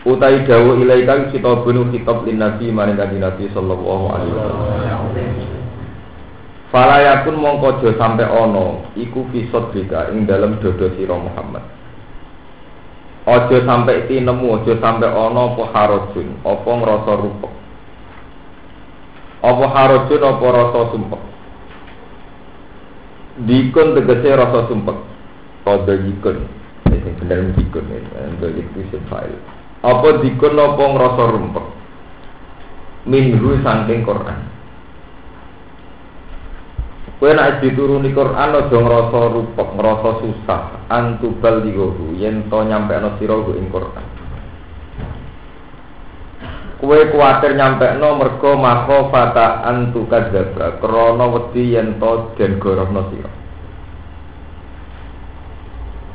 Utai 0.09 0.49
dawuh 0.49 0.81
ilaika 0.81 1.29
kitabun 1.29 1.93
kitab 1.93 2.25
lin 2.25 2.41
nabi 2.41 2.73
maring 2.73 2.97
kanjeng 2.97 3.21
Nabi 3.21 3.45
sallallahu 3.53 4.05
alaihi 4.09 4.33
wasallam. 4.33 5.60
Fala 6.71 7.03
yakun 7.03 7.35
mongko 7.35 7.83
aja 7.83 7.99
sampe 7.99 8.23
ana 8.23 8.87
iku 8.95 9.27
fisot 9.35 9.75
bika 9.75 10.15
ing 10.15 10.23
dalam 10.31 10.63
dodo 10.63 10.87
sira 10.95 11.19
Muhammad. 11.19 11.67
Aja 13.27 13.59
sampe 13.67 14.07
tinemu, 14.07 14.63
aja 14.63 14.79
sampe 14.79 15.07
ana 15.11 15.51
apa 15.51 15.63
harajun, 15.75 16.29
apa 16.47 16.71
ngrasa 16.71 17.13
rupek. 17.19 17.53
Apa 19.41 19.65
harajun 19.73 20.23
apa 20.23 20.47
rasa 20.53 20.81
sumpek. 20.93 21.23
Dikun 23.51 23.97
tegese 23.97 24.31
rasa 24.37 24.69
sumpek. 24.69 24.99
Kada 25.65 25.95
dikun. 25.97 26.39
Sing 26.87 27.13
bener 27.25 27.51
dikun 27.57 27.89
file. 29.09 29.39
Apa 29.81 30.09
dikun 30.21 30.55
apa 30.61 30.83
ngrasa 30.93 31.25
rumpek. 31.35 31.67
Minhu 33.09 33.57
saking 33.65 34.05
Quran. 34.05 34.60
Kowe 37.21 37.37
nek 37.37 37.61
dituruni 37.61 38.17
Quran 38.17 38.57
aja 38.57 38.79
ngrasa 38.81 39.21
rupek, 39.29 39.69
ngrasa 39.77 40.11
susah, 40.25 40.89
antubal 40.89 41.61
digohu 41.61 42.17
yen 42.17 42.49
to 42.49 42.65
nyampe 42.65 42.97
ana 42.97 43.13
sira 43.21 43.37
ing 43.61 43.69
Quran. 43.69 44.07
Kowe 46.81 46.97
kuwatir 47.13 47.61
nyampe 47.61 47.93
no 48.01 48.17
mergo 48.17 48.57
mako 48.57 49.13
fata 49.13 49.69
antu 49.69 50.09
kadzabra 50.09 50.81
krana 50.81 51.29
wedi 51.29 51.77
yen 51.77 52.01
to 52.01 52.33
den 52.41 52.57
gorohno 52.57 53.13
sira. 53.13 53.29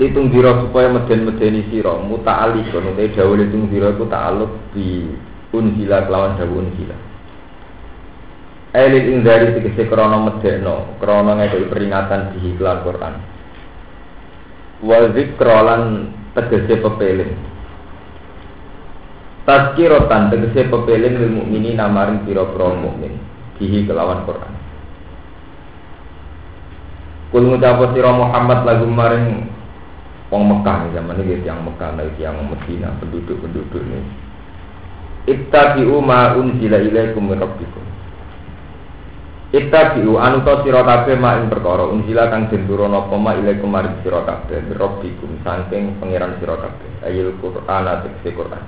Litung 0.02 0.34
dira 0.34 0.58
supaya 0.58 0.90
meden-medeni 0.90 1.70
sira 1.70 2.02
muta'alliq 2.02 2.74
kono 2.74 2.98
te 2.98 3.14
dawuh 3.14 3.38
litung 3.38 3.70
dira 3.70 3.94
iku 3.94 4.10
ta'alluq 4.10 4.74
di 4.74 5.06
unzila 5.54 6.10
kelawan 6.10 6.34
dawuh 6.42 6.66
unzila. 6.66 6.98
Elil 8.76 9.08
indari 9.08 9.56
tegese 9.56 9.88
krono 9.88 10.28
medekno, 10.28 11.00
krono 11.00 11.40
ngekei 11.40 11.72
peringatan 11.72 12.36
di 12.36 12.52
iklan 12.52 12.84
Quran. 12.84 13.16
Wa 14.84 15.00
zikrolan 15.16 16.12
tegese 16.36 16.84
pepeling. 16.84 17.32
Tazkirotan 19.48 20.28
tegese 20.28 20.68
pepeling 20.68 21.16
lil 21.16 21.32
mukmini 21.40 21.72
namaring 21.72 22.28
pira-pira 22.28 22.76
mukmin 22.76 23.16
dihi 23.56 23.88
kelawan 23.88 24.28
Quran. 24.28 24.54
Kul 27.32 27.48
ngucap 27.48 27.96
sira 27.96 28.12
Muhammad 28.12 28.68
lagu 28.68 28.88
maring 28.92 29.48
wong 30.36 30.44
Mekah 30.52 30.92
zaman 30.92 31.24
ini 31.24 31.48
yang 31.48 31.64
Mekah 31.64 31.96
lagi 31.96 32.20
yang 32.20 32.44
Medina 32.44 32.92
penduduk-penduduk 33.00 33.88
ini. 33.88 34.04
Ittabi'u 35.32 36.04
ma 36.04 36.36
unzila 36.36 36.76
ilaikum 36.84 37.32
min 37.32 37.40
rabbikum. 37.40 37.95
Ittabi'u 39.56 40.20
anu 40.20 40.44
to 40.44 40.68
sira 40.68 40.84
kabeh 40.84 41.16
mak 41.16 41.40
ing 41.40 41.48
perkara. 41.48 41.88
Unzila 41.88 42.28
kang 42.28 42.52
den 42.52 42.68
turuna 42.68 43.08
apa 43.08 43.16
mak 43.16 43.40
ilaikum 43.40 43.72
maring 43.72 44.04
sira 44.04 44.20
kabeh. 44.28 44.68
Rabbikum 44.76 45.40
saking 45.48 45.96
pangeran 45.96 46.36
sira 46.44 46.60
kabeh. 46.60 47.08
Ayil 47.08 47.32
Qur'an 47.40 47.88
tekse 48.04 48.36
Qur'an. 48.36 48.64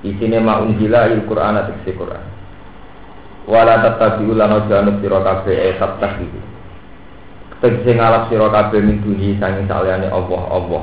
Isine 0.00 0.40
mak 0.40 0.64
unzila 0.64 1.04
ayil 1.04 1.28
Qur'an 1.28 1.60
tekse 1.68 1.92
Qur'an. 1.92 2.24
Wala 3.44 3.84
tattabi'u 3.84 4.32
lan 4.32 4.64
aja 4.64 4.80
anu 4.80 4.96
sira 5.04 5.20
kabeh 5.20 5.56
e 5.68 5.70
tattabi'u 5.76 6.40
tegese 7.60 7.92
ngalap 7.92 8.32
sira 8.32 8.48
kabeh 8.48 8.80
miduni 8.80 9.36
saking 9.36 9.68
saliyane 9.68 10.08
Allah 10.08 10.42
Allah. 10.48 10.82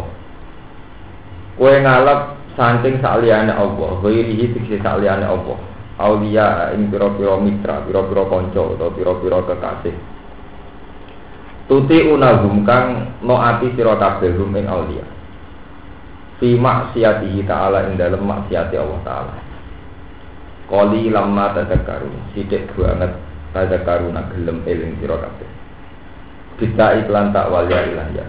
Kowe 1.57 1.73
ngalap 1.73 2.37
saking 2.53 3.01
saliyane 3.01 3.49
Allah. 3.49 3.97
Ghairihi 4.05 4.53
tegese 4.53 4.77
saliyane 4.85 5.25
Allah 5.25 5.57
aulia 5.97 6.71
ing 6.77 6.93
pira-pira 6.93 7.41
mitra, 7.41 7.81
pira-pira 7.85 8.23
kanca 8.29 8.61
utawa 8.61 8.93
pira-pira 8.93 9.37
kekasih. 9.49 9.97
Tuti 11.67 11.99
unahum 12.07 12.63
kang 12.63 13.17
noati 13.25 13.75
sira 13.75 13.99
kabeh 13.99 14.31
hum 14.37 14.55
ing 14.55 14.69
aulia. 14.69 15.03
Fi 16.37 16.53
maksiatihi 16.55 17.43
ta'ala 17.43 17.91
ing 17.91 17.99
dalem 17.99 18.23
maksiati 18.23 18.77
Allah 18.77 19.01
taala. 19.03 19.35
Kali 20.69 21.09
lama 21.09 21.51
tadakaru, 21.57 22.07
sidik 22.31 22.71
banget 22.77 23.11
tadakaru 23.51 24.13
nak 24.13 24.31
gelem 24.31 24.63
eling 24.69 24.95
sira 25.01 25.17
kabeh. 25.17 25.49
Kita 26.61 27.03
iklan 27.03 27.33
tak 27.33 27.49
walia 27.49 27.83
ilah 27.89 28.07
ya. 28.13 28.25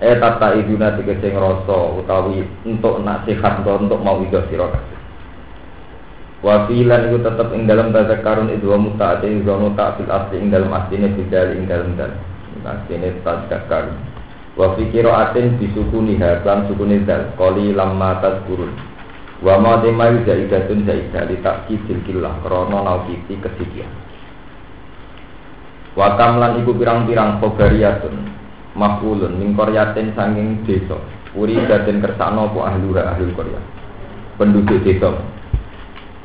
Eh 0.00 0.16
tata 0.20 0.56
iduna 0.56 0.96
tegese 0.96 1.32
ngrasa 1.32 1.78
utawi 2.00 2.44
untuk 2.64 3.00
nasihat 3.04 3.60
untuk 3.64 4.00
mau 4.00 4.18
ido 4.24 4.40
sira 4.48 4.66
kabeh. 4.66 4.95
Wafilan 6.46 7.10
itu 7.10 7.18
tetap 7.26 7.50
ing 7.58 7.66
dalam 7.66 7.90
bahasa 7.90 8.22
karun 8.22 8.46
itu 8.54 8.70
wa 8.70 8.78
muta 8.78 9.18
ate 9.18 9.26
wa 9.42 9.66
muta 9.66 9.98
fil 9.98 10.06
asli 10.06 10.38
ing 10.38 10.54
dalam 10.54 10.70
asline 10.70 11.10
bidal 11.18 11.58
ing 11.58 11.66
dalam 11.66 11.98
dal. 11.98 12.14
Asline 12.62 13.18
tajak 13.26 13.66
karun. 13.66 13.98
Wa 14.54 14.78
fi 14.78 14.86
qiraatin 14.94 15.58
disukuni 15.58 16.14
ha 16.22 16.38
lan 16.46 16.70
sukuni 16.70 17.02
dal 17.02 17.34
qali 17.34 17.74
lamma 17.74 18.22
tadkurun. 18.22 18.70
Wa 19.42 19.58
ma 19.58 19.82
temai 19.82 20.22
zaidatun 20.22 20.86
zaidah 20.86 21.26
li 21.26 21.36
takkidil 21.42 21.98
killah 22.06 22.38
krana 22.46 22.78
naukiti 22.78 23.42
kesidian. 23.42 23.90
Wa 25.98 26.14
kamlan 26.14 26.62
iku 26.62 26.78
pirang-pirang 26.78 27.42
khobariyatun 27.42 28.14
mafulun 28.78 29.34
min 29.34 29.50
qaryatin 29.58 30.14
sanging 30.14 30.62
desa. 30.62 30.94
Uri 31.34 31.58
daden 31.66 31.98
kersakno 31.98 32.54
apa 32.54 32.70
ahlura 32.70 33.18
ahli 33.18 33.34
Korea. 33.34 33.58
Penduduk 34.38 34.86
desa 34.86 35.10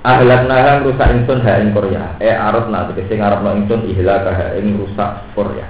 Ahlat 0.02 0.50
nahan 0.50 0.82
rusak 0.82 1.14
ingsun 1.14 1.46
ha 1.46 1.62
ing 1.62 1.78
Korea. 1.78 2.18
Eh 2.18 2.34
arut 2.34 2.74
na 2.74 2.90
tegese 2.90 3.22
ngarepno 3.22 3.54
ingsun 3.62 3.86
ihlak 3.86 4.26
ha 4.26 4.58
ing 4.58 4.82
rusak 4.82 5.30
Korea. 5.38 5.70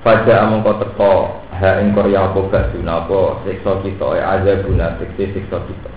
Pada 0.00 0.48
among 0.48 0.64
kau 0.64 0.80
teko 0.80 1.14
ha 1.60 1.76
ing 1.84 1.92
Korea 1.92 2.32
apa 2.32 2.40
gak 2.48 2.72
guna 2.72 3.04
apa 3.04 3.44
siksa 3.44 3.84
kita 3.84 4.06
eh 4.16 4.24
aja 4.24 4.52
guna 4.64 4.96
tegese 4.96 5.36
siksa 5.36 5.60
kita. 5.68 5.92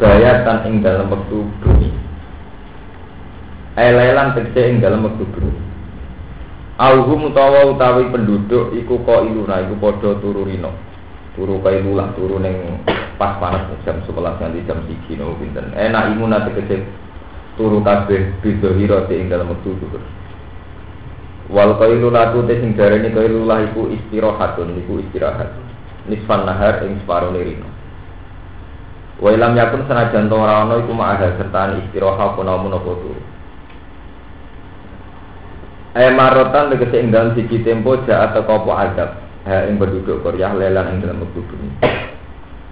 Bayatan 0.00 0.64
ing 0.64 0.74
dalam 0.80 1.12
waktu 1.12 1.44
bumi. 1.60 1.92
Elailan 3.76 4.32
tegese 4.32 4.72
ing 4.72 4.80
dalam 4.80 5.04
waktu 5.04 5.28
bumi. 5.28 5.60
Auhum 6.80 7.28
utawa 7.28 7.68
utawi 7.68 8.08
penduduk 8.08 8.72
iku 8.72 9.04
kok 9.04 9.28
iluna 9.28 9.60
iku 9.60 9.76
padha 9.76 10.16
turu. 11.36 11.60
Turu 11.60 11.64
kailulah 11.64 12.08
turu 12.16 12.40
ning 12.40 12.80
pas 13.20 13.36
panas 13.36 13.68
jam 13.84 14.00
11 14.08 14.40
nanti 14.40 14.64
jam 14.64 14.80
1 14.88 15.20
no 15.20 15.36
pinten? 15.36 15.76
Enak 15.76 16.16
imun 16.16 16.32
nanti 16.32 16.50
kecil. 16.56 16.80
Turu 17.60 17.84
kabeh 17.84 18.40
bisa 18.40 18.72
hiro 18.76 19.04
ing 19.12 19.28
dalam 19.28 19.52
waktu 19.52 19.76
itu 19.76 19.86
wal 21.46 21.78
kailu 21.78 22.10
latu 22.10 22.42
te 22.42 22.58
sing 22.58 22.74
darani 22.74 23.06
kailu 23.14 23.46
lah 23.46 23.62
iku 23.62 23.86
istirahatun 23.88 24.76
iku 24.82 24.98
istirahat. 24.98 25.52
Nisfan 26.10 26.46
nahar 26.46 26.84
ing 26.86 27.02
separo 27.02 27.34
nirino 27.34 27.66
wa 29.16 29.32
ilam 29.32 29.56
yakun 29.56 29.88
to 29.88 30.36
ora 30.36 30.68
ana 30.68 30.76
iku 30.84 30.92
ma'ah 30.92 31.34
serta 31.40 31.80
istirahat 31.80 32.36
apa 32.36 32.40
namun 32.44 32.76
apa 32.76 32.90
turu. 32.92 33.22
Marotan 35.96 36.76
tegese 36.76 36.96
ing 37.00 37.08
dalam 37.08 37.32
siji 37.32 37.64
tempo 37.64 37.96
ja 38.04 38.28
atau 38.28 38.44
kopo 38.44 38.76
adab 38.76 39.25
ha 39.46 39.70
ing 39.70 39.78
penduduk 39.78 40.26
Korea 40.26 40.50
lelan 40.52 40.98
ing 40.98 41.06
dalam 41.06 41.22
bumi 41.22 41.70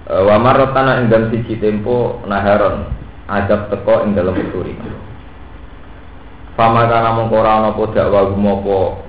Eh, 0.05 0.21
wa 0.21 0.37
marotana 0.37 1.00
dalam 1.09 1.32
siji 1.32 1.56
tempo 1.56 2.21
naharon 2.29 2.93
adab 3.25 3.73
teko 3.73 4.05
ing 4.05 4.12
dalam 4.12 4.37
uturi 4.37 4.76
Fama 6.61 6.85
kana 6.85 7.17
mongko 7.17 7.41
ora 7.41 7.56
ana 7.56 7.73
apa 7.73 7.82
dakwa 7.88 8.29
gumopo 8.29 9.00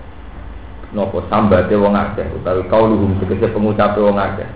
napa 0.95 1.19
sambate 1.27 1.75
wong 1.75 1.99
akeh 1.99 2.23
utawi 2.31 2.63
kauluhum 2.71 3.19
tegese 3.19 3.51
pengucape 3.51 3.99
wong 3.99 4.15
akeh. 4.15 4.47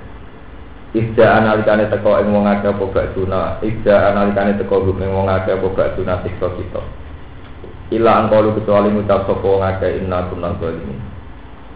Ija 0.96 1.44
analikane 1.44 1.92
teko 1.92 2.24
ing 2.24 2.32
wong 2.32 2.48
akeh 2.48 2.72
apa 2.72 2.84
gak 2.88 3.08
guna 3.20 3.60
Ija 3.60 4.16
analikane 4.16 4.56
teko 4.64 4.80
ing 4.96 5.12
wong 5.12 5.28
akeh 5.28 5.60
apa 5.60 5.68
gak 5.76 5.92
guna 6.00 6.24
siksa 6.24 6.48
kita. 6.56 6.82
Ila 8.00 8.26
angkolu 8.26 8.56
kecuali 8.58 8.96
ngucap 8.96 9.28
sapa 9.28 9.44
wong 9.44 9.62
akeh 9.62 10.02
inna 10.02 10.24
kunna 10.32 10.56
zalimin 10.58 11.09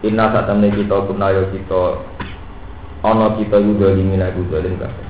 Inna 0.04 0.28
satamne 0.28 0.68
kita 0.68 1.08
kunna 1.08 1.32
yo 1.32 1.48
kita. 1.48 1.82
Ana 3.00 3.40
kita 3.40 3.56
yudo 3.56 3.88
limin 3.92 4.20
aku 4.20 4.48
zalim 4.48 4.80
kabeh 4.80 5.04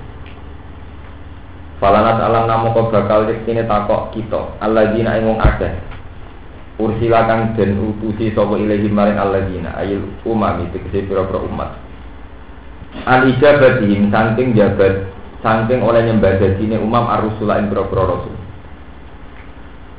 Falanat 1.83 2.23
alam 2.23 2.47
namo 2.47 2.71
kau 2.71 2.91
bakal 2.91 3.27
rektine 3.27 3.67
takok 3.67 4.15
kita. 4.15 4.55
Alladzina 4.63 5.19
ing 5.19 5.27
wong 5.27 5.39
akeh. 5.43 5.75
Ursila 6.79 7.27
kang 7.27 7.59
den 7.59 7.79
utusi 7.79 8.31
sapa 8.31 8.55
ilahi 8.55 8.87
maring 8.87 9.19
alladzina. 9.19 9.75
Ayil 9.79 10.07
umami 10.23 10.71
tegese 10.71 11.07
pira-pira 11.11 11.43
umat. 11.43 11.71
Al 13.05 13.27
ijabatihim 13.35 14.15
saking 14.15 14.55
jabat 14.55 15.11
saking 15.43 15.83
oleh 15.83 16.07
nyembah 16.07 16.39
dadine 16.39 16.79
umam 16.79 17.11
ar-rusula 17.11 17.59
ing 17.59 17.67
pira-pira 17.75 18.15
rasul. 18.15 18.44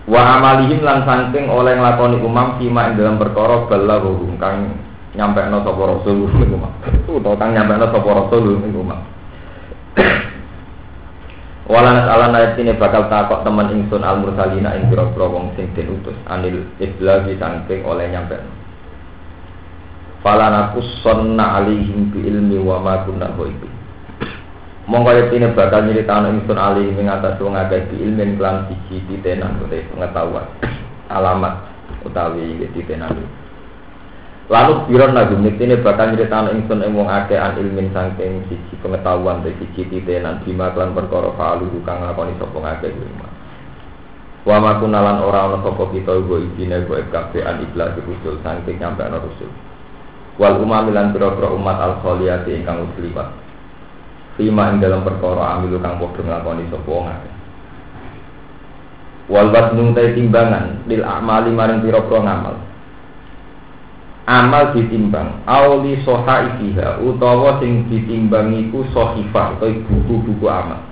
Wa 0.06 0.38
amalihim 0.38 0.86
lan 0.86 1.02
saking 1.02 1.50
oleh 1.50 1.82
nglakoni 1.82 2.22
umam 2.22 2.62
fima 2.62 2.94
ing 2.94 3.02
dalam 3.02 3.18
perkara 3.18 3.66
balaghum 3.66 4.38
kang 4.38 4.78
nyampekno 5.18 5.66
sapa 5.66 5.82
rasul 5.82 6.30
ing 6.30 6.54
umam. 6.54 6.70
Utawa 7.10 7.34
kang 7.42 7.58
nyampekno 7.58 7.90
sapa 7.90 8.10
rasul 8.14 8.62
ing 8.62 8.74
umam. 8.78 9.02
Walana 11.66 12.06
ala 12.06 12.30
ayat 12.30 12.62
ini 12.62 12.78
bakal 12.78 13.10
takok 13.10 13.42
teman 13.42 13.74
ingsun 13.74 14.06
al 14.06 14.22
mursalina 14.22 14.78
ing 14.78 14.94
pira 14.94 15.10
wong 15.18 15.58
sing 15.58 15.74
den 15.74 15.98
utus 15.98 16.14
anil 16.30 16.62
iblagi 16.78 17.42
saking 17.42 17.82
oleh 17.82 18.06
nyampe. 18.14 18.38
Falana 20.22 20.70
kusonna 20.78 21.58
alaihim 21.58 22.14
bi 22.14 22.30
ilmi 22.30 22.62
wa 22.62 22.78
ma 22.78 23.02
kunna 23.10 23.34
ghaibi. 23.34 23.85
Monggo 24.86 25.18
ini 25.34 25.50
bakal 25.58 25.90
nyritano 25.90 26.30
ingsun 26.30 26.62
alih 26.62 26.94
ing 26.94 27.10
atas 27.10 27.42
wong 27.42 27.58
akeh 27.58 27.90
bi 27.90 28.06
ilmin 28.06 28.38
kelan 28.38 28.70
siji 28.70 29.02
titenan 29.10 29.58
utawa 29.58 29.82
pengetahuan 29.82 30.46
alamat 31.10 31.54
utawi 32.06 32.62
titenan. 32.70 33.18
Lalu 34.46 34.86
biron 34.86 35.18
nagum 35.18 35.42
ini 35.42 35.82
bakal 35.82 36.14
nyeritaan 36.14 36.54
ingsun 36.54 36.86
ing 36.86 36.94
wong 36.94 37.10
akeh 37.10 37.34
an 37.34 37.58
ilmin 37.58 37.90
saking 37.98 38.46
siji 38.46 38.78
pengetahuan 38.78 39.42
dari 39.42 39.58
siji 39.58 39.90
titenan 39.90 40.46
bima 40.46 40.70
klan 40.78 40.94
perkara 40.94 41.34
falu 41.34 41.66
kang 41.82 42.06
nglakoni 42.06 42.38
sapa 42.38 42.58
ngakeh 42.62 42.94
kuwi 42.94 43.10
Wa 44.46 44.62
ma 44.62 44.78
kunalan 44.78 45.26
ora 45.26 45.50
ana 45.50 45.58
sapa 45.66 45.90
kita 45.90 46.14
ugo 46.14 46.38
ibine 46.46 46.86
go 46.86 46.94
kabeh 47.10 47.42
an 47.42 47.66
ikhlas 47.66 47.98
rusul 48.06 48.38
saking 48.46 48.78
nyampe 48.78 49.02
rusul. 49.02 49.50
Wal 50.38 50.62
umam 50.62 50.94
lan 50.94 51.10
pira-pira 51.10 51.50
umat 51.50 51.82
al 51.82 51.98
khaliyati 52.06 52.54
ingkang 52.54 52.86
wis 52.86 53.10
liwat. 53.10 53.45
Fima 54.36 54.68
ing 54.76 54.84
dalam 54.84 55.08
perkara 55.08 55.56
amilu 55.56 55.80
kang 55.80 55.96
padha 55.96 56.20
nglakoni 56.20 56.68
sapa 56.68 56.90
wong 56.92 57.08
akeh. 57.08 57.34
Wal 59.32 59.50
wasnu 59.50 59.96
timbangan 59.96 60.86
lil 60.92 61.02
amali 61.08 61.56
maring 61.56 61.80
pira-pira 61.80 62.20
ngamal. 62.20 62.56
Amal 64.26 64.74
ditimbang 64.76 65.46
auli 65.48 66.02
soha 66.04 66.52
ikiha 66.52 67.00
utawa 67.00 67.62
sing 67.64 67.88
ditimbang 67.88 68.52
iku 68.68 68.84
sohifah 68.92 69.56
atau 69.56 69.72
buku-buku 69.88 70.46
amal. 70.52 70.84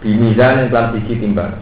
Bimizan 0.00 0.64
yang 0.64 0.68
telah 0.72 0.96
sisi 0.96 1.20
timbang. 1.20 1.52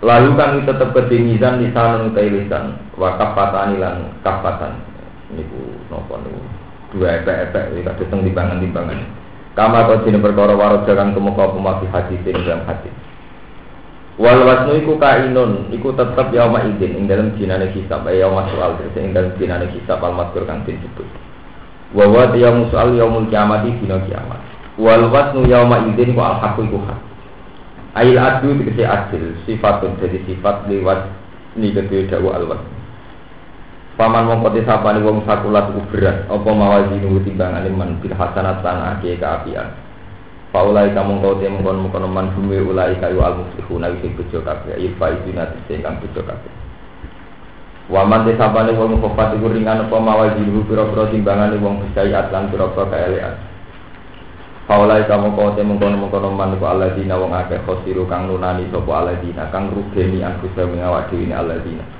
Lalu 0.00 0.32
kami 0.32 0.58
tetap 0.64 0.96
ke 0.96 1.20
mizan 1.20 1.60
lisan 1.60 2.08
utai 2.08 2.32
lisan 2.32 2.72
wa 2.96 3.20
kafatan 3.20 3.76
lan 3.76 4.08
kafatan 4.24 4.80
niku 5.36 5.76
nopo 5.92 6.16
niku 6.24 6.59
dua 6.94 7.22
epek-epek 7.22 7.64
iki 7.74 7.82
kadhe 7.86 8.04
timbangan-timbangan 8.10 9.00
kama 9.54 9.86
kau 9.86 10.02
sini 10.06 10.18
perkara 10.18 10.54
warok 10.54 10.86
jangan 10.86 11.14
kemuka 11.14 11.50
hati 11.90 12.14
sini 12.22 12.42
dalam 12.46 12.66
hati 12.66 12.90
Wal 14.20 14.44
wasnu 14.44 14.84
iku 14.84 15.00
kainun, 15.00 15.72
iku 15.72 15.96
tetep 15.96 16.28
yauma 16.36 16.60
idin 16.60 16.92
ing 16.92 17.04
dalam 17.08 17.32
dinane 17.40 17.72
hisab, 17.72 18.04
ya 18.04 18.28
yauma 18.28 18.52
soal 18.52 18.76
ing 18.92 19.16
dalam 19.16 19.32
dinane 19.40 19.72
hisab 19.72 19.96
al 20.04 20.12
mazkur 20.12 20.44
kang 20.44 20.60
disebut. 20.68 21.08
Wa 21.96 22.04
wa 22.04 22.28
yaum 22.36 22.68
soal 22.68 22.92
yaumul 23.00 23.32
kiamat 23.32 23.64
dina 23.64 23.96
kiamat. 24.04 24.44
Wal 24.76 25.08
wasnu 25.08 25.48
yauma 25.48 25.88
idin 25.88 26.12
ku 26.12 26.20
al 26.20 26.36
haqu 26.36 26.68
iku 26.68 26.84
hak. 26.84 27.00
Ail 27.96 28.20
adu 28.20 28.60
dikese 28.60 28.84
adil, 28.84 29.40
sifatun 29.48 29.96
jadi 30.04 30.20
sifat 30.28 30.68
liwat 30.68 31.00
ni 31.56 31.72
kedua 31.72 32.04
dawa 32.12 32.30
al 32.36 32.44
wasnu. 32.44 32.79
Paman 34.00 34.32
mongko 34.32 34.56
disapani 34.56 35.04
wong 35.04 35.28
sakulat 35.28 35.76
ku 35.76 35.84
berat 35.92 36.24
apa 36.24 36.48
mawazinu 36.48 37.20
timbangane 37.20 37.68
man 37.68 38.00
bil 38.00 38.16
hasanat 38.16 38.64
lan 38.64 38.96
akeh 38.96 39.20
kaapian. 39.20 39.76
Faulai 40.48 40.96
kamu 40.96 41.20
kau 41.20 41.36
temu 41.36 41.60
kon 41.60 41.84
mukon 41.84 42.08
man 42.08 42.32
bumi 42.32 42.64
ulai 42.64 42.96
kayu 42.96 43.20
al 43.20 43.44
muflihuna 43.44 43.92
wisi 43.92 44.08
bejo 44.16 44.40
kafe 44.40 44.72
ayu 44.72 44.96
faizina 44.96 45.52
tise 45.52 45.84
kang 45.84 46.00
bejo 46.00 46.24
kafe. 46.24 46.48
Waman 47.92 48.24
desa 48.24 48.48
bani 48.48 48.72
wong 48.72 49.04
kofat 49.04 49.36
iku 49.36 49.52
ringan 49.52 49.84
apa 49.84 49.96
mawai 50.00 50.32
dilu 50.32 50.64
pira-pira 50.64 51.04
timbangane 51.12 51.60
wong 51.60 51.84
bisa 51.84 52.00
atlan 52.08 52.48
pira-pira 52.48 52.88
kaelean. 52.88 53.36
Faulai 54.64 55.04
kamu 55.04 55.36
kau 55.36 55.52
temu 55.52 55.76
kon 55.76 56.00
mukon 56.00 56.24
man 56.32 56.56
ku 56.56 56.64
aladina 56.64 57.20
wong 57.20 57.36
akeh 57.36 57.60
khosiru 57.68 58.08
kang 58.08 58.32
nunani 58.32 58.64
sapa 58.72 58.92
aladina 58.96 59.52
kang 59.52 59.68
rugeni 59.68 60.24
anfusa 60.24 60.64
mengawak 60.64 61.12
dhewe 61.12 61.36
aladina. 61.36 61.99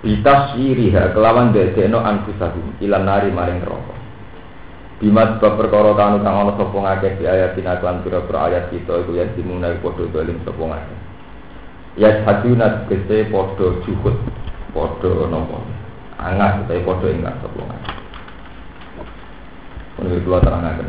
Bitas 0.00 0.56
iriha 0.56 1.12
kelawan 1.12 1.52
dedekno 1.52 2.00
anfusahum 2.00 2.80
ilan 2.80 3.04
nari 3.04 3.28
maring 3.28 3.60
rokok. 3.60 3.98
Bima 5.00 5.36
sebab 5.36 5.60
perkara 5.60 5.96
kanu 5.96 6.20
kang 6.20 6.44
ana 6.44 6.52
sapa 6.56 6.76
ngakeh 6.76 7.12
di 7.20 7.24
ayat 7.24 7.56
tina 7.56 7.76
lan 7.80 8.04
pira-pira 8.04 8.52
ayat 8.52 8.68
kita 8.68 9.00
iku 9.00 9.16
ya 9.16 9.28
dimuna 9.32 9.72
padha 9.80 10.04
dolim 10.08 10.40
sapa 10.44 10.60
ngakeh. 10.60 10.98
Ya 12.00 12.20
haduna 12.24 12.84
kese 12.88 13.28
padha 13.32 13.66
juhud, 13.84 14.16
padha 14.76 15.12
napa. 15.28 15.58
Angat 16.20 16.68
utawa 16.68 16.80
padha 16.84 17.08
ingat 17.16 17.36
sapa 17.40 17.60
ngakeh. 17.60 17.96
Ini 20.00 20.24
dua 20.24 20.40
terangaken. 20.40 20.88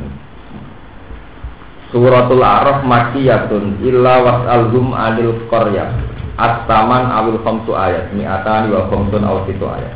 Suratul 1.91 2.39
Araf 2.39 2.87
makiyatun 2.87 3.83
illa 3.83 4.23
was'alhum 4.23 4.95
anil 4.95 5.35
qaryah. 5.51 6.10
At-taman 6.39 7.11
awil 7.11 7.39
khamsu 7.43 7.75
ayat, 7.75 8.15
mi'atani 8.15 8.71
wa 8.71 8.87
khamsun 8.87 9.23
aw 9.23 9.43
situ 9.47 9.65
ayat. 9.67 9.95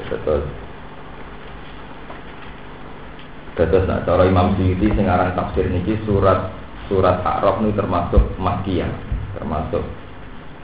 Terus 0.00 0.44
Terus 3.58 3.84
nak 3.84 4.08
cara 4.08 4.24
Imam 4.24 4.56
Syuuti 4.56 4.88
sing 4.88 5.04
aran 5.04 5.36
tafsir 5.36 5.68
niki 5.68 6.00
surat 6.08 6.48
surat 6.88 7.20
A'raf 7.20 7.60
ini 7.60 7.76
termasuk 7.76 8.40
Makkiyah, 8.40 8.88
termasuk 9.36 9.84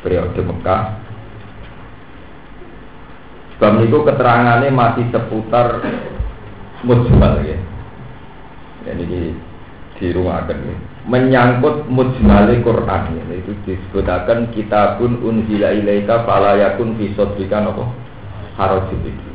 periode 0.00 0.40
Mekah. 0.40 0.82
Sebab 3.56 3.84
itu 3.84 3.99
keterangannya 4.00 4.72
masih 4.72 5.04
seputar 5.12 5.80
mujmal 6.84 7.40
ya. 7.44 7.56
Jadi 8.88 9.02
di, 9.04 9.22
di 10.00 10.06
rumah 10.16 10.44
kan 10.49 10.56
ya. 10.60 10.76
Menyangkut 11.06 11.86
mujmali 11.86 12.60
Quran. 12.60 13.02
Ya. 13.14 13.25
itu 13.38 13.52
disebutkan 13.62 14.50
kitabun 14.50 15.22
unzila 15.22 15.70
ilaika 15.70 16.26
falayakun 16.26 16.98
fi 16.98 17.14
sodrika 17.14 17.62
nopo? 17.62 17.86
Harajul 18.58 19.26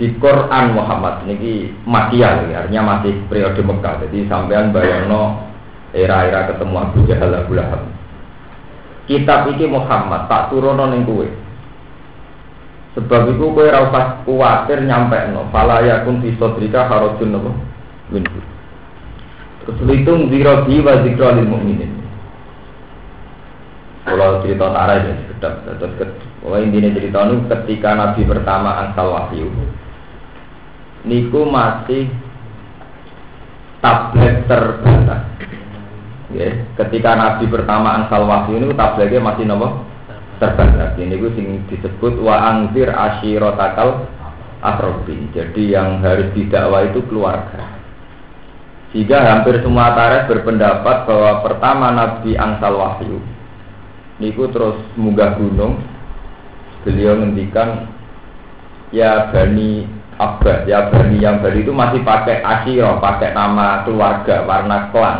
di 0.00 0.16
Quran 0.16 0.72
Muhammad 0.72 1.28
ini 1.28 1.68
Makiyah 1.84 2.40
artinya 2.56 2.96
masih 2.96 3.20
periode 3.28 3.60
Mekah. 3.60 4.00
Jadi 4.08 4.24
sampean 4.32 4.72
bayangno 4.72 5.44
era-era 5.92 6.48
ketemu 6.48 6.74
Abu 6.80 7.04
Jahal 7.04 7.36
Abu 7.36 7.52
Lahab. 7.52 7.84
Kitab 9.04 9.52
ini 9.52 9.68
Muhammad 9.68 10.24
tak 10.32 10.48
turun 10.48 10.80
ning 10.88 11.04
kowe. 11.04 11.28
Sebab 12.96 13.28
itu 13.28 13.44
kowe 13.52 13.60
ora 13.68 13.92
usah 13.92 14.04
kuwatir 14.24 14.88
nyampe 14.88 15.20
no 15.36 15.52
fala 15.52 15.84
yakun 15.84 16.24
fi 16.24 16.32
sadrika 16.40 16.88
harajun 16.88 17.36
nopo? 17.36 17.52
Min 18.08 18.24
terus 19.64 19.78
zero 20.32 20.52
wa 20.64 20.94
zikra 21.04 21.28
lil 21.36 21.46
mukminin 21.48 21.92
kalau 24.04 24.40
cerita 24.42 24.66
tarah 24.72 24.96
ya 25.04 25.14
sedap 25.28 25.54
terus 25.66 26.30
Wah 26.40 26.56
intinya 26.56 26.88
cerita 26.96 27.20
ini 27.28 27.36
ketika 27.52 27.92
Nabi 27.92 28.24
pertama 28.24 28.72
angsal 28.80 29.12
wahyu 29.12 29.52
niku 31.04 31.44
masih 31.44 32.08
tablet 33.84 34.44
terbatas. 34.48 35.24
Ya, 36.32 36.48
ketika 36.80 37.12
Nabi 37.12 37.44
pertama 37.44 38.00
angsal 38.00 38.24
wahyu 38.24 38.56
ini 38.56 38.72
tabletnya 38.72 39.20
masih 39.20 39.44
nopo 39.44 39.84
terbatas. 40.40 40.96
Ini 40.96 41.20
sing 41.36 41.60
disebut 41.68 42.16
wa 42.24 42.40
angzir 42.40 42.88
ashirotakal 42.88 44.08
akrobin. 44.64 45.28
Jadi 45.36 45.76
yang 45.76 46.00
harus 46.00 46.32
didakwa 46.32 46.88
itu 46.88 47.04
keluarga. 47.04 47.79
Sehingga 48.90 49.22
hampir 49.22 49.62
semua 49.62 49.94
tarikh 49.94 50.26
berpendapat 50.26 51.06
bahwa 51.06 51.46
pertama 51.46 51.94
Nabi 51.94 52.34
angsal 52.34 52.74
wahyu 52.74 53.22
niku 54.20 54.50
terus 54.52 54.76
munggah 54.94 55.34
gunung. 55.40 55.80
Beliau 56.84 57.16
ngendikan 57.20 57.88
ya 58.92 59.30
Bani 59.32 59.84
Abbas, 60.20 60.68
ya 60.68 60.92
Bani 60.92 61.16
yang 61.20 61.40
Bani 61.40 61.64
itu 61.64 61.72
masih 61.72 62.04
pakai 62.04 62.44
asyirah, 62.44 63.00
pakai 63.00 63.32
nama 63.32 63.84
keluarga, 63.84 64.44
warna 64.44 64.92
klan. 64.92 65.18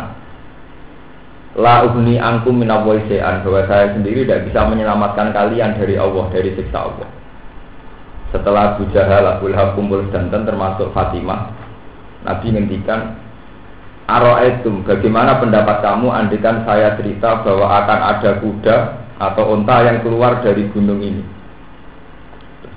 La 1.59 1.83
ugni 1.83 2.15
angkum 2.15 2.63
minawoisean 2.63 3.43
bahwa 3.43 3.67
saya 3.67 3.91
sendiri 3.91 4.23
tidak 4.23 4.47
bisa 4.47 4.63
menyelamatkan 4.71 5.35
kalian 5.35 5.75
dari 5.75 5.99
Allah, 5.99 6.25
dari 6.31 6.55
siksa 6.55 6.79
Allah. 6.79 7.09
Setelah 8.31 8.79
Abu 8.79 8.87
Jahal, 8.95 9.43
kumpul 9.75 10.07
danten 10.07 10.47
termasuk 10.47 10.95
Fatimah, 10.95 11.51
Nabi 12.23 12.55
ngendikan 12.55 13.19
Aro'etum, 14.11 14.83
bagaimana 14.83 15.39
pendapat 15.39 15.79
kamu 15.79 16.11
andikan 16.11 16.67
saya 16.67 16.99
cerita 16.99 17.39
bahwa 17.47 17.63
akan 17.79 17.99
ada 18.11 18.31
kuda 18.43 18.77
atau 19.15 19.55
unta 19.55 19.87
yang 19.87 20.03
keluar 20.03 20.43
dari 20.43 20.67
gunung 20.67 20.99
ini? 20.99 21.23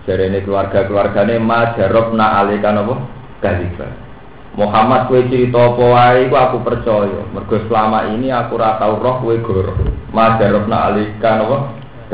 Jadi 0.07 0.31
ini 0.31 0.39
keluarga-keluarganya 0.47 1.43
ma 1.43 1.75
jarobna 1.75 2.45
alikan 2.45 2.87
apa? 2.87 2.95
Kaliba. 3.43 3.89
Muhammad 4.55 5.11
kue 5.11 5.27
cerita 5.27 5.75
apa 5.75 6.23
aku 6.31 6.63
percaya. 6.63 7.27
Mergo 7.35 7.59
selama 7.67 8.15
ini 8.15 8.31
aku 8.31 8.55
ora 8.55 8.79
tau 8.79 9.03
roh 9.03 9.19
kue 9.25 9.43
goro. 9.43 9.75
Ma 10.15 10.39
jarobna 10.39 10.93
alikan 10.93 11.43
apa? 11.51 11.59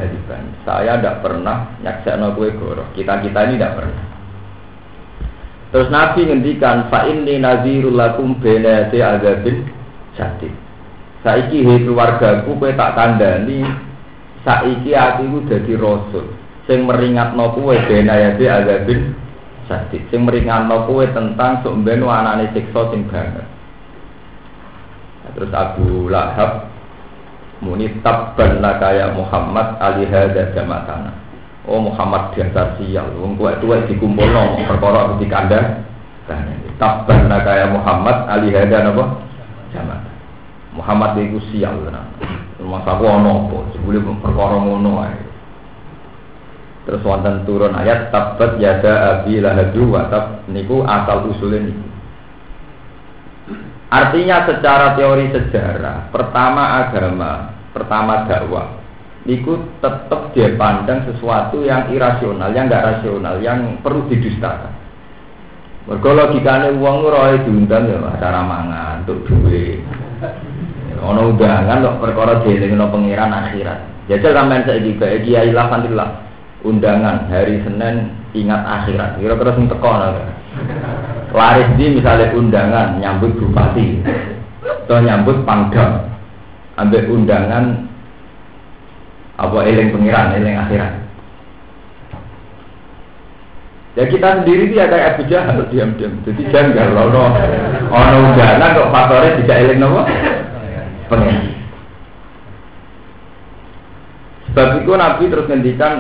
Kaliba. 0.01 0.35
Saya 0.65 0.97
tidak 0.97 1.21
pernah 1.21 1.77
nyaksakno 1.85 2.33
kue 2.39 2.57
goro. 2.57 2.89
Kita-kita 2.97 3.45
ini 3.51 3.61
tidak 3.61 3.85
pernah. 3.85 4.10
Terus 5.71 5.87
Nabi 5.87 6.27
ngendikan 6.27 6.91
fa 6.91 7.07
inni 7.07 7.39
nazirul 7.39 7.95
lakum 7.95 8.43
bena 8.43 8.91
azabin 8.91 9.71
jadid. 10.19 10.51
Saiki 11.23 11.63
he 11.63 11.87
keluargaku 11.87 12.59
kowe 12.59 12.71
tak 12.75 12.99
kandhani 12.99 13.63
saiki 14.43 14.91
aku 14.97 15.47
dadi 15.47 15.79
rasul. 15.79 16.27
Sing 16.67 16.91
meringatno 16.91 17.55
kowe 17.55 17.77
benayati 17.87 18.45
azabin 18.51 19.15
sadid 19.71 20.03
sing 20.11 20.27
meringatno 20.27 20.91
kowe 20.91 21.07
tentang 21.15 21.63
sok 21.63 21.87
ben 21.87 22.03
anane 22.03 22.51
siksa 22.51 22.91
sing 22.91 23.07
banget. 23.07 23.47
Terus 25.31 25.55
Abu 25.55 26.11
Lahab 26.11 26.67
muni 27.63 27.87
tabban 28.03 28.59
kaya 28.59 29.15
Muhammad 29.15 29.79
ali 29.79 30.09
hadza 30.11 30.51
jamatana 30.51 31.30
oh 31.69 31.81
Muhammad 31.81 32.33
dasar 32.37 32.77
sial 32.81 33.11
wong 33.21 33.37
kowe 33.37 33.53
tuwa 33.61 33.85
dikumpulno 33.85 34.61
perkara 34.65 35.17
di 35.21 35.27
kandang 35.29 35.85
tabban 36.81 37.29
kaya 37.29 37.69
Muhammad 37.69 38.17
ali 38.31 38.49
hadza 38.55 38.87
napa? 38.87 39.05
Jamat 39.75 40.01
Muhammad 40.73 41.19
iku 41.19 41.39
sial 41.53 41.77
tenan 41.85 42.07
masa 42.65 42.97
ono 42.97 43.49
apa? 43.49 43.59
Sebule 43.73 43.99
perkara 44.21 44.57
ngono 44.61 44.93
ae. 45.05 45.19
Terus 46.89 47.05
wonten 47.05 47.45
turun 47.45 47.77
ayat 47.77 48.09
tabat 48.09 48.57
yada 48.57 49.21
abi 49.21 49.41
lahadu 49.41 49.93
watab 49.93 50.45
niku 50.49 50.85
asal 50.85 51.29
usulnya 51.29 51.69
niku. 51.69 51.87
Artinya 53.91 54.47
secara 54.47 54.95
teori 54.95 55.35
sejarah, 55.35 56.15
pertama 56.15 56.79
agama, 56.87 57.59
pertama 57.75 58.23
dakwah, 58.23 58.80
niku 59.29 59.61
tetap 59.85 60.33
dia 60.33 60.55
pandang 60.57 61.05
sesuatu 61.05 61.61
yang 61.61 61.93
irasional, 61.93 62.53
yang 62.53 62.69
enggak 62.71 62.87
rasional, 62.97 63.37
yang 63.41 63.77
perlu 63.85 64.09
didustakan. 64.09 64.73
Mergo 65.89 66.11
logikane 66.13 66.77
wong 66.77 66.97
ora 67.09 67.35
diundang 67.41 67.89
ya 67.89 67.99
acara 68.05 68.41
mangan 68.45 69.03
untuk 69.05 69.27
duit. 69.27 69.81
Ono 71.01 71.33
undangan 71.33 71.81
kok 71.81 71.99
perkara 72.05 72.45
dielingno 72.45 72.93
pangeran 72.93 73.33
akhirat. 73.33 73.79
Jajal 74.13 74.37
sampean 74.37 74.69
saiki 74.69 75.01
kayak 75.01 75.25
kiai 75.25 75.51
lah 75.51 75.71
undangan 76.65 77.29
hari 77.33 77.61
Senin 77.65 78.13
ingat 78.37 78.63
akhirat 78.63 79.17
kira-kira 79.17 79.57
sing 79.57 79.67
teko 79.67 79.91
laris 81.33 81.69
di 81.79 81.85
misalnya 81.95 82.35
undangan 82.37 83.01
nyambut 83.01 83.33
bupati 83.39 84.03
atau 84.85 84.99
nyambut 85.01 85.47
pangdam 85.47 86.11
ambil 86.77 87.03
undangan 87.09 87.90
apa 89.41 89.57
eling 89.65 89.89
pengiran 89.89 90.37
eling 90.37 90.57
akhirat. 90.61 90.93
Ya 93.97 94.05
kita 94.07 94.29
sendiri 94.45 94.71
dia 94.71 94.87
kayak 94.87 95.17
Abu 95.17 95.23
Jahal 95.27 95.67
diam-diam. 95.73 96.21
Jadi 96.29 96.43
janggal 96.53 96.89
loh 96.93 97.09
ono 97.91 98.17
undangan 98.31 98.77
kok 98.77 98.93
faktornya 98.93 99.39
tidak 99.41 99.57
eling 99.65 99.81
nopo 99.81 100.01
pengiran 101.09 101.51
sebab 104.51 104.83
itu 104.83 104.93
Nabi 104.99 105.25
terus 105.31 105.47
ngendikan 105.47 105.95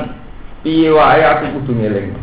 piye 0.66 0.90
aku 0.90 1.62
kudu 1.62 1.70
ngeling? 1.70 2.18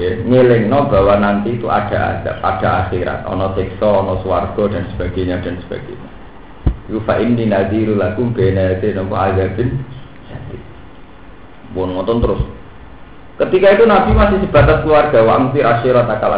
Ya, 0.00 0.16
ngeling 0.24 0.72
no 0.72 0.88
bahwa 0.88 1.20
nanti 1.20 1.60
itu 1.60 1.68
ada 1.68 2.18
ada 2.18 2.40
pada 2.40 2.88
akhirat. 2.88 3.28
Ono 3.28 3.52
siksa 3.52 3.84
ono 3.84 4.24
swarga 4.24 4.72
dan 4.72 4.88
sebagainya 4.96 5.44
dan 5.44 5.60
sebagainya 5.66 6.21
itu 6.90 6.98
fa 7.06 7.22
inni 7.22 7.46
nadiru 7.46 7.94
lakum 7.94 8.34
bena 8.34 8.74
yati 8.74 8.90
nopo 8.90 9.14
azabin 9.14 9.78
bon 11.72 11.94
ngotot 11.94 12.18
terus. 12.20 12.42
Ketika 13.40 13.74
itu 13.74 13.84
Nabi 13.88 14.12
masih 14.12 14.38
sebatas 14.44 14.84
keluarga 14.84 15.24
wa 15.24 15.32
amtir 15.40 15.64
asyirat 15.64 16.06
akal 16.06 16.36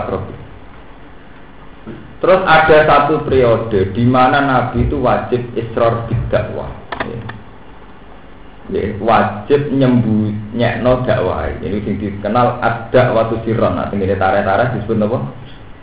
Terus 2.23 2.41
ada 2.49 2.77
satu 2.89 3.21
periode 3.27 3.93
di 3.93 4.05
mana 4.09 4.41
Nabi 4.41 4.89
itu 4.89 4.97
wajib 5.03 5.43
israr 5.59 6.07
bidakwah. 6.09 6.71
Ya 8.73 8.97
wajib 8.97 9.69
nyembunyikan 9.77 11.05
dakwah. 11.05 11.53
Ini 11.61 11.85
sing 11.85 12.01
dikenal 12.01 12.65
ada 12.65 13.13
waktu 13.13 13.45
sirron 13.45 13.77
nah 13.77 13.93
ini 13.93 14.17
tarik-tarik 14.17 14.81
disebut 14.81 15.05
apa? 15.05 15.19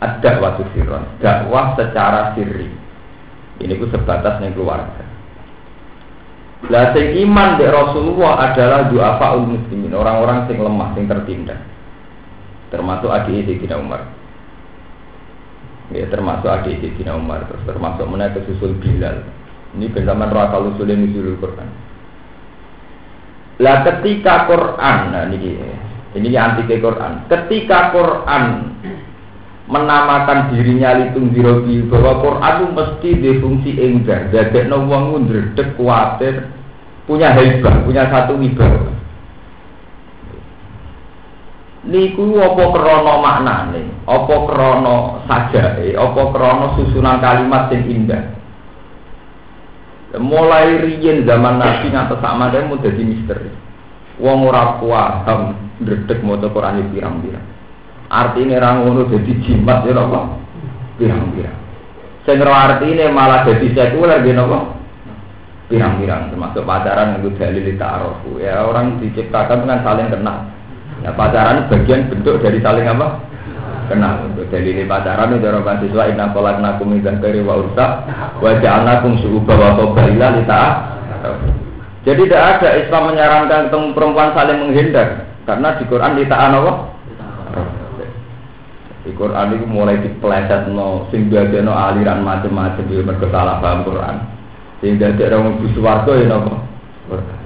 Ada 0.02 0.30
waktu 0.42 0.62
sirron 0.74 1.06
dakwah 1.22 1.78
secara 1.78 2.34
sirri 2.34 2.66
ini 3.62 3.78
ku 3.78 3.86
sebatas 3.88 4.42
yang 4.42 4.52
keluarga. 4.52 5.02
Lah 6.70 6.94
sing 6.94 7.18
iman 7.26 7.58
di 7.58 7.66
Rasulullah 7.66 8.52
adalah 8.52 8.86
doa 8.86 9.18
faul 9.18 9.50
muslimin 9.50 9.94
orang-orang 9.94 10.46
sing 10.46 10.62
lemah 10.62 10.94
sing 10.94 11.10
tertindak 11.10 11.58
termasuk 12.72 13.12
adik 13.12 13.44
Sayyidina 13.44 13.76
Umar. 13.76 14.08
Ya 15.92 16.08
termasuk 16.08 16.48
adik 16.48 16.80
Sayyidina 16.80 17.18
Umar 17.18 17.44
terus 17.44 17.62
termasuk 17.68 18.08
menaik 18.08 18.40
susul 18.48 18.78
Bilal. 18.80 19.26
Ini 19.76 19.92
bersama 19.92 20.28
rasa 20.28 20.60
usulin 20.60 21.12
usulul 21.12 21.36
Quran. 21.40 21.68
Lah 23.60 23.84
ketika 23.84 24.48
Quran, 24.48 24.98
nah 25.12 25.28
ini 25.28 25.60
ini 26.16 26.28
anti 26.36 26.64
Quran. 26.68 27.28
Ketika 27.28 27.92
Quran 27.92 28.44
menamakan 29.70 30.50
dirinya 30.50 30.98
litung 30.98 31.30
dirobi 31.30 31.86
bahwa 31.86 32.18
Quran 32.18 32.54
itu 32.58 32.66
mesti 32.74 33.10
difungsi 33.22 33.70
enggar, 33.78 34.32
jadi 34.34 34.66
no 34.66 34.82
wong 34.90 35.28
ndredeg 35.28 35.78
kuatir, 35.78 36.50
punya 37.06 37.30
hebat, 37.30 37.86
punya 37.86 38.10
satu 38.10 38.34
wibawa. 38.38 38.90
Niku 41.82 42.38
apa 42.38 42.62
krana 42.70 43.14
maknane, 43.18 43.82
apa 44.06 44.36
krana 44.46 44.96
sajae, 45.26 45.98
apa 45.98 46.22
krana 46.30 46.66
susunan 46.78 47.18
kalimat 47.18 47.74
yang 47.74 47.82
indah. 47.90 48.22
Mulai 50.12 50.78
riyen 50.78 51.24
zaman 51.24 51.56
Nabi 51.56 51.90
ngantos 51.90 52.20
dia 52.20 52.68
mau 52.68 52.78
jadi 52.78 53.02
misteri. 53.02 53.50
Wong 54.20 54.46
ora 54.46 54.76
paham 54.78 55.56
ndredeg 55.82 56.22
maca 56.22 56.46
Quran 56.52 56.92
pirang-pirang. 56.92 57.61
Artine 58.12 58.60
ra 58.60 58.76
ngono 58.76 59.08
dadi 59.08 59.32
jimat 59.40 59.88
ya 59.88 59.96
apa? 59.96 60.20
Pirang-pirang. 61.00 61.58
Sing 62.28 62.36
artine 62.44 63.08
malah 63.08 63.48
dadi 63.48 63.72
sekuler 63.72 64.20
nggih 64.20 64.36
napa? 64.36 64.58
Pirang-pirang 65.72 66.28
termasuk 66.28 66.68
pacaran 66.68 67.16
yang 67.16 67.32
dalil 67.40 67.66
ta'arufu. 67.80 68.36
Ya 68.36 68.68
orang 68.68 69.00
diciptakan 69.00 69.64
dengan 69.64 69.80
saling 69.80 70.12
kenal. 70.12 70.44
Ya 71.00 71.10
pacaran 71.16 71.72
bagian 71.72 72.12
bentuk 72.12 72.44
dari 72.44 72.60
saling 72.60 72.84
apa? 72.84 73.32
kenal 73.90 74.24
untuk 74.30 74.46
dalil 74.48 74.88
pacaran 74.88 75.36
itu 75.36 75.46
orang 75.46 75.64
mahasiswa 75.66 76.02
inna 76.08 76.32
kolak 76.32 76.56
nakum 76.62 76.96
min 76.96 77.02
kiri 77.02 77.44
wa 77.44 77.60
ursa 77.60 77.86
wa 78.38 78.50
ja'alnakum 78.56 79.20
su'uba 79.20 79.52
wa 79.52 79.70
qabaila 79.76 80.38
lita 80.38 80.62
jadi 82.02 82.22
tidak 82.26 82.42
ada 82.58 82.68
Islam 82.82 83.02
menyarankan 83.14 83.60
ketemu 83.68 83.86
perempuan 83.94 84.30
saling 84.34 84.58
menghindar 84.64 85.08
karena 85.44 85.68
di 85.78 85.84
Quran 85.90 86.18
kita 86.18 86.36
apa? 86.38 86.72
Di 89.02 89.10
Quran 89.18 89.58
itu 89.58 89.66
mulai 89.66 89.98
dipeleset 89.98 90.70
no, 90.70 91.10
sing 91.10 91.26
no 91.26 91.72
aliran 91.74 92.22
macam-macam 92.22 92.86
di 92.86 93.02
berkesalah 93.02 93.58
paham 93.58 93.82
Quran. 93.82 94.16
Sing 94.78 94.98
orang 94.98 95.58
mlebu 95.58 95.66
swarga 95.74 96.12
ya 96.22 96.26
napa? 96.30 96.54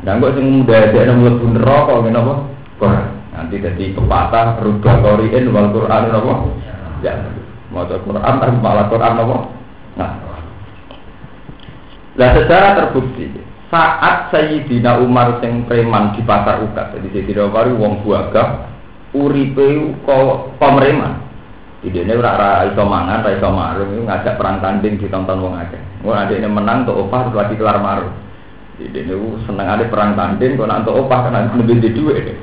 Dan 0.05 0.21
kok 0.21 0.37
sing 0.37 0.69
dadekno 0.69 1.13
mlebu 1.17 1.47
neraka 1.57 1.95
ya 2.05 2.11
napa? 2.13 2.35
Quran. 2.77 3.07
Nanti 3.33 3.61
jadi 3.61 3.93
pepatah 3.97 4.61
rubah 4.61 4.95
qori'in 5.01 5.53
wal 5.53 5.69
Quran 5.73 6.03
apa? 6.13 6.33
Ya. 7.01 7.15
Maca 7.73 7.97
Quran 8.01 8.35
tapi 8.41 8.57
malah 8.61 8.87
Quran 8.89 9.13
apa? 9.17 9.37
Nah. 9.97 10.13
Nah 12.17 12.29
secara 12.33 12.69
terbukti 12.81 13.29
saat 13.69 14.33
Sayyidina 14.33 15.03
Umar 15.05 15.37
sing 15.45 15.69
preman 15.69 16.17
di 16.17 16.25
pasar 16.25 16.65
ukat 16.65 16.97
jadi 16.97 17.09
Sayyidina 17.13 17.49
Umar 17.53 17.69
wong 17.77 18.01
buaga 18.05 18.73
uripe 19.13 19.93
kok 20.07 20.57
pemereman 20.57 21.26
ini 21.85 22.09
ora 22.17 22.33
ora 22.41 22.51
iso 22.65 22.83
mangan, 22.89 23.21
ora 23.21 23.37
iso 23.37 23.49
marung, 23.53 24.09
ngajak 24.09 24.41
perang 24.41 24.65
tanding 24.65 24.97
ditonton 24.97 25.45
wong 25.45 25.55
akeh. 25.61 25.83
Wong 26.01 26.17
adik 26.17 26.41
ini 26.41 26.49
menang 26.49 26.89
tuh 26.89 27.05
opah 27.05 27.29
terus 27.29 27.37
lagi 27.37 27.55
kelar 27.61 27.79
marung. 27.85 28.17
Jadi 28.81 29.09
ini 29.09 29.15
seneng 29.45 29.69
ada 29.69 29.85
perang 29.85 30.17
tanding, 30.17 30.57
kok 30.57 30.69
nanti 30.69 30.89
opah 30.89 31.19
kan 31.29 31.53
lebih 31.53 31.85
di 31.85 31.91
deh. 31.93 32.39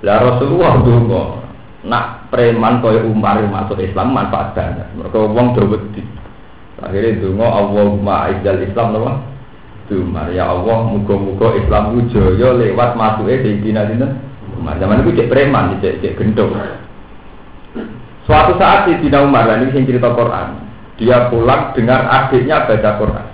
Lah 0.00 0.16
Rasulullah 0.24 0.80
dulu 0.80 1.40
nak 1.84 2.32
preman 2.32 2.80
kaya 2.80 3.04
Umar 3.04 3.40
masuk 3.44 3.80
Islam 3.80 4.16
manfaat 4.16 4.56
banget. 4.56 4.88
Mereka 4.96 5.16
wong 5.16 5.56
do 5.56 5.64
wedi. 5.68 6.02
Akhirnya 6.80 7.20
donga 7.20 7.48
Allahumma 7.60 8.32
izzal 8.32 8.64
Islam 8.64 8.96
napa? 8.96 9.12
Umar 9.90 10.30
ya 10.30 10.46
Allah 10.46 10.86
muga-muga 10.86 11.58
Islam 11.58 11.98
ku 11.98 12.00
jaya 12.14 12.54
lewat 12.56 12.94
masuke 12.94 13.42
Sayyidina 13.42 13.84
Umar. 14.56 14.78
Zaman 14.78 15.02
itu 15.04 15.18
cek 15.18 15.28
preman, 15.28 15.76
cek 15.82 16.00
cek 16.00 16.16
gendong. 16.16 16.54
Suatu 18.30 18.54
saat 18.62 18.86
di 18.86 18.94
Dina 19.02 19.26
Umar, 19.26 19.50
ini 19.58 19.74
yang 19.74 19.90
cerita 19.90 20.14
Quran, 20.14 20.54
dia 21.02 21.26
pulang 21.34 21.74
dengar 21.74 22.06
adiknya 22.06 22.62
baca 22.62 22.90
Quran. 23.02 23.26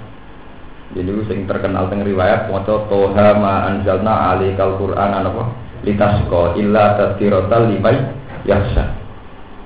Jadi 0.96 1.12
sing 1.28 1.44
terkenal 1.44 1.92
teng 1.92 2.00
riwayat 2.00 2.48
maca 2.48 2.88
toha 2.88 3.28
ma 3.36 3.68
anzalna 3.68 4.32
alikal 4.32 4.80
Quran 4.80 5.20
apa 5.20 5.52
litasqa 5.84 6.56
illa 6.56 6.96
tadhkiratal 6.96 7.68
limay 7.68 8.08
yahsa. 8.48 8.96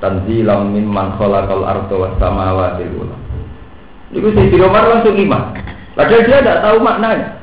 Tanzilam 0.03 0.75
mimman 0.75 1.15
khalaqal 1.15 1.63
arda 1.63 1.95
was 1.95 2.11
samawati 2.19 2.91
wal 2.91 3.15
Itu 4.11 4.35
sing 4.35 4.51
Umar 4.59 4.83
langsung 4.91 5.15
iman. 5.15 5.55
Padahal 5.95 6.27
dia 6.27 6.43
tidak 6.43 6.59
tahu 6.67 6.77
maknanya. 6.83 7.39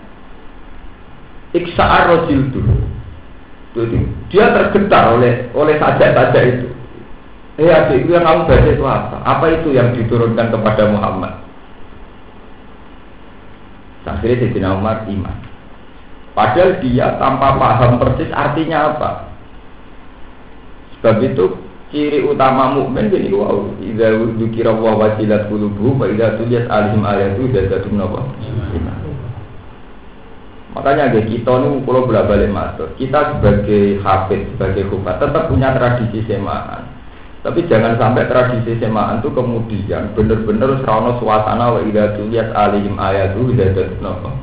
Iksa'ar 1.55 2.11
rojil 2.11 2.51
itu. 2.51 2.59
Dia 4.27 4.51
tergetar 4.51 5.15
oleh 5.15 5.47
oleh 5.55 5.79
saja-saja 5.79 6.41
itu. 6.43 6.66
Eh 7.57 7.73
adik, 7.73 8.05
yang 8.05 8.21
kamu 8.21 8.45
baca 8.45 8.69
itu 8.69 8.85
apa? 8.85 9.17
Apa 9.25 9.45
itu 9.49 9.73
yang 9.73 9.89
diturunkan 9.97 10.53
kepada 10.53 10.93
Muhammad? 10.93 11.41
Akhirnya 14.05 14.45
Sayyidina 14.45 14.77
Umar 14.77 15.03
iman. 15.09 15.37
Padahal 16.37 16.77
dia 16.79 17.17
tanpa 17.17 17.57
paham 17.57 17.97
persis 17.97 18.29
artinya 18.29 18.93
apa. 18.93 19.25
Sebab 20.95 21.17
itu 21.25 21.57
ciri 21.89 22.21
utama 22.29 22.77
mukmin 22.77 23.09
jadi 23.09 23.33
wow. 23.33 23.73
Idza 23.81 24.15
dzukira 24.37 24.71
wa 24.71 24.93
wajilat 25.01 25.49
qulubuhum 25.49 25.97
wa 25.97 26.07
idza 26.07 26.37
tuliyat 26.37 26.69
alaihim 26.69 27.03
ayatu 27.03 27.51
zadatum 27.51 27.97
napa? 27.97 28.21
Makanya 30.77 31.09
ada 31.09 31.21
kita 31.25 31.51
ini 31.57 31.81
kalau 31.89 32.05
bolak 32.05 32.29
balik 32.29 32.53
masuk, 32.53 32.93
kita 33.01 33.33
sebagai 33.33 33.97
hafid, 34.05 34.45
sebagai 34.53 34.93
kufat 34.93 35.17
tetap 35.17 35.49
punya 35.49 35.73
tradisi 35.73 36.21
semaan 36.29 36.86
tapi 37.47 37.63
jangan 37.71 37.95
sampai 37.95 38.27
tradisi 38.27 38.75
semaan 38.75 39.23
itu 39.23 39.31
kemudian 39.31 40.11
benar-benar 40.19 40.83
serono 40.83 41.15
suasana 41.15 41.71
wa 41.71 41.79
idza 41.79 42.19
tuliyat 42.19 42.51
alihim 42.51 42.99
ayatu 42.99 43.55
zadat 43.55 43.95
napa 44.03 44.35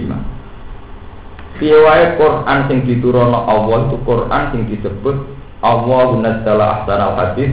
iman. 0.00 0.24
Piye 1.60 2.16
Quran 2.16 2.58
sing 2.72 2.88
diturunno 2.88 3.44
Allah 3.44 3.92
itu 3.92 4.00
Quran 4.00 4.42
sing 4.56 4.64
disebut 4.64 5.28
Allah 5.60 6.08
nazzala 6.24 6.64
ahsanal 6.80 7.20
hadis 7.20 7.52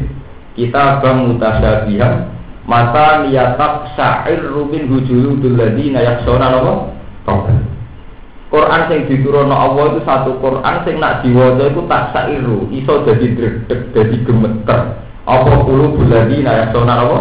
kita 0.56 1.04
bang 1.04 1.28
mutasyabihan 1.28 2.32
mata 2.64 3.28
niyatak 3.28 4.00
sa'ir 4.00 4.48
rubin 4.48 4.88
hujuludul 4.88 5.60
ladina 5.60 6.08
yaksona 6.08 6.56
napa 6.56 6.96
Quran 8.56 8.88
sing 8.88 9.00
diturunno 9.12 9.52
Allah 9.52 9.84
itu 9.92 10.00
satu 10.08 10.40
Quran 10.40 10.76
sing 10.88 10.96
nak 11.04 11.20
diwaca 11.20 11.68
itu 11.68 11.82
tak 11.92 12.16
sairu, 12.16 12.72
iso 12.72 13.04
jadi 13.04 13.28
dredeg, 13.36 13.92
jadi 13.92 14.16
gemeter. 14.24 14.96
Apa 15.28 15.68
kulo 15.68 15.92
buladi 15.92 16.40
nak 16.40 16.72
sona 16.72 17.04
apa? 17.04 17.20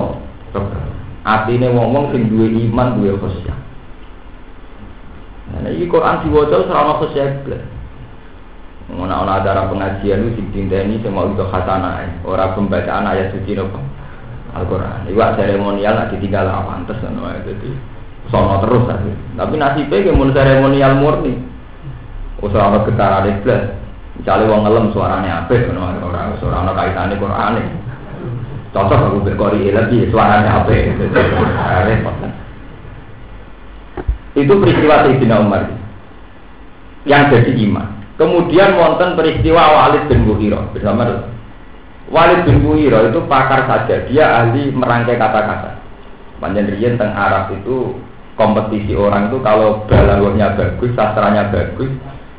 Atine 1.26 1.74
wong-wong 1.74 2.14
sing 2.14 2.30
duwe 2.30 2.46
iman, 2.70 3.02
duwe 3.02 3.18
khusyuk. 3.18 3.58
Nah, 5.50 5.66
ini 5.74 5.90
Quran 5.90 6.22
diwaca 6.22 6.70
selama 6.70 7.02
khusyuk. 7.02 7.50
Ngono 8.94 9.10
ana 9.10 9.42
acara 9.42 9.66
pengajian 9.66 10.30
itu 10.30 10.38
sing 10.38 10.46
dinteni 10.54 11.02
sing 11.02 11.10
mau 11.10 11.26
itu 11.26 11.42
khasanah, 11.50 12.22
ora 12.22 12.54
pembacaan 12.54 13.10
ayat 13.10 13.34
suci 13.34 13.58
napa? 13.58 13.82
Al-Qur'an. 14.54 15.10
Iwak 15.10 15.34
seremonial 15.34 15.98
nak 15.98 16.14
ditinggal 16.14 16.46
awantes 16.46 17.02
ngono 17.02 17.26
ae 17.26 17.42
dadi 17.42 17.74
sono 18.32 18.60
terus 18.64 18.82
tapi 18.88 19.10
tapi 19.36 19.54
nasibnya 19.58 20.04
kayak 20.04 20.16
mun 20.16 20.30
seremonial 20.32 20.94
murni. 21.00 21.34
Usah 22.44 22.60
ada 22.60 22.84
getaran 22.84 23.30
iblis 23.30 23.62
misalnya 24.20 24.50
wong 24.52 24.62
ngelem 24.62 24.86
suaranya 24.94 25.42
apa 25.42 25.54
orang 25.74 25.98
orang 25.98 26.38
suara 26.38 26.62
anak 26.62 26.76
kaitannya 26.78 27.18
Quran 27.18 27.58
cocok 28.70 29.00
aku 29.10 29.18
berkori 29.26 29.74
lagi 29.74 30.06
suaranya 30.06 30.62
repot 31.82 32.14
itu 34.34 34.50
peristiwa 34.50 35.06
Sayyidina 35.06 35.36
Umar. 35.40 35.62
Yang 37.06 37.22
jadi 37.38 37.52
iman. 37.70 37.86
Kemudian 38.18 38.78
wonten 38.78 39.18
peristiwa 39.18 39.62
Walid 39.62 40.06
bin 40.10 40.26
Muhiro 40.26 40.70
bersama 40.70 41.26
Walid 42.10 42.46
bin 42.46 42.62
Muhiro 42.62 43.10
itu 43.10 43.20
pakar 43.30 43.66
saja. 43.70 44.06
Dia 44.10 44.24
ahli 44.42 44.74
merangkai 44.74 45.18
kata-kata. 45.18 45.78
Panjang 46.42 46.70
Rian 46.74 46.98
teng 46.98 47.14
Arab 47.14 47.54
itu 47.54 47.94
kompetisi 48.34 48.94
orang 48.94 49.30
itu 49.30 49.38
kalau 49.42 49.82
balagonya 49.86 50.54
bagus, 50.58 50.90
sastranya 50.98 51.50
bagus, 51.50 51.90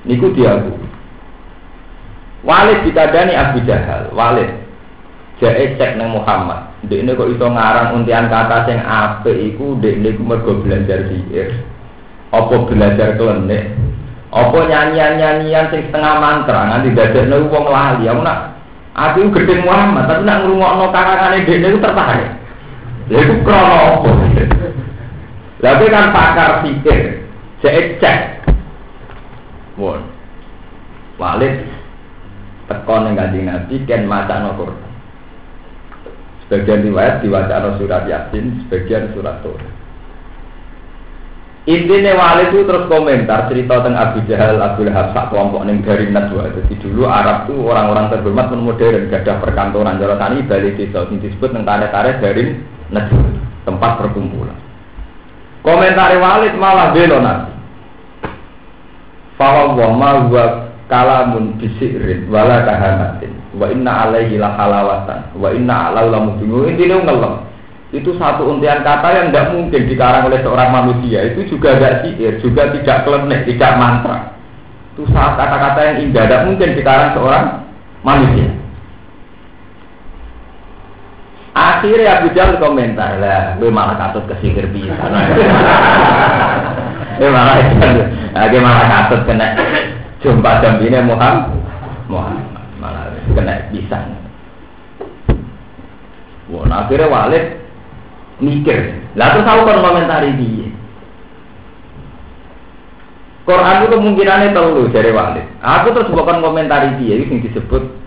niku 0.04 0.32
dia 0.36 0.60
bu. 0.60 0.76
Walid 2.46 2.86
dikadani 2.86 3.34
Abu 3.34 3.64
Jahal, 3.66 4.14
Walid 4.14 4.66
jahit 5.40 5.76
cek 5.76 6.00
neng 6.00 6.16
Muhammad. 6.16 6.72
Dek 6.86 7.02
ini 7.02 7.18
kok 7.18 7.32
iso 7.32 7.46
ngarang 7.50 7.98
untian 7.98 8.30
kata 8.30 8.70
sing 8.70 8.80
ape 8.80 9.32
iku 9.34 9.76
dek 9.82 9.98
ini 10.00 10.16
mergo 10.22 10.62
belajar 10.62 11.10
sihir. 11.10 11.50
Apa 12.32 12.68
belajar 12.68 13.16
klenik? 13.20 13.74
Apa 14.32 14.58
nyanyian-nyanyian 14.68 15.72
sing 15.72 15.82
setengah 15.88 16.20
mantra 16.20 16.72
nganti 16.72 16.96
dadekno 16.96 17.48
wong 17.52 17.66
lali. 17.68 18.06
Aku 18.08 18.22
nak 18.24 18.40
aku 18.96 19.28
gede 19.36 19.64
Muhammad, 19.64 20.08
tapi 20.08 20.24
nak 20.24 20.40
ngrungokno 20.44 20.86
karangane 20.92 21.38
dek 21.44 21.60
niku 21.60 21.78
tertarik. 21.84 22.32
Lha 23.12 23.20
iku 23.22 23.36
apa? 23.52 24.10
Tapi 25.66 25.90
kan 25.90 26.14
pakar 26.14 26.62
pikir, 26.62 27.26
saya 27.66 27.98
cek. 27.98 28.46
Won. 29.82 29.98
Walid 31.18 31.66
tekon 32.70 33.10
yang 33.10 33.18
ganti 33.18 33.40
nabi 33.42 33.76
kan 33.90 34.06
maca 34.06 34.46
nokur. 34.46 34.78
Sebagian 36.46 36.86
riwayat 36.86 37.26
diwaca 37.26 37.82
surat 37.82 38.06
Yasin, 38.06 38.62
sebagian 38.66 39.10
surat 39.18 39.42
Tur. 39.42 39.58
Intinya 41.66 42.14
Walid 42.14 42.54
itu 42.54 42.62
terus 42.70 42.86
komentar 42.86 43.50
cerita 43.50 43.82
tentang 43.82 43.98
Abu 43.98 44.22
Jahal, 44.30 44.62
Abu 44.62 44.86
Lahab, 44.86 45.18
sak 45.18 45.34
kelompok 45.34 45.66
neng 45.66 45.82
dari 45.82 46.14
Najwa. 46.14 46.54
Jadi 46.54 46.78
dulu 46.78 47.10
Arab 47.10 47.50
tuh 47.50 47.58
orang-orang 47.66 48.14
terhormat 48.14 48.54
pun 48.54 48.62
modern, 48.62 49.10
gak 49.10 49.26
ada 49.26 49.42
perkantoran. 49.42 49.98
Jalan 49.98 50.22
tani 50.22 50.46
balik 50.46 50.78
desa, 50.78 51.10
disebut 51.10 51.50
tentang 51.50 51.66
tarik-tarik 51.66 52.22
dari 52.22 52.54
Najwa, 52.94 53.26
tempat 53.66 53.92
perkumpulan. 53.98 54.65
Komentar 55.66 56.14
Walid 56.22 56.54
malah 56.62 56.94
belo 56.94 57.18
nanti. 57.18 57.52
Fawa 59.36 59.74
ma 59.74 60.22
huwa 60.22 60.70
kalamun 60.86 61.58
bisirin 61.58 62.30
wala 62.30 62.62
kahanatin. 62.62 63.34
Wa 63.58 63.74
inna 63.74 64.06
alaihi 64.06 64.38
la 64.38 64.54
halawatan 64.54 65.34
wa 65.34 65.50
inna 65.50 65.90
alau 65.90 66.14
la 66.14 66.20
mudungu 66.22 66.70
intinya 66.70 67.02
ngelem. 67.02 67.36
Itu 67.90 68.14
satu 68.22 68.46
untian 68.46 68.86
kata 68.86 69.08
yang 69.10 69.28
tidak 69.34 69.58
mungkin 69.58 69.82
dikarang 69.90 70.30
oleh 70.30 70.40
seorang 70.46 70.70
manusia. 70.70 71.34
Itu 71.34 71.50
juga 71.50 71.82
tidak 71.82 72.06
sihir 72.06 72.34
juga 72.46 72.70
tidak 72.70 73.02
klenik 73.02 73.42
tidak 73.50 73.74
mantra. 73.82 74.18
Itu 74.94 75.10
saat 75.10 75.34
kata-kata 75.34 75.80
yang 75.82 75.98
indah 76.08 76.24
tidak 76.30 76.44
mungkin 76.46 76.70
dikarang 76.78 77.10
seorang 77.18 77.46
manusia 78.06 78.65
Akhirnya 81.86 82.18
Abu 82.18 82.34
Jahal 82.34 82.58
komentar 82.58 83.22
lah, 83.22 83.62
gue 83.62 83.70
malah 83.70 83.94
katut 83.94 84.26
ke 84.26 84.34
sihir 84.42 84.66
bisa. 84.74 84.98
Gue 87.22 87.30
malah 87.36 87.62
gue 88.50 88.62
malah 88.62 88.86
katut 88.90 89.22
kena 89.30 89.54
jumpa 90.26 90.66
jam 90.66 90.82
ini 90.82 90.98
Muhammad, 91.06 91.54
Muhammad 92.10 92.66
malah 92.82 93.14
kena 93.38 93.70
bisa. 93.70 94.02
Wah, 96.50 96.66
nah, 96.66 96.90
akhirnya 96.90 97.06
Walid 97.06 97.46
mikir, 98.42 99.06
lah 99.14 99.38
tuh 99.38 99.46
tahu 99.46 99.62
kan 99.70 99.86
komentari 99.86 100.34
dia. 100.42 100.68
Quran 103.46 103.78
itu 103.78 103.94
kemungkinannya 103.94 104.58
terlalu 104.58 104.90
dari 104.90 105.14
Walid. 105.14 105.46
Aku 105.62 105.94
terus 105.94 106.10
bukan 106.10 106.42
komentari 106.42 106.98
dia, 106.98 107.22
itu 107.22 107.30
yang 107.30 107.46
disebut 107.46 108.05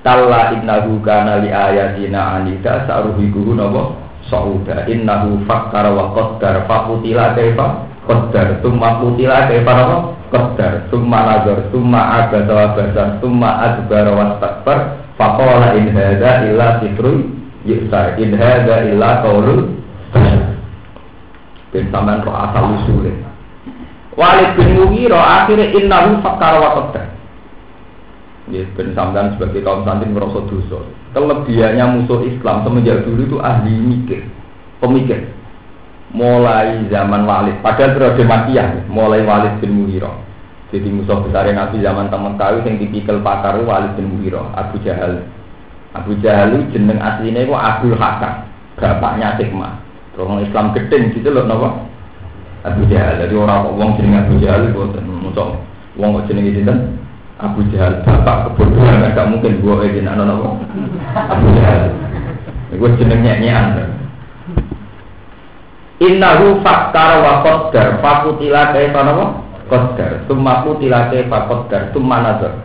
Kalla 0.00 0.56
innahu 0.56 0.96
kana 1.04 1.44
li 1.44 1.52
ayatina 1.52 2.40
anida 2.40 2.88
sa'ruhikuhu 2.88 3.52
napa 3.52 3.92
sa'uda. 4.32 4.88
Innahu 4.88 5.44
fakkara 5.44 5.92
wa 5.92 6.16
qaddar. 6.16 6.64
Faqutila 6.64 7.36
kaifa? 7.36 7.90
Qadar 8.08 8.64
Summa 8.64 8.96
kutila 9.04 9.44
kaifa 9.44 9.72
apa? 9.76 9.96
Qadar 10.32 10.72
Summa 10.88 11.18
nazar. 11.28 11.68
Summa 11.68 12.00
abada 12.16 12.48
wa 12.48 12.66
basar 12.72 13.08
Summa 13.20 13.50
adbara 13.60 14.10
wa 14.16 14.24
stakbar. 14.40 14.78
Faqala 15.20 15.76
in 15.76 15.92
hadha 15.92 16.48
illa 16.48 16.80
sikrun 16.80 17.44
yusar 17.68 18.16
In 18.16 18.32
hadha 18.32 18.88
illa 18.88 19.20
qawlul 19.20 19.76
Ben 21.70 21.86
sampean 21.92 22.24
roh 22.24 22.34
asal 22.34 22.72
usulnya. 22.82 23.14
Walid 24.16 24.58
bin 24.58 24.80
Mughirah 24.80 25.44
akhirnya 25.44 25.70
innahu 25.76 26.18
fakar 26.24 26.56
wa 26.58 26.68
qadar 26.88 27.19
Ya, 28.50 28.66
ben 28.74 28.90
sampean 28.98 29.38
sebagai 29.38 29.62
kaum 29.62 29.86
santri 29.86 30.10
merasa 30.10 30.42
dosa. 30.50 30.82
Kelebihannya 31.14 32.02
musuh 32.02 32.26
Islam 32.26 32.66
semenjak 32.66 33.06
dulu 33.06 33.22
itu 33.22 33.38
ahli 33.38 33.78
mikir, 33.78 34.26
pemikir. 34.82 35.30
Mulai 36.10 36.90
zaman 36.90 37.22
Walid. 37.22 37.62
Padahal 37.62 37.94
periode 37.94 38.26
Makiyah 38.26 38.90
mulai 38.90 39.22
Walid 39.22 39.62
bin 39.62 39.78
Mughirah. 39.78 40.10
Jadi 40.74 40.90
musuh 40.90 41.22
besar 41.22 41.46
Nabi 41.46 41.78
zaman 41.78 42.10
teman 42.10 42.34
tahu 42.34 42.66
yang 42.66 42.82
tipikal 42.82 43.22
pakar 43.22 43.54
Walid 43.62 43.94
bin 43.94 44.18
Mughirah 44.18 44.50
Abu 44.58 44.82
Jahal. 44.82 45.22
Abu 45.94 46.18
Jahal 46.18 46.58
jeneng 46.74 46.98
aslinya 46.98 47.46
itu 47.46 47.54
Abdul 47.54 47.94
Hakam 47.94 48.50
bapaknya 48.74 49.38
Hikmah. 49.38 49.78
Terus 50.18 50.50
Islam 50.50 50.74
gedeng 50.74 51.14
gitu 51.14 51.30
loh 51.30 51.46
nopo 51.46 51.86
Abu 52.66 52.82
Jahal. 52.90 53.22
Jadi 53.22 53.34
orang 53.38 53.70
uang 53.78 53.90
jeneng 53.94 54.26
Abu 54.26 54.42
Jahal 54.42 54.66
itu 54.66 54.82
musuh 55.06 55.54
uang 55.94 56.18
kok 56.18 56.26
jeneng 56.34 56.50
itu 56.50 56.66
Abu 57.40 57.64
Jahal 57.72 58.04
bapak 58.04 58.52
kebodohan 58.52 59.04
agak 59.04 59.28
mungkin 59.32 59.64
gua 59.64 59.84
ini 59.84 60.04
anak 60.04 60.28
nopo 60.28 60.60
Abu 61.16 61.46
Jahal 61.56 61.92
gue 62.70 62.90
jenengnya 62.96 63.34
nyanyi 63.42 63.82
Innahu 66.00 66.64
fakkar 66.64 67.20
wa 67.20 67.44
qaddar 67.44 68.00
fakutila 68.00 68.72
kaifa 68.72 69.00
napa? 69.04 69.24
Qaddar. 69.68 70.24
Summa 70.24 70.64
kutila 70.64 71.12
kaifa 71.12 71.44
qaddar. 71.44 71.92
Summa 71.92 72.24
nazar. 72.24 72.56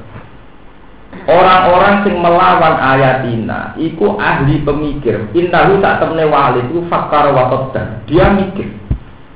Orang-orang 1.28 2.08
sing 2.08 2.16
melawan 2.16 2.76
ayatina 2.80 3.76
iku 3.76 4.16
ahli 4.16 4.64
pemikir. 4.64 5.28
Innahu 5.36 5.84
tak 5.84 6.00
temne 6.00 6.24
wali 6.32 6.64
iku 6.64 6.88
fakkar 6.88 7.36
wa 7.36 7.52
qaddar. 7.52 8.08
Dia 8.08 8.32
mikir. 8.32 8.72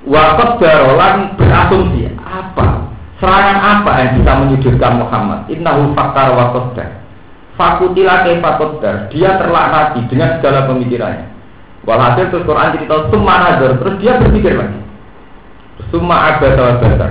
Wa 0.08 0.39
qaddar 0.39 0.95
lan 0.95 1.36
berasumsi 1.36 2.08
apa? 2.23 2.88
Serangan 3.19 3.60
apa 3.60 3.91
yang 3.99 4.12
bisa 4.19 4.32
menyudutkan 4.39 4.93
Muhammad? 4.95 5.39
Innahu 5.51 5.91
fakkar 5.91 6.32
wa 6.32 6.55
qaddar. 6.55 7.03
Fakutila 7.60 8.23
kaifa 8.23 8.51
qaddar. 8.55 8.95
Dia 9.12 9.36
terlaknati 9.36 10.08
dengan 10.08 10.39
segala 10.39 10.63
pemikirannya. 10.71 11.27
Walhasil 11.84 12.32
terus 12.32 12.47
Quran 12.47 12.75
cerita 12.75 13.08
summa 13.12 13.36
nazar, 13.43 13.75
terus 13.79 13.95
dia 13.99 14.19
berpikir 14.19 14.55
lagi. 14.55 14.79
Summa 15.91 16.36
abada 16.36 16.79
wa 16.79 17.08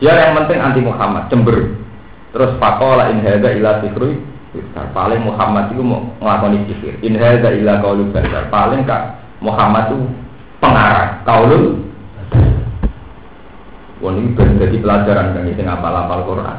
Dia 0.00 0.12
yang 0.18 0.32
penting 0.40 0.58
anti 0.60 0.80
Muhammad, 0.80 1.28
cember. 1.28 1.76
Terus 2.32 2.56
fakola 2.56 3.12
in 3.12 3.20
ila 3.24 3.84
sikru 3.84 4.16
paling 4.92 5.20
Muhammad 5.24 5.72
itu 5.72 5.84
mau 5.84 6.12
ngelakoni 6.20 6.64
sihir. 6.68 6.96
In 7.04 7.16
ila 7.16 7.74
qaulu 7.80 8.08
basar. 8.08 8.48
Paling 8.48 8.88
kak 8.88 9.20
Muhammad 9.44 9.92
itu 9.92 9.98
pengarang 10.60 11.20
kaulul 11.28 11.81
Wah 14.02 14.10
ini 14.18 14.34
jadi 14.34 14.76
pelajaran 14.82 15.38
kan 15.38 15.46
ini 15.46 15.62
ngapal-apal 15.62 16.26
Quran. 16.26 16.58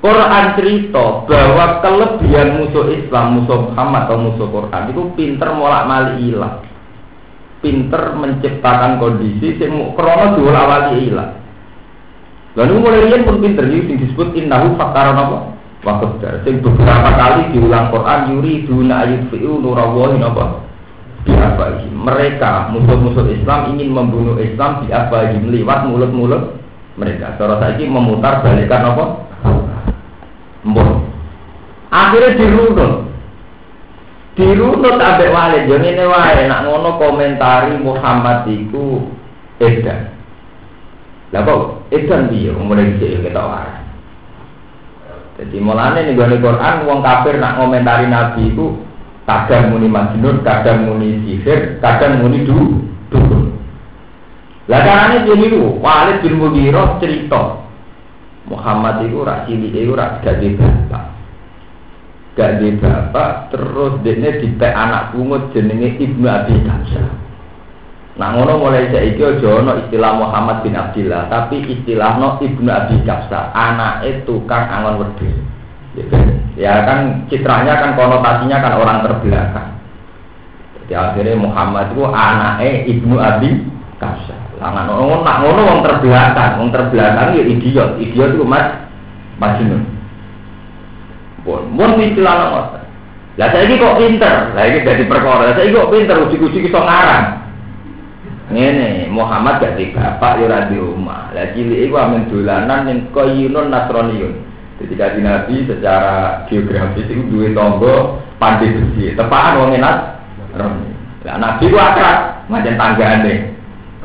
Quran 0.00 0.44
cerita 0.56 1.28
bahwa 1.28 1.82
kelebihan 1.84 2.56
musuh 2.56 2.88
Islam, 2.88 3.42
musuh 3.42 3.68
Muhammad 3.68 4.08
atau 4.08 4.16
musuh 4.16 4.48
Quran 4.48 4.82
itu 4.94 5.02
pinter 5.18 5.50
molak 5.52 5.84
mali 5.90 6.30
hilang, 6.30 6.64
pinter 7.60 8.16
menciptakan 8.16 8.96
kondisi 8.96 9.58
sing 9.58 9.74
krono 9.98 10.38
dua 10.38 10.54
awali 10.54 11.04
hilang. 11.04 11.36
Lalu 12.56 12.74
mulai 12.78 13.04
rian 13.10 13.26
pun 13.26 13.42
pinter 13.42 13.66
ini 13.66 14.00
disebut 14.00 14.32
innahu 14.38 14.78
fakaran 14.78 15.18
apa? 15.18 15.38
Waktu 15.82 16.06
sing 16.46 16.62
beberapa 16.62 17.10
kali 17.18 17.58
diulang 17.58 17.90
Quran 17.90 18.20
yuri 18.38 18.64
duna 18.70 19.02
ayat 19.02 19.28
fiu 19.34 19.58
nurawahi 19.58 20.16
apa? 20.22 20.69
Biafahi. 21.28 21.86
Mereka 21.92 22.72
musuh-musuh 22.72 23.28
Islam 23.28 23.76
ingin 23.76 23.92
membunuh 23.92 24.40
Islam 24.40 24.84
biafahi 24.84 25.36
lewat 25.44 25.84
mulut-mulut 25.84 26.56
mereka. 26.96 27.36
Cara 27.36 27.60
saya 27.60 27.76
memutar 27.84 28.40
balikan 28.40 28.92
apa? 28.92 29.04
Mbon. 30.64 30.88
Akhirnya 31.90 32.36
dirunut. 32.36 32.92
Dirunut 34.38 34.96
ambek 34.96 35.32
Walid. 35.32 35.68
Yang 35.68 35.84
ini 35.96 36.04
wae 36.06 36.48
nak 36.48 36.64
ngono 36.64 36.96
komentari 36.96 37.76
Muhammad 37.76 38.48
iku 38.48 39.04
edan. 39.60 40.12
Lah 41.30 41.44
kok 41.46 41.86
edan 41.92 42.32
piye 42.32 42.50
mulai 42.54 42.96
dhisik 42.96 43.28
kita 43.28 43.42
wae. 43.42 43.74
Jadi 45.40 45.56
mulane 45.56 46.04
nih 46.04 46.16
Quran 46.16 46.84
wong 46.84 47.00
kafir 47.00 47.40
nak 47.40 47.56
komentari 47.56 48.04
Nabi 48.04 48.52
itu 48.52 48.76
kadang 49.28 49.74
muni 49.74 49.88
majnun, 49.90 50.40
kadang 50.42 50.88
muni 50.88 51.20
sihir, 51.26 51.80
kadang 51.80 52.24
muni 52.24 52.44
du 52.44 52.84
dukun. 53.10 53.52
Lah 54.70 54.80
carane 54.86 55.26
piye 55.26 55.34
niku? 55.34 55.82
Walid 55.82 56.22
bin 56.22 56.38
Mughirah 56.38 57.02
cerita 57.02 57.58
Muhammad 58.46 59.02
itu 59.02 59.18
rak 59.26 59.50
cilik 59.50 59.74
itu 59.74 59.92
rak 59.98 60.22
gak 60.22 60.38
bapak. 60.38 61.04
Gak 62.38 62.62
bapak 62.78 63.30
terus 63.50 63.98
dene 64.06 64.38
dipek 64.38 64.70
anak 64.70 65.10
pungut 65.10 65.50
jenenge 65.50 65.98
Ibnu 65.98 66.26
Abi 66.30 66.54
Kamsa. 66.62 67.02
Nah 68.14 68.36
ngono 68.36 68.62
mulai 68.62 68.90
saiki 68.94 69.22
aja 69.22 69.48
ana 69.58 69.80
istilah 69.86 70.12
Muhammad 70.14 70.62
bin 70.62 70.78
Abdillah, 70.78 71.26
tapi 71.26 71.66
istilahno 71.66 72.38
Ibnu 72.38 72.70
Abi 72.70 73.02
Kamsa, 73.02 73.50
anak 73.50 74.06
itu 74.06 74.38
kan 74.46 74.70
angon 74.70 75.02
wedhus. 75.02 75.49
Ya 75.98 76.04
kan, 76.06 76.22
ya 76.54 76.74
kan 76.86 76.98
citranya 77.26 77.74
kan 77.82 77.98
konotasinya 77.98 78.62
kan 78.62 78.72
orang 78.78 78.98
terbelakang. 79.02 79.70
Jadi 80.74 80.92
akhirnya 80.94 81.34
Muhammad 81.34 81.90
itu 81.90 82.02
anaknya 82.06 82.70
Ibnu 82.86 83.16
Abi 83.18 83.50
Kamsa. 83.98 84.38
Lah 84.62 84.86
ngono 84.86 85.24
nak 85.26 85.40
ngono 85.42 85.60
wong 85.66 85.80
terbelakang, 85.82 86.62
wong 86.62 86.68
terbelakang 86.70 87.34
ya 87.34 87.42
idiot. 87.42 87.98
Idiot 87.98 88.38
itu 88.38 88.44
mas 88.46 88.70
majnun. 89.42 89.82
Pun 91.42 91.64
mun 91.74 91.98
istilah 91.98 92.34
ngoten. 92.54 92.82
Lah 93.40 93.48
saiki 93.50 93.80
kok 93.80 93.96
pinter. 93.96 94.52
Lah 94.52 94.64
iki 94.68 94.84
dadi 94.84 95.04
perkara. 95.08 95.56
Saiki 95.56 95.72
kok 95.72 95.90
pinter 95.90 96.16
uji-uji 96.28 96.68
iso 96.68 96.76
ngarang. 96.76 97.40
Ngene, 98.50 99.06
Muhammad 99.14 99.62
gak 99.62 99.78
di 99.78 99.94
bapak 99.94 100.42
ya 100.42 100.66
di 100.66 100.76
omah. 100.76 101.30
Lah 101.30 101.54
cilik 101.54 101.86
iku 101.86 101.94
amen 102.02 102.26
dolanan 102.26 102.90
ning 102.90 102.98
Qayyunun 103.14 103.70
Nasraniyun. 103.70 104.49
Jadi 104.80 104.94
kaji 104.96 105.20
Nabi 105.20 105.54
secara 105.68 106.44
geografis 106.48 107.04
itu 107.04 107.20
dua 107.28 107.52
tonggo 107.52 108.24
pandai 108.40 108.72
besi. 108.72 109.12
Tepaan 109.12 109.60
wong 109.60 109.76
enak. 109.76 109.96
Lah 110.56 111.36
Nabi 111.36 111.68
ku 111.68 111.76
akrab, 111.76 112.48
macam 112.48 112.74
tanggane. 112.80 113.52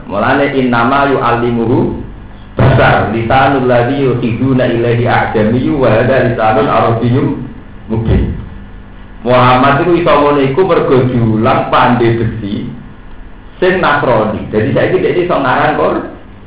Mulane 0.06 0.52
innama 0.54 1.10
yu'allimuhu 1.10 2.04
basar 2.60 3.10
lisanul 3.16 3.66
ladzi 3.66 4.06
yuhiduna 4.06 4.70
ilaihi 4.70 5.10
a'jamiyyu 5.10 5.80
wa 5.80 5.90
hadha 5.90 6.30
lisanul 6.30 6.70
arabiyyun 6.70 7.28
mungkin. 7.90 8.36
Muhammad 9.26 9.82
itu 9.82 10.06
iso 10.06 10.12
ngono 10.14 10.40
iku 10.44 10.62
mergo 10.70 11.10
diulang 11.10 11.74
pandai 11.74 12.20
besi 12.20 12.70
sing 13.58 13.82
nasrani. 13.82 14.46
Jadi 14.54 14.70
saiki 14.76 15.02
dhek 15.02 15.26
iso 15.26 15.34
ngaran 15.34 15.80
kor 15.80 15.96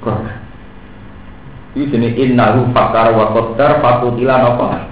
Quran. 0.05 0.38
Iki 1.79 1.95
jenenge 1.95 2.19
innahu 2.19 2.75
fakar 2.75 3.15
wa 3.15 3.31
qaddar 3.31 3.79
fakutila 3.79 4.35
napa? 4.43 4.83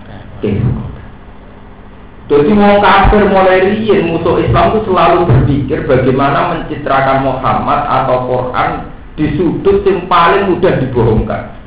Jadi 2.31 2.51
mau 2.55 2.79
kafir 2.79 3.27
mulai 3.27 3.75
riyen 3.75 4.07
musuh 4.07 4.39
Islam 4.39 4.71
itu 4.71 4.87
selalu 4.87 5.27
berpikir 5.27 5.83
bagaimana 5.83 6.55
mencitrakan 6.55 7.27
Muhammad 7.27 7.91
atau 7.91 8.17
Quran 8.31 8.71
di 9.19 9.35
sudut 9.35 9.83
yang 9.83 10.07
paling 10.07 10.47
mudah 10.47 10.79
dibohongkan. 10.79 11.59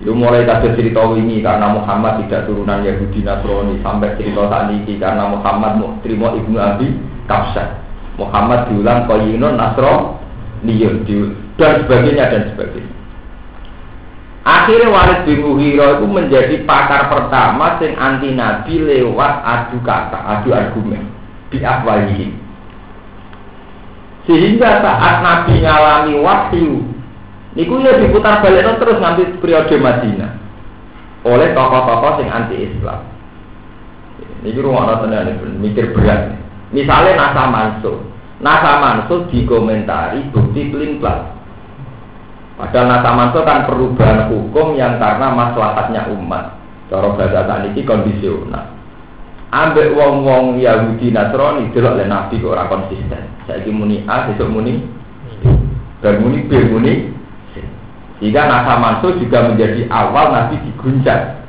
Itu 0.00 0.16
mulai 0.16 0.48
kasus 0.48 0.72
cerita 0.72 1.04
ini 1.12 1.44
karena 1.44 1.76
Muhammad 1.76 2.24
tidak 2.24 2.48
turunan 2.48 2.80
Yahudi 2.80 3.20
Nasrani 3.20 3.76
sampai 3.84 4.16
cerita 4.16 4.48
saat 4.48 4.72
ini 4.72 4.96
karena 4.96 5.28
Muhammad 5.28 6.00
terima 6.00 6.32
ibnu 6.32 6.56
Abi 6.56 6.96
Kapsah. 7.28 7.76
Muhammad 8.16 8.72
diulang 8.72 9.04
Koyinun 9.04 9.60
Nasrani 9.60 10.80
dan 11.60 11.72
sebagainya 11.84 12.24
dan 12.32 12.42
sebagainya. 12.56 12.91
Akhirnya 14.42 14.90
Walid 14.90 15.22
bin 15.22 15.38
Mughirah 15.46 16.02
itu 16.02 16.06
menjadi 16.10 16.54
pakar 16.66 17.06
pertama 17.06 17.78
sing 17.78 17.94
anti 17.94 18.34
Nabi 18.34 18.74
lewat 18.82 19.38
adu 19.46 19.78
kata, 19.86 20.18
adu 20.18 20.50
argumen 20.50 21.06
di 21.54 21.62
ahwalihi. 21.62 22.34
Sehingga 24.26 24.82
saat 24.82 25.22
Nabi 25.22 25.62
ngalami 25.62 26.14
wahyu, 26.18 26.82
niku 27.54 27.86
ya 27.86 28.02
diputar 28.02 28.42
balik 28.42 28.66
terus 28.82 28.98
ngambil 28.98 29.26
periode 29.38 29.76
Madinah 29.78 30.32
oleh 31.22 31.54
tokoh-tokoh 31.54 32.12
sing 32.18 32.26
anti 32.26 32.66
Islam. 32.66 32.98
Ini 34.42 34.58
rumah 34.58 34.98
tenan 34.98 35.38
mikir 35.62 35.94
berat. 35.94 36.34
Misalnya 36.74 37.14
Nasa 37.14 37.46
Mansur, 37.46 38.02
Nasa 38.42 38.82
Mansur 38.82 39.30
dikomentari 39.30 40.26
bukti 40.34 40.66
pelin 40.66 40.98
Padahal 42.60 42.84
nasa 42.88 43.10
manso 43.16 43.40
kan 43.42 43.64
perubahan 43.64 44.28
hukum 44.28 44.76
yang 44.76 45.00
karena 45.00 45.32
maslahatnya 45.32 46.12
umat. 46.12 46.60
Cara 46.92 47.08
bahasa 47.16 47.48
saat 47.48 47.64
ini 47.72 47.82
kondisional. 47.88 48.68
Ambek 49.52 49.92
wong-wong 49.92 50.60
Yahudi 50.60 51.12
Nasrani 51.12 51.68
delok 51.76 52.00
le 52.00 52.04
Nabi 52.08 52.40
kok 52.40 52.56
ora 52.56 52.68
konsisten. 52.72 53.28
Saiki 53.44 53.68
muni 53.68 54.00
A, 54.08 54.28
besok 54.28 54.48
muni 54.48 54.80
dan 56.00 56.24
muni 56.24 56.48
B, 56.48 56.52
muni 56.72 57.12
Jika 58.22 58.46
nasa 58.46 58.78
manso 58.78 59.18
juga 59.18 59.50
menjadi 59.50 59.90
awal 59.90 60.30
Nabi 60.30 60.54
diguncang. 60.62 61.42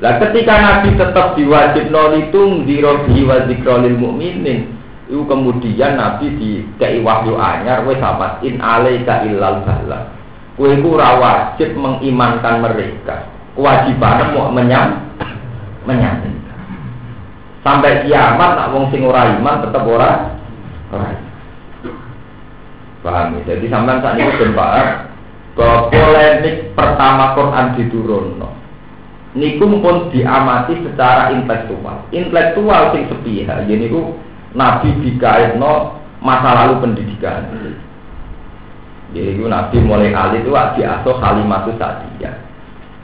Lah 0.00 0.16
ketika 0.16 0.54
Nabi 0.56 0.96
tetap 0.96 1.36
diwajib 1.36 1.92
nolitung 1.92 2.64
di 2.64 2.80
robi 2.80 3.20
wa 3.28 3.44
zikrolil 3.44 4.00
mukminin, 4.00 4.79
itu 5.10 5.26
kemudian 5.26 5.98
Nabi 5.98 6.38
di 6.38 6.62
kei 6.78 7.02
wahyu 7.02 7.34
anyar 7.34 7.82
wes 7.82 7.98
sahabat 7.98 8.38
in 8.46 8.62
alaika 8.62 9.26
illal 9.26 9.58
bala. 9.66 10.06
Kue 10.54 10.78
ku 10.78 10.94
wajib 10.94 11.74
mengimankan 11.74 12.62
mereka. 12.62 13.26
Kewajiban 13.58 14.30
mau 14.38 14.54
menyam 14.54 15.02
menyam. 15.82 16.22
Sampai 17.66 18.06
kiamat 18.06 18.54
nak 18.54 18.70
wong 18.70 18.86
sing 18.94 19.02
ora 19.02 19.34
iman 19.34 19.66
tetap 19.66 19.82
ora 19.82 20.38
ora. 20.94 21.10
Paham 23.02 23.34
ya? 23.42 23.56
Jadi 23.56 23.66
sampai 23.66 23.98
saat 23.98 24.14
ini 24.14 24.30
ben 24.38 24.54
bahwa 24.54 25.10
polemik 25.90 26.70
pertama 26.78 27.34
Quran 27.34 27.66
diturunno 27.74 28.50
niku 29.34 29.66
pun 29.78 30.10
diamati 30.10 30.78
secara 30.82 31.34
intelektual. 31.34 32.06
Intelektual 32.10 32.94
sing 32.94 33.06
sepihak, 33.06 33.66
jadi 33.66 33.86
niku 33.86 34.18
Nabi 34.50 34.88
dikaitno 35.02 36.00
masa 36.20 36.50
lalu 36.54 36.82
pendidikan. 36.82 37.50
Jadi 39.10 39.42
Nabi 39.42 39.76
mulai 39.82 40.14
kali 40.14 40.42
itu 40.42 40.50
diasuh 40.50 41.16
halimatu 41.18 41.74
saja. 41.78 42.30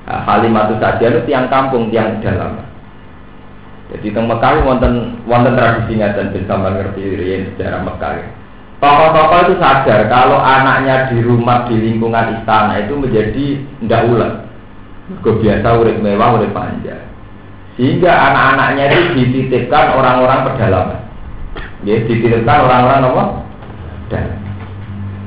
Nah, 0.06 0.22
halimatu 0.22 0.78
saja 0.78 1.02
itu 1.02 1.20
tiang 1.26 1.50
kampung, 1.50 1.90
tiang 1.90 2.22
dalam. 2.22 2.62
Jadi 3.90 4.11
teng 4.11 4.26
Mekah 4.26 4.66
wonten 4.66 5.22
wonten 5.26 5.54
tradisinya 5.54 6.11
dan 6.14 6.35
bisa 6.35 6.54
mengerti 6.59 7.02
riyen 7.06 7.54
sejarah 7.54 7.82
Mekah. 7.87 8.18
Tokoh-tokoh 8.76 9.40
itu 9.46 9.54
sadar 9.62 10.11
kalau 10.11 10.37
anaknya 10.37 11.09
di 11.09 11.22
rumah 11.24 11.64
di 11.64 11.80
lingkungan 11.80 12.38
istana 12.38 12.82
itu 12.82 12.92
menjadi 12.98 13.46
ndak 13.87 14.04
ulet 14.11 14.32
biasa 15.22 15.68
urip 15.78 15.96
mewah, 16.02 16.35
urip 16.37 16.50
panjang. 16.50 17.06
Sehingga 17.78 18.11
anak-anaknya 18.11 18.85
itu 18.90 19.00
dititipkan 19.14 19.94
orang-orang 19.94 20.50
pedalaman. 20.50 21.06
Ya, 21.87 22.03
dititipkan 22.03 22.66
orang-orang 22.66 23.09
apa? 23.12 23.25
Dan 24.11 24.25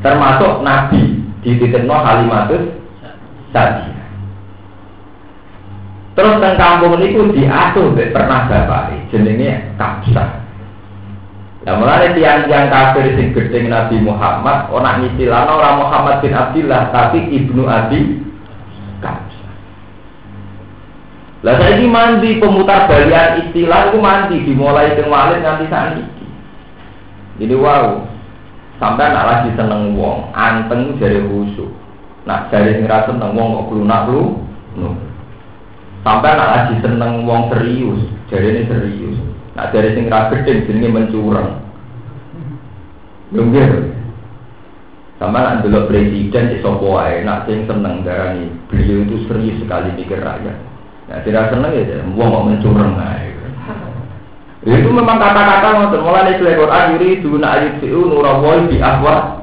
termasuk 0.03 0.63
Nabi 0.63 1.23
dititipno 1.43 1.95
Halimatus 1.95 2.63
Sadi. 3.55 3.89
Terus 6.19 6.35
teng 6.43 6.59
kampung 6.59 6.99
itu 6.99 7.31
diasuh 7.31 7.95
pernah 8.11 8.43
bapak 8.51 8.91
jenenge 9.07 9.71
Kapsa. 9.79 10.43
Nah, 11.63 11.75
mulai 11.75 12.11
tiang-tiang 12.15 12.71
kafir 12.71 13.15
sing 13.15 13.35
gedeng 13.35 13.71
Nabi 13.71 13.99
Muhammad, 14.03 14.71
orang 14.71 15.07
istilahnya 15.11 15.51
orang 15.51 15.79
Muhammad 15.79 16.15
bin 16.23 16.35
Abdullah, 16.35 16.91
tapi 16.91 17.23
ibnu 17.31 17.67
Abi 17.67 18.19
Kapsa. 18.99 19.47
Lah 21.39 21.55
saya 21.55 21.79
ini 21.79 21.87
mandi 21.87 22.35
pemutar 22.35 22.91
balian 22.91 23.47
istilah 23.47 23.91
itu 23.91 23.97
mandi 24.03 24.43
dimulai 24.43 24.91
ke 24.99 25.07
walid 25.07 25.39
nanti 25.39 25.71
saat. 25.71 25.95
Jadi 27.39 27.55
wow, 27.55 28.03
sampai 28.83 29.15
nak 29.15 29.27
lagi 29.31 29.49
seneng 29.55 29.95
wong, 29.95 30.27
anteng 30.35 30.99
dari 30.99 31.23
khusyuk. 31.23 31.71
Nak 32.27 32.51
dari 32.51 32.75
sing 32.75 32.85
seneng 32.85 33.31
wong 33.31 33.63
kok 33.63 33.71
nak 33.87 34.11
lu, 34.11 34.43
Sampai 36.03 36.35
nak 36.35 36.51
lagi 36.51 36.75
seneng 36.83 37.23
wong 37.23 37.47
serius, 37.47 38.01
jadi 38.27 38.47
ini 38.55 38.61
serius. 38.67 39.17
Nak 39.55 39.71
dari 39.71 39.95
sing 39.95 40.11
gedeng 40.11 40.67
jenenge 40.67 40.89
mencurang. 40.91 41.63
Lungguh. 43.31 43.95
Sampai 45.19 45.43
nak 45.43 45.63
dulu 45.63 45.87
presiden 45.87 46.51
di 46.51 46.63
sopo 46.63 46.95
nak 46.99 47.43
sing 47.43 47.67
seneng 47.67 48.03
darani 48.07 48.47
beliau 48.71 49.03
itu 49.03 49.27
serius 49.27 49.59
sekali 49.59 49.91
mikir 49.95 50.19
rakyat. 50.19 50.55
Nah, 51.11 51.19
tidak 51.27 51.51
senang 51.51 51.75
ya, 51.75 51.99
wong 52.15 52.29
mau 52.31 52.47
mencurang 52.47 52.95
Itu 54.69 54.89
memang 54.93 55.17
kata-kata 55.17 55.89
untuk 55.89 56.05
mulai 56.05 56.37
dari 56.37 56.53
Quran 56.53 56.93
yuri 56.93 57.25
duna 57.25 57.47
ayat 57.57 57.81
siu 57.81 58.05
nurawoi 58.05 58.69
bi 58.69 58.77
ahwa. 58.77 59.41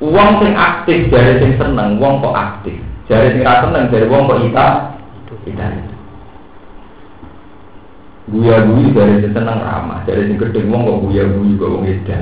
Uang 0.00 0.40
sing 0.40 0.52
aktif 0.56 1.12
dari 1.12 1.36
sing 1.36 1.52
seneng, 1.60 2.00
uang 2.00 2.24
kok 2.24 2.32
aktif. 2.32 2.76
Dari 3.04 3.36
sing 3.36 3.44
rasa 3.44 3.68
seneng, 3.68 3.92
dari 3.92 4.08
uang 4.08 4.24
kok 4.24 4.40
ita, 4.40 4.66
ita. 5.44 5.66
Guya 8.32 8.56
guyu 8.64 8.88
dari 8.96 9.20
sing 9.20 9.32
seneng 9.36 9.60
ramah, 9.60 10.00
dari 10.08 10.24
sing 10.24 10.40
gede 10.40 10.64
uang 10.64 10.82
kok 10.88 11.00
guya 11.04 11.24
guyu 11.28 11.54
kok 11.60 11.72
uang 11.76 11.84
ita. 11.84 12.18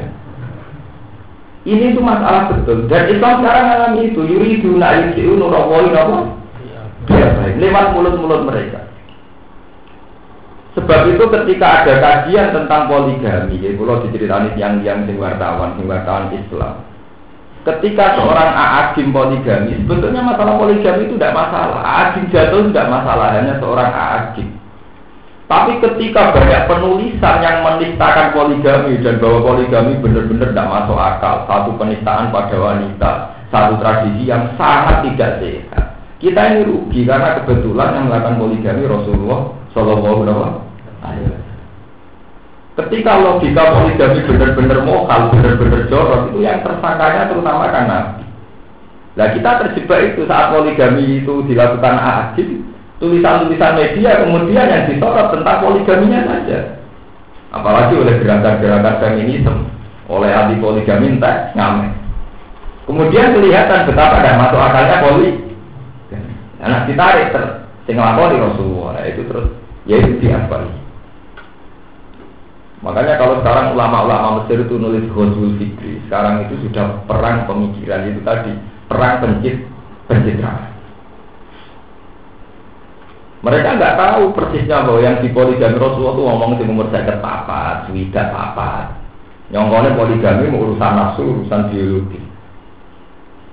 Ini 1.62 1.94
itu 1.94 2.02
masalah 2.02 2.50
betul. 2.50 2.90
Dan 2.90 3.06
Islam 3.06 3.38
sekarang 3.38 3.64
mengalami 3.70 4.00
itu. 4.10 4.20
Yuri 4.26 4.58
duna 4.58 4.86
ayat 4.90 5.14
siu 5.14 5.38
nurawoi 5.38 5.94
apa? 5.94 6.42
baik 7.06 7.58
lewat 7.58 7.86
mulut-mulut 7.94 8.42
mereka. 8.46 8.81
Sebab 10.72 11.00
itu 11.04 11.24
ketika 11.28 11.84
ada 11.84 11.94
kajian 12.00 12.56
tentang 12.56 12.88
poligami, 12.88 13.60
ya 13.60 13.76
kalau 13.76 14.00
diceritani 14.08 14.56
yang 14.56 14.80
yang 14.80 15.04
sing 15.04 15.20
wartawan, 15.20 15.76
sing 15.76 15.84
wartawan 15.84 16.32
Islam. 16.32 16.80
Ketika 17.62 18.16
seorang 18.16 18.50
aagim 18.56 19.12
poligami, 19.12 19.76
sebetulnya 19.84 20.24
masalah 20.24 20.56
poligami 20.56 21.06
itu 21.06 21.14
tidak 21.20 21.36
masalah. 21.36 21.78
Aagim 21.84 22.24
jatuh 22.32 22.64
tidak 22.72 22.88
masalah, 22.88 23.36
hanya 23.36 23.54
seorang 23.60 23.90
aagim. 23.92 24.48
Tapi 25.46 25.72
ketika 25.84 26.32
banyak 26.32 26.64
penulisan 26.64 27.36
yang 27.44 27.60
menistakan 27.60 28.32
poligami 28.32 28.96
dan 29.04 29.20
bahwa 29.20 29.52
poligami 29.52 30.00
benar-benar 30.00 30.56
tidak 30.56 30.70
masuk 30.72 30.96
akal, 30.96 31.44
satu 31.44 31.70
penistaan 31.76 32.32
pada 32.32 32.56
wanita, 32.56 33.10
satu 33.52 33.76
tradisi 33.76 34.24
yang 34.24 34.48
sangat 34.56 35.04
tidak 35.12 35.44
sehat. 35.44 35.84
Kita 36.16 36.40
ini 36.56 36.64
rugi 36.64 37.04
karena 37.04 37.44
kebetulan 37.44 38.00
yang 38.00 38.04
melakukan 38.08 38.40
poligami 38.40 38.82
Rasulullah 38.88 39.61
Shallallahu 39.72 40.28
Alaihi. 41.02 41.42
Ketika 42.72 43.20
logika 43.20 43.68
poligami 43.68 44.24
benar-benar 44.24 44.80
mokal, 44.88 45.28
benar-benar 45.28 45.92
jorok 45.92 46.32
itu 46.32 46.40
yang 46.40 46.64
tersangkanya 46.64 47.28
terutama 47.28 47.68
Nabi. 47.68 48.24
Nah 49.12 49.28
kita 49.36 49.50
terjebak 49.60 50.16
itu 50.16 50.24
saat 50.24 50.56
poligami 50.56 51.20
itu 51.20 51.44
dilakukan 51.44 51.96
adil, 52.00 52.64
tulisan-tulisan 52.96 53.76
media 53.76 54.24
kemudian 54.24 54.72
yang 54.72 54.88
disorot 54.88 55.36
tentang 55.36 55.60
poligaminya 55.60 56.20
saja. 56.24 56.80
Apalagi 57.52 58.00
oleh 58.00 58.16
gerakan-gerakan 58.24 58.96
feminisme, 59.04 59.68
oleh 60.08 60.32
anti 60.32 60.56
poligami 60.56 61.20
entah 61.20 61.52
ngamen. 61.52 61.92
Kemudian 62.88 63.36
kelihatan 63.36 63.84
betapa 63.84 64.24
ada 64.24 64.40
masuk 64.40 64.58
akalnya 64.58 64.96
poligami 65.04 65.52
Anak 66.62 66.86
ditarik 66.86 67.34
ter, 67.34 67.42
sing 67.90 67.98
di 67.98 68.38
Rasulullah 68.38 68.94
nah, 68.94 69.04
itu 69.10 69.26
terus 69.26 69.50
ya 69.86 69.96
itu 69.98 70.22
diakbari. 70.22 70.70
Makanya 72.82 73.14
kalau 73.14 73.38
sekarang 73.38 73.78
ulama-ulama 73.78 74.42
Mesir 74.42 74.66
itu 74.66 74.74
nulis 74.74 75.06
Ghazul 75.06 75.54
Fikri, 75.54 76.02
sekarang 76.10 76.50
itu 76.50 76.66
sudah 76.66 77.06
perang 77.06 77.46
pemikiran 77.46 78.10
itu 78.10 78.20
tadi, 78.26 78.52
perang 78.90 79.22
pencit 79.22 79.56
pencitraan. 80.10 80.74
Mereka 83.42 83.68
nggak 83.74 83.98
tahu 83.98 84.22
persisnya 84.34 84.86
bahwa 84.86 85.02
yang 85.02 85.18
di 85.18 85.30
poligami 85.34 85.78
Rasulullah 85.78 86.14
itu 86.14 86.22
ngomong 86.26 86.50
di 86.58 86.64
umur 86.66 86.86
saya 86.94 87.18
papat, 87.18 87.90
sudah 87.90 88.26
papat. 88.30 88.86
Nyongkone 89.50 89.98
poligami 89.98 90.46
urusan 90.50 90.92
nafsu, 90.94 91.22
urusan 91.26 91.70
biologi. 91.70 92.22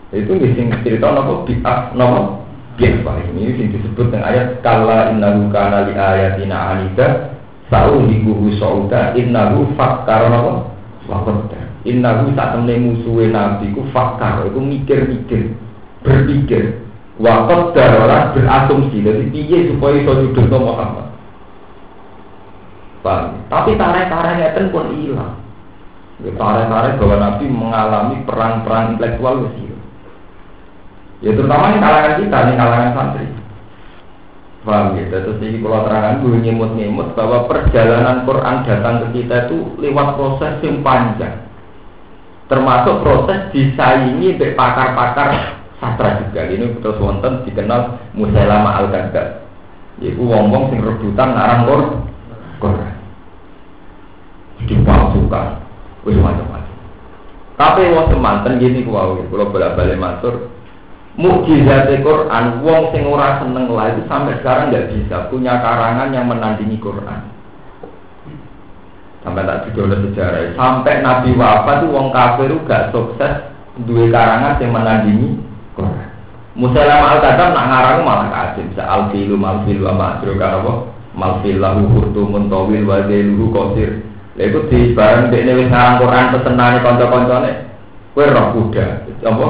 Itu 0.10 0.38
sing 0.42 0.74
cerita 0.82 1.10
nopo 1.14 1.46
biak 1.46 1.94
nopo 1.94 2.39
Pak. 2.80 3.36
Ini 3.36 3.60
yang 3.60 3.70
disebut 3.76 4.08
dengan 4.08 4.24
ayat 4.32 4.64
kala 4.64 5.12
innahu 5.12 5.52
kana 5.52 5.92
li 5.92 5.94
ayatina 6.00 6.58
anida 6.80 7.36
sa'u 7.68 8.08
liguhu 8.08 8.56
sa'uda 8.56 9.20
innahu 9.20 9.68
fakkar 9.76 10.32
apa? 10.32 10.72
Wakoda 11.12 11.60
innahu 11.84 12.32
saat 12.40 12.56
temne 12.56 12.76
musuhe 12.80 13.28
nabi 13.28 13.76
ku 13.76 13.84
fakkar. 13.92 14.48
Itu 14.48 14.64
mikir-mikir 14.64 15.52
berpikir. 16.08 16.80
Wakoda 17.20 17.84
orang 18.00 18.32
berasumsi. 18.32 19.04
Jadi 19.04 19.28
piye 19.28 19.68
supaya 19.76 20.00
iso 20.00 20.12
nyudur 20.16 20.48
Muhammad? 20.56 21.12
Paham? 23.04 23.44
Tapi 23.52 23.76
tarik-tariknya 23.80 24.60
itu 24.60 24.72
pun 24.76 24.92
hilang 24.92 25.40
Tarik-tarik 26.20 27.00
bahwa 27.00 27.16
Nabi 27.16 27.46
mengalami 27.48 28.16
perang-perang 28.28 29.00
intelektual 29.00 29.48
itu 29.56 29.69
Ya 31.20 31.36
terutama 31.36 31.76
di 31.76 31.80
kalangan 31.84 32.16
kita, 32.16 32.38
di 32.48 32.54
kalangan 32.56 32.92
santri. 32.96 33.28
Paham 34.64 34.96
ya? 34.96 35.04
Terus 35.12 35.40
ini 35.44 35.60
kalau 35.64 35.84
terangan 35.88 36.20
gue 36.24 36.40
nyemut-nyemut 36.40 37.16
bahwa 37.16 37.48
perjalanan 37.48 38.24
Quran 38.24 38.56
datang 38.64 38.96
ke 39.04 39.08
kita 39.20 39.48
itu 39.48 39.58
lewat 39.80 40.20
proses 40.20 40.54
yang 40.64 40.80
panjang. 40.84 41.48
Termasuk 42.48 43.04
proses 43.06 43.52
disaingi 43.52 44.36
oleh 44.36 44.52
pakar-pakar 44.56 45.60
sastra 45.80 46.24
juga. 46.24 46.48
Ini 46.48 46.80
terus 46.84 47.00
wonten 47.00 47.44
dikenal 47.48 48.00
Musailama 48.16 48.84
al-Kadzab. 48.84 49.48
Yaitu 50.00 50.24
wong-wong 50.24 50.72
sing 50.72 50.80
rebutan 50.84 51.36
ngarang 51.36 51.68
Quran. 52.64 52.96
Dipalsukan. 54.64 55.48
Wis 56.08 56.16
macam-macam. 56.16 56.76
Tapi 57.60 57.92
wong 57.92 58.08
semanten 58.08 58.56
gini 58.56 58.88
kuwi 58.88 59.28
kalau 59.28 59.52
bolak-balik 59.52 60.00
matur 60.00 60.48
mukjizat 61.20 61.92
Quran 62.00 62.64
wong 62.64 62.96
sing 62.96 63.04
ora 63.04 63.44
seneng 63.44 63.68
lah 63.68 63.92
itu 63.92 64.08
sampai 64.08 64.40
sekarang 64.40 64.72
nggak 64.72 64.88
bisa 64.96 65.28
punya 65.28 65.60
karangan 65.60 66.16
yang 66.16 66.32
menandingi 66.32 66.80
Quran. 66.80 67.20
Sampai 69.20 69.44
tak 69.44 69.68
didol 69.68 69.92
sejarah. 69.92 70.56
Sampai 70.56 71.04
Nabi 71.04 71.36
wafat 71.36 71.84
itu 71.84 71.92
wong 71.92 72.16
kafir 72.16 72.56
gak 72.64 72.96
sukses 72.96 73.52
dua 73.84 74.08
karangan 74.08 74.64
yang 74.64 74.72
menandingi 74.72 75.30
Quran. 75.76 76.08
Musailama 76.56 77.08
al 77.16 77.20
kadam 77.20 77.52
nak 77.52 77.68
ngarang 77.68 78.00
malah 78.08 78.56
bisa 78.56 78.84
al 78.84 79.12
filu 79.12 79.36
mal 79.36 79.64
filu 79.68 79.92
ama 79.92 80.24
kan 80.24 80.60
apa 80.60 80.74
mal 81.16 81.44
filahu 81.44 81.88
hurtumun 82.00 82.48
tawil 82.48 82.84
wa 82.84 83.06
zailuhu 83.08 83.52
qasir 83.52 84.04
lha 84.36 84.44
itu 84.44 84.60
di 84.72 84.80
bareng 84.96 85.32
dekne 85.32 85.52
wis 85.56 85.68
ngarang 85.68 86.00
Quran 86.00 86.32
pesenane 86.32 86.78
kanca-kancane. 86.80 87.52
Kowe 88.16 88.24
roh 88.24 88.46
kuda. 88.56 88.86
Apa 89.24 89.46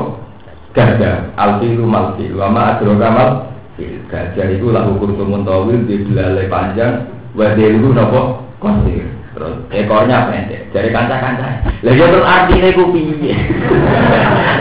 gajah 0.73 1.33
alfilu 1.35 1.85
malfilu 1.85 2.37
wama 2.37 2.77
adroga 2.77 3.09
mal 3.09 3.29
fil 3.77 3.97
gajah 4.11 4.47
itu 4.53 4.69
lahu 4.69 4.97
kurtumun 5.01 5.41
tawil 5.45 5.79
di 5.89 6.05
belalai 6.05 6.49
panjang 6.49 7.09
wadilu 7.33 7.93
nopo 7.93 8.43
kosir. 8.61 9.05
Terus 9.29 9.55
ekornya 9.71 10.25
pendek 10.25 10.73
dari 10.73 10.89
kanca-kanca 10.89 11.61
lagi 11.85 12.01
terus 12.11 12.25
artinya 12.25 12.67
itu 12.73 12.83
piye? 12.91 13.33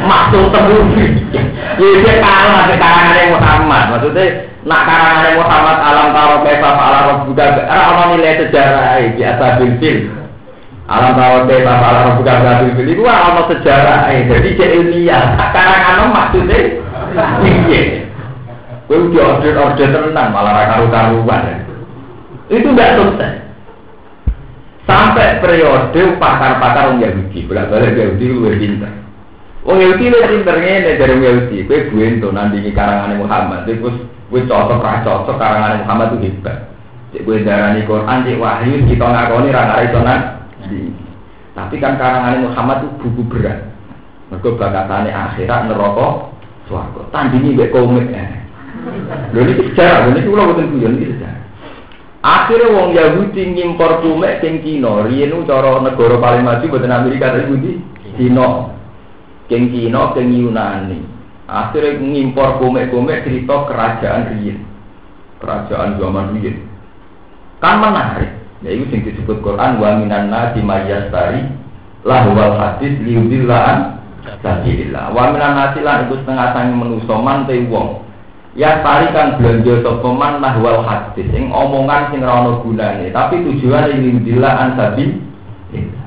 Maksud 0.05 0.55
terus. 0.55 0.87
Dia 1.81 2.15
kalah 2.21 2.69
ke 2.69 2.77
karangan 2.77 3.33
Muhammad. 3.33 3.85
Maksudnya 3.97 4.25
nak 4.69 4.83
karangan 4.85 5.35
Muhammad 5.41 5.77
alam 5.81 6.09
taro 6.13 6.37
kaifa 6.45 6.69
ala 6.69 6.99
rabbuka 7.11 7.47
ora 7.65 8.05
nilai 8.13 8.39
sejarah 8.45 9.01
biasa 9.17 9.45
bil 9.57 9.73
fil 9.81 9.99
Alam 10.89 11.45
deh 11.45 11.61
bapak 11.61 11.89
alam 11.93 12.17
buka 12.17 12.35
gaduh 12.41 12.73
beli 12.73 12.97
gua 12.97 13.13
alam 13.13 13.45
sejarah 13.45 14.09
jadi 14.09 14.49
cek 14.57 14.71
ilmiah. 14.73 15.37
Sekarang 15.37 15.83
alam 15.85 16.09
maksudnya 16.17 16.59
iya. 17.69 18.09
Gue 18.89 19.13
udah 19.13 19.37
order 19.37 19.53
order 19.53 19.89
tenang 19.93 20.33
malah 20.33 20.65
karu 20.65 20.89
karuan. 20.89 21.61
Itu 22.49 22.73
tidak 22.73 22.97
selesai. 22.97 23.33
Sampai 24.89 25.45
periode 25.45 26.17
pakar-pakar 26.17 26.97
orang 26.97 27.05
Yahudi, 27.05 27.45
bolak 27.45 27.69
balik 27.69 27.93
Yahudi 27.93 28.25
lu 28.33 28.49
pintar. 28.57 28.89
Orang 29.69 29.85
Yahudi 29.85 30.09
lu 30.09 30.17
pinternya 30.25 30.73
ini 30.81 30.93
dari 30.97 31.15
Yahudi. 31.21 31.69
Gue 31.69 31.93
gue 31.93 32.07
itu 32.17 32.29
nanti 32.33 32.65
karangan 32.73 33.21
Muhammad. 33.21 33.69
Terus 33.69 33.93
gue 34.33 34.41
cocok 34.49 34.81
cocok 34.81 35.37
karangan 35.37 35.85
Muhammad 35.85 36.17
itu 36.17 36.33
hebat. 36.33 36.73
Cek 37.13 37.29
gue 37.29 37.45
darah 37.45 37.77
Quran, 37.77 38.25
cek 38.25 38.41
wahyu 38.41 38.89
kita 38.89 39.05
ngakoni 39.05 39.53
rangka 39.53 39.85
tapi 41.59 41.83
kan 41.83 41.99
karangan 41.99 42.47
Muhammad 42.47 42.87
itu 42.87 42.89
buku 43.03 43.23
berat. 43.35 43.67
Mereka 44.31 44.55
bakatane 44.55 45.11
akhirat 45.11 45.67
neraka 45.67 46.31
swarga. 46.71 47.03
Tandingi 47.11 47.59
mbek 47.59 47.75
komik 47.75 48.07
eh. 48.15 48.31
Lho 49.35 49.43
ini 49.43 49.53
sejarah, 49.73 50.15
ini 50.15 50.23
kula 50.23 50.55
boten 50.55 50.71
guyon 50.71 51.03
iki 51.03 51.19
sejarah. 51.19 51.43
Akhirnya 52.23 52.75
wong 52.75 52.89
Yahudi 52.95 53.43
ngimpor 53.59 54.07
kumek 54.07 54.39
king 54.39 54.63
Cina. 54.63 55.03
Riyen 55.03 55.35
cara 55.51 55.83
negara 55.83 56.17
paling 56.23 56.47
maju 56.47 56.65
boten 56.71 56.95
Amerika 56.95 57.35
tapi 57.35 57.51
Yahudi 57.51 57.73
Cina. 58.15 58.49
King 59.51 59.75
Cina, 59.75 60.15
king 60.15 60.31
Yunani. 60.31 61.01
Akhirnya 61.49 61.99
ngimpor 61.99 62.63
kumek-kumek 62.63 63.27
cerita 63.27 63.67
kerajaan 63.67 64.37
riyen. 64.37 64.63
Kerajaan 65.43 65.99
zaman 65.99 66.39
riyen. 66.39 66.63
Kan 67.59 67.83
menarik. 67.83 68.38
Ya 68.67 68.75
itu 68.75 68.91
yang 68.91 69.07
disebut 69.07 69.39
Quran 69.39 69.79
wa 69.79 70.03
minan 70.03 70.35
nasi 70.35 70.59
mayyastari 70.59 71.47
lahwal 72.03 72.59
hadis 72.59 72.91
liudillaan 73.07 74.03
sabilillah. 74.43 75.15
Wa 75.15 75.31
minan 75.31 75.55
nasi 75.55 75.79
lan 75.79 76.11
itu 76.11 76.19
setengah 76.23 76.59
sangi 76.59 76.75
menuso 76.75 77.15
mante 77.23 77.55
wong. 77.71 78.03
Ya 78.59 78.83
tarikan 78.83 79.39
belanja 79.39 79.87
sapa 79.87 80.09
man 80.11 80.43
hadis 80.43 81.27
sing 81.31 81.55
omongan 81.55 82.11
sing 82.11 82.27
ora 82.27 82.59
gunane, 82.59 83.07
tapi 83.15 83.47
tujuane 83.47 83.95
liudillaan 83.95 84.75
sabilillah. 84.75 86.07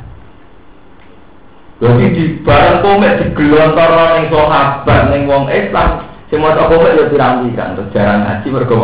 Jadi 1.82 2.06
di 2.14 2.24
barang 2.46 2.84
komek 2.84 3.18
digelontoro 3.18 4.06
ning 4.20 4.26
sahabat 4.30 5.02
ning 5.10 5.26
wong 5.26 5.48
Islam 5.48 6.06
sing 6.28 6.44
maca 6.44 6.68
komek 6.68 7.00
ya 7.00 7.08
pirang-pirang 7.08 7.80
terus 7.80 7.90
jarang 7.96 8.28
ngaji 8.28 8.48
mergo? 8.52 8.76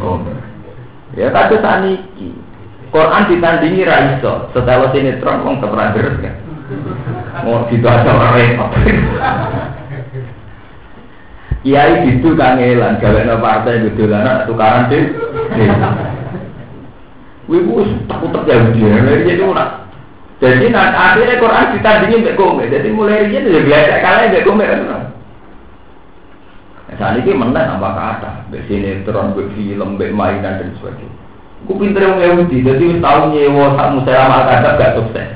Komek. 0.00 0.36
Ya 1.14 1.30
saniki 1.32 2.35
Quran 2.96 3.28
ditandingi 3.28 3.84
raiso. 3.84 4.48
Setelah 4.56 4.88
sinetron 4.88 5.44
wong 5.44 5.60
terang 5.60 5.92
deres 5.92 6.16
kan. 6.24 6.34
Mau 7.44 7.68
aja 7.68 8.08
orang 8.08 8.32
repot. 8.40 8.70
Kiai 11.60 12.08
itu 12.08 12.28
kangelan 12.32 12.96
gawe 12.96 13.36
partai 13.36 13.84
gedolanan 13.84 14.48
tukaran 14.48 14.88
deh. 14.88 15.12
Wih, 17.52 17.60
bos 17.68 17.90
takut 18.08 18.32
terjadi 18.32 18.72
dia. 18.72 18.96
Jadi 19.28 19.42
orang. 19.44 19.84
Jadi 20.40 20.66
nanti 20.72 20.96
akhirnya 20.96 21.36
Quran 21.36 21.72
ditandingi 21.76 22.22
mbak 22.24 22.36
kome. 22.40 22.64
Jadi 22.72 22.88
mulai 22.96 23.28
ini 23.28 23.44
ya 23.44 23.60
biasa 23.60 23.94
kalian 24.00 24.30
mbak 24.32 24.44
kome 24.48 24.64
kan. 24.64 24.80
Saat 26.96 27.20
ini 27.20 27.36
menang 27.36 27.76
apa 27.76 27.88
kata, 27.92 28.30
mbak 28.48 28.64
sinetron, 28.70 29.36
mbak 29.36 29.52
film, 29.52 30.00
mbak 30.00 30.16
mainan 30.16 30.64
dan 30.64 30.72
sebagainya. 30.80 31.25
Ku 31.66 31.74
pinter 31.74 31.98
yang 31.98 32.22
Yahudi, 32.22 32.62
jadi 32.62 33.02
tau 33.02 33.34
nyewa 33.34 33.74
sak 33.74 33.90
musailama 33.98 34.46
kadap 34.46 34.78
gak 34.78 34.94
sukses. 35.02 35.28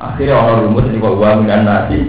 Akhirnya 0.00 0.40
orang 0.40 0.64
rumus 0.64 0.88
ini 0.88 1.04
kok 1.04 1.20
uang 1.20 1.44
dengan 1.44 1.62
nasi. 1.68 2.00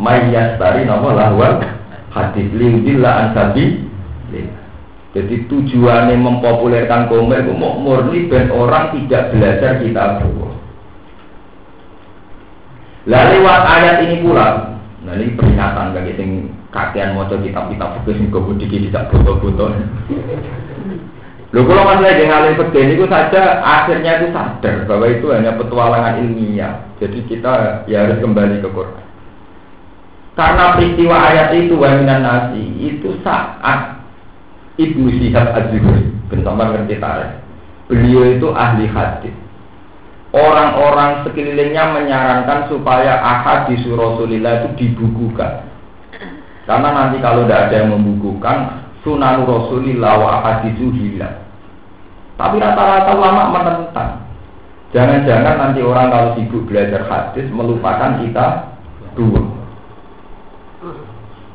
Mayas 0.00 0.56
tari 0.56 0.88
nama 0.88 1.12
lahwal 1.12 1.60
hadis 2.08 2.48
liudillah 2.56 3.28
ansabi. 3.28 3.84
Jadi 5.10 5.34
tujuannya 5.50 6.14
mempopulerkan 6.16 7.10
komik 7.10 7.42
itu 7.42 7.52
murni 7.58 8.30
ben 8.30 8.46
orang 8.54 8.94
tidak 8.94 9.34
belajar 9.34 9.82
kita 9.82 10.22
Allah. 10.22 10.52
Lalu 13.10 13.42
lewat 13.42 13.62
ayat 13.66 13.96
ini 14.06 14.22
pula, 14.22 14.78
nah 15.02 15.18
ini 15.18 15.34
peringatan 15.34 15.98
bagi 15.98 16.14
sing 16.14 16.30
kakean 16.70 17.18
mau 17.18 17.26
kitab-kitab 17.26 18.00
fikih 18.00 18.22
sing 18.22 18.28
kemudian 18.30 18.86
tidak 18.86 19.10
foto-foto. 19.10 19.74
Loh 21.50 21.66
kalau 21.66 21.82
mas 21.82 21.98
lagi 21.98 22.30
ngalim 22.30 22.54
fikih 22.62 22.94
itu 22.94 23.04
saja 23.10 23.58
akhirnya 23.58 24.22
itu 24.22 24.30
sadar 24.30 24.86
bahwa 24.86 25.06
itu 25.10 25.26
hanya 25.34 25.58
petualangan 25.58 26.22
ilmiah. 26.22 26.86
Jadi 27.02 27.26
kita 27.26 27.82
ya 27.90 28.06
harus 28.06 28.22
kembali 28.22 28.62
ke 28.62 28.70
Quran. 28.70 29.02
Karena 30.38 30.78
peristiwa 30.78 31.16
ayat 31.18 31.50
itu 31.58 31.74
waminan 31.74 32.22
nasi 32.22 32.62
itu 32.78 33.18
saat 33.26 33.98
Ibnu 34.78 35.10
Syihab 35.18 35.52
Az-Zuhri 35.52 36.08
bentama 36.30 36.70
ngerti 36.70 37.02
tarik. 37.02 37.42
Beliau 37.90 38.30
itu 38.38 38.48
ahli 38.54 38.86
hadis. 38.86 39.34
Orang-orang 40.30 41.26
sekelilingnya 41.26 41.90
menyarankan 41.90 42.70
supaya 42.70 43.18
ahadis 43.18 43.82
Rasulillah 43.90 44.62
itu 44.62 44.68
dibukukan. 44.78 45.66
Karena 46.70 46.88
nanti 46.94 47.18
kalau 47.18 47.44
tidak 47.44 47.66
ada 47.66 47.74
yang 47.82 47.90
membukukan, 47.98 48.79
sunan 49.04 49.44
Rasulillah 49.48 50.12
wa 50.20 50.28
ahadisu 50.40 50.92
hilang. 50.92 51.40
Tapi 52.40 52.56
rata-rata 52.56 53.12
ulama 53.16 53.52
menentang. 53.52 54.24
Jangan-jangan 54.90 55.54
nanti 55.60 55.80
orang 55.84 56.10
kalau 56.10 56.30
sibuk 56.34 56.66
belajar 56.66 57.06
hadis 57.06 57.46
melupakan 57.52 58.18
kita 58.18 58.74
dua. 59.14 59.42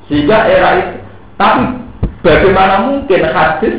Sehingga 0.08 0.46
era 0.46 0.70
itu, 0.80 0.96
tapi 1.36 1.66
bagaimana 2.22 2.86
mungkin 2.86 3.22
hadis 3.26 3.76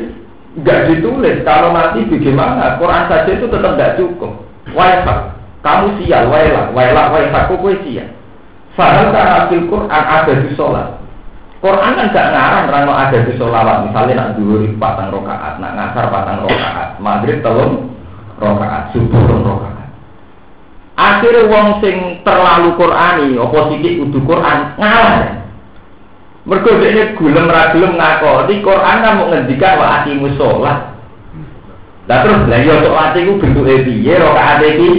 nggak 0.59 0.91
ditulis 0.91 1.41
kalau 1.47 1.71
nanti 1.71 2.03
bagaimana 2.05 2.75
Quran 2.77 3.03
saja 3.07 3.31
itu 3.31 3.47
tetap 3.47 3.73
tidak 3.79 3.95
cukup. 3.97 4.45
Waisak, 4.75 5.19
kamu 5.63 5.95
sial, 6.03 6.27
wailah, 6.27 6.75
wailah, 6.75 7.05
waisak, 7.15 7.47
kue 7.47 7.73
sial. 7.87 8.11
Fahal 8.75 9.09
karena 9.09 9.47
Quran 9.49 9.89
ada 9.89 10.33
di 10.37 10.49
sholat. 10.53 10.96
Quran 11.57 11.97
kan 11.97 12.13
gak 12.13 12.29
ngarang 12.37 12.65
rano 12.69 12.93
ada 12.93 13.17
di 13.25 13.33
solawat 13.33 13.89
misalnya 13.89 14.13
nak 14.13 14.31
dulu 14.37 14.61
patang 14.77 15.09
rokaat, 15.09 15.57
nak 15.57 15.73
ngasar 15.73 16.05
patang 16.13 16.45
rokaat, 16.45 17.01
maghrib 17.01 17.41
telung 17.41 17.97
rokaat, 18.37 18.93
subuh 18.93 19.17
telung 19.25 19.41
rokaat. 19.41 19.89
Akhirnya 20.97 21.49
wong 21.49 21.81
sing 21.81 22.21
terlalu 22.21 22.77
Qurani, 22.77 23.37
apa 23.41 23.57
sithik 23.73 23.97
kudu 24.05 24.19
Quran 24.21 24.57
ngalah. 24.77 25.17
Mergo 26.45 26.71
dhekne 26.77 27.17
gulem 27.17 27.49
ra 27.49 27.73
gelem 27.73 27.97
ngakoni 27.97 28.55
Quran 28.61 28.97
kan 29.01 29.17
mau 29.17 29.29
ngendikan 29.33 29.81
wa 29.81 29.87
aqimus 30.01 30.37
sholat. 30.37 30.93
Lah 32.05 32.17
terus 32.21 32.45
lah 32.45 32.59
yo 32.61 32.85
sholat 32.85 33.17
iku 33.17 33.33
bentuke 33.41 33.81
piye 33.81 34.13
rokaat 34.21 34.61
iki? 34.61 34.89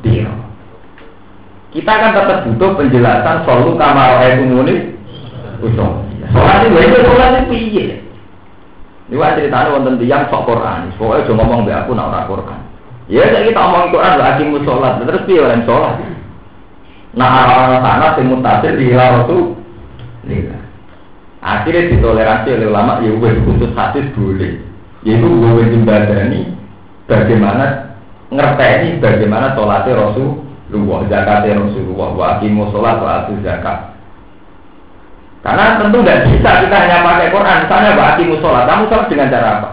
Piye? 0.00 0.24
Kita 1.76 1.92
kan 1.92 2.16
tetap 2.16 2.48
butuh 2.48 2.70
penjelasan 2.74 3.44
solu 3.44 3.76
kamar 3.76 4.24
ayat 4.24 4.40
usung. 5.64 6.04
Sholat 6.32 6.68
itu 6.68 6.78
itu 6.80 6.98
sholat 7.04 7.28
itu 7.32 7.42
piye? 7.50 7.86
Ini 9.08 9.20
wah 9.20 9.36
ceritanya 9.36 9.72
wonten 9.72 10.00
tiang 10.00 10.28
sok 10.32 10.48
Quran. 10.48 10.88
Pokoknya 10.96 11.28
cuma 11.28 11.44
ngomong 11.44 11.68
be 11.68 11.72
aku 11.72 11.92
nak 11.92 12.08
ora 12.08 12.22
Quran. 12.24 12.60
Ya 13.08 13.28
saya 13.28 13.44
kita 13.44 13.60
ngomong 13.60 13.92
Quran 13.92 14.14
lagi 14.16 14.42
mau 14.48 14.64
sholat. 14.64 14.92
Terus 15.04 15.26
piye 15.28 15.40
orang 15.44 15.64
sholat? 15.68 15.94
Nah 17.14 17.28
orang 17.46 17.84
sana 17.84 18.06
sing 18.16 18.26
mutasir 18.26 18.74
di 18.74 18.90
hilal 18.90 19.28
itu 19.28 19.38
lila. 20.26 20.58
Akhirnya 21.44 21.92
ditoleransi 21.92 22.48
oleh 22.56 22.68
ulama 22.72 22.92
ya 23.04 23.12
wes 23.20 23.36
khusus 23.44 23.70
hadis 23.76 24.08
boleh. 24.16 24.58
Yaitu 25.04 25.28
gue 25.28 25.68
jembadani 25.68 26.48
bagaimana 27.04 27.94
ngerteni 28.32 28.98
bagaimana 29.04 29.52
sholatnya 29.52 30.00
Rasulullah, 30.00 31.00
zakatnya 31.12 31.60
Rasulullah, 31.60 32.08
wa 32.16 32.24
aqimu 32.34 32.72
sholat 32.72 32.96
wa 33.04 33.28
zakat. 33.44 33.93
Karena 35.44 35.76
tentu 35.76 36.00
nggak 36.00 36.24
bisa 36.24 36.50
kita 36.64 36.72
hanya 36.72 37.04
pakai 37.04 37.28
Quran. 37.28 37.68
Misalnya 37.68 37.90
aqimu 38.00 38.40
sholat, 38.40 38.64
kamu 38.64 38.88
sholat 38.88 39.06
dengan 39.12 39.28
cara 39.28 39.48
apa? 39.60 39.70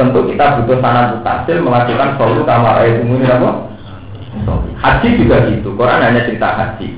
Tentu 0.00 0.24
kita 0.32 0.44
butuh 0.56 0.80
sanad 0.80 1.20
mutasil 1.20 1.56
melakukan 1.60 2.16
sholat 2.16 2.40
kamar 2.48 2.74
ayat 2.80 3.04
ini 3.04 3.28
apa? 3.28 3.50
Haji 4.80 5.08
juga 5.20 5.36
gitu. 5.52 5.76
Quran 5.76 6.00
hanya 6.00 6.24
cerita 6.24 6.56
haji. 6.56 6.88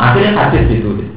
Akhirnya 0.00 0.32
hadis 0.40 0.64
ditulis. 0.72 1.12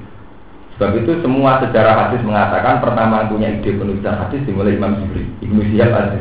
Sebab 0.76 0.96
itu 1.00 1.12
semua 1.24 1.64
sejarah 1.64 2.08
hadis 2.08 2.24
mengatakan 2.24 2.84
pertama 2.84 3.28
punya 3.28 3.56
ide 3.56 3.76
penulisan 3.76 4.16
hadis 4.16 4.44
dimulai 4.44 4.76
Imam 4.76 4.96
Jibril, 5.00 5.28
Ibnu 5.44 5.60
Syihab 5.72 5.92
al 5.96 6.16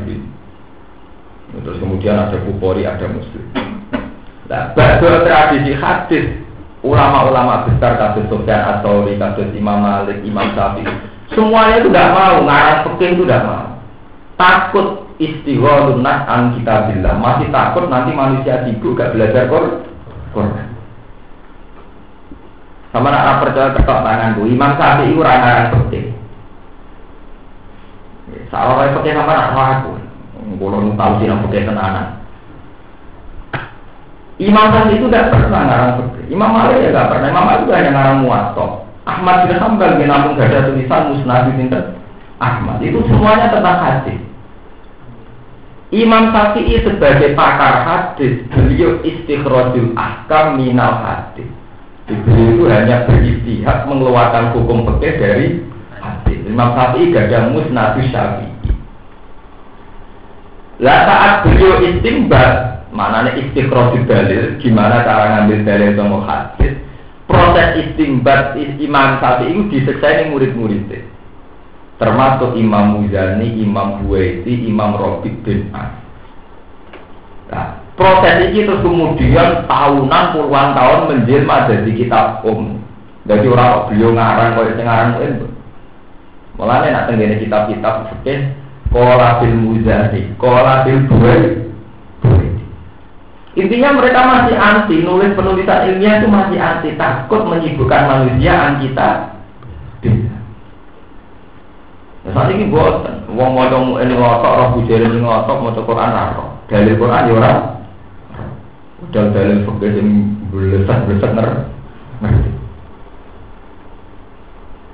Terus 1.49 1.79
kemudian 1.83 2.19
ada 2.19 2.39
Bukhari, 2.43 2.87
ada 2.87 3.07
Muslim. 3.11 3.45
Nah, 4.51 4.75
baru 4.75 5.23
tradisi 5.27 5.73
hadis 5.79 6.27
ulama-ulama 6.87 7.67
besar 7.67 7.99
kasus 7.99 8.27
Sofyan 8.31 8.79
Asauri, 8.79 9.19
kasus 9.19 9.51
Imam 9.55 9.83
Malik, 9.83 10.23
Imam 10.23 10.55
Syafi'i, 10.55 10.87
semuanya 11.35 11.83
itu 11.83 11.89
tidak 11.91 12.15
mau 12.15 12.37
ngarang 12.47 12.79
peking 12.87 13.19
itu 13.19 13.25
tidak 13.27 13.45
mau. 13.47 13.67
Takut 14.39 14.87
istigholun 15.19 16.07
nas 16.07 16.23
an 16.31 16.55
bilang 16.55 17.19
masih 17.19 17.51
takut 17.51 17.91
nanti 17.91 18.15
manusia 18.15 18.63
sibuk 18.63 18.95
gak 18.95 19.11
belajar 19.11 19.51
Quran. 19.51 20.67
Sama 22.95 23.13
nak 23.13 23.45
percaya 23.45 23.75
ketok 23.75 24.01
tanganku. 24.01 24.47
Imam 24.47 24.79
Syafi'i 24.79 25.19
ora 25.19 25.35
ngarang 25.43 25.67
fikih. 25.87 26.15
Salah 28.49 28.75
wae 28.81 28.95
fikih 28.97 29.13
sama 29.13 29.33
nak 29.35 29.55
aku. 29.55 29.93
Kulo 30.59 30.81
nu 30.81 30.97
tau 30.97 31.19
sih 31.21 31.27
nang 31.29 31.45
fikih 31.47 31.69
tenanan. 31.69 32.18
Imam 34.39 34.71
Syafi'i 34.71 35.03
itu 35.03 35.07
tidak 35.11 35.35
pernah 35.35 35.67
ngarang 35.67 35.93
fikih. 35.99 36.25
Imam 36.31 36.51
Malik 36.55 36.79
ya 36.79 36.89
tidak 36.95 37.09
pernah. 37.11 37.27
Imam 37.27 37.45
Malik 37.45 37.61
juga 37.67 37.75
hanya 37.83 37.91
ngarang 37.91 38.19
muwatta. 38.23 38.67
Ahmad 39.09 39.37
bin 39.51 39.59
Hambal 39.59 39.93
bin 39.99 40.07
Nampung 40.07 40.37
gak 40.39 40.53
ada 40.53 40.69
tulisan 40.71 41.03
musnad 41.11 41.51
bin 41.51 41.73
Ahmad. 42.39 42.79
Itu 42.79 43.03
semuanya 43.11 43.51
tentang 43.51 43.79
hadis. 43.83 44.21
Imam 45.91 46.31
Syafi'i 46.31 46.85
sebagai 46.85 47.33
pakar 47.35 47.83
hadis, 47.83 48.45
beliau 48.53 49.01
istikhrajul 49.03 49.97
ahkam 49.99 50.61
minal 50.61 51.01
hadis. 51.03 51.49
Beliau 52.07 52.55
itu 52.55 52.65
hanya 52.71 53.09
beristihad 53.09 53.89
mengeluarkan 53.91 54.55
hukum 54.55 54.87
pekeh 54.87 55.19
dari 55.19 55.47
hadis. 55.99 56.39
Imam 56.47 56.79
Syafi'i 56.79 57.11
gak 57.11 57.27
ada 57.33 57.51
musnadus 57.51 58.07
syafi'i. 58.15 58.55
Lah 60.79 60.99
saat 61.11 61.33
beliau 61.43 61.83
istimbat, 61.83 62.78
mana 62.99 63.31
nih 63.31 63.47
istikhrojul 63.47 64.11
dalil, 64.11 64.59
gimana 64.59 65.07
cara 65.07 65.39
ngambil 65.39 65.63
dalil 65.63 65.91
sama 65.95 66.19
hadis, 66.27 66.75
proses 67.31 67.69
istimbat 67.87 68.59
Imam 68.59 69.23
Syafi'i 69.23 69.55
itu 69.55 69.63
diselesaikan 69.71 70.35
murid-muridnya. 70.35 71.07
Termasuk 72.03 72.59
Imam 72.59 72.99
Muzani, 72.99 73.59
Imam 73.63 74.03
Buwaiti, 74.03 74.67
Imam 74.67 74.99
Robi 74.99 75.31
bin 75.47 75.71
As. 75.71 75.95
Nah, 77.55 77.87
proses 77.95 78.51
ini 78.51 78.67
terus 78.67 78.83
kemudian 78.83 79.67
tahunan 79.71 80.25
puluhan 80.35 80.69
tahun 80.75 81.01
menjelma 81.07 81.71
jadi 81.71 81.91
kitab 81.95 82.43
om 82.43 82.83
jadi 83.31 83.47
orang 83.47 83.89
beliau 83.89 84.11
ngarang 84.13 84.59
kau 84.59 84.67
ngarang 84.67 85.23
itu. 85.23 85.47
Malah 86.59 86.83
nih 86.83 86.91
nak 86.91 87.11
kitab-kitab 87.15 87.95
fikih 88.11 88.51
kola 88.91 89.39
bil 89.39 89.55
muzani 89.55 90.33
kola 90.41 90.83
bil 90.83 91.05
buai 91.07 91.68
intinya 93.57 93.97
mereka 93.97 94.21
masih 94.27 94.57
anti 94.59 94.97
nulis 95.01 95.33
penulisan 95.33 95.89
ilmiah 95.89 96.21
itu 96.21 96.29
masih 96.29 96.59
anti 96.61 96.91
takut 97.01 97.47
menyibukkan 97.49 98.03
manusia 98.05 98.53
an 98.53 98.85
kita 98.85 99.39
Nah, 102.29 102.45
saat 102.45 102.53
ini 102.53 102.69
buat, 102.69 103.09
wong 103.31 103.51
mau 103.57 103.97
ini 104.05 104.13
ngotok, 104.13 104.53
roh 104.53 104.69
bujere 104.77 105.07
ini 105.07 105.25
ngotok, 105.25 105.65
mau 105.65 105.73
Quran 105.73 106.37
roh, 106.37 106.61
dalil 106.69 106.99
Quran 107.01 107.25
ya 107.25 107.33
orang 107.33 107.59
dan 109.15 109.33
dalil 109.33 109.65
fakir 109.65 109.97
yang 109.97 110.37
belesan 110.53 111.09
belesan 111.09 111.33
ngerti. 111.39 112.51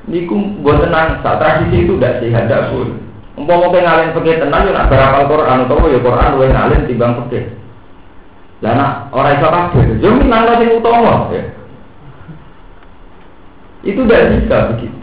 Niku 0.05 0.37
buat 0.61 0.85
tenang, 0.85 1.25
saat 1.25 1.41
tradisi 1.43 1.89
itu 1.89 1.97
tidak 1.97 2.23
sehat, 2.23 2.47
tidak 2.47 2.71
pun. 2.71 3.03
Umpama 3.35 3.67
mau 3.67 3.75
ngalin 3.75 4.15
fakir 4.15 4.39
tenang, 4.39 4.69
ya 4.69 4.73
nak 4.77 4.93
berapa 4.93 5.27
Quran 5.27 5.65
atau 5.67 5.91
ya 5.91 5.99
Quran 5.99 6.31
lu 6.37 6.45
ngalin 6.45 6.87
timbang 6.87 7.13
fakir. 7.25 7.45
Dan 8.65 8.81
orang 9.13 9.37
itu 9.37 9.45
kafir, 9.45 9.87
jadi 10.01 10.15
minang 10.17 10.49
lagi 10.49 10.73
utama. 10.73 11.29
Ya. 11.29 11.53
Itu 13.85 14.09
tidak 14.09 14.41
bisa 14.41 14.57
begitu. 14.73 15.01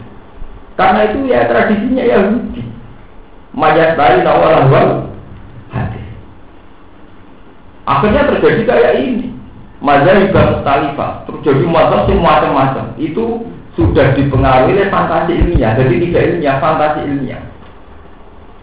Karena 0.74 1.06
itu 1.06 1.30
ya 1.30 1.46
tradisinya 1.46 2.02
Yahudi. 2.02 2.66
Majas 3.54 3.94
dari 3.94 4.26
nawal 4.26 4.66
Akhirnya 7.82 8.30
terjadi 8.30 8.62
kayak 8.66 8.94
ini. 8.98 9.28
Mazhab 9.82 10.30
mustalifah, 10.30 11.26
terjadi 11.26 11.64
mazhab 11.66 12.06
semua 12.06 12.38
macam-macam. 12.38 12.94
Itu 12.98 13.50
sudah 13.74 14.14
dipengaruhi 14.14 14.78
oleh 14.78 14.88
fantasi 14.94 15.32
ilmiah, 15.34 15.74
jadi 15.74 15.94
tidak 15.98 16.22
ilmiah, 16.30 16.56
fantasi 16.62 17.02
ilmiah. 17.02 17.42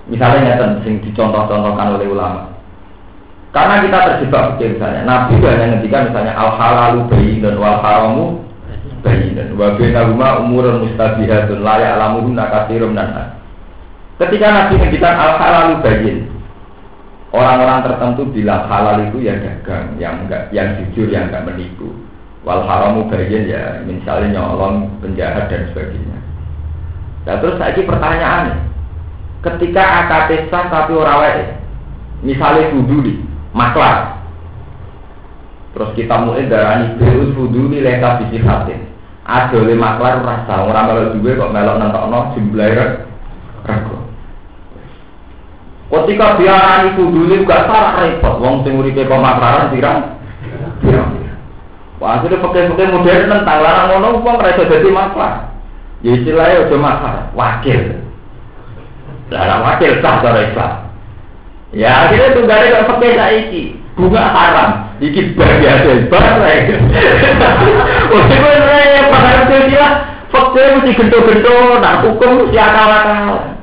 Misalnya 0.08 0.56
yang 0.58 0.80
sing 0.82 1.04
dicontoh-contohkan 1.04 2.00
oleh 2.00 2.08
ulama. 2.08 2.49
Karena 3.50 3.82
kita 3.82 3.97
terjebak 3.97 4.43
begini 4.56 4.78
misalnya, 4.78 5.02
Nabi 5.10 5.34
hanya 5.41 5.66
ngendikan 5.74 6.14
misalnya 6.14 6.34
al 6.38 6.52
halalu 6.54 7.00
dan 7.41 7.56
wal 7.58 7.78
haramu 7.82 8.26
bayi 9.02 9.34
dan 9.34 9.58
wabena 9.58 10.02
umurun 10.38 10.86
mustabihatun 10.86 11.66
layak 11.66 11.97
lamuhunna 11.97 12.45
kasirum 12.45 12.93
dan 12.93 13.34
Ketika 14.22 14.47
Nabi 14.54 14.74
ngendikan 14.78 15.16
al 15.18 15.34
halalu 15.41 15.74
bayin, 15.82 16.18
Orang-orang 17.30 17.86
tertentu 17.86 18.26
bilang 18.34 18.66
halal 18.66 19.06
itu 19.06 19.22
ya 19.22 19.38
dagang, 19.38 19.93
yang 20.02 20.26
enggak, 20.26 20.50
yang 20.50 20.82
jujur, 20.82 21.14
yang 21.14 21.30
enggak 21.30 21.45
menipu. 21.45 21.93
Wal 22.41 22.66
haramu 22.66 23.06
bayin 23.06 23.45
ya 23.45 23.86
misalnya 23.86 24.41
nyolong, 24.41 24.89
penjahat 24.97 25.45
dan 25.45 25.70
sebagainya. 25.70 26.18
Nah 27.30 27.38
terus 27.38 27.62
lagi 27.62 27.86
pertanyaan, 27.86 28.66
ketika 29.45 29.84
akad 30.06 30.50
tapi 30.50 30.91
orang 30.97 31.18
wae, 31.22 31.45
misalnya 32.26 32.74
di 32.74 33.14
maklar, 33.56 34.22
terus 35.74 35.91
kita 35.97 36.16
mulai 36.22 36.50
darani 36.50 36.97
berus 36.97 37.34
fuduli 37.34 37.82
leka 37.82 38.22
bisi 38.22 38.41
hatin. 38.41 38.89
Ada 39.30 39.62
oleh 39.62 39.78
maklar 39.78 40.26
rasa 40.26 40.66
orang 40.66 40.89
kalau 40.89 41.14
juga 41.14 41.45
kok 41.45 41.54
melok 41.54 41.78
nentokno 41.78 42.20
jumlah 42.34 42.78
ragu. 43.62 43.97
Ketika 45.89 46.38
biarani 46.38 46.93
kudune 46.97 47.45
gak 47.45 47.66
salah 47.66 47.97
repot, 48.02 48.38
wong 48.41 48.62
sing 48.62 48.78
uripe 48.78 49.06
pemaklaran 49.10 49.74
pirang 49.74 50.22
pirang. 50.82 51.18
Wah, 52.00 52.16
akhirnya 52.16 52.39
pakai-pakai 52.39 52.95
modern 52.95 53.28
tentang 53.28 53.60
larang 53.60 53.88
ngono 53.91 54.24
wong 54.24 54.36
ora 54.39 54.56
iso 54.56 54.89
maklar. 54.89 55.34
Ya 56.00 56.16
istilahnya 56.16 56.64
udah 56.66 56.80
maklar, 56.80 57.16
wakil. 57.36 57.82
Lah 59.30 59.60
wakil 59.62 59.91
sah 60.00 60.24
ora 60.24 60.41
Islam. 60.47 60.74
Ya 61.70 62.09
akhirnya 62.09 62.41
gak 62.49 62.61
ada 62.65 62.89
pakai 62.89 63.13
saiki. 63.13 63.63
Bunga 63.99 64.32
haram, 64.32 64.70
iki 65.03 65.36
bagian 65.36 66.07
bar 66.07 66.39
lagi. 66.39 66.72
Oh, 68.09 68.22
sebenarnya 68.32 69.11
pada 69.11 69.43
itu 69.43 69.57
dia, 69.67 69.88
fakir 70.32 70.80
mesti 70.80 70.95
gento-gento, 70.95 71.84
nah 71.84 71.99
hukum 71.99 72.47
mesti 72.47 72.55
akal-akal. 72.55 73.59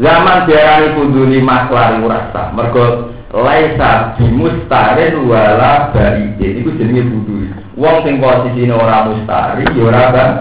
Zaman 0.00 0.48
diarani 0.48 0.96
kuduni 0.96 1.44
maklar 1.44 2.00
rasa 2.00 2.56
mergo 2.56 3.12
laisa 3.36 4.16
bimustarin 4.16 5.28
wala 5.28 5.92
baidin 5.92 6.64
iku 6.64 6.72
jenenge 6.80 7.04
buduri. 7.04 7.52
Wong 7.76 8.00
sing 8.08 8.16
posisine 8.16 8.72
ora 8.72 9.12
mustari 9.12 9.68
ya 9.68 9.82
ora 9.84 10.02
bang. 10.08 10.32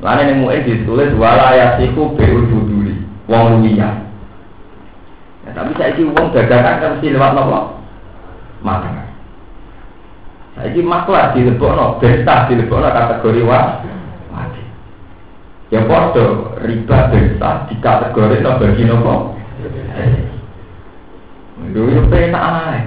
Lane 0.00 0.32
mu'in 0.32 0.64
ditulis 0.64 1.12
wala 1.20 1.52
yasiku 1.60 2.16
beul 2.16 2.48
buduri. 2.48 2.96
Wong 3.28 3.60
luwiya. 3.60 4.07
Ya, 5.48 5.64
tapi 5.64 5.72
saiki 5.80 6.04
wong 6.04 6.28
dadakan 6.36 6.76
kan 6.76 6.90
mesti 7.00 7.08
lewat 7.08 7.32
nopo? 7.32 7.80
Makan. 8.60 9.00
Saiki 10.60 10.84
maklar 10.84 11.32
dilebokno, 11.32 11.96
besta 11.96 12.44
dilebokno 12.52 12.92
kategori 12.92 13.40
wa 13.48 13.80
wajib. 14.28 14.66
Ya 15.72 15.80
padha 15.88 16.52
riba 16.60 16.98
besta 17.08 17.64
di 17.72 17.74
kategori 17.80 18.44
no 18.44 18.60
bagi 18.60 18.84
nopo. 18.84 19.14
Dulu 21.72 21.96
yo 21.96 22.02
penak 22.12 22.44
ae. 22.68 22.80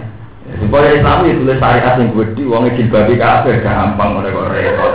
Supaya 0.62 0.99
Islam 0.99 1.26
itu 1.26 1.41
tulis 1.47 1.57
syariat 1.64 1.95
yang 1.95 2.12
gede, 2.12 2.43
uang 2.43 2.64
izin 2.70 2.91
babi 2.91 3.16
kafir 3.16 3.62
gampang 3.64 4.20
oleh 4.20 4.36
kok. 4.36 4.93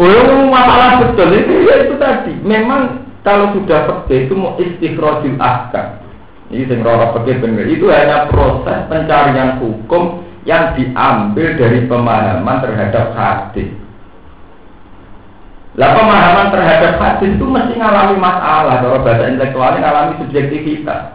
Oh, 0.00 0.48
masalah 0.48 1.04
betul 1.04 1.28
itu 1.34 1.54
ya 1.68 1.74
itu 1.84 1.94
tadi. 2.00 2.32
Memang 2.40 3.04
kalau 3.20 3.52
sudah 3.52 3.84
seperti 3.84 4.26
itu 4.26 4.34
mau 4.34 4.56
istikhrojul 4.56 5.36
ahkam. 5.36 5.99
Ini 6.50 6.66
sing 6.66 6.82
roro 6.82 7.14
benar. 7.14 7.66
Itu 7.70 7.86
hanya 7.94 8.26
proses 8.26 8.78
pencarian 8.90 9.62
hukum 9.62 10.26
yang 10.42 10.74
diambil 10.74 11.54
dari 11.54 11.86
pemahaman 11.86 12.58
terhadap 12.58 13.14
hadis. 13.14 13.70
Lah 15.78 15.94
pemahaman 15.94 16.50
terhadap 16.50 16.98
hadis 16.98 17.38
itu 17.38 17.46
mesti 17.46 17.78
ngalami 17.78 18.18
masalah. 18.18 18.82
Kalau 18.82 19.06
bahasa 19.06 19.30
intelektualnya 19.30 19.78
ngalami 19.78 20.12
subjektivitas. 20.26 21.14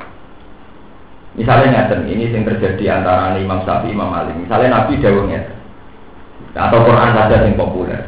Misalnya 1.36 1.84
ngeten, 1.84 2.08
ini 2.08 2.32
yang 2.32 2.48
terjadi 2.48 3.04
antara 3.04 3.36
Imam 3.36 3.60
Syafi'i 3.68 3.92
Imam 3.92 4.08
Malik. 4.08 4.40
Misalnya 4.40 4.72
Nabi 4.72 5.04
ngeten. 5.04 5.56
Atau 6.56 6.80
Quran 6.88 7.12
saja 7.12 7.44
yang 7.44 7.60
populer. 7.60 8.08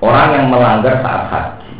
Orang 0.00 0.32
yang 0.32 0.48
melanggar 0.48 1.04
saat 1.04 1.28
haji. 1.28 1.72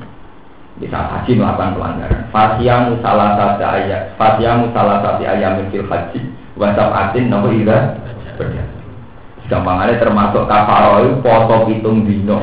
Di 0.79 0.87
saat 0.87 1.11
haji 1.11 1.35
melakukan 1.35 1.75
pelanggaran. 1.75 2.23
Fasiyamu 2.31 3.03
salah 3.03 3.35
satu 3.35 3.67
ayat. 3.67 4.15
Fasiyamu 4.15 4.71
salah 4.71 5.03
satu 5.03 5.27
ayat 5.27 5.59
fil 5.75 5.87
haji. 5.91 6.21
Wasab 6.55 6.91
atin 6.95 7.31
nopo 7.31 7.51
ida. 7.51 7.99
Gampangannya 9.49 9.99
termasuk 9.99 10.45
kafaro 10.47 11.03
itu 11.03 11.15
foto 11.25 11.57
hitung 11.67 12.07
dino. 12.07 12.39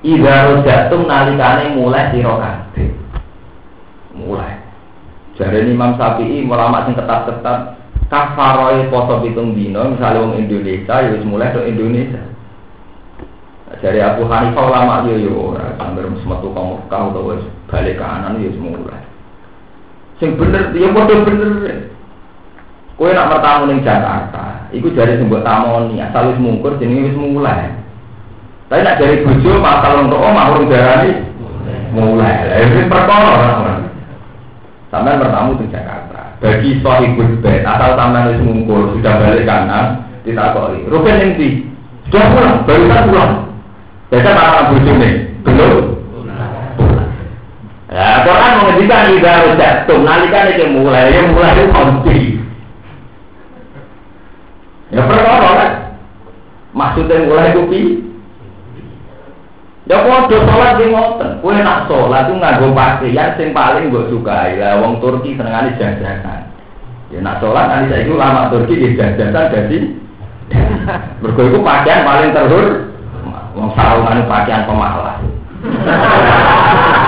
Ida 0.00 0.48
rojatum 0.48 1.04
nalikane 1.04 1.74
mulai 1.76 2.14
sirokate. 2.14 2.94
Mulai. 4.14 4.54
Jadi 5.36 5.70
Imam 5.70 5.98
Syafi'i 5.98 6.46
ulama 6.46 6.86
sing 6.86 6.94
ketat-ketat 6.96 7.76
kafaro 8.08 8.72
foto 8.88 9.20
hitung 9.26 9.52
dino. 9.52 9.92
Misalnya 9.92 10.24
orang 10.24 10.40
Indonesia, 10.40 10.94
ya 11.04 11.20
mulai 11.26 11.52
ke 11.52 11.60
Indonesia. 11.68 12.22
Dari 13.78 14.00
Abu 14.00 14.24
Hanifah 14.24 14.64
ulama 14.64 15.06
yo 15.06 15.14
yo 15.20 15.36
sambil 15.76 16.10
semetu 16.18 16.50
kamu 16.50 16.82
kau 16.88 17.12
balik 17.68 18.00
kanan 18.00 18.40
yo 18.40 18.50
semula. 18.56 18.96
Sing 20.18 20.34
bener, 20.34 20.74
ya 20.74 20.90
bodoh 20.90 21.22
bener. 21.22 21.94
Kue 22.98 23.14
nak 23.14 23.30
bertamu 23.30 23.70
ning 23.70 23.86
Jakarta, 23.86 24.66
iku 24.74 24.90
jari 24.90 25.22
sebuah 25.22 25.46
tamoni, 25.46 26.02
asal 26.02 26.34
wis 26.34 26.42
mungkur 26.42 26.74
jenenge 26.82 27.14
wis 27.14 27.14
mulai. 27.14 27.70
Tapi 28.66 28.82
nak 28.82 28.98
dari 28.98 29.22
bojo 29.22 29.62
pasal 29.62 30.02
untuk 30.02 30.18
omah 30.18 30.50
urung 30.50 30.66
darani 30.66 31.22
mulai. 31.94 32.50
Lah 32.50 32.58
iki 32.58 32.90
perkara 32.90 33.32
Sampai 34.90 35.20
bertamu 35.20 35.60
di 35.62 35.70
Jakarta. 35.70 36.34
Bagi 36.42 36.82
sahibul 36.82 37.38
bait, 37.38 37.62
asal 37.62 37.94
sampean 37.94 38.34
wis 38.34 38.42
mungkur 38.42 38.90
sudah 38.98 39.14
balik 39.22 39.46
kanan, 39.46 40.02
ditakoni. 40.26 40.90
Rugen 40.90 41.22
yang 41.22 41.30
di 41.38 41.48
sudah 42.10 42.24
pulang, 42.34 42.56
baru 42.66 42.84
kan 42.90 43.06
pulang. 43.06 43.32
Biasa 44.08 44.30
para 44.32 44.60
bojo 44.72 44.92
nih, 44.96 45.12
belum. 45.44 45.97
Menghentikan 48.88 49.20
ibarat 49.20 49.60
jatuh, 49.60 50.00
nalikan 50.00 50.48
ini 50.56 50.64
mulai, 50.80 51.12
yang 51.12 51.36
mulai 51.36 51.52
itu 51.52 51.64
konti. 51.68 52.20
Ya 54.88 55.04
perkara 55.04 55.48
kan. 55.60 55.72
Maksudnya 56.72 57.28
mulai 57.28 57.52
kopi. 57.52 58.00
Ya 59.84 60.00
padha 60.00 60.36
sholat 60.40 60.80
di 60.80 60.84
ngoten. 60.88 61.30
Kowe 61.44 61.52
nak 61.60 61.84
sholat 61.84 62.32
ku 62.32 62.40
nganggo 62.40 62.72
pakaian 62.72 63.36
sing 63.36 63.52
paling 63.52 63.92
mbok 63.92 64.08
sukai. 64.08 64.56
Lah 64.56 64.80
wong 64.80 65.04
Turki 65.04 65.36
senengane 65.36 65.76
jajanan. 65.76 66.48
Ya 67.12 67.20
nak 67.20 67.44
sholat 67.44 67.68
nanti 67.68 67.92
saiki 67.92 68.08
ulama 68.08 68.48
Turki 68.48 68.72
di 68.72 68.96
jajanan 68.96 69.52
jadi 69.52 69.78
Mergo 71.20 71.42
iku 71.44 71.60
pakaian 71.60 72.08
paling 72.08 72.32
terhur. 72.32 72.88
Wong 73.52 73.68
sarungan 73.76 74.24
pakaian 74.24 74.64
pemalas. 74.64 75.20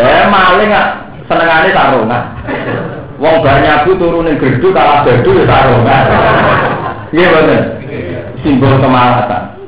Lah 0.00 0.26
maling 0.32 0.72
senengane 1.28 1.68
sarungan. 1.76 2.22
Wong 3.20 3.36
banyak 3.44 3.84
bu 3.84 3.90
turunin 4.00 4.40
gerdu 4.40 4.72
kalah 4.72 5.04
gerdu 5.04 5.30
ya 5.36 5.44
sarungan. 5.44 6.02
Iya 7.12 7.26
betul. 7.28 7.62
Simbol 8.40 8.80
kemalasan. 8.80 9.60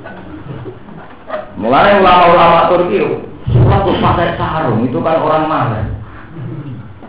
Mulai 1.60 2.00
ulama-ulama 2.00 2.66
Turki, 2.72 3.04
tuh 3.52 3.94
pakai 4.00 4.34
sarung 4.40 4.88
itu 4.88 4.98
kan 5.04 5.20
orang 5.20 5.44
malas. 5.46 5.86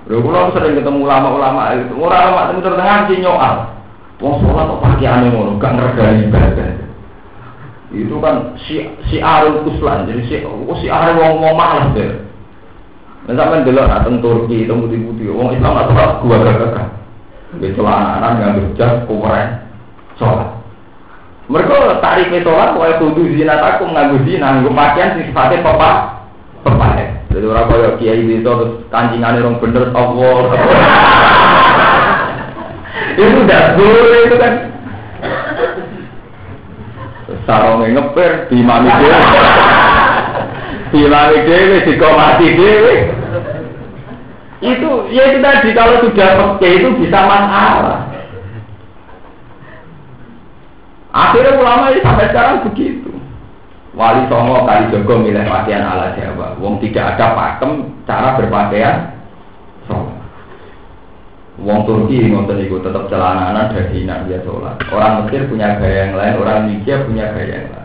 Lalu 0.03 0.19
kalau 0.29 0.51
sering 0.51 0.75
ketemu 0.75 0.99
ulama-ulama 1.07 1.61
itu, 1.79 1.95
ulama 1.95 2.51
itu 2.51 2.59
terdengar 2.59 3.07
si 3.07 3.23
nyoal. 3.23 3.71
Wong 4.19 4.43
sholat 4.43 4.67
kok 4.67 4.81
pakai 4.83 5.07
aneh 5.07 5.31
ngono, 5.31 5.55
gak 5.57 5.73
ngergani 5.79 6.27
ibadah. 6.27 6.69
Itu 7.93 8.15
kan 8.19 8.57
si 8.67 8.83
si 9.07 9.23
arul 9.23 9.63
kuslan, 9.63 10.05
jadi 10.11 10.21
si 10.27 10.35
oh, 10.43 10.75
si 10.83 10.91
arul 10.91 11.17
wong 11.17 11.33
wong 11.39 11.55
malas 11.55 11.87
deh. 11.95 12.19
Sampai 13.23 13.63
dulu 13.63 13.87
datang 13.87 14.19
Turki, 14.19 14.67
itu 14.67 14.73
putih-putih, 14.75 15.31
wong 15.31 15.55
Islam 15.55 15.79
atau 15.79 16.27
gua 16.27 16.43
gak 16.43 16.91
Dia 17.63 17.71
celana 17.71 18.35
nggak 18.35 18.53
berjas, 18.59 18.93
kumeren 19.07 19.63
sholat. 20.19 20.59
Mereka 21.47 22.03
tarik 22.03 22.35
sholat, 22.43 22.75
wae 22.75 22.99
kudu 22.99 23.31
zina 23.37 23.63
takum 23.63 23.95
nganggo 23.95 24.27
zina, 24.27 24.59
nganggo 24.59 24.75
pakaian 24.75 25.15
sifatnya 25.21 25.63
papa, 25.63 26.19
papa. 26.67 27.13
Jadi 27.33 27.49
orang 27.49 27.65
kaya 27.65 27.89
kiai 27.97 28.21
itu 28.29 28.45
terus 28.45 28.85
kancingane 28.91 29.41
orang 29.41 29.57
bener 29.57 29.89
Allah. 29.95 30.37
itu 33.21 33.37
udah 33.41 33.63
boleh 33.73 34.21
itu 34.27 34.35
kan. 34.37 34.53
Sarongnya 37.47 37.87
ngeper, 37.97 38.51
dimami 38.51 38.91
dewe. 38.99 39.17
Dimami 40.93 41.37
dewe, 41.49 41.77
dikomati 41.89 42.47
dewe. 42.53 42.95
Itu, 44.61 45.09
ya 45.09 45.33
itu 45.33 45.41
tadi, 45.41 45.73
kalau 45.73 46.05
sudah 46.05 46.29
pakai 46.37 46.77
itu 46.79 46.87
bisa 47.01 47.19
masalah. 47.25 48.13
Akhirnya 51.13 51.57
ulama 51.57 51.93
ini 51.93 51.99
sampai 52.05 52.29
sekarang 52.29 52.65
begitu. 52.69 53.11
Wali 53.93 54.25
Songo 54.25 54.65
kali 54.65 54.89
Jogo 54.89 55.21
milih 55.21 55.45
pakaian 55.45 55.85
ala 55.85 56.17
Jawa. 56.17 56.57
Wong 56.57 56.81
tidak 56.81 57.13
ada 57.13 57.37
pakem 57.37 57.93
cara 58.09 58.33
berpakaian. 58.37 59.13
Wong 61.61 61.85
Turki 61.85 62.33
ngotot 62.33 62.57
itu 62.57 62.81
tetap 62.81 63.05
celana 63.13 63.69
dari 63.69 64.09
nak 64.09 64.25
dia 64.25 64.41
sholat. 64.41 64.81
Orang 64.89 65.29
Mesir 65.29 65.45
punya 65.45 65.77
gaya 65.77 66.09
yang 66.09 66.17
lain, 66.17 66.33
orang 66.41 66.65
India 66.65 67.05
punya 67.05 67.29
gaya 67.29 67.61
yang 67.61 67.69
lain. 67.69 67.82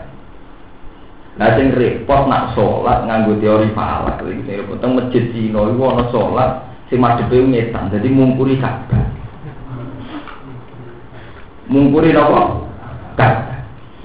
Nah, 1.39 1.55
sing 1.55 1.71
repot 1.71 2.27
nak 2.27 2.51
sholat 2.51 3.07
nganggo 3.07 3.39
teori 3.39 3.71
falak. 3.71 4.19
Lagi 4.19 4.43
sing 4.43 4.59
repot 4.59 4.75
teng 4.83 4.99
masjid 4.99 5.23
Cina 5.31 5.71
iku 5.71 5.83
ana 5.87 6.03
sholat 6.11 6.49
sing 6.91 6.99
madhepe 6.99 7.39
ngetan, 7.39 7.87
jadi 7.95 8.07
mungkuri 8.11 8.59
Ka'bah. 8.59 9.07
Mungkuri 11.71 12.11
napa? 12.11 12.65
kan 13.15 13.33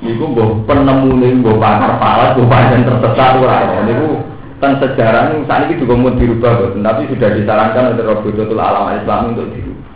Niku 0.05 0.37
mbok 0.37 0.69
penemu 0.69 1.11
nih 1.17 1.33
mbok 1.41 1.59
pakar 1.59 1.97
palat, 1.97 2.37
mbok 2.37 2.47
panjang 2.47 2.87
tersesat 2.87 3.41
ora. 3.41 3.83
Niku 3.83 4.21
tentang 4.61 4.79
sejarah 4.85 5.33
saat 5.49 5.67
ini 5.67 5.81
juga 5.81 5.97
mau 5.97 6.13
dirubah, 6.13 6.53
bos. 6.61 6.77
tapi 6.77 7.09
sudah 7.09 7.29
disarankan 7.35 7.97
oleh 7.97 8.05
Robidotul 8.05 8.61
Alam 8.61 8.95
Islam 8.95 9.33
untuk 9.33 9.49
dirubah. 9.51 9.93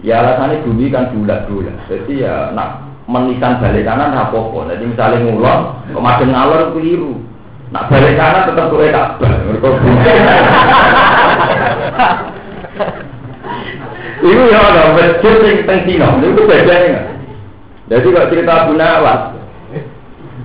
Ya 0.00 0.24
alasannya 0.24 0.64
bumi 0.64 0.92
kan 0.92 1.12
bulat-bulat, 1.12 1.76
jadi 1.88 2.12
ya 2.18 2.34
nak 2.52 2.85
menikan 3.06 3.62
balik 3.62 3.86
kanan 3.86 4.14
rapopo. 4.14 4.66
Jadi 4.66 4.84
misalnya 4.84 5.22
ngulon, 5.22 5.60
kemarin 5.94 6.30
ngalor 6.34 6.62
keliru. 6.74 7.14
Nak 7.70 7.86
balik 7.90 8.14
kanan 8.18 8.46
tetap 8.50 8.66
tuh 8.70 8.82
tak 8.90 9.08
Itu 14.16 14.42
ya 14.50 14.58
ada 14.58 14.96
masjid 14.96 15.34
yang 15.44 15.58
tengkino, 15.68 16.08
itu 16.24 16.42
bedanya. 16.48 17.14
Jadi 17.86 18.08
kalau 18.10 18.30
cerita 18.32 18.52
Abu 18.66 18.72
Nawas, 18.74 19.22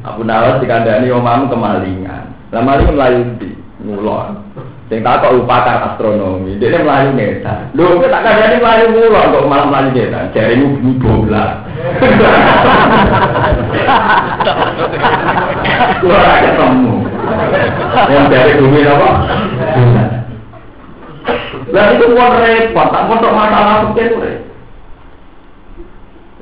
Abu 0.05 0.21
Nawas 0.21 0.61
dikandani 0.61 1.09
omam 1.09 1.49
kemalingan. 1.49 2.29
Lah 2.51 2.61
maling 2.61 2.93
melayu 2.93 3.23
di 3.39 3.55
ngulon. 3.81 4.37
Sing 4.91 4.99
tak 5.07 5.23
kok 5.23 5.47
pakar 5.47 5.87
astronomi, 5.87 6.59
dia 6.59 6.83
melayu 6.83 7.15
neta. 7.15 7.63
Lho, 7.79 7.95
kok 8.03 8.11
tak 8.11 8.27
kandani 8.27 8.59
melayu 8.59 8.91
ngulon 8.91 9.31
kok 9.31 9.47
malah 9.47 9.67
melayu 9.71 9.95
neta. 9.95 10.27
Jari 10.35 10.59
mu 10.59 10.75
bumi 10.83 10.99
bola. 10.99 11.63
Gua 16.03 16.43
ketemu. 16.43 16.95
Yang 18.11 18.25
dari 18.35 18.53
bumi 18.59 18.79
apa? 18.83 19.09
Lah 21.71 21.85
itu 21.95 22.05
mau 22.11 22.35
repot, 22.35 22.87
tak 22.91 23.07
mau 23.07 23.31
masalah 23.31 23.87
sekian 23.95 24.19
repot. 24.19 24.43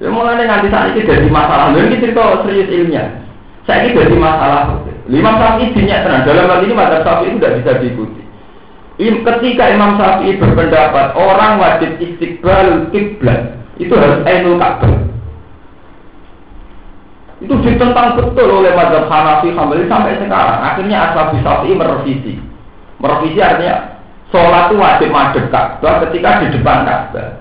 Ya 0.02 0.10
mulai 0.10 0.41
nanti 0.50 0.74
saat 0.74 0.97
ini 0.97 1.06
jadi 1.06 1.30
masalah. 1.30 1.70
Lalu 1.70 1.86
ini 1.91 2.02
cerita 2.02 2.41
serius 2.41 2.74
ilmiah. 2.74 3.14
Saya 3.70 3.86
ini 3.86 3.93
jadi 3.93 4.18
masalah. 4.18 4.82
Lima 5.06 5.38
sapi 5.38 5.70
dinyak 5.78 6.02
tenang. 6.02 6.26
Dalam 6.26 6.50
hal 6.50 6.66
ini 6.66 6.74
mata 6.74 7.06
sapi 7.06 7.30
itu 7.30 7.38
tidak 7.38 7.56
bisa 7.62 7.72
diikuti. 7.78 8.28
Ketika 9.00 9.64
Imam 9.72 9.95
Syafi'i 9.95 10.36
berpendapat 10.36 11.16
orang 11.16 11.56
wajib 11.56 11.95
istiqbal 12.04 12.91
kiblat 12.91 13.56
itu 13.80 13.95
harus 13.95 14.28
ainul 14.28 14.60
ka'bah. 14.60 14.91
Itu 17.39 17.56
ditentang 17.64 18.20
betul 18.20 18.60
oleh 18.60 18.76
Mazhab 18.76 19.08
Hanafi 19.08 19.56
Hambali 19.56 19.88
sampai 19.88 20.20
sekarang. 20.20 20.60
Akhirnya 20.60 20.97
Ashabi 21.08 21.39
Syafi'i 21.39 21.80
merevisi. 21.80 22.34
Merevisi 23.00 23.39
artinya 23.39 24.04
sholat 24.36 24.68
itu 24.68 24.76
wajib 24.76 25.10
madhep 25.16 25.45
Ka'bah 25.47 26.04
ketika 26.04 26.43
di 26.43 26.60
depan 26.60 26.84
Ka'bah. 26.84 27.39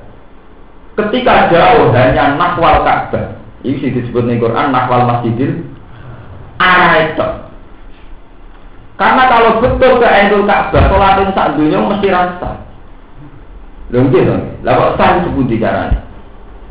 Ketika 0.95 1.51
jauh 1.51 1.91
hanya 1.91 2.39
nakwal 2.39 2.87
Ka'bah. 2.87 3.35
Ini 3.67 3.99
disebut 3.99 4.31
di 4.31 4.39
Quran 4.39 4.71
nakwal 4.71 5.11
masjidil 5.11 5.67
arah 6.63 7.03
itu. 7.03 7.48
Karena 8.99 9.31
kalau 9.31 9.63
betul 9.63 10.03
ke 10.03 10.07
Ainul 10.11 10.43
Ka'bah, 10.43 10.91
sholat 10.91 11.23
yang 11.23 11.31
sak 11.31 11.55
dunia 11.55 11.79
mesti 11.79 12.11
rasa. 12.11 12.51
Lho 13.95 14.11
gitu. 14.11 14.35
Lah 14.67 14.73
kok 14.75 14.95
sah 14.99 15.23
sebuti 15.23 15.63
caranya? 15.63 16.03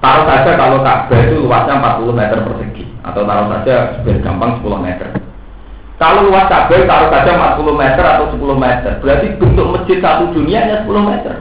Taruh 0.03 0.27
saja 0.27 0.51
kalau 0.59 0.83
Ka'bah 0.83 1.19
itu 1.23 1.39
luasnya 1.39 1.79
40 1.79 2.19
meter 2.19 2.37
persegi 2.43 2.83
atau 3.07 3.23
taruh 3.23 3.47
saja 3.47 3.75
biar 4.03 4.17
gampang 4.19 4.59
10 4.59 4.85
meter. 4.85 5.07
Kalau 5.95 6.27
luas 6.27 6.51
Ka'bah 6.51 6.83
taruh 6.83 7.09
saja 7.15 7.31
40 7.31 7.63
meter 7.79 8.03
atau 8.03 8.25
10 8.35 8.59
meter, 8.59 8.91
berarti 8.99 9.27
bentuk 9.39 9.67
masjid 9.71 9.97
satu 10.03 10.23
dunia 10.35 10.67
hanya 10.67 10.77
10 10.83 11.09
meter. 11.09 11.33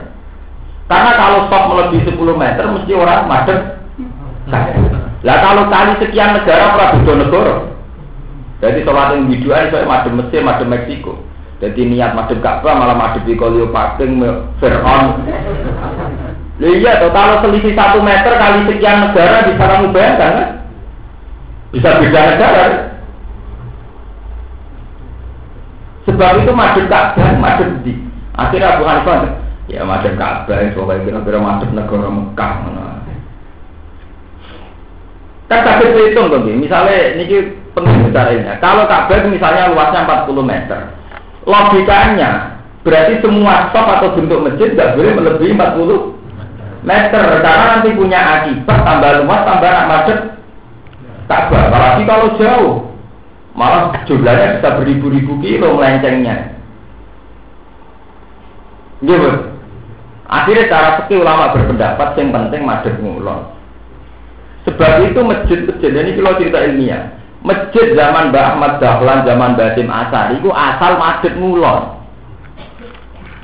Karena 0.87 1.11
kalau 1.19 1.39
stop 1.51 1.63
melebihi 1.67 2.15
10 2.15 2.15
meter 2.31 2.63
mesti 2.63 2.91
orang 2.95 3.27
madep. 3.27 3.59
Lah 5.27 5.37
kalau 5.43 5.67
kali 5.67 5.99
sekian 5.99 6.31
negara 6.39 6.79
Prabowo 6.79 7.13
negara, 7.19 7.55
jadi 8.57 8.81
sholat 8.81 9.13
yang 9.13 9.29
biduan 9.29 9.69
saya 9.69 9.85
madem 9.85 10.17
Mesir, 10.17 10.41
madem 10.41 10.73
Meksiko. 10.73 11.13
Jadi 11.61 11.93
niat 11.93 12.17
madem 12.17 12.41
Ka'bah 12.41 12.73
malah 12.73 12.97
madem 12.97 13.21
di 13.29 13.37
Cleopatra, 13.37 14.05
Fir'aun. 14.57 15.05
Lah 16.57 16.71
iya 16.73 16.97
toh 16.97 17.13
kalau 17.13 17.37
selisih 17.45 17.77
satu 17.77 18.01
meter 18.01 18.33
kali 18.33 18.65
sekian 18.65 18.97
negara 19.05 19.45
kamu 19.45 19.93
bayangkan 19.93 20.31
kan? 20.41 20.49
Bisa 21.69 22.01
beda 22.01 22.21
negara. 22.33 22.65
Sebab 26.09 26.41
itu 26.41 26.51
madem 26.57 26.85
Ka'bah, 26.89 27.37
madem 27.37 27.69
di. 27.85 27.93
Akhirnya 28.33 28.73
Abu 28.73 28.89
Hanifah 28.89 29.37
ya 29.69 29.85
madem 29.85 30.17
Ka'bah, 30.17 30.65
soalnya 30.73 31.05
kira-kira 31.05 31.37
madem 31.37 31.69
negara 31.77 32.09
Mekah. 32.09 32.53
Kan 35.45 35.79
hitung 35.79 36.27
tuh, 36.27 36.41
misalnya 36.43 37.15
ini 37.15 37.23
penting 37.77 38.09
caranya. 38.09 38.53
Kalau 38.57 38.89
Ka'bah 38.89 39.29
misalnya 39.29 39.69
luasnya 39.69 40.05
40 40.25 40.41
meter, 40.41 40.79
logikanya 41.45 42.31
berarti 42.81 43.13
semua 43.21 43.69
stop 43.69 43.85
atau 43.85 44.15
bentuk 44.17 44.39
masjid 44.41 44.73
nggak 44.73 44.95
boleh 44.95 45.11
melebihi 45.13 45.53
40 45.53 46.87
meter 46.87 47.23
karena 47.43 47.65
nanti 47.77 47.89
punya 47.93 48.19
akibat 48.39 48.79
tambah 48.81 49.11
luas 49.21 49.41
tambah 49.45 49.69
nak 49.69 49.89
macet 49.89 50.19
Ka'bah. 51.27 51.61
Apalagi 51.69 52.03
kalau 52.07 52.27
jauh, 52.39 52.73
malah 53.53 53.91
jumlahnya 54.07 54.57
bisa 54.57 54.69
beribu-ribu 54.79 55.33
kilo 55.43 55.75
melencengnya. 55.75 56.55
Gitu. 59.03 59.31
Akhirnya 60.27 60.67
cara 60.67 60.89
fikih 61.03 61.23
ulama 61.23 61.55
berpendapat 61.55 62.19
yang 62.19 62.29
penting 62.35 62.61
madep 62.67 62.95
ngulon. 62.99 63.55
Sebab 64.67 64.99
itu 65.07 65.19
masjid-masjid 65.23 65.91
ini 65.95 66.19
kalau 66.19 66.35
cerita 66.35 66.59
ilmiah. 66.67 67.16
Masjid 67.45 67.93
zaman 67.93 68.33
Mbah 68.33 68.57
Ahmad 68.57 68.73
Dahlan, 68.81 69.23
zaman 69.23 69.53
Basim 69.53 69.87
Asari 69.87 70.41
itu 70.41 70.49
asal 70.49 70.97
madhep 70.97 71.33
ngulon. 71.37 72.01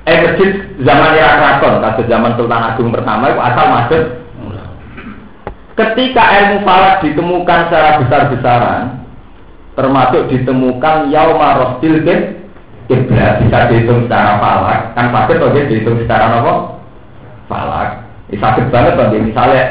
Eh 0.03 0.17
masjid 0.19 0.49
zaman 0.83 1.15
Irak 1.15 1.61
Keraton, 1.61 2.05
zaman 2.11 2.35
Sultan 2.35 2.61
Agung 2.61 2.91
pertama 2.91 3.31
itu 3.31 3.39
asal 3.39 3.65
madhep 3.71 4.03
Ketika 5.73 6.23
ilmu 6.37 6.61
falak 6.69 7.01
ditemukan 7.01 7.59
secara 7.65 7.97
besar-besaran, 8.05 9.01
termasuk 9.73 10.29
ditemukan 10.29 11.09
yauma 11.09 11.57
rostil 11.57 11.97
kiblat 12.85 13.41
bisa 13.41 13.73
dihitung 13.73 14.05
secara 14.05 14.37
falak, 14.37 14.93
kan 14.93 15.09
pasti 15.09 15.33
kalau 15.33 15.49
dihitung 15.49 15.97
secara 16.05 16.29
apa? 16.29 16.53
Falak. 17.49 17.89
Ini 18.29 18.37
sakit 18.37 18.65
banget 18.69 18.93
bang, 19.01 19.33
misalnya 19.33 19.63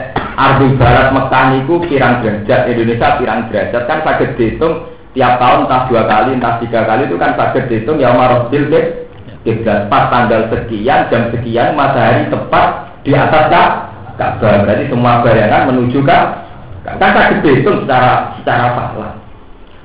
Ardi 0.42 0.74
Barat 0.74 1.14
Mekah 1.14 1.44
niku 1.54 1.74
pirang 1.86 2.18
derajat 2.18 2.66
Indonesia 2.66 3.14
pirang 3.22 3.46
derajat. 3.46 3.82
Kan 3.86 4.02
sakit 4.02 4.34
dihitung 4.34 4.90
tiap 5.14 5.38
tahun 5.38 5.70
entah 5.70 5.82
dua 5.86 6.02
kali 6.10 6.30
entah 6.34 6.58
tiga 6.58 6.82
kali 6.82 7.06
itu 7.06 7.14
kan 7.14 7.38
sakit 7.38 7.70
dihitung. 7.70 8.02
Ya 8.02 8.10
Marosil 8.10 8.66
deh 8.66 9.06
tiga 9.46 9.86
pas 9.86 10.10
tanggal 10.10 10.50
sekian 10.50 11.06
jam 11.14 11.30
sekian 11.30 11.78
matahari 11.78 12.26
tepat 12.26 12.90
di 13.06 13.14
atas 13.14 13.54
Ka'bah. 14.18 14.66
Berarti 14.66 14.90
semua 14.90 15.22
bayangan 15.22 15.70
menuju 15.70 16.02
kak 16.02 16.24
kan 16.98 17.10
sakit 17.14 17.38
dihitung 17.46 17.86
secara 17.86 18.34
secara 18.42 18.74
fakta. 18.74 19.08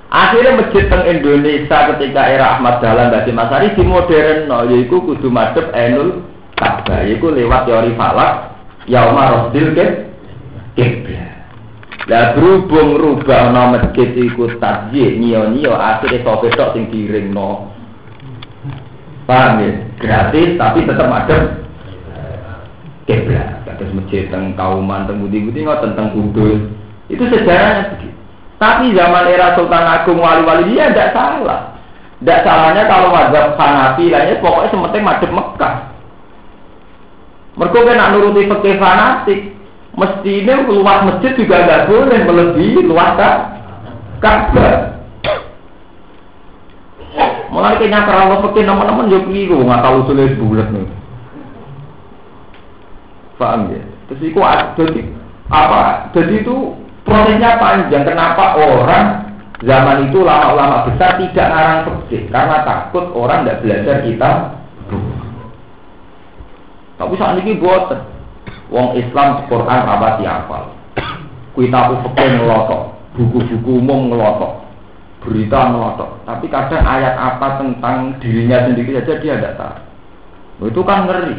Akhirnya 0.08 0.58
masjid 0.58 0.88
teng 0.88 1.04
Indonesia 1.06 1.78
ketika 1.94 2.22
era 2.32 2.58
Ahmad 2.58 2.80
Dahlan 2.80 3.12
dari 3.12 3.30
Masari 3.36 3.76
di 3.76 3.84
modern 3.86 4.48
no 4.50 4.66
yaitu 4.66 5.04
kudu 5.06 5.30
madep 5.30 5.70
enul 5.78 6.26
Ka'bah. 6.58 7.06
Yaitu 7.06 7.30
lewat 7.30 7.70
teori 7.70 7.94
falak. 7.94 8.58
Yaumah 8.88 9.52
Rasul 9.52 9.76
ke 9.76 10.07
kiblat. 10.78 11.34
Lah 12.08 12.38
berhubung 12.38 12.96
rubah 12.96 13.52
no 13.52 13.76
masjid 13.76 14.14
iku 14.16 14.48
tasjid 14.62 15.20
nio-nio 15.20 15.76
akhirnya 15.76 16.24
sope 16.24 16.48
tok 16.54 16.78
sing 16.78 16.88
no. 17.34 17.74
Paham 19.28 19.60
ya? 19.60 19.72
Gratis 20.00 20.56
tapi 20.56 20.88
tetap 20.88 21.10
ada 21.10 21.38
kiblat. 23.10 23.66
Terus 23.78 23.94
masjid 23.94 24.30
teng 24.32 24.56
kauman 24.56 25.10
teng 25.10 25.20
budi-budi 25.20 25.66
ngoten 25.66 25.98
teng 25.98 26.14
kudus. 26.16 26.62
Itu 27.12 27.28
sejarahnya. 27.28 27.98
Tapi 28.58 28.90
zaman 28.98 29.30
era 29.30 29.54
Sultan 29.54 29.86
Agung 29.86 30.18
wali-wali 30.18 30.74
dia 30.74 30.90
tidak 30.90 31.14
salah. 31.14 31.78
Tidak 32.18 32.42
salahnya 32.42 32.90
kalau 32.90 33.14
mazhab 33.14 33.54
Hanafi 33.54 34.10
lainnya 34.10 34.42
pokoknya 34.42 34.74
sementing 34.74 35.04
madhab 35.06 35.30
Mekah. 35.30 35.76
Mereka 37.58 37.80
kan 37.86 38.14
nuruti 38.14 38.50
fikih 38.50 38.76
fanatik 38.82 39.40
mestinya 39.98 40.56
luas 40.70 41.00
masjid 41.10 41.34
juga 41.34 41.66
nggak 41.66 41.86
boleh 41.90 42.20
melebihi 42.24 42.80
luas 42.86 43.18
Ka'bah. 44.18 44.98
Mulai 47.54 47.78
kayaknya 47.82 48.06
kalau 48.06 48.42
pakai 48.50 48.66
nama-nama 48.66 49.10
juga 49.10 49.26
keliru 49.26 49.66
nggak 49.66 49.82
tahu 49.82 49.98
sulit 50.06 50.38
bulat 50.38 50.70
nih. 50.70 50.86
Paham 53.38 53.70
ya? 53.74 53.82
Terus 54.10 54.22
itu 54.22 54.40
jadi 54.78 55.02
apa? 55.50 56.10
Jadi 56.14 56.34
itu 56.42 56.56
prosesnya 57.06 57.62
panjang. 57.62 58.06
Kenapa 58.06 58.58
orang 58.58 59.06
zaman 59.62 60.10
itu 60.10 60.22
lama-lama 60.22 60.86
besar 60.90 61.18
tidak 61.18 61.48
ngarang 61.50 61.82
fikih 61.86 62.30
karena 62.30 62.58
takut 62.66 63.06
orang 63.14 63.46
tidak 63.46 63.62
belajar 63.66 63.98
kita. 64.06 64.32
Tapi 66.98 67.14
saat 67.18 67.38
ini 67.42 67.62
buat 67.62 67.94
Wong 68.68 69.00
Islam 69.00 69.48
Quran 69.48 69.82
apa 69.88 70.20
hafal. 70.20 70.76
Kita 71.58 71.80
fikih 71.90 72.30
ngelotok, 72.38 72.82
buku-buku 73.18 73.82
umum 73.82 74.14
ngelotok, 74.14 74.62
berita 75.26 75.74
ngelotok. 75.74 76.10
Tapi 76.28 76.46
kadang 76.54 76.86
ayat 76.86 77.18
apa 77.18 77.58
tentang 77.58 78.14
dirinya 78.22 78.70
sendiri 78.70 78.94
saja 79.02 79.18
dia 79.18 79.36
tidak 79.42 79.58
tahu. 79.58 80.70
Itu 80.70 80.82
kan 80.86 81.10
ngeri. 81.10 81.38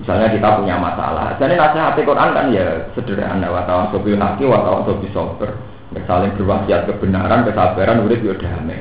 Misalnya 0.00 0.28
kita 0.32 0.48
punya 0.60 0.76
masalah. 0.76 1.36
Jadi 1.40 1.56
nasihat 1.56 1.96
Quran 1.96 2.30
kan 2.36 2.46
ya 2.52 2.84
sederhana. 2.92 3.48
Watawan 3.48 3.88
sobi 3.92 4.12
haki, 4.12 4.44
watawan 4.44 4.84
sobi 4.84 5.08
sober. 5.12 5.56
Misalnya 5.92 6.36
berwasiat 6.36 6.84
kebenaran, 6.84 7.48
kesabaran, 7.48 8.04
udah 8.04 8.20
ya 8.20 8.34
damai. 8.36 8.80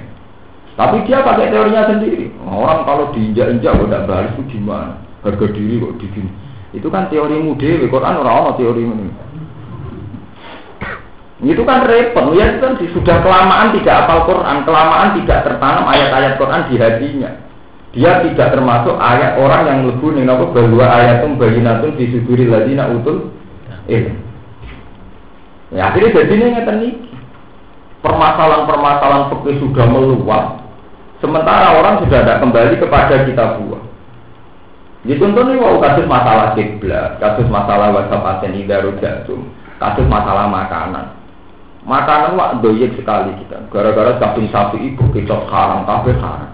Tapi 0.75 1.07
dia 1.07 1.23
pakai 1.23 1.51
teorinya 1.55 1.87
sendiri. 1.87 2.35
Orang 2.43 2.83
kalau 2.83 3.15
diinjak-injak 3.15 3.79
udah 3.79 4.03
balas 4.03 4.35
itu 4.35 4.59
gimana? 4.59 4.99
Harga 5.23 5.47
diri 5.55 5.79
kok 5.79 5.95
digini. 6.03 6.31
Itu 6.75 6.91
kan 6.91 7.07
teori 7.07 7.39
mude, 7.39 7.87
Quran 7.87 8.19
orang 8.19 8.35
orang 8.43 8.55
teori 8.59 8.83
ini. 8.83 9.07
Itu 11.45 11.63
kan 11.63 11.87
repot, 11.87 12.31
ya 12.35 12.55
itu 12.55 12.59
kan 12.63 12.73
sudah 12.79 13.17
kelamaan 13.23 13.75
tidak 13.75 14.07
apal 14.07 14.27
Quran, 14.27 14.63
kelamaan 14.63 15.19
tidak 15.19 15.39
tertanam 15.43 15.85
ayat-ayat 15.87 16.33
Quran 16.39 16.61
di 16.71 16.75
hatinya. 16.79 17.31
Dia 17.95 18.19
tidak 18.27 18.51
termasuk 18.51 18.99
ayat 18.99 19.39
orang 19.39 19.61
yang 19.71 19.79
lebu 19.87 20.11
nih 20.11 20.27
nopo 20.27 20.51
bahwa 20.51 20.83
ayatum 20.99 21.39
bayinatun 21.39 21.95
di 21.95 22.11
suduri 22.11 22.43
ladina 22.43 22.91
utul 22.91 23.31
eh. 23.87 24.11
Ya 25.71 25.91
akhirnya 25.91 26.11
jadi 26.11 26.33
ini 26.35 26.45
ngeten 26.59 26.77
Permasalahan-permasalahan 28.03 29.33
seperti 29.33 29.63
sudah 29.63 29.87
meluas. 29.89 30.61
Sementara 31.23 31.73
orang 31.73 32.05
sudah 32.05 32.21
tidak 32.21 32.37
kembali 32.37 32.75
kepada 32.77 33.25
kita 33.25 33.43
buah. 33.57 33.81
Dituntun 35.05 35.61
wow 35.61 35.77
kasus 35.77 36.09
masalah 36.09 36.57
kiblat, 36.57 37.21
kasus 37.21 37.45
masalah 37.45 37.93
asen 37.93 38.57
idaru 38.57 38.97
jatum, 38.97 39.45
kasus 39.77 40.05
masalah 40.09 40.49
makanan. 40.49 41.13
Makanan 41.85 42.33
wak 42.33 42.65
doyek 42.65 42.97
sekali 42.97 43.37
kita. 43.45 43.69
Gara-gara 43.69 44.17
daging 44.17 44.49
sapi 44.49 44.81
ibu 44.81 45.05
kecot 45.13 45.45
haram, 45.53 45.85
kafe 45.85 46.17
haram. 46.17 46.49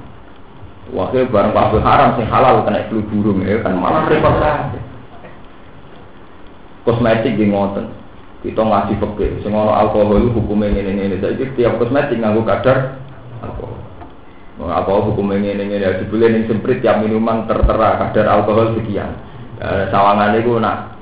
Wakil 0.92 1.32
barang 1.32 1.56
kafe 1.56 1.80
haram 1.80 2.20
sing 2.20 2.28
halal 2.28 2.68
kena 2.68 2.84
flu 2.92 3.00
burung 3.08 3.40
ya 3.48 3.64
kan 3.64 3.80
malah 3.80 4.12
repot 4.12 4.36
saja. 4.44 4.80
Kosmetik 6.84 7.40
di 7.40 7.48
ngoten. 7.48 7.88
Kita 8.44 8.66
peke, 8.68 9.40
sing 9.46 9.56
ono 9.56 9.72
alkohol 9.72 10.28
hukumnya 10.36 10.76
ini 10.76 10.92
ini 10.92 11.02
ini. 11.14 11.16
Jadi 11.24 11.56
tiap 11.56 11.80
kosmetik 11.80 12.20
nganggo 12.20 12.44
kadar. 12.44 13.01
Apa 14.62 15.02
hukumnya 15.02 15.42
ini 15.42 15.66
ini 15.66 15.82
ya 15.82 15.98
dibeli 15.98 16.30
ning 16.30 16.44
semprit 16.46 16.86
tiap 16.86 17.02
minuman 17.02 17.50
tertera 17.50 17.98
kadar 17.98 18.26
alkohol 18.30 18.78
sekian. 18.78 19.10
Eh, 19.58 19.90
sawangan 19.90 20.38
itu 20.38 20.62
nak 20.62 20.98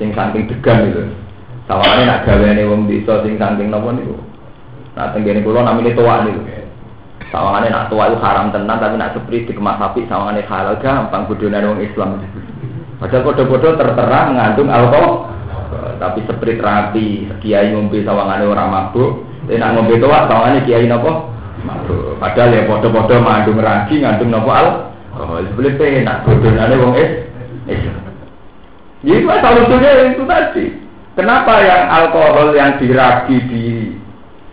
sing 0.00 0.16
saking 0.16 0.48
degan 0.48 0.88
itu. 0.88 1.02
Sawangane 1.68 2.02
nak 2.08 2.24
gaweane 2.24 2.62
wong 2.64 2.88
desa 2.88 3.20
sing 3.20 3.36
saking 3.36 3.68
napa 3.68 3.92
niku. 3.92 4.16
Nah 4.96 5.12
tenggene 5.12 5.44
kula 5.44 5.60
namine 5.60 5.92
tuwa 5.92 6.24
niku. 6.24 6.40
Sawangane 7.28 7.68
nak 7.68 7.92
tuwa 7.92 8.08
itu 8.08 8.16
haram 8.20 8.48
tenan 8.48 8.80
tapi 8.80 8.96
nak 8.96 9.12
sepri 9.12 9.44
dikemas 9.44 9.76
sapi 9.76 10.08
sawangane 10.08 10.44
halal 10.48 10.80
gampang 10.80 11.28
bodhone 11.28 11.58
wong 11.60 11.80
Islam. 11.84 12.20
Padahal 13.00 13.26
bodoh-bodoh 13.26 13.74
tertera 13.76 14.20
mengandung 14.32 14.70
alkohol. 14.72 15.32
Tapi 15.94 16.20
seprit 16.24 16.60
rapi, 16.60 17.28
kiai 17.44 17.72
ngombe 17.72 18.00
sawangane 18.04 18.44
ora 18.48 18.64
mabuk. 18.68 19.24
Tapi 19.44 19.60
nak 19.60 19.72
ngombe 19.76 20.00
tuwa 20.00 20.28
sawangane 20.28 20.64
kiai 20.64 20.88
napa? 20.88 21.33
Padahal 22.20 22.56
ya 22.56 22.68
bodoh-bodoh 22.68 23.18
mengandung 23.20 23.60
ragi, 23.60 24.00
ngandung 24.00 24.30
napa 24.32 24.52
al. 24.52 24.68
Oh, 25.14 25.38
sebelah 25.38 25.74
penak 25.78 26.26
bodhone 26.26 26.74
wong 26.74 26.92
Islam. 27.70 28.04
Jadi 29.04 29.20
asal 29.28 29.52
usulnya 29.62 29.90
itu 30.10 30.24
tadi. 30.24 30.64
Kenapa 31.14 31.62
yang 31.62 31.82
alkohol 31.86 32.56
yang 32.56 32.74
diragi 32.80 33.36
di 33.46 33.64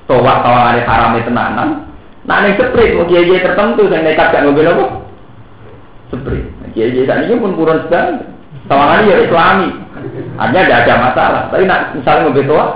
towak 0.05 0.45
tawangan 0.45 0.83
haram 0.85 1.17
itu 1.17 1.25
tenanan? 1.31 1.69
Nah 2.27 2.45
ini 2.45 2.53
sprit, 2.53 2.93
mau 2.93 3.09
kiai 3.09 3.41
tertentu 3.41 3.89
yang 3.89 4.05
nekat 4.05 4.29
gak 4.29 4.45
mobil 4.45 4.69
apa? 4.69 4.85
Sprit. 6.13 6.45
Kiai 6.77 6.93
kiai 6.93 7.09
saat 7.09 7.25
ini 7.25 7.41
pun 7.41 7.57
kurang 7.57 7.89
sedang. 7.89 8.29
Tawangan 8.69 9.09
ya 9.09 9.25
Islami. 9.25 9.69
Artinya 10.37 10.61
tidak 10.67 10.81
ada 10.85 10.95
masalah. 11.09 11.41
Tapi 11.49 11.63
nak 11.65 11.81
misalnya 11.97 12.27
mobil 12.29 12.45
towak, 12.45 12.69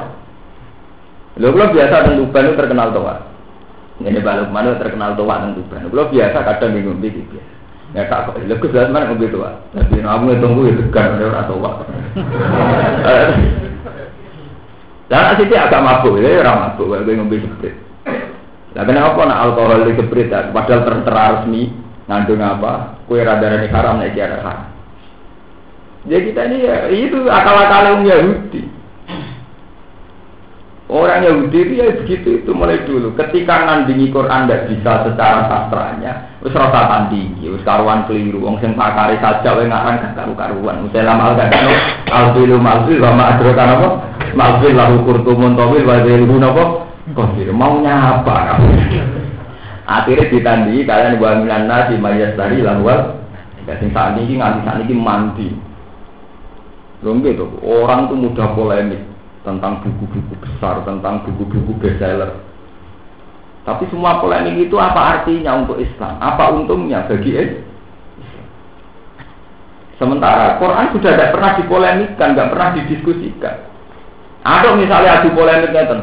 lo 1.37 1.47
belum 1.53 1.69
biasa 1.75 1.95
tentu 2.09 2.23
itu 2.25 2.51
terkenal 2.57 2.89
towak. 2.89 3.34
Ini 3.95 4.19
balik 4.19 4.51
mana 4.51 4.75
terkenal 4.75 5.15
towak 5.15 5.39
tentu 5.39 5.63
Tuban. 5.63 5.87
Lo 5.95 6.11
biasa 6.11 6.43
kadang 6.43 6.75
bingung 6.75 6.99
gitu 6.99 7.23
biasa. 7.31 7.55
Ya 7.95 8.03
tak 8.11 8.27
kok, 8.27 8.43
lho 8.43 8.59
Gus 8.59 8.75
mana 8.91 9.07
mobil 9.07 9.31
tua. 9.31 9.55
Tapi 9.71 10.03
namu 10.03 10.35
tunggu 10.43 10.67
itu 10.67 10.83
kan 10.91 11.15
ora 11.15 11.47
tua. 11.47 11.71
Lah 15.05 15.37
sih 15.37 15.47
agak 15.47 15.85
mabuk, 15.85 16.17
ya 16.17 16.41
orang 16.41 16.75
mabuk, 16.75 16.91
gue 17.05 17.13
ngombe 17.13 17.37
seprit. 17.39 17.77
Lah 18.75 18.83
kenapa 18.83 19.21
nak 19.23 19.41
alkohol 19.47 19.87
di 19.87 19.95
seprit 19.95 20.27
padahal 20.27 20.81
tertera 20.83 21.23
resmi 21.39 21.71
ngandung 22.11 22.43
apa? 22.43 22.99
Kue 23.07 23.23
rada 23.23 23.47
ini 23.47 23.71
haram 23.71 24.01
nek 24.01 24.17
ada 24.17 24.43
haram. 24.43 24.59
Jadi 26.09 26.21
kita 26.33 26.41
ini 26.51 26.57
ya 26.67 26.77
itu 26.91 27.31
akal-akal 27.31 28.01
Yahudi. 28.03 28.65
Orang 30.85 31.25
Yahudi 31.25 31.65
itu 31.65 31.73
ya 31.81 31.97
begitu 31.97 32.45
itu 32.45 32.51
mulai 32.53 32.85
dulu. 32.85 33.17
Ketika 33.17 33.65
nandingi 33.65 34.13
Quran 34.13 34.45
tidak 34.45 34.69
bisa 34.69 35.01
secara 35.01 35.49
sastranya, 35.49 36.37
wis 36.45 36.53
rasa 36.53 36.85
tandingi, 36.85 37.49
wis 37.49 37.65
karuan 37.65 38.05
keliru. 38.05 38.45
Wong 38.45 38.61
sing 38.61 38.77
pakare 38.77 39.17
saja 39.17 39.57
wae 39.57 39.65
ngaran 39.65 39.97
gak 39.97 40.13
karu-karuan. 40.13 40.85
Musalam 40.85 41.17
al 41.17 41.33
kadano 41.41 41.73
albilu 42.13 42.61
malbil 42.61 43.01
wa 43.01 43.17
ma'adrokan 43.17 43.73
apa? 43.73 43.87
Malbil 44.37 44.73
lahu 44.77 44.95
kurtumun 45.09 45.57
tawil 45.57 45.89
wa 45.89 46.05
zilhu 46.05 46.37
napa? 46.37 46.85
Kafir 47.17 47.49
maunya 47.49 48.21
apa? 48.21 48.61
Akhirnya 49.89 50.29
ditandingi 50.29 50.85
kalian 50.85 51.17
wa 51.17 51.33
minan 51.41 51.65
nasi 51.65 51.97
mayas 51.97 52.37
dari 52.37 52.61
lahwal. 52.61 53.25
Ya 53.65 53.73
sing 53.81 53.89
saat 53.89 54.21
ini 54.21 54.37
nganti 54.37 54.69
saat 54.69 54.85
mandi. 54.93 55.49
Lho 57.01 57.09
gitu, 57.25 57.49
orang 57.65 58.05
tuh 58.05 58.17
mudah 58.17 58.53
polemik 58.53 59.14
tentang 59.45 59.85
buku-buku 59.85 60.33
besar, 60.41 60.81
tentang 60.83 61.21
buku-buku 61.23 61.71
bestseller. 61.77 62.33
Tapi 63.65 63.85
semua 63.89 64.21
polemik 64.21 64.69
itu 64.69 64.77
apa 64.77 65.21
artinya 65.21 65.61
untuk 65.61 65.77
Islam? 65.81 66.17
Apa 66.21 66.53
untungnya 66.53 67.05
bagi 67.05 67.33
Islam? 67.33 67.65
Sementara 69.95 70.59
Quran 70.59 70.91
sudah 70.91 71.11
tidak 71.15 71.31
pernah 71.31 71.51
dipolemikkan, 71.55 72.35
tidak 72.35 72.51
pernah 72.51 72.69
didiskusikan. 72.75 73.55
Ada 74.43 74.75
misalnya 74.75 75.23
adu 75.23 75.29
polemik 75.31 75.71
ngeten. 75.71 75.99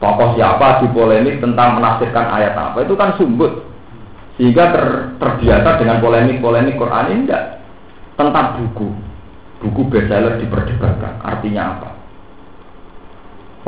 Tokoh 0.00 0.34
siapa 0.34 0.80
adu 0.80 0.88
polemik 0.96 1.36
tentang 1.38 1.76
menafsirkan 1.76 2.26
ayat 2.32 2.56
apa 2.56 2.80
itu 2.82 2.96
kan 2.96 3.12
sumbut. 3.20 3.68
Sehingga 4.40 4.70
ter, 4.70 4.84
terbiasa 5.18 5.82
dengan 5.82 5.98
polemik-polemik 5.98 6.78
Quran 6.78 7.10
ini 7.10 7.22
tidak 7.26 7.44
tentang 8.14 8.46
buku. 8.56 8.88
Buku 9.58 9.82
bestseller 9.90 10.38
diperdebatkan. 10.38 11.18
Artinya 11.26 11.62
apa? 11.76 11.97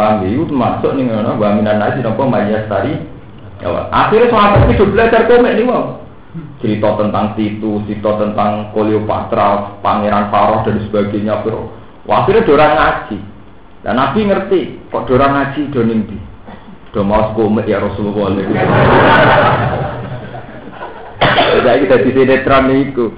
Paham 0.01 0.24
ya? 0.24 0.32
Itu 0.32 0.48
masuk 0.57 0.96
nih 0.96 1.12
ngono, 1.12 1.36
wa 1.36 1.53
minan 1.53 1.76
nasi 1.76 2.01
nopo 2.01 2.24
mayas 2.24 2.64
tari. 2.72 2.96
Ya, 3.61 3.68
akhirnya 3.92 4.32
sahabat 4.32 4.72
itu 4.72 4.88
belajar 4.88 5.28
komik 5.28 5.61
nih 5.61 5.68
mau. 5.68 6.01
Cerita 6.64 6.96
tentang 6.96 7.36
Titu, 7.36 7.84
cerita 7.84 8.16
tentang 8.16 8.72
Cleopatra, 8.72 9.76
Pangeran 9.84 10.32
Faroh 10.32 10.64
dan 10.64 10.80
sebagainya. 10.88 11.44
Bro. 11.44 11.68
Wah, 12.09 12.24
akhirnya 12.24 12.48
dorang 12.48 12.72
ngaji. 12.80 13.18
Dan 13.84 14.01
Nabi 14.01 14.20
ngerti, 14.24 14.61
kok 14.88 15.05
dorang 15.05 15.36
ngaji 15.36 15.68
do 15.68 15.84
di. 15.84 16.16
Do 16.96 17.05
mau 17.05 17.36
komik 17.36 17.68
ya 17.68 17.84
Rasulullah. 17.84 18.32
Jadi 21.61 21.84
kita 21.84 21.96
di 22.01 22.11
sinetron 22.16 22.72
itu. 22.72 23.12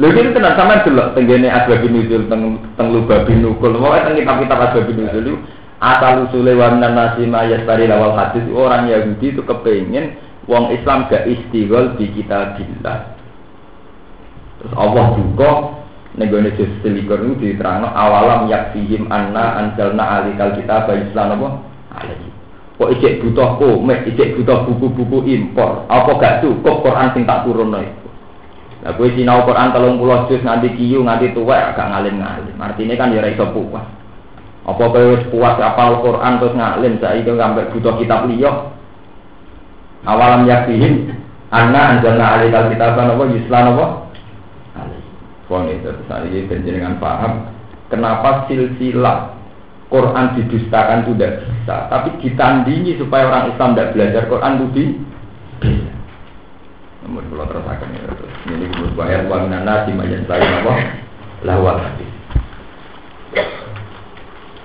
Lha 0.00 0.08
iki 0.08 0.32
tenan 0.32 0.56
sampean 0.56 0.88
delok 0.88 1.12
tenggene 1.12 1.52
asbab 1.52 1.84
nuzul 1.84 2.24
teng 2.32 2.56
teng 2.80 2.96
lubabin 2.96 3.44
nukul. 3.44 3.76
Mau 3.76 3.92
teng 3.92 4.16
kitab-kitab 4.16 4.72
asbab 4.72 4.88
nuzul 4.88 5.36
asal 5.82 6.30
usule 6.30 6.54
wa 6.54 6.70
nasi 6.78 7.26
mayas 7.26 7.66
tari 7.66 7.90
lawal 7.90 8.14
hadis? 8.14 8.46
Orang 8.54 8.86
Yahudi 8.86 9.34
itu 9.34 9.42
kepengen 9.42 10.14
wong 10.46 10.70
Islam 10.70 11.10
gak 11.10 11.26
istighol 11.26 11.98
di 11.98 12.06
kita 12.14 12.54
kitabillah. 12.54 12.98
Terus 14.62 14.72
Allah 14.78 15.06
juga 15.18 15.50
negone 16.14 16.54
juz 16.54 16.70
selikur 16.86 17.18
itu 17.18 17.50
diterangno 17.50 17.90
awalam 17.90 18.46
yakfihim 18.46 19.10
anna 19.10 19.58
anjalna 19.58 20.22
alikal 20.22 20.54
kita 20.54 20.86
Islam 21.10 21.42
apa? 21.42 21.48
Alaihi 21.98 22.30
kok 22.72 22.90
ijek 22.98 23.22
butuh 23.22 23.62
komik 23.62 24.06
ijek 24.10 24.38
butuh 24.38 24.64
buku-buku 24.66 25.18
impor? 25.34 25.86
Apa 25.90 26.18
gak 26.18 26.38
cukup 26.46 26.86
Quran 26.86 27.10
sing 27.14 27.26
tak 27.26 27.42
turunno 27.42 27.82
itu 27.82 28.06
Lah 28.82 28.98
kowe 28.98 29.06
sinau 29.14 29.46
Quran 29.46 29.70
30 29.70 30.26
juz 30.26 30.40
nganti 30.42 30.74
kiyu 30.74 31.06
nganti 31.06 31.30
tuwek 31.30 31.70
agak 31.70 31.86
ngalim-ngalim. 31.86 32.58
Artinya 32.58 32.98
kan 32.98 33.14
ya 33.14 33.22
ora 33.22 33.30
iso. 33.30 33.46
Apa 34.62 34.82
kowe 34.94 35.04
wis 35.18 35.26
puas 35.34 35.58
apal 35.58 35.98
Quran 36.02 36.38
terus 36.38 36.54
ngalim 36.54 36.94
saiki 37.02 37.32
sampai 37.34 37.70
butuh 37.74 37.94
kitab 37.98 38.30
liya. 38.30 38.70
Awalam 40.06 40.46
yakihim 40.46 41.10
anna 41.50 41.98
anjalna 41.98 42.38
alaikal 42.38 42.70
kitaban 42.70 43.10
apa 43.10 43.22
yuslan 43.30 43.70
apa? 43.74 43.86
Pon 45.50 45.66
itu 45.68 45.90
saiki 46.06 46.46
dengan 46.48 46.96
paham 47.02 47.52
kenapa 47.92 48.48
silsilah 48.48 49.36
Quran 49.92 50.32
didustakan 50.40 51.04
itu 51.04 51.12
tidak 51.12 51.44
bisa, 51.44 51.76
tapi 51.92 52.08
ditandingi 52.24 52.96
supaya 52.96 53.28
orang 53.28 53.52
Islam 53.52 53.76
tidak 53.76 53.92
belajar 53.92 54.22
Quran 54.24 54.52
itu 54.56 54.66
di. 54.72 54.84
Namun 57.04 57.28
kalau 57.28 57.44
terus 57.52 57.66
akan 57.68 57.88
ini 58.48 58.66
bayar 58.96 59.28
uang 59.28 59.52
nana 59.52 59.84
di 59.84 59.92
majen 59.92 60.24
saya 60.24 60.64
apa? 60.64 60.72
Lawal 61.44 61.76
hadis. 61.76 62.11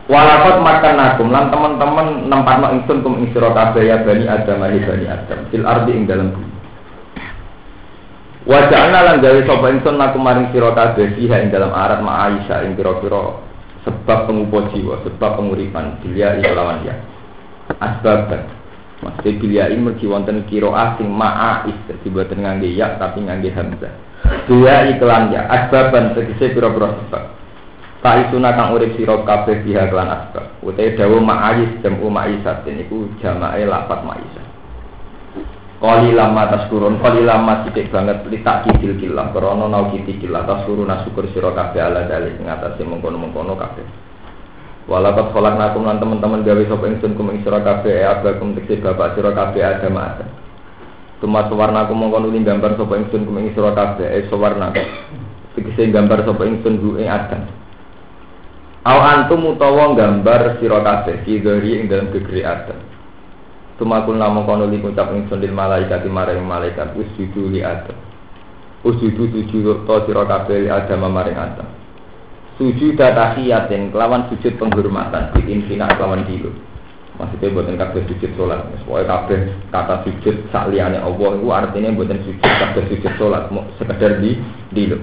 Walakot 0.08 0.64
makan 0.64 0.96
nakum 0.96 1.28
lan 1.36 1.52
teman-teman 1.52 2.32
nempat 2.32 2.64
no 2.64 2.72
ingsun 2.80 3.04
kum 3.04 3.20
ing 3.20 3.28
sira 3.36 3.52
ya 3.76 4.00
bani 4.08 4.24
Adam 4.24 4.64
ali 4.64 4.80
bani 4.80 5.04
Adam 5.04 5.40
fil 5.52 5.68
ardi 5.68 5.92
ing 5.92 6.08
dalam 6.08 6.32
bumi. 6.32 6.56
Wajahna 8.48 9.04
lan 9.04 9.20
gawe 9.20 9.40
sapa 9.44 9.68
ingsun 9.68 10.00
nakum 10.00 10.24
maring 10.24 10.48
sira 10.56 10.72
kabeh 10.72 11.12
fiha 11.20 11.44
ing 11.44 11.52
dalam 11.52 11.76
arat 11.76 12.00
ma 12.00 12.32
Aisyah 12.32 12.64
ing 12.64 12.80
pira-pira 12.80 13.44
sebab 13.84 14.28
pengupo 14.28 14.68
jiwa, 14.72 15.00
sebab 15.04 15.40
penguripan 15.40 16.00
bilia 16.00 16.40
lawan 16.56 16.88
ya. 16.88 16.96
Asbab 17.84 18.32
Maksudnya 18.98 19.70
ini 19.70 19.94
mergi 19.94 20.10
wonten 20.10 20.42
kiro 20.50 20.74
asing 20.74 21.06
ma'a 21.06 21.70
is 21.70 21.78
Jadi 21.86 22.10
buatan 22.10 22.42
ngangge 22.42 22.74
ya 22.74 22.98
tapi 22.98 23.22
ngangge 23.22 23.54
hamzah 23.54 23.94
Dia 24.50 24.90
iklan 24.90 25.30
ya 25.30 25.46
Asbaban 25.46 26.18
tegese 26.18 26.50
pira-pira 26.50 26.98
sebab 27.06 27.24
Saisuna 27.98 28.54
kang 28.54 28.78
urip 28.78 28.94
sira 28.94 29.18
kabeh 29.26 29.66
biha 29.66 29.90
kelan 29.90 30.14
asbab. 30.14 30.46
Utahe 30.62 30.94
dawuh 30.94 31.18
ma'ayis 31.18 31.82
jamu 31.82 32.14
ma'isat 32.14 32.62
niku 32.70 33.10
jamae 33.18 33.66
lapat 33.66 34.06
ma'isat. 34.06 34.48
Kali 35.78 36.10
lama 36.14 36.50
taskurun, 36.50 36.98
kali 37.02 37.22
lama 37.22 37.62
sidik 37.62 37.94
banget 37.94 38.26
litak 38.30 38.66
kidil 38.66 38.98
krono 39.30 39.70
nau 39.70 39.94
kiti 39.94 40.18
kilah 40.18 40.42
taskurun 40.46 40.90
syukur 41.06 41.30
sira 41.34 41.54
kabeh 41.54 41.82
ala 41.86 42.10
dalih 42.10 42.34
ing 42.34 42.50
atase 42.50 42.82
mengkono-mengkono 42.82 43.54
kabeh. 43.54 43.86
Walakat 44.90 45.36
kolak 45.36 45.60
nakum 45.60 45.84
lan 45.84 46.00
teman-teman 46.00 46.48
gawe 46.48 46.64
sapa 46.64 46.86
ingsun 46.88 47.14
ing 47.14 47.44
sira 47.44 47.60
kabeh 47.60 47.92
e 47.92 48.08
abakum 48.08 48.56
tekse 48.56 48.80
bapak 48.80 49.20
sira 49.20 49.36
kabeh 49.36 49.62
Adam 49.62 50.00
Adam. 50.00 50.30
Tuma 51.20 51.44
sawarna 51.50 51.86
aku 51.86 51.94
mongkon 51.98 52.30
nuli 52.30 52.42
gambar 52.42 52.80
sapa 52.80 52.96
ingsun 52.96 53.28
kum 53.28 53.38
ing 53.42 53.52
sira 53.52 53.76
kabeh 53.76 54.08
e. 54.08 54.26
Tegese 55.60 55.92
gambar 55.92 56.24
sapa 56.24 56.42
ingsun 56.46 56.80
hu 56.80 56.98
ing 56.98 57.10
Adam. 57.12 57.67
Aw 58.88 59.00
antum 59.04 59.52
utawa 59.52 59.92
gambar 60.00 60.64
sira 60.64 60.80
kabeh 60.80 61.28
fi 61.28 61.44
ing 61.44 61.92
dalam 61.92 62.08
gegere 62.16 62.48
Adam. 62.48 62.80
Tuma 63.76 64.08
kul 64.08 64.16
namung 64.16 64.48
kono 64.48 64.64
li 64.64 64.80
ngucap 64.80 65.12
ingsun 65.12 65.44
lil 65.44 65.52
malaikat 65.52 66.08
maring 66.08 66.40
malaikat 66.40 66.96
wis 66.96 67.12
judu 67.20 67.52
li 67.52 67.60
Adam. 67.60 68.00
Usudu 68.88 69.28
tujuh 69.28 69.84
to 69.84 69.96
sira 70.08 70.24
kabeh 70.24 70.72
Adam 70.72 71.04
maring 71.12 71.36
Adam. 71.36 71.68
Sujud 72.56 72.96
tahiyatin 72.96 73.92
kelawan 73.92 74.32
sujud 74.32 74.56
penghormatan 74.56 75.36
di 75.36 75.52
infina 75.52 75.92
kelawan 75.94 76.26
dilu 76.26 76.50
maksudnya 77.20 77.54
buatan 77.54 77.76
kabeh 77.76 78.02
sujud 78.08 78.32
sholat. 78.40 78.66
Sesuai 78.72 79.04
kabeh 79.04 79.40
kata 79.70 80.08
sujud 80.08 80.36
sakliane 80.50 80.96
Allah 80.96 81.30
itu 81.36 81.48
artinya 81.52 81.92
buatan 81.92 82.24
sujud 82.24 82.40
kabeh 82.40 82.84
sujud 82.88 83.14
sholat 83.20 83.52
sekedar 83.78 84.24
di 84.24 84.40
dilu 84.72 84.98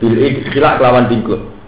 bil 0.00 0.16
sila 0.50 0.80
kelawan 0.80 1.06
dingkut 1.06 1.59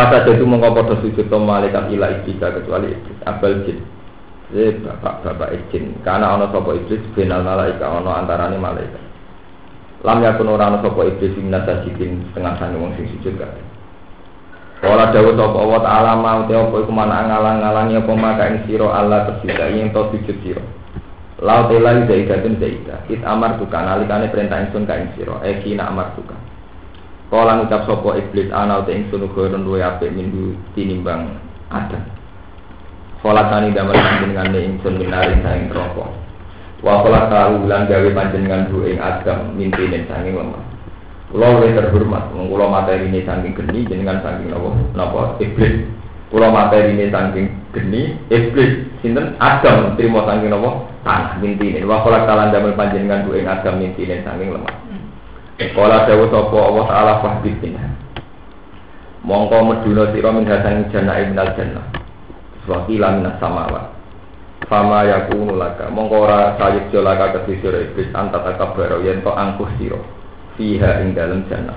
Fasa 0.00 0.24
jatuh 0.24 0.48
mengkopodo 0.48 0.96
sujud 1.04 1.28
to 1.28 1.36
malaikat 1.36 1.92
ila 1.92 2.08
ibtika 2.08 2.48
kecuali 2.56 2.96
iblis 2.96 3.20
abal 3.28 3.52
jin 3.68 3.84
Jadi 4.48 4.80
bapak-bapak 4.80 5.52
izin 5.52 6.00
Karena 6.00 6.40
ono 6.40 6.48
sopo 6.48 6.72
iblis 6.72 7.04
benal 7.12 7.44
malaika 7.44 7.84
ono 7.84 8.08
antarane 8.08 8.56
malaikat 8.56 9.04
Lam 10.00 10.24
yakun 10.24 10.48
ora 10.48 10.72
ono 10.72 10.80
sopo 10.80 11.04
iblis 11.04 11.36
minasa 11.36 11.84
sajidin 11.84 12.32
setengah 12.32 12.56
sani 12.56 12.80
wong 12.80 12.96
sing 12.96 13.12
sujud 13.12 13.36
kabeh 13.36 13.60
Kala 14.80 15.12
dawuh 15.12 15.36
sapa 15.36 15.58
Allah 15.60 15.80
taala 15.84 16.12
mau 16.16 16.40
te 16.48 16.56
apa 16.56 16.72
iku 16.80 16.88
mana 16.88 17.28
ngalang-alangi 17.28 18.00
apa 18.00 18.12
maka 18.16 18.48
ing 18.48 18.64
sira 18.64 18.88
Allah 18.88 19.28
tersisa 19.28 19.68
ing 19.68 19.92
to 19.92 20.08
sujud 20.08 20.36
sira. 20.40 20.64
Lau 21.44 21.68
te 21.68 21.76
lali 21.76 22.08
zaidatun 22.08 22.56
zaida. 22.56 23.04
It 23.12 23.20
amar 23.20 23.60
tuka 23.60 23.76
nalikane 23.76 24.32
perintah 24.32 24.64
ingsun 24.64 24.88
ka 24.88 24.96
ing 24.96 25.12
sira. 25.20 25.36
Eh 25.44 25.60
kina 25.60 25.92
amar 25.92 26.16
tuka. 26.16 26.32
Kala 27.30 27.62
ngucap 27.62 27.86
sapa 27.86 28.18
iblis 28.18 28.50
ana 28.50 28.82
te 28.82 28.90
ingsun 28.90 29.30
gurun 29.30 29.62
luwe 29.62 29.78
apik 29.78 30.10
minggu 30.10 30.58
tinimbang 30.74 31.30
ada. 31.70 32.02
Kala 33.22 33.46
tani 33.46 33.70
damel 33.70 33.94
panjenengane 33.94 34.58
ingsun 34.66 34.98
minari 34.98 35.38
saing 35.38 35.70
neraka. 35.70 36.10
Wa 36.82 37.06
kala 37.06 37.30
kalu 37.30 37.70
lan 37.70 37.86
gawe 37.86 38.08
panjenengan 38.18 38.66
ing 38.82 38.98
Adam 38.98 39.54
mimpinin 39.54 40.10
saking 40.10 40.34
lemah. 40.42 40.58
Kulo 41.30 41.62
lebih 41.62 41.78
terhormat, 41.78 42.34
kulo 42.34 42.66
materi 42.66 43.06
ini 43.06 43.22
saking 43.22 43.54
geni, 43.54 43.86
jenengan 43.86 44.18
saking 44.26 44.50
nopo 44.50 44.74
nopo 44.98 45.38
iblis. 45.38 45.86
Kulo 46.34 46.50
materi 46.50 46.98
ini 46.98 47.14
saking 47.14 47.46
geni, 47.70 48.18
iblis. 48.26 48.90
Sinten 49.06 49.38
Adam 49.38 49.94
terima 49.94 50.26
saking 50.26 50.50
nopo 50.50 50.90
tanah 51.06 51.38
mintine. 51.38 51.86
Wa 51.86 52.02
kala 52.02 52.26
kalan 52.26 52.50
damel 52.50 52.74
panjenengan 52.74 53.22
duwe 53.22 53.46
Adam 53.46 53.78
mintine 53.78 54.26
saking 54.26 54.50
lemah. 54.50 54.89
Kala 55.68 56.08
dawuh 56.08 56.32
sapa 56.32 56.56
Allah 56.56 56.84
taala 56.88 57.12
fahbibina. 57.20 57.84
Mongko 59.20 59.60
meduna 59.68 60.08
sira 60.08 60.32
min 60.32 60.48
hasangi 60.48 60.88
jannah 60.88 61.20
minal 61.20 61.52
jannah. 61.52 61.84
Wakila 62.64 63.20
minas 63.20 63.36
samawat. 63.36 63.92
Fama 64.72 65.04
yakunu 65.04 65.60
laka. 65.60 65.92
Mongko 65.92 66.24
ora 66.24 66.56
sayik 66.56 66.88
jolaka 66.88 67.36
kedisira 67.36 67.76
iblis 67.84 68.08
Antat 68.16 68.56
akabaro 68.56 69.04
yen 69.04 69.20
to 69.20 69.28
angkuh 69.28 69.68
sira. 69.76 70.00
Fiha 70.56 71.04
ing 71.04 71.12
dalam 71.12 71.44
jannah. 71.52 71.76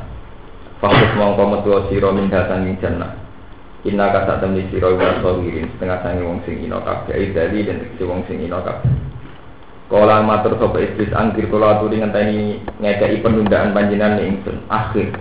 Fakus 0.79 1.11
mongko 1.19 1.43
metu 1.51 1.75
sira 1.91 2.07
min 2.15 2.31
datang 2.31 2.63
ing 2.63 2.79
jannah. 2.79 3.11
Inna 3.83 4.15
kata 4.15 4.39
temni 4.39 4.63
sira 4.71 4.95
wa 4.95 5.19
sawirin. 5.19 5.67
Setengah 5.75 5.99
sangi 5.99 6.23
wong 6.23 6.39
sing 6.47 6.63
ino 6.63 6.79
dali 6.79 7.59
dan 7.67 7.83
tegese 7.83 8.03
wong 8.07 8.23
sing 8.31 8.39
ino 8.39 8.63
kabeh 8.63 9.12
Kala 9.93 10.25
matur 10.25 10.57
sapa 10.57 10.81
iblis 10.81 11.13
angkir 11.13 11.53
kula 11.53 11.77
aturi 11.77 12.01
ngenteni 12.01 12.65
ngekeki 12.81 13.21
penundaan 13.21 13.77
panjenengan 13.77 14.25
ingsun 14.25 14.65
akhir 14.65 15.13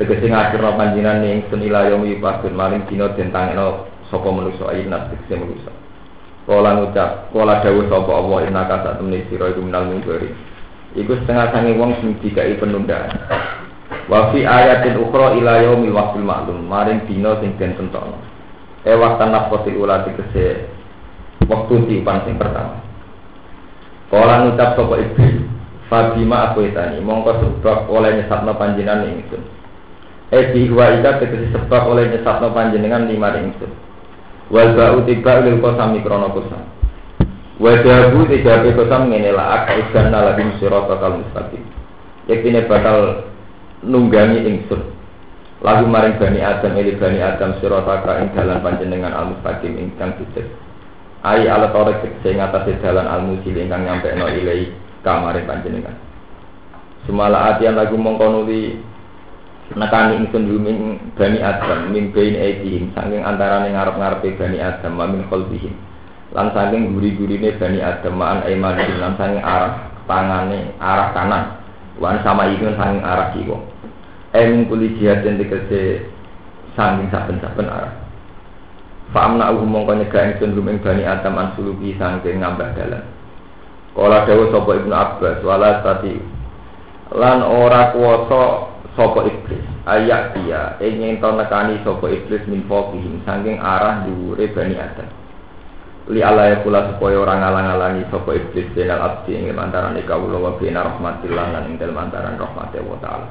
tegese 0.00 0.32
ngakhirno 0.32 0.72
panjenengan 0.72 1.20
ingsun 1.20 1.60
ila 1.60 1.84
yaumi 1.92 2.16
pasun 2.16 2.56
maring 2.56 2.88
dina 2.88 3.12
den 3.12 3.28
tangeno 3.28 3.84
sapa 4.08 4.24
manusa 4.32 4.72
ayat 4.72 5.12
tegese 5.12 5.36
manusa 5.36 5.68
Kala 6.48 6.80
ngucap, 6.80 7.28
kala 7.28 7.60
dawuh 7.60 7.84
sapa 7.92 8.12
Allah 8.16 8.38
inna 8.48 8.62
kata 8.64 8.96
temni 8.96 9.20
sira 9.28 9.52
iku 9.52 9.60
minal 9.60 9.84
mungkari 9.84 10.32
Iku 10.96 11.12
setengah 11.12 11.52
sangi 11.52 11.76
wong 11.76 12.00
sing 12.00 12.16
dikai 12.24 12.56
penundaan. 12.56 13.20
Wa 14.08 14.32
fi 14.32 14.48
ayatin 14.48 14.96
ukhra 14.96 15.36
ila 15.36 15.60
yaumil 15.60 15.92
waqtil 15.92 16.24
ma'lum, 16.24 16.64
maring 16.64 17.04
dina 17.04 17.36
sing 17.44 17.52
den 17.60 17.76
tentokno. 17.76 18.16
E 18.80 18.96
waktan 18.96 19.36
nafsi 19.36 19.76
ulati 19.76 20.08
kese 20.16 20.72
waktu 21.44 21.74
tiupan 21.84 22.24
sing 22.24 22.40
pertama. 22.40 22.85
Kala 24.06 24.46
ngucap 24.46 24.78
sapa 24.78 24.94
iblis, 25.02 25.34
Fabima 25.86 26.50
aku 26.50 26.66
itani, 26.66 26.98
mongko 26.98 27.42
sebab 27.42 27.86
oleh 27.90 28.18
nyesatno 28.18 28.58
panjenengan 28.58 29.06
ingsun. 29.06 29.42
Eh 30.34 30.50
bihwa 30.50 30.98
ika 30.98 31.22
tegesi 31.22 31.54
sebab 31.54 31.86
oleh 31.86 32.10
nyesatno 32.10 32.50
panjenengan 32.50 33.06
lima 33.06 33.30
ingsun. 33.38 33.70
Wal 34.50 34.74
ba'u 34.74 35.06
tiba 35.06 35.46
lil 35.46 35.62
kosami 35.62 36.02
krono 36.02 36.34
kosam. 36.34 36.62
Wajabu 37.62 38.26
tiga 38.26 38.66
kosam 38.74 39.14
ngene 39.14 39.30
lah 39.30 39.62
akhiran 39.62 40.10
lagi 40.10 40.42
surat 40.58 40.90
bakal 40.90 41.22
mustaqim. 41.22 41.62
Yaktine 42.26 42.66
bakal 42.66 43.30
nunggangi 43.86 44.42
ingsun. 44.42 44.90
Lagu 45.62 45.86
maring 45.86 46.18
bani 46.18 46.42
Adam 46.42 46.74
ini 46.74 46.98
bani 46.98 47.22
Adam 47.22 47.58
surat 47.62 47.86
ing 48.22 48.34
dalan 48.34 48.58
panjenengan 48.58 49.14
al 49.14 49.34
mustaqim 49.34 49.78
ingkang 49.78 50.18
sujud. 50.18 50.65
Ai 51.26 51.42
ala 51.50 51.74
torek 51.74 52.22
sing 52.22 52.38
ngatasi 52.38 52.78
dalan 52.78 53.10
al 53.10 53.26
musil 53.26 53.58
ingkang 53.58 53.82
nyampe 53.82 54.14
no 54.14 54.30
ilai 54.30 54.70
kamarin 55.02 55.42
panjenengan. 55.42 55.98
Sumala 57.02 57.50
atian 57.50 57.74
lagu 57.74 57.98
mongkonuli 57.98 58.78
nekani 59.74 60.22
ingsun 60.22 60.46
luming 60.46 61.02
bani 61.18 61.42
Adam 61.42 61.90
min 61.90 62.14
bain 62.14 62.38
aidihim 62.38 62.94
saking 62.94 63.26
antaraning 63.26 63.74
ngarep-ngarepe 63.74 64.38
bani 64.38 64.62
Adam 64.62 64.94
wa 64.94 65.10
min 65.10 65.26
khalbihim 65.26 65.74
lan 66.30 66.54
saking 66.54 66.94
guri-gurine 66.94 67.58
Bani 67.58 67.82
Adam 67.82 68.22
an 68.22 68.46
aiman 68.46 68.78
lan 68.78 69.18
saking 69.18 69.42
arah 69.42 69.82
tangane 70.06 70.78
arah 70.78 71.10
kanan 71.10 71.44
wan 71.98 72.22
sama 72.22 72.54
itu 72.54 72.70
saking 72.70 73.02
arah 73.02 73.34
kiwa. 73.34 73.58
Em 74.30 74.70
kuli 74.70 74.94
jihad 74.94 75.26
dan 75.26 75.42
dikese 75.42 76.06
saking 76.78 77.10
saben-saben 77.10 77.66
arah 77.66 78.05
Fa'amna 79.14 79.54
uhu 79.54 79.62
mongko 79.62 80.02
nyegah 80.02 80.34
ingsun 80.34 80.58
ruming 80.58 80.82
Bani 80.82 81.06
Adam 81.06 81.38
an 81.38 81.54
suluki 81.54 81.94
saking 81.94 82.42
ngambah 82.42 82.74
dalan. 82.74 83.04
Kala 83.94 84.26
dawa 84.26 84.44
sapa 84.50 84.70
Ibnu 84.82 84.94
Abbas 84.94 85.38
wala 85.46 85.70
tadi. 85.86 86.18
Lan 87.14 87.38
ora 87.46 87.94
kuwasa 87.94 88.42
sapa 88.98 89.30
iblis. 89.30 89.62
Ayak 89.86 90.34
dia 90.34 90.74
ingin 90.82 91.22
to 91.22 91.30
nekani 91.38 91.78
sapa 91.86 92.10
iblis 92.10 92.42
min 92.50 92.66
fokihim 92.66 93.22
saking 93.22 93.62
arah 93.62 94.02
dhuwure 94.02 94.42
Bani 94.50 94.74
Adam. 94.74 95.08
Li 96.10 96.22
ala 96.22 96.50
ya 96.50 96.62
kula 96.66 96.90
supaya 96.94 97.18
orang 97.22 97.42
ngalang-alangi 97.46 98.10
sapa 98.10 98.30
iblis 98.34 98.66
benal 98.74 99.06
abdi 99.06 99.38
ing 99.38 99.54
antarané 99.54 100.02
kawula 100.02 100.38
wa 100.38 100.52
bena 100.58 100.82
rahmatillah 100.82 101.62
ing 101.66 101.78
dalem 101.78 101.98
antaran 101.98 102.34
rahmate 102.34 102.82
wa 102.82 102.98
taala. 102.98 103.30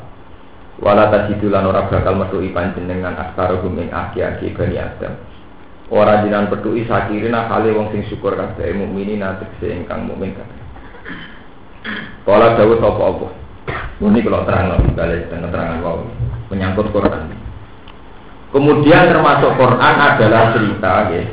Wala 0.79 1.07
tajidu 1.11 1.51
lan 1.51 1.67
ora 1.67 1.87
bakal 1.87 2.15
metuhi 2.19 2.51
panjenengan 2.55 3.15
aksaruhum 3.15 3.79
ing 3.79 3.91
aki-aki 3.91 4.55
bani 4.55 4.79
adam 4.79 5.15
ora 5.93 6.25
jinan 6.25 6.49
petuhi 6.49 6.85
sakirina 6.89 7.45
kali 7.45 7.73
wong 7.73 7.93
sing 7.93 8.01
syukur 8.09 8.33
kabeh 8.33 8.73
mukminin 8.73 9.21
tegese 9.21 9.73
ingkang 9.73 10.09
mukmin 10.09 10.33
kabeh 10.33 10.65
Kala 12.25 12.57
dawuh 12.57 12.81
sapa 12.81 13.03
apa 13.05 13.27
Ini 14.01 14.19
kalau 14.25 14.41
terang 14.49 14.73
balik 14.97 15.29
dan 15.29 15.45
keterangan 15.45 15.81
wow 15.85 16.01
menyangkut 16.49 16.89
Quran. 16.93 17.31
Kemudian 18.53 19.09
termasuk 19.09 19.57
Quran 19.57 19.95
adalah 19.97 20.53
cerita, 20.53 21.09
ya, 21.11 21.23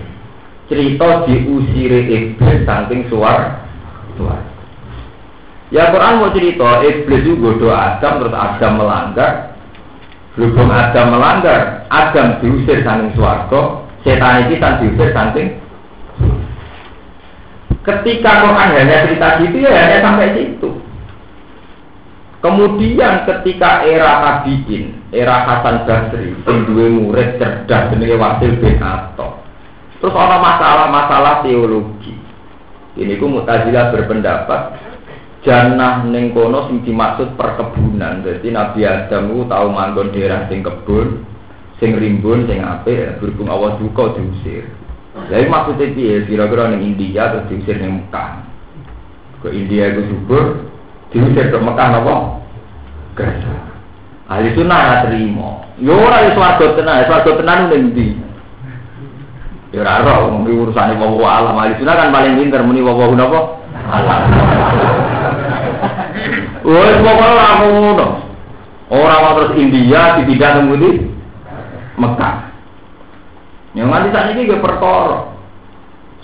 cerita 0.67 1.09
diusire 1.29 2.01
iblis 2.09 2.65
saking 2.65 3.07
suar 3.13 3.67
suar. 4.17 4.41
Ya 5.69 5.93
Quran 5.93 6.21
mau 6.21 6.33
cerita 6.33 6.81
iblis 6.81 7.23
itu 7.25 7.39
godo 7.39 7.69
Adam 7.73 8.25
terus 8.25 8.35
Adam 8.37 8.73
melanggar. 8.81 9.33
Berhubung 10.33 10.73
Adam 10.73 11.13
melanggar, 11.13 11.85
Adam 11.93 12.41
diusir 12.41 12.81
saking 12.81 13.13
suarga, 13.13 13.82
setan 14.03 14.47
itu 14.47 14.59
kan 14.59 14.79
diusir 14.83 15.11
saking 15.15 15.49
Ketika 17.83 18.47
Quran 18.47 18.79
hanya 18.79 19.03
cerita 19.03 19.43
gitu 19.43 19.59
ya 19.59 19.75
hanya 19.75 19.99
sampai 20.07 20.39
situ. 20.39 20.71
Kemudian 22.39 23.27
ketika 23.27 23.83
era 23.83 24.23
Tabiin, 24.23 25.11
era 25.11 25.43
Hasan 25.43 25.83
Basri, 25.87 26.31
sing 26.47 26.59
murid 26.71 27.43
cerdas 27.43 27.91
jenenge 27.91 28.19
Wasil 28.19 28.59
bin 28.63 28.79
Atta. 28.83 29.39
Terus 29.99 30.15
ada 30.15 30.39
masalah-masalah 30.39 31.43
teologi. 31.43 32.15
Ini 32.99 33.19
ku 33.19 33.31
Mu'tazilah 33.31 33.95
berpendapat 33.95 34.79
jannah 35.43 36.07
ning 36.07 36.31
kono 36.35 36.71
sing 36.71 36.87
dimaksud 36.87 37.35
perkebunan. 37.35 38.23
Jadi 38.23 38.51
Nabi 38.51 38.87
Adam 38.87 39.47
tahu 39.47 39.67
manggon 39.75 40.15
daerah 40.15 40.47
sing 40.47 40.63
kebun 40.63 41.32
sing 41.83 41.99
rimbun 41.99 42.47
sing 42.47 42.63
apik 42.63 43.19
berhubung 43.19 43.51
Allah 43.51 43.75
duka 43.83 44.15
diusir. 44.15 44.71
Jadi 45.27 45.51
maksudnya 45.51 45.91
piye? 45.91 46.23
Kira-kira 46.31 46.71
ning 46.71 46.95
India 46.95 47.35
terus 47.35 47.51
diusir 47.51 47.83
ning 47.83 48.07
Mekah. 48.07 48.47
Ke 49.43 49.51
India 49.51 49.91
itu 49.91 50.07
subur 50.07 50.71
diusir 51.11 51.51
ke 51.51 51.59
Mekah 51.59 51.89
napa? 51.91 52.15
Kerja 53.19 53.73
ahli 54.31 54.55
sunnah 54.57 55.05
terima. 55.05 55.67
Yo 55.83 55.99
ora 55.99 56.25
iso 56.25 56.39
swarga 56.39 56.79
tenan 56.79 57.05
swarga 57.05 57.31
tenan 57.37 57.69
ning 57.69 57.83
ndi 57.93 58.09
ya 59.75 59.83
ora 59.83 60.07
ora 60.07 60.15
urusane 60.47 60.95
wong 60.97 61.19
alam. 61.21 61.59
Ahli 61.59 61.77
sunnah 61.83 61.99
kan 61.99 62.15
paling 62.15 62.39
pinter 62.39 62.63
muni 62.63 62.81
wong 62.81 63.19
napa? 63.19 63.61
Alam. 63.91 64.23
Wes 66.63 66.97
pokoke 67.03 67.27
ora 67.27 67.49
ngono. 67.61 68.09
Ora 68.93 69.15
mau 69.25 69.35
terus 69.41 69.57
India 69.59 70.21
tidak 70.23 70.53
nunggu 70.63 70.77
di 70.79 70.91
Mekah. 71.97 72.37
Yang 73.73 73.89
nanti 73.89 74.09
saat 74.13 74.27
ini 74.37 74.49
gue 74.49 74.61
perkara. 74.61 75.33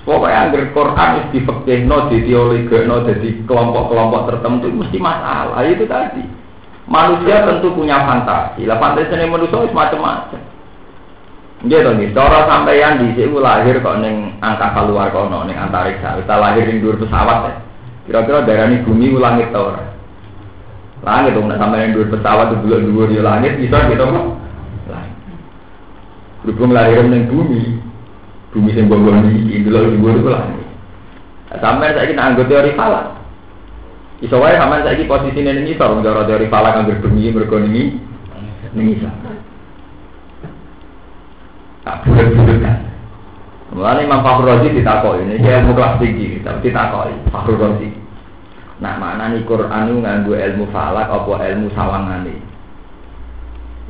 Pokoknya 0.09 0.49
anggar 0.49 0.64
Quran 0.73 1.11
itu 1.21 1.27
difekihno, 1.37 2.09
diteoligno, 2.09 2.97
jadi 3.05 3.29
kelompok-kelompok 3.45 4.33
tertentu 4.33 4.73
mesti 4.73 4.97
masalah 4.97 5.61
itu 5.69 5.85
tadi. 5.85 6.25
Manusia 6.89 7.45
tentu 7.45 7.77
punya 7.77 8.01
fantasi. 8.09 8.64
Lah 8.64 8.81
fantasi 8.81 9.12
ini 9.12 9.29
manusia 9.29 9.69
macam-macam. 9.69 10.41
Dia 11.69 11.83
tuh 11.83 11.93
nih, 11.99 12.14
cara 12.14 12.47
sampeyan 12.47 13.03
di 13.03 13.19
sini 13.19 13.35
lahir 13.35 13.83
kok 13.83 13.99
neng 13.99 14.39
angka 14.39 14.79
keluar 14.79 15.11
kono 15.11 15.43
neng 15.43 15.59
antariksa. 15.59 16.23
Kita 16.23 16.39
lahir 16.39 16.71
di 16.71 16.79
dua 16.79 16.95
pesawat 16.97 17.39
ya. 17.45 17.53
Kira-kira 18.09 18.47
daerah 18.47 18.71
ini 18.73 18.87
bumi 18.87 19.12
langit 19.19 19.51
tau 19.51 19.75
Langit 21.03 21.35
dong, 21.35 21.51
nak 21.51 21.61
sampai 21.61 21.85
yang 21.85 21.99
dua 21.99 22.07
pesawat 22.14 22.55
itu 22.55 22.64
dua 22.64 22.79
dua 22.81 23.05
di 23.11 23.19
langit 23.19 23.53
bisa 23.59 23.91
gitu 23.91 24.07
kok. 24.07 24.27
Berhubung 26.49 26.73
lahir 26.73 27.05
neng 27.05 27.29
bumi, 27.29 27.77
bumi 28.57 28.73
yang 28.73 28.89
bawa 28.89 29.21
ini 29.21 29.61
dulu 29.61 30.01
dua 30.01 30.11
itu 30.17 30.29
langit. 30.33 30.65
Sampai 31.61 31.93
saya 31.93 32.09
ini 32.09 32.17
anggota 32.17 32.49
teori 32.49 32.73
falak. 32.73 33.21
Iso 34.25 34.41
wae 34.41 34.57
sampean 34.57 34.81
saiki 34.81 35.05
posisine 35.05 35.53
ning 35.53 35.69
isor 35.69 35.93
wong 35.93 36.01
cara 36.01 36.25
teori 36.25 36.49
falak 36.49 36.81
anggere 36.81 37.05
bumi 37.05 37.37
mergo 37.37 37.61
ning 37.61 38.01
ning 38.73 38.87
isor. 38.97 39.13
Tak 41.85 42.09
bulat-bulat 42.09 42.57
kan. 42.65 42.77
Mulane 43.69 44.09
Imam 44.09 44.25
Fakhrul 44.25 44.49
Razi 44.49 44.73
ditakoki, 44.73 45.29
ini 45.29 45.45
ilmu 45.45 45.77
kelas 45.77 46.01
tinggi, 46.01 46.41
tapi 46.41 46.73
ditakoki 46.73 47.29
Fakhrul 47.29 47.61
Razi. 47.61 47.93
Nah, 48.81 48.97
mana 48.97 49.37
nih 49.37 49.45
Quran 49.45 49.93
itu 49.93 50.01
nganggu 50.01 50.33
ilmu 50.33 50.65
falak 50.73 51.13
apa 51.13 51.45
ilmu 51.53 51.69
sawangane? 51.77 52.41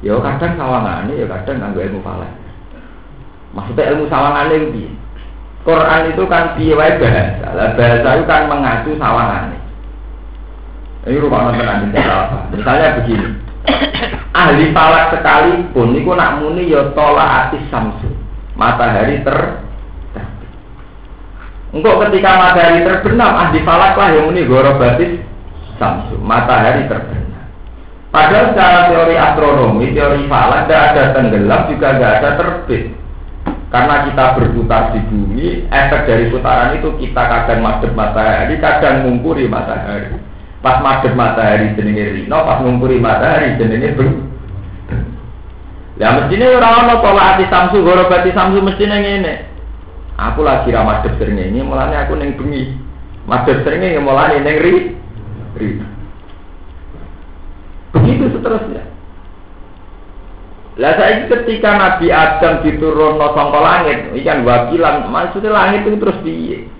Ya 0.02 0.18
kadang 0.18 0.58
sawangane, 0.58 1.14
ya 1.14 1.30
kadang 1.30 1.62
nganggu 1.62 1.86
ilmu 1.86 2.02
falak. 2.02 2.47
Maksudnya 3.56 3.96
ilmu 3.96 4.04
sawangane 4.12 4.54
itu 4.60 4.92
Quran 5.64 6.02
itu 6.12 6.22
kan 6.28 6.56
piye 6.56 6.72
bahasa. 6.76 7.48
Lah 7.52 7.76
bahasa 7.76 8.08
itu 8.16 8.24
kan 8.24 8.48
mengacu 8.48 8.90
sawangane. 8.96 9.58
Ini 11.08 11.22
rumah 11.24 11.52
tenan 11.52 11.88
apa? 11.94 12.52
Misalnya 12.52 12.96
begini. 13.00 13.28
Ahli 14.36 14.70
falak 14.70 15.12
sekalipun 15.12 15.96
niku 15.96 16.14
nak 16.14 16.40
muni 16.40 16.70
ya 16.70 16.92
tolak 16.92 17.48
atis 17.48 17.64
samsu. 17.72 18.08
Matahari 18.54 19.22
ter 19.22 19.66
Engkau 21.68 22.00
ketika 22.08 22.40
matahari 22.40 22.80
terbenam, 22.80 23.28
ahli 23.36 23.60
falak 23.60 23.92
lah 23.92 24.08
yang 24.08 24.32
ini 24.32 24.48
gorobatis 24.48 25.20
samsu, 25.76 26.16
matahari 26.16 26.88
terbenam. 26.88 27.44
Padahal 28.08 28.56
secara 28.56 28.88
teori 28.88 29.16
astronomi, 29.20 29.92
teori 29.92 30.24
falak 30.32 30.64
tidak 30.64 30.80
ada 30.80 31.02
tenggelam 31.12 31.68
juga 31.68 31.88
tidak 31.92 32.12
ada 32.16 32.30
terbit. 32.40 32.84
Karena 33.68 34.08
kita 34.08 34.24
berputar 34.40 34.96
di 34.96 35.00
bumi, 35.12 35.68
efek 35.68 36.08
dari 36.08 36.32
putaran 36.32 36.80
itu 36.80 36.88
kita 37.04 37.20
kadang 37.20 37.60
madep 37.60 37.92
matahari, 37.92 38.56
kadang 38.56 39.04
mengungkuri 39.04 39.44
matahari. 39.44 40.16
Pas 40.64 40.80
madep 40.80 41.12
matahari 41.12 41.76
jenenge 41.76 42.16
rino, 42.16 42.38
pas 42.48 42.64
mengungkuri 42.64 42.96
matahari 42.96 43.60
jenenge 43.60 43.92
ber. 43.92 44.08
Ya 46.00 46.16
mestinya 46.16 46.46
orang 46.56 46.74
orang 46.88 47.00
tolak 47.04 47.26
hati 47.34 47.44
samsu, 47.52 47.84
gorobati 47.84 48.30
samsu 48.32 48.64
mestinya 48.64 48.96
ini. 49.02 49.34
Aku 50.18 50.42
lagi 50.42 50.72
ramah 50.72 51.04
madhep 51.04 51.20
ini, 51.28 51.62
mulanya 51.62 52.08
aku 52.08 52.18
neng 52.18 52.34
bengi. 52.34 52.74
Madhep 53.28 53.62
yang 53.68 54.02
mulanya 54.02 54.40
neng 54.40 54.56
ri. 54.64 54.74
ri. 55.60 55.68
Begitu 57.92 58.24
seterusnya. 58.32 58.97
Lah 60.78 60.94
saya 60.94 61.26
ketika 61.26 61.74
Nabi 61.74 62.06
Adam 62.14 62.62
diturun 62.62 63.18
no 63.18 63.34
sangka 63.34 63.58
langit, 63.58 64.14
ikan 64.22 64.46
wakilan, 64.46 65.10
maksudnya 65.10 65.50
langit 65.50 65.82
itu 65.82 65.98
terus 65.98 66.22
piye? 66.22 66.70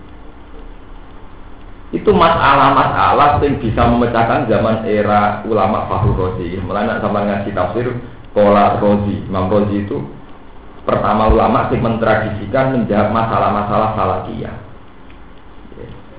Itu 1.91 2.15
masalah-masalah 2.15 3.43
yang 3.43 3.59
bisa 3.59 3.83
memecahkan 3.91 4.47
zaman 4.47 4.87
era 4.87 5.43
ulama 5.51 5.91
Fahru 5.91 6.15
Rozi. 6.15 6.63
Mulanya 6.63 7.03
sama 7.03 7.27
ngasih 7.27 7.51
tafsir 7.51 7.91
Kola 8.39 8.79
Rozi, 8.79 9.19
Imam 9.27 9.51
Rozi 9.51 9.83
itu 9.83 9.99
pertama 10.87 11.27
ulama 11.27 11.67
sih 11.67 11.83
mentradisikan 11.83 12.79
menjawab 12.79 13.11
masalah-masalah 13.11 13.99
falakiyah. 13.99 14.57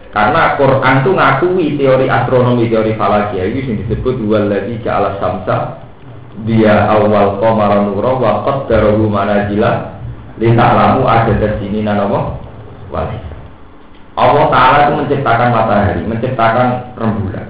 Karena 0.09 0.59
Quran 0.59 0.95
itu 1.05 1.11
ngakui 1.15 1.65
teori 1.79 2.07
astronomi, 2.11 2.67
teori 2.67 2.91
falakiyah 2.99 3.45
itu 3.45 3.57
yang 3.63 3.77
disebut 3.87 4.19
lagi 4.51 4.73
ja'ala 4.83 5.15
samsa 5.21 5.87
dia 6.47 6.87
awal 6.87 7.39
qamara 7.41 7.83
nura 7.87 8.11
wa 8.15 8.31
qaddarahu 8.47 9.09
manazila 9.11 9.99
lina'lamu 10.39 11.03
ada 11.03 11.59
sini 11.59 11.83
nanawa 11.83 12.39
wali. 12.87 13.19
Allah 14.19 14.45
Ta'ala 14.51 14.77
itu 14.83 14.93
menciptakan 14.99 15.49
matahari, 15.55 16.03
menciptakan 16.03 16.67
rembulan. 16.99 17.47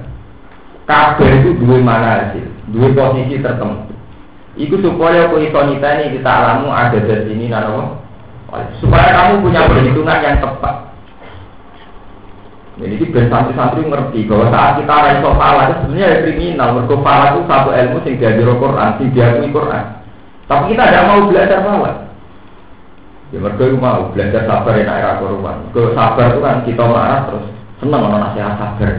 Kabel 0.85 1.41
itu 1.41 1.49
dua 1.61 1.77
manazil, 1.81 2.45
dua 2.69 2.93
posisi 2.93 3.41
tertentu. 3.41 3.93
Iku 4.57 4.81
supaya 4.81 5.29
aku 5.29 5.39
niteni 5.39 6.17
kita 6.17 6.29
alamu 6.29 6.73
ada 6.73 6.97
di 6.97 7.13
sini 7.29 7.45
nano 7.49 8.01
supaya 8.81 9.13
kamu 9.13 9.45
punya 9.45 9.69
perhitungan 9.69 10.19
yang 10.25 10.37
tepat. 10.41 10.88
Jadi 12.79 12.95
ini 12.95 13.05
ben 13.11 13.27
santri-santri 13.27 13.83
ngerti 13.83 14.23
bahwa 14.23 14.47
saat 14.55 14.79
kita 14.79 14.95
raiso 15.03 15.31
pala 15.35 15.61
itu 15.67 15.75
sebenarnya 15.83 16.07
ya 16.07 16.17
kriminal. 16.23 16.69
Mergo 16.79 16.95
pala 17.03 17.25
itu 17.35 17.39
satu 17.43 17.69
ilmu 17.75 17.97
sing 18.07 18.13
diajar 18.15 18.49
Quran, 18.55 18.89
sing 18.95 19.07
diakui 19.11 19.49
Quran. 19.51 19.83
Tapi 20.47 20.63
kita 20.71 20.83
tidak 20.87 21.03
mau 21.11 21.19
belajar 21.27 21.59
pala. 21.59 21.91
Ya 23.35 23.37
mergo 23.43 23.63
mau 23.75 24.01
belajar 24.15 24.41
sabar 24.47 24.73
enak 24.79 24.95
era 24.95 25.11
Quran. 25.19 25.57
Ke 25.75 25.81
sabar 25.91 26.27
itu 26.31 26.39
kan 26.39 26.55
kita 26.63 26.83
marah 26.87 27.19
terus 27.27 27.45
seneng 27.83 28.01
ono 28.07 28.17
nasihat 28.23 28.55
sabar. 28.55 28.91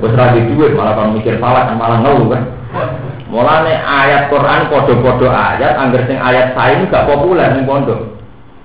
Wes 0.00 0.14
ra 0.16 0.32
duit 0.32 0.72
malah 0.72 0.96
kalau 0.96 1.12
mikir 1.12 1.36
pala 1.36 1.68
kan 1.68 1.76
malah 1.76 2.00
ngeluh 2.00 2.32
kan. 2.32 2.42
Mulane 3.28 3.80
ayat 3.80 4.28
Quran 4.28 4.68
podo-podo 4.68 5.28
ayat, 5.28 5.76
angger 5.76 6.04
sing 6.04 6.20
ayat 6.20 6.52
sain 6.52 6.84
gak 6.92 7.08
populer 7.08 7.48
ning 7.56 7.64
pondok. 7.64 8.16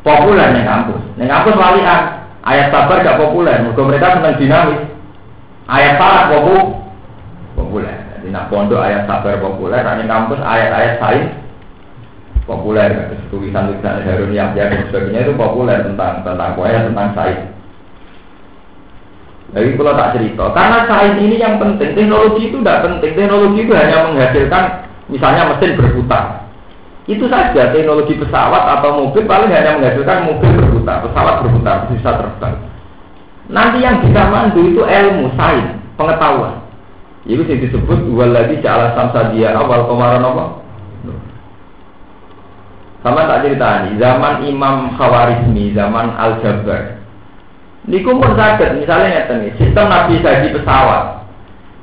Populer 0.04 0.52
ning 0.52 0.68
kampus. 0.68 1.00
Ning 1.16 1.32
kampus 1.32 1.56
walian, 1.56 2.27
ayat 2.48 2.72
sabar 2.72 3.04
gak 3.04 3.20
populer, 3.20 3.60
mergo 3.60 3.84
mereka 3.84 4.16
seneng 4.16 4.40
dinamis. 4.40 4.82
Ayat 5.68 6.00
salah 6.00 6.32
popu 6.32 6.56
populer. 7.60 7.96
Jadi 8.16 8.32
nak 8.32 8.48
pondok 8.48 8.80
ayat 8.80 9.04
sabar 9.04 9.36
populer, 9.44 9.84
ning 9.84 10.08
kampus 10.08 10.40
ayat-ayat 10.40 10.94
sain 11.04 11.26
populer. 12.48 12.90
Tulisan-tulisan 13.28 14.08
Harun 14.08 14.32
Yahya 14.32 14.72
dan 14.72 14.88
sebagainya 14.88 15.28
itu 15.28 15.36
populer 15.36 15.84
tentang 15.84 16.24
tentang 16.24 16.56
kuaya 16.56 16.88
tentang 16.88 17.12
sain. 17.12 17.52
Jadi 19.52 19.80
kalau 19.80 19.96
tak 19.96 20.12
cerita, 20.16 20.46
karena 20.52 20.80
sains 20.92 21.18
ini 21.24 21.36
yang 21.40 21.56
penting, 21.56 21.96
teknologi 21.96 22.52
itu 22.52 22.60
tidak 22.60 22.84
penting. 22.84 23.12
Teknologi 23.16 23.60
itu 23.64 23.74
hanya 23.76 23.98
menghasilkan, 24.08 24.64
misalnya 25.08 25.56
mesin 25.56 25.72
berputar. 25.80 26.47
Itu 27.08 27.32
saja 27.32 27.72
teknologi 27.72 28.20
pesawat 28.20 28.80
atau 28.80 29.00
mobil 29.00 29.24
paling 29.24 29.48
hanya 29.48 29.80
menghasilkan 29.80 30.28
mobil 30.28 30.52
berputar, 30.60 31.00
pesawat 31.08 31.40
berputar, 31.40 31.88
bisa 31.88 32.20
terbang. 32.20 32.56
Nanti 33.48 33.80
yang 33.80 34.04
bisa 34.04 34.28
mandu 34.28 34.60
itu 34.60 34.84
ilmu, 34.84 35.32
sains, 35.40 35.72
pengetahuan. 35.96 36.60
Itu 37.24 37.48
yang 37.48 37.64
disebut 37.64 38.12
lagi 38.12 38.60
ja'ala 38.60 38.92
samsa 38.92 39.32
dia 39.32 39.56
awal 39.56 39.88
kemarin 39.88 40.24
apa? 40.24 40.46
Sama 43.08 43.24
tak 43.24 43.48
cerita 43.48 43.88
ini, 43.88 43.96
zaman 44.04 44.44
Imam 44.44 44.92
Khawarizmi, 45.00 45.72
zaman 45.72 46.12
Al-Jabbar, 46.20 46.98
Niku 47.88 48.20
pun 48.20 48.36
sakit, 48.36 48.84
misalnya 48.84 49.24
ngeten 49.24 49.56
sistem 49.56 49.88
navigasi 49.88 50.52
pesawat. 50.52 51.24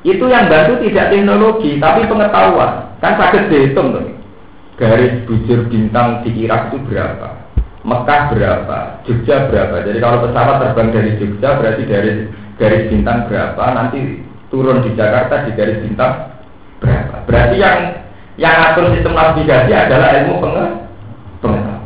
Itu 0.04 0.28
yang 0.28 0.52
bantu 0.52 0.84
tidak 0.84 1.08
teknologi, 1.08 1.80
tapi 1.80 2.04
pengetahuan. 2.04 2.92
Kan 3.00 3.16
sakit 3.16 3.48
dihitung 3.48 3.96
tuh. 3.96 4.13
Garis 4.74 5.22
bujur 5.30 5.70
bintang 5.70 6.26
di 6.26 6.34
Irak 6.46 6.74
itu 6.74 6.82
berapa? 6.90 7.46
Mekah 7.86 8.22
berapa? 8.34 8.78
Jogja 9.06 9.46
berapa? 9.46 9.86
Jadi 9.86 9.98
kalau 10.02 10.24
pesawat 10.26 10.56
terbang 10.58 10.88
dari 10.90 11.10
Jogja 11.20 11.48
berarti 11.60 11.82
dari 11.86 12.10
garis 12.58 12.90
bintang 12.90 13.30
berapa? 13.30 13.62
Nanti 13.70 14.24
turun 14.50 14.82
di 14.82 14.90
Jakarta 14.98 15.46
di 15.46 15.54
garis 15.54 15.78
bintang 15.78 16.32
berapa? 16.82 17.22
Berarti 17.28 17.56
yang 17.60 17.78
Yang 18.34 18.56
atur 18.66 18.90
sistem 18.90 19.14
navigasi 19.14 19.70
adalah 19.70 20.10
ilmu 20.18 20.42
pengetahuan. 20.42 21.78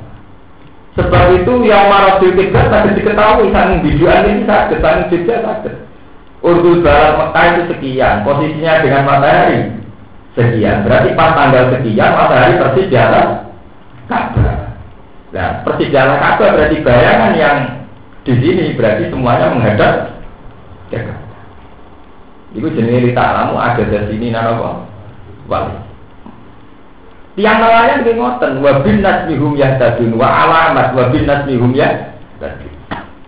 Sebab 0.97 1.25
itu 1.37 1.53
yang 1.69 1.93
marah 1.93 2.17
kiblat 2.25 2.73
tadi 2.73 2.97
diketahui 2.97 3.53
sang 3.53 3.85
videoan 3.85 4.33
ini 4.33 4.49
sakit, 4.49 4.81
sang 4.81 5.13
juga 5.13 5.45
sakit. 5.45 5.75
Urdu 6.41 6.81
barat 6.81 7.21
Mekah 7.21 7.45
itu 7.53 7.63
sekian, 7.69 8.25
posisinya 8.25 8.81
dengan 8.81 9.03
matahari 9.05 9.78
sekian. 10.39 10.87
Berarti 10.87 11.19
pas 11.19 11.35
tanggal 11.35 11.75
sekian 11.75 12.11
matahari 12.15 12.55
persis 12.63 12.87
di 12.87 12.97
atas 12.97 13.27
Ka'bah. 14.07 14.79
Nah, 15.35 15.49
persis 15.67 15.91
di 15.91 15.99
atas 15.99 16.19
Ka'bah 16.23 16.49
berarti 16.55 16.77
bayangan 16.87 17.33
yang 17.35 17.57
di 18.23 18.35
sini 18.39 18.79
berarti 18.79 19.11
semuanya 19.11 19.51
menghadap 19.51 20.23
ke 20.95 21.03
Ka'bah. 21.03 21.27
Itu 22.55 22.71
jenis 22.73 23.13
kita 23.13 23.21
alamu 23.21 23.59
ada 23.59 23.83
di 23.83 23.99
sini 24.09 24.33
napa? 24.33 24.87
Wali. 25.51 25.77
Tiang 27.39 27.63
nelayan 27.63 28.03
di 28.03 28.19
ngoten, 28.19 28.59
wabin 28.59 28.99
nasmihum 28.99 29.55
yahtadun 29.55 30.19
wa 30.19 30.27
alamat 30.27 30.91
nasmihum 31.23 31.71
ya. 31.71 32.19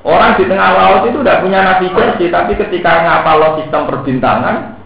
Orang 0.01 0.41
di 0.41 0.49
tengah 0.49 0.71
laut 0.75 1.03
itu 1.07 1.21
tidak 1.21 1.45
punya 1.45 1.61
navigasi, 1.61 2.33
tapi 2.33 2.57
ketika 2.57 3.05
ngapal 3.05 3.61
sistem 3.61 3.85
perbintangan, 3.87 4.80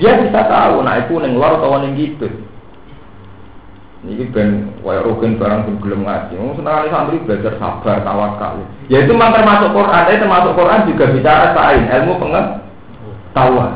dia 0.00 0.16
bisa 0.20 0.40
tahu, 0.48 0.80
nah 0.80 1.00
itu 1.00 1.20
neng 1.20 1.36
luar 1.36 1.60
atau 1.60 1.76
neng 1.76 1.96
gitu. 1.96 2.28
Ini 4.02 4.34
ben 4.34 4.74
wae 4.82 4.98
rugen 4.98 5.38
barang 5.38 5.62
sing 5.62 5.78
gelem 5.78 6.02
ngaji. 6.02 6.34
Wong 6.34 6.58
seneng 6.58 6.90
santri 6.90 7.22
belajar 7.22 7.54
sabar, 7.54 8.02
tawakal. 8.02 8.58
Ya 8.90 9.06
itu 9.06 9.14
memang 9.14 9.30
termasuk 9.30 9.70
Quran, 9.70 10.02
tapi 10.02 10.18
termasuk 10.18 10.52
Quran 10.58 10.88
juga 10.90 11.04
bicara 11.14 11.54
sain 11.54 11.86
ilmu 11.86 12.18
pengetahuan. 12.18 13.72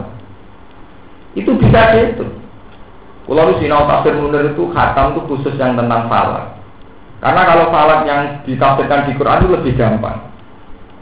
Itu 1.38 1.54
bisa 1.54 1.94
itu. 1.94 2.26
Kalau 3.26 3.58
sinau 3.58 3.86
tafsir 3.86 4.18
munir 4.18 4.50
itu 4.50 4.70
khatam 4.74 5.14
itu 5.14 5.20
khusus 5.30 5.54
yang 5.58 5.78
tentang 5.78 6.10
falak. 6.10 6.58
Karena 7.22 7.42
kalau 7.46 7.70
falak 7.70 8.00
yang 8.06 8.42
ditafsirkan 8.46 9.06
di 9.06 9.12
Quran 9.14 9.42
itu 9.42 9.48
lebih 9.54 9.72
gampang. 9.78 10.18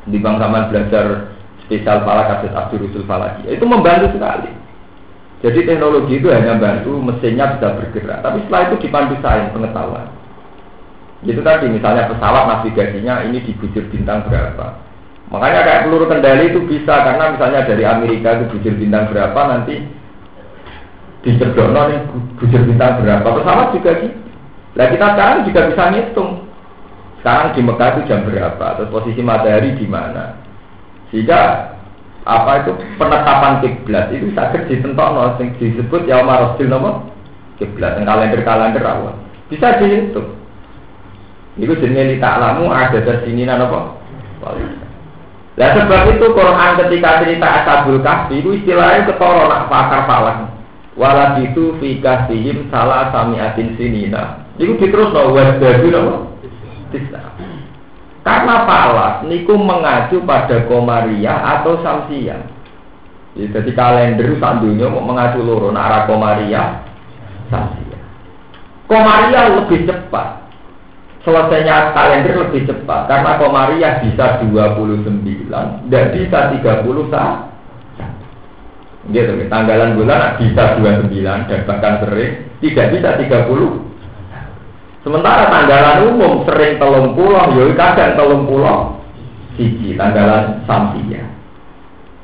Di 0.05 0.21
bang 0.21 0.37
zaman 0.37 0.69
belajar 0.69 1.33
spesial 1.65 2.05
falak 2.05 2.29
kasus 2.29 2.53
Abdul 2.53 2.89
Rusul 2.89 3.09
Falaki. 3.09 3.49
Itu 3.49 3.65
membantu 3.65 4.13
sekali. 4.13 4.64
Jadi 5.43 5.67
teknologi 5.67 6.23
itu 6.23 6.29
hanya 6.31 6.57
bantu 6.57 7.01
mesinnya 7.03 7.57
bisa 7.57 7.75
bergerak. 7.77 8.23
Tapi 8.23 8.39
setelah 8.47 8.63
itu 8.71 8.77
dipandu 8.87 9.15
sains 9.21 9.53
pengetahuan. 9.53 10.09
Itu 11.25 11.41
tadi 11.41 11.67
misalnya 11.73 12.09
pesawat 12.13 12.45
navigasinya 12.49 13.25
ini 13.25 13.41
di 13.41 13.53
bujur 13.57 13.89
bintang 13.89 14.29
berapa. 14.29 14.77
Makanya 15.33 15.61
kayak 15.65 15.83
peluru 15.89 16.07
kendali 16.07 16.53
itu 16.53 16.61
bisa 16.69 16.95
karena 17.01 17.33
misalnya 17.33 17.65
dari 17.65 17.85
Amerika 17.85 18.37
itu 18.37 18.45
bujur 18.57 18.75
bintang 18.77 19.09
berapa 19.09 19.41
nanti 19.49 19.81
di 21.25 21.33
dicedono 21.33 21.83
nih 21.89 22.01
bujur 22.37 22.63
bintang 22.69 23.01
berapa 23.01 23.25
pesawat 23.25 23.73
juga 23.73 23.91
gitu. 24.05 24.17
Nah 24.75 24.87
kita 24.91 25.07
sekarang 25.17 25.47
juga 25.49 25.61
bisa 25.73 25.83
ngitung. 25.91 26.33
Sekarang 27.25 27.57
di 27.57 27.61
Mekah 27.65 27.89
itu 27.97 28.01
jam 28.05 28.21
berapa, 28.29 28.67
terus 28.77 28.93
posisi 28.93 29.25
matahari 29.25 29.73
di 29.81 29.89
mana. 29.89 30.37
Sehingga 31.09 31.73
apa 32.25 32.65
itu 32.65 32.73
penetapan 32.97 33.61
kiblat 33.61 34.09
itu 34.09 34.33
sakit 34.33 34.65
ditentok 34.65 35.37
yang 35.37 35.53
disebut 35.61 36.09
ya 36.09 36.25
Rasul 36.25 36.73
nama 36.73 37.05
kiblat 37.61 38.01
yang 38.01 38.09
kalender 38.09 38.41
kalender 38.41 38.85
awal 38.85 39.15
bisa 39.53 39.77
dihitung. 39.77 40.41
Itu 41.55 41.79
jenis 41.79 42.19
tak 42.19 42.43
alamu 42.43 42.73
ada 42.73 42.99
di 42.99 43.15
sini 43.23 43.47
apa? 43.47 43.95
Nah 45.55 45.69
sebab 45.71 46.03
itu 46.11 46.27
Quran 46.35 46.71
ketika 46.83 47.23
cerita 47.23 47.47
Ashabul 47.63 48.03
Kahfi 48.03 48.43
itu 48.43 48.59
istilahnya 48.59 49.07
ketoro 49.07 49.47
nak 49.47 49.71
pakar 49.71 50.03
falak. 50.11 50.51
Walat 50.99 51.43
itu 51.47 51.79
fikah 51.79 52.27
salah 52.75 53.15
samiatin 53.15 53.79
sinina. 53.79 54.43
Itu 54.59 54.75
diterus 54.79 55.15
no 55.15 55.31
wasdadu 55.31 55.89
no. 55.95 56.35
Karena 58.25 58.65
falas 58.65 59.15
niku 59.29 59.53
mengacu 59.55 60.25
pada 60.25 60.65
komaria 60.65 61.61
atau 61.61 61.77
samsia. 61.85 62.41
Jadi 63.37 63.71
kalender 63.77 64.41
sandunya 64.41 64.89
mau 64.89 65.05
mengacu 65.05 65.45
loro 65.45 65.69
arah 65.77 66.09
komaria 66.09 66.81
samsia. 67.53 68.01
Komaria 68.89 69.61
lebih 69.61 69.85
cepat. 69.85 70.41
Selesainya 71.25 71.93
kalender 71.93 72.49
lebih 72.49 72.69
cepat 72.69 73.09
karena 73.09 73.41
komaria 73.41 74.01
bisa 74.01 74.41
29 74.45 75.89
dan 75.89 76.05
bisa 76.13 76.39
30 76.53 77.13
saat 77.13 77.55
Gitu, 79.13 79.37
tanggalan 79.53 80.01
bulan 80.01 80.41
bisa 80.41 80.81
29 80.81 81.13
dan 81.21 81.61
bahkan 81.69 82.01
sering 82.01 82.49
tidak 82.65 82.89
bisa 82.89 83.09
30. 83.21 83.94
Sementara 85.05 85.53
tanggalan 85.53 86.17
umum 86.17 86.49
sering 86.49 86.81
telung 86.81 87.13
pulau, 87.13 87.53
ya 87.53 87.69
kadang 87.77 88.17
telung 88.17 88.49
pulau 88.49 89.05
siji 89.61 89.93
tanggalan 90.01 90.65
samsia. 90.65 91.29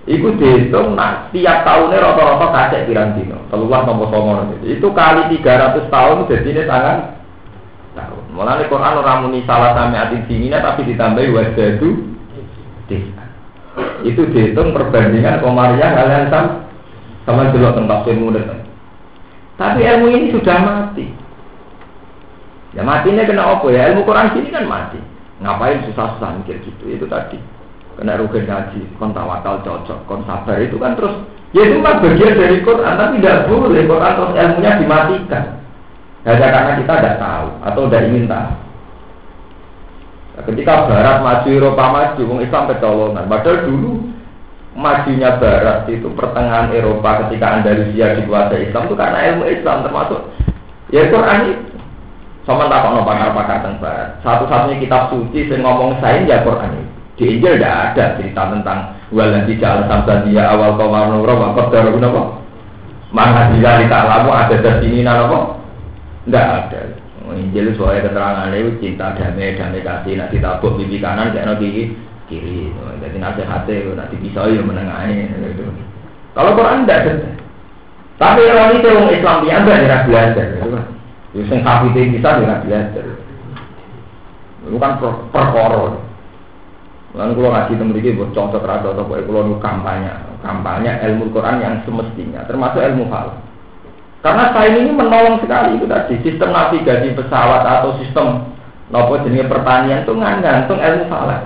Iku 0.09 0.33
dihitung 0.41 0.97
nak 0.97 1.29
tiap 1.29 1.61
tahunnya 1.63 2.01
rata-rata 2.01 2.47
kacek 2.49 2.89
pirang 2.89 3.21
dino, 3.21 3.37
keluar 3.53 3.85
nomor 3.85 4.09
nomor 4.09 4.49
itu 4.65 4.89
kali 4.97 5.29
300 5.29 5.93
tahun 5.93 6.25
jadi 6.25 6.49
ini 6.57 6.63
sangat 6.65 7.21
tahun. 7.93 8.25
Mulai 8.33 8.65
Quran 8.65 8.97
orang 8.97 9.29
muni 9.29 9.45
salah 9.45 9.77
sami 9.77 10.01
atin 10.01 10.25
sinina 10.25 10.65
tapi 10.65 10.89
ditambahi 10.89 11.29
wajadu 11.37 11.91
itu 14.01 14.23
dihitung 14.33 14.73
perbandingan 14.73 15.45
komariah 15.45 15.93
kalian 15.93 16.33
sama 16.33 16.65
sama 17.29 17.53
dulu 17.53 17.77
tentang 17.77 18.03
ilmu 18.09 18.33
Tapi 19.61 19.81
ilmu 19.85 20.07
ini 20.09 20.33
sudah 20.33 20.59
mati. 20.65 21.20
Ya 22.71 22.87
matinya 22.87 23.27
kena 23.27 23.43
apa 23.59 23.67
ya? 23.71 23.91
Ilmu 23.91 24.07
Quran 24.07 24.31
sini 24.31 24.49
kan 24.55 24.65
mati. 24.71 25.01
Ngapain 25.43 25.83
susah-susah 25.91 26.39
mikir 26.43 26.63
gitu? 26.63 26.85
Itu 26.87 27.07
tadi. 27.11 27.41
Kena 27.99 28.17
rugen 28.17 28.47
ngaji, 28.47 28.81
kon 28.97 29.11
tawakal 29.11 29.61
cocok, 29.67 29.99
kon 30.07 30.23
sabar 30.25 30.57
itu 30.63 30.79
kan 30.79 30.95
terus 30.95 31.13
ya 31.51 31.67
itu 31.67 31.83
kan 31.83 32.01
bagian 32.01 32.39
dari 32.39 32.63
Quran, 32.63 32.95
tapi 32.97 33.19
tidak 33.19 33.51
boleh 33.51 33.83
Quran 33.85 34.13
terus 34.17 34.33
ilmunya 34.39 34.73
dimatikan. 34.79 35.45
Hanya 36.25 36.49
karena 36.53 36.73
kita 36.79 36.93
tidak 37.01 37.17
tahu 37.19 37.49
atau 37.65 37.81
tidak 37.89 38.03
ingin 38.13 38.25
tahu. 38.29 38.51
Nah, 40.31 40.43
ketika 40.47 40.73
Barat 40.87 41.17
maju, 41.25 41.49
Eropa 41.49 41.85
maju, 41.91 42.23
Wong 42.29 42.41
Islam 42.45 42.63
kecolongan. 42.71 43.25
Padahal 43.29 43.59
dulu 43.67 43.93
majunya 44.79 45.31
Barat 45.37 45.91
itu 45.91 46.07
pertengahan 46.15 46.71
Eropa 46.71 47.27
ketika 47.27 47.61
Andalusia 47.61 48.17
dikuasai 48.17 48.71
Islam 48.71 48.87
itu 48.87 48.95
karena 48.95 49.19
ilmu 49.35 49.45
Islam 49.51 49.83
termasuk 49.83 50.21
ya 50.95 51.11
Quran 51.11 51.39
itu 51.51 51.70
sama 52.49 52.67
tak 52.73 52.83
kok 52.83 53.05
pakar-pakar 53.05 53.59
tentang 53.61 53.77
Barat 53.81 54.09
satu-satunya 54.25 54.81
kitab 54.81 55.13
suci 55.13 55.47
yang 55.47 55.61
ngomong 55.65 56.01
sains 56.01 56.27
ya 56.27 56.41
Quran 56.41 56.73
itu 56.73 56.93
di 57.21 57.25
Injil 57.37 57.61
tidak 57.61 57.75
ada 57.93 58.05
cerita 58.17 58.43
tentang 58.49 58.79
walan 59.13 59.45
tidak 59.45 59.85
sampai 59.85 60.25
dia 60.25 60.49
awal 60.49 60.73
mau 60.81 61.05
nurul 61.13 61.37
waktu 61.37 61.69
darah 61.69 61.93
apa 61.93 62.23
mana 63.13 63.53
dia 63.53 63.71
kita 63.85 63.99
lamu 64.09 64.31
ada 64.33 64.57
di 64.57 64.71
sini 64.89 65.05
apa 65.05 65.39
tidak 66.25 66.47
ada 66.49 66.81
Injil 67.37 67.77
soalnya 67.79 68.11
keterangan 68.11 68.51
itu 68.57 68.71
cinta 68.83 69.15
damai 69.15 69.55
damai 69.55 69.85
kasih 69.85 70.19
nanti 70.19 70.37
tabuk 70.43 70.75
bibi 70.75 70.99
kanan 70.99 71.31
kayak 71.31 71.47
nanti 71.47 71.95
kiri. 72.31 72.71
Jadi 73.03 73.17
nasihatnya 73.19 73.99
nanti 73.99 74.17
bisa 74.23 74.47
ya 74.47 74.63
menengahi. 74.63 75.27
Gitu. 75.27 75.67
Kalau 76.35 76.55
Quran 76.55 76.87
tidak 76.87 77.03
ada. 77.03 77.15
Tapi 78.21 78.41
orang 78.47 78.77
itu 78.79 78.89
orang 78.89 79.11
Islam 79.11 79.39
yang 79.49 79.63
tidak 79.67 80.05
belajar. 80.07 80.47
Yang 81.31 81.47
sing 81.47 81.61
kafir 81.63 81.91
bisa 81.95 82.29
tidak 82.43 82.63
belajar. 82.67 83.07
Itu 84.67 84.77
kan 84.77 84.93
perkara. 85.31 85.85
Lalu 87.11 87.33
kalau 87.35 87.51
ngaji 87.51 87.73
memiliki 87.75 88.15
buat 88.15 88.31
contoh 88.31 88.63
terhadap 88.63 88.95
atau 88.95 89.03
buat 89.03 89.27
kalau 89.27 89.59
kampanye, 89.59 90.15
kampanye 90.47 90.95
ilmu 91.11 91.35
Quran 91.35 91.59
yang 91.59 91.75
semestinya, 91.83 92.47
termasuk 92.47 92.79
ilmu 92.79 93.11
hal. 93.11 93.35
Karena 94.23 94.55
saya 94.55 94.79
ini 94.79 94.95
menolong 94.95 95.43
sekali 95.43 95.81
itu 95.81 95.91
tadi 95.91 96.15
sistem 96.23 96.55
navigasi 96.55 97.17
pesawat 97.19 97.67
atau 97.67 97.99
sistem 97.99 98.53
nopo 98.93 99.19
jenis 99.27 99.49
pertanian 99.49 100.07
itu 100.07 100.13
ngangantung 100.13 100.79
ilmu 100.79 101.05
falak. 101.11 101.43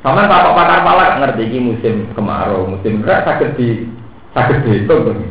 Sama 0.00 0.30
pak 0.30 0.54
pakar 0.54 0.80
palak 0.86 1.10
ngerti 1.20 1.42
ini 1.50 1.58
musim 1.74 2.06
kemarau, 2.14 2.70
musim 2.70 3.02
berat 3.02 3.26
sakit 3.28 3.58
di 3.58 3.90
sakit 4.32 4.62
dihitung. 4.62 5.26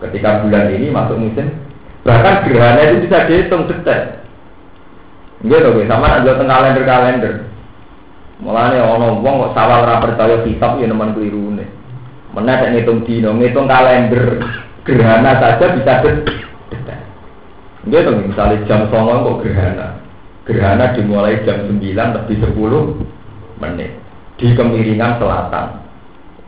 Ketika 0.00 0.46
bulan 0.46 0.70
ini 0.70 0.88
masuk 0.88 1.18
musim, 1.18 1.63
bahkan 2.04 2.44
gerhana 2.44 2.80
itu 2.84 3.08
bisa 3.08 3.26
dihitung 3.26 3.64
detail. 3.66 4.20
Gitu, 5.44 5.68
sama 5.88 6.20
ada 6.20 6.36
tengah 6.36 6.56
kalender 6.56 6.84
kalender. 6.84 7.34
Mulane 8.40 8.78
ono 8.80 9.20
wong 9.24 9.34
kok 9.48 9.52
sawal 9.56 9.84
ora 9.88 10.04
percaya 10.04 10.44
kitab 10.44 10.80
ya 10.80 10.88
nemen 10.88 11.16
nih. 11.16 11.68
Mana 12.36 12.60
tak 12.60 12.76
ngitung 12.76 13.08
dino, 13.08 13.32
ngitung 13.36 13.68
kalender 13.68 14.40
gerhana 14.84 15.40
saja 15.40 15.64
bisa 15.76 15.92
detail. 16.68 17.02
Gitu, 17.84 18.10
misalnya 18.16 18.64
jam 18.64 18.88
9 18.88 19.24
kok 19.24 19.40
gerhana. 19.44 20.00
Gerhana 20.44 20.92
dimulai 20.92 21.40
jam 21.44 21.68
9 21.68 21.80
lebih 21.80 22.36
10 22.52 23.60
menit 23.60 23.92
di 24.36 24.52
kemiringan 24.52 25.20
selatan. 25.20 25.80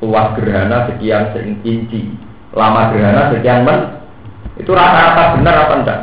Luas 0.05 0.37
gerhana 0.37 0.85
sekian 0.93 1.33
inci, 1.65 2.13
lama 2.53 2.93
gerhana 2.93 3.33
sekian 3.33 3.65
men. 3.65 3.81
Itu 4.57 4.73
rata-rata 4.73 5.37
benar 5.37 5.57
apa 5.69 5.75
enggak? 5.81 6.01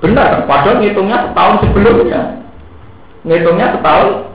Benar, 0.00 0.48
padahal 0.48 0.80
ngitungnya 0.80 1.30
setahun 1.30 1.56
sebelumnya. 1.62 2.20
Ngitungnya 3.22 3.76
setahun 3.76 4.30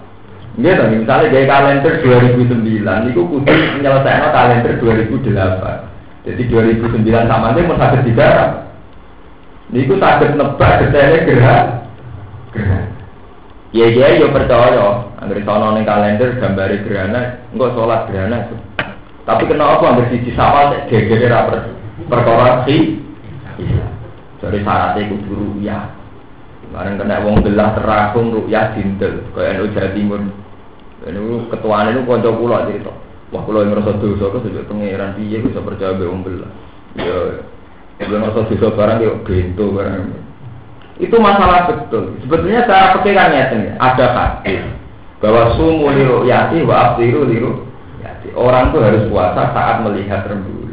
Gitu, 0.56 0.84
misalnya 0.88 1.28
gaya 1.36 1.52
kalender 1.52 2.00
2009, 2.00 3.12
itu 3.12 3.22
kudu 3.28 3.44
menyelesaikan 3.44 4.32
kalender 4.32 4.74
2008. 4.80 5.84
Jadi 6.24 6.42
2009 6.48 7.28
sama 7.28 7.52
ini 7.52 7.68
mau 7.68 7.76
sakit 7.76 8.08
digarap. 8.08 8.72
Niku 9.76 10.00
sakit 10.00 10.40
nebak 10.40 10.80
detailnya 10.80 11.28
gerak. 11.28 11.66
Gerak. 12.56 12.86
Iya 13.76 13.86
iya 13.92 14.08
yo 14.24 14.32
percaya, 14.32 15.12
angger 15.20 15.44
sono 15.44 15.76
ning 15.76 15.84
kalender 15.84 16.40
gambare 16.40 16.80
gerhana, 16.88 17.44
engko 17.52 17.76
salat 17.76 18.08
gerhana. 18.08 18.48
Tapi 19.28 19.44
kenapa 19.52 19.84
angger 19.84 20.08
siji 20.08 20.32
gegere 20.88 21.28
ra 21.28 21.52
perkara 22.04 22.68
si. 22.68 23.00
Jadi 24.44 24.58
syaratnya 24.62 25.10
kudu 25.10 25.32
ruya. 25.32 25.90
Kemarin 26.68 27.00
kena 27.00 27.24
wong 27.24 27.40
belah 27.40 27.72
teragung 27.78 28.36
ruya 28.36 28.76
dintel, 28.76 29.24
kaya 29.32 29.56
NU 29.56 29.72
Jawa 29.72 29.90
Timur. 29.96 30.22
Ini 31.06 31.22
ketuaan 31.54 31.94
itu 31.94 32.02
konco 32.04 32.30
pulau 32.36 32.66
cerita. 32.66 32.94
Wah 33.30 33.42
pulau 33.46 33.62
yang 33.62 33.78
merasa 33.78 33.98
dosa 33.98 34.26
itu 34.28 34.38
sejak 34.50 34.66
pangeran 34.66 35.14
piye 35.18 35.38
bisa 35.42 35.62
percaya 35.62 35.94
be 35.94 36.10
wong 36.10 36.26
belah. 36.26 36.52
Ya, 36.98 37.46
kalau 38.02 38.22
merasa 38.26 38.50
dosa 38.50 38.68
barang 38.74 38.98
ya 39.02 39.12
bento 39.22 39.66
barang. 39.72 40.04
Itu 40.98 41.16
masalah 41.20 41.70
betul. 41.70 42.18
Sebetulnya 42.26 42.66
cara 42.66 42.96
pikirannya 42.98 43.44
ini 43.54 43.70
ada 43.78 44.06
hadis 44.16 44.64
bahwa 45.22 45.54
sumu 45.60 45.94
liru 45.94 46.26
yati 46.26 46.66
wa 46.66 46.76
abdiru 46.92 47.28
liru 47.28 47.52
yati. 48.02 48.34
Orang 48.34 48.74
tuh 48.74 48.82
harus 48.82 49.06
puasa 49.12 49.54
saat 49.54 49.86
melihat 49.86 50.26
rembulan. 50.26 50.65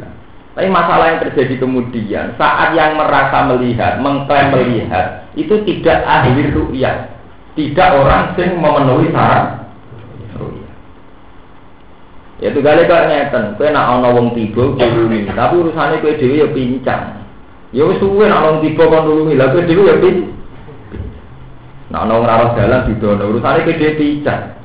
Tapi 0.53 0.69
masalah 0.69 1.17
yang 1.17 1.19
terjadi 1.25 1.57
kemudian 1.57 2.37
saat 2.37 2.77
yang 2.77 2.93
merasa 2.93 3.41
melihat, 3.49 3.97
mengklaim 3.97 4.53
melihat 4.53 5.25
itu 5.33 5.57
tidak 5.65 6.05
ahli 6.05 6.53
ru'yah, 6.53 7.09
tidak 7.57 7.89
orang 7.97 8.37
yang 8.37 8.61
memenuhi 8.61 9.09
syarat 9.09 9.63
Ya 12.41 12.51
itu 12.51 12.59
kali 12.59 12.83
kok 12.91 13.07
ngeten, 13.07 13.55
kowe 13.55 13.71
nak 13.71 13.87
ana 13.87 14.11
wong 14.11 14.35
tiba 14.35 14.75
tapi 14.75 15.53
urusane 15.63 16.03
kowe 16.03 16.11
dhewe 16.11 16.43
ya 16.43 16.47
pincang. 16.51 17.23
Ya 17.71 17.87
wis 17.87 18.03
suwe 18.03 18.27
nak 18.27 18.43
wong 18.43 18.57
tiba 18.59 18.83
kon 18.83 19.07
nulungi, 19.07 19.39
lha 19.39 19.47
kowe 19.47 19.63
dhewe 19.63 19.87
ya 19.87 19.95
pin. 20.03 20.27
Nak 21.87 22.03
ana 22.03 22.19
wong 22.19 22.27
ora 22.27 22.51
dalan 22.51 22.83
didono, 22.91 23.31
urusane 23.31 23.63
kowe 23.63 23.79
dhewe 23.79 23.95
pincang. 23.95 24.59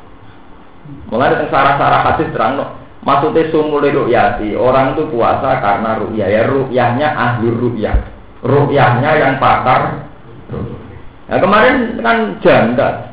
Mulai 1.07 1.39
teng 1.39 1.55
sarah-sarah 1.55 2.01
hadis 2.03 2.33
terang 2.35 2.59
maksudnya 3.03 3.51
sumul 3.51 3.83
ru'yati, 3.83 4.55
orang 4.59 4.95
itu 4.95 5.07
puasa 5.11 5.59
karena 5.63 5.99
ru'yah, 6.03 6.29
ya 6.29 6.43
ru'yahnya 6.47 7.09
ahli 7.15 7.49
ru'yah. 7.51 7.97
Ru'yahnya 8.43 9.11
yang 9.19 9.35
pakar. 9.43 10.07
Nah 11.29 11.39
kemarin 11.43 12.01
kan 12.01 12.41
janda, 12.41 13.09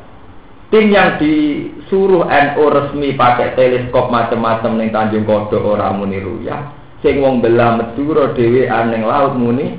tim 0.72 0.92
yang 0.92 1.20
disuruh 1.20 2.26
NU 2.26 2.64
resmi 2.72 3.14
pakai 3.16 3.54
teleskop 3.54 4.08
macam-macam 4.08 4.72
ning 4.80 4.90
Tanjung 4.90 5.28
Kodok 5.28 5.76
ora 5.78 5.92
muni 5.92 6.20
ruyah. 6.20 6.72
Sing 7.04 7.22
wong 7.22 7.44
belah 7.44 7.78
Madura 7.78 8.34
dhewe 8.34 8.66
aneng 8.72 9.06
laut 9.06 9.36
muni 9.36 9.78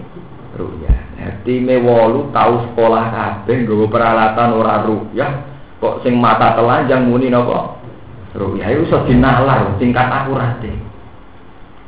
ruyah. 0.55 0.99
Nah, 1.17 1.33
time 1.43 1.81
wolu 1.81 2.29
tau 2.31 2.71
sekolah 2.71 3.05
kabeh 3.09 3.65
nggawa 3.65 3.87
peralatan 3.89 4.51
ora 4.53 4.75
ruyah. 4.85 5.33
Kok 5.81 6.05
sing 6.05 6.17
mata 6.17 6.57
telanjang 6.57 7.09
muni 7.09 7.29
napa 7.29 7.77
ruyah 8.37 8.69
itu 8.73 8.85
iso 8.87 8.99
dinalar 9.09 9.77
tingkat 9.81 10.07
akurate 10.07 10.73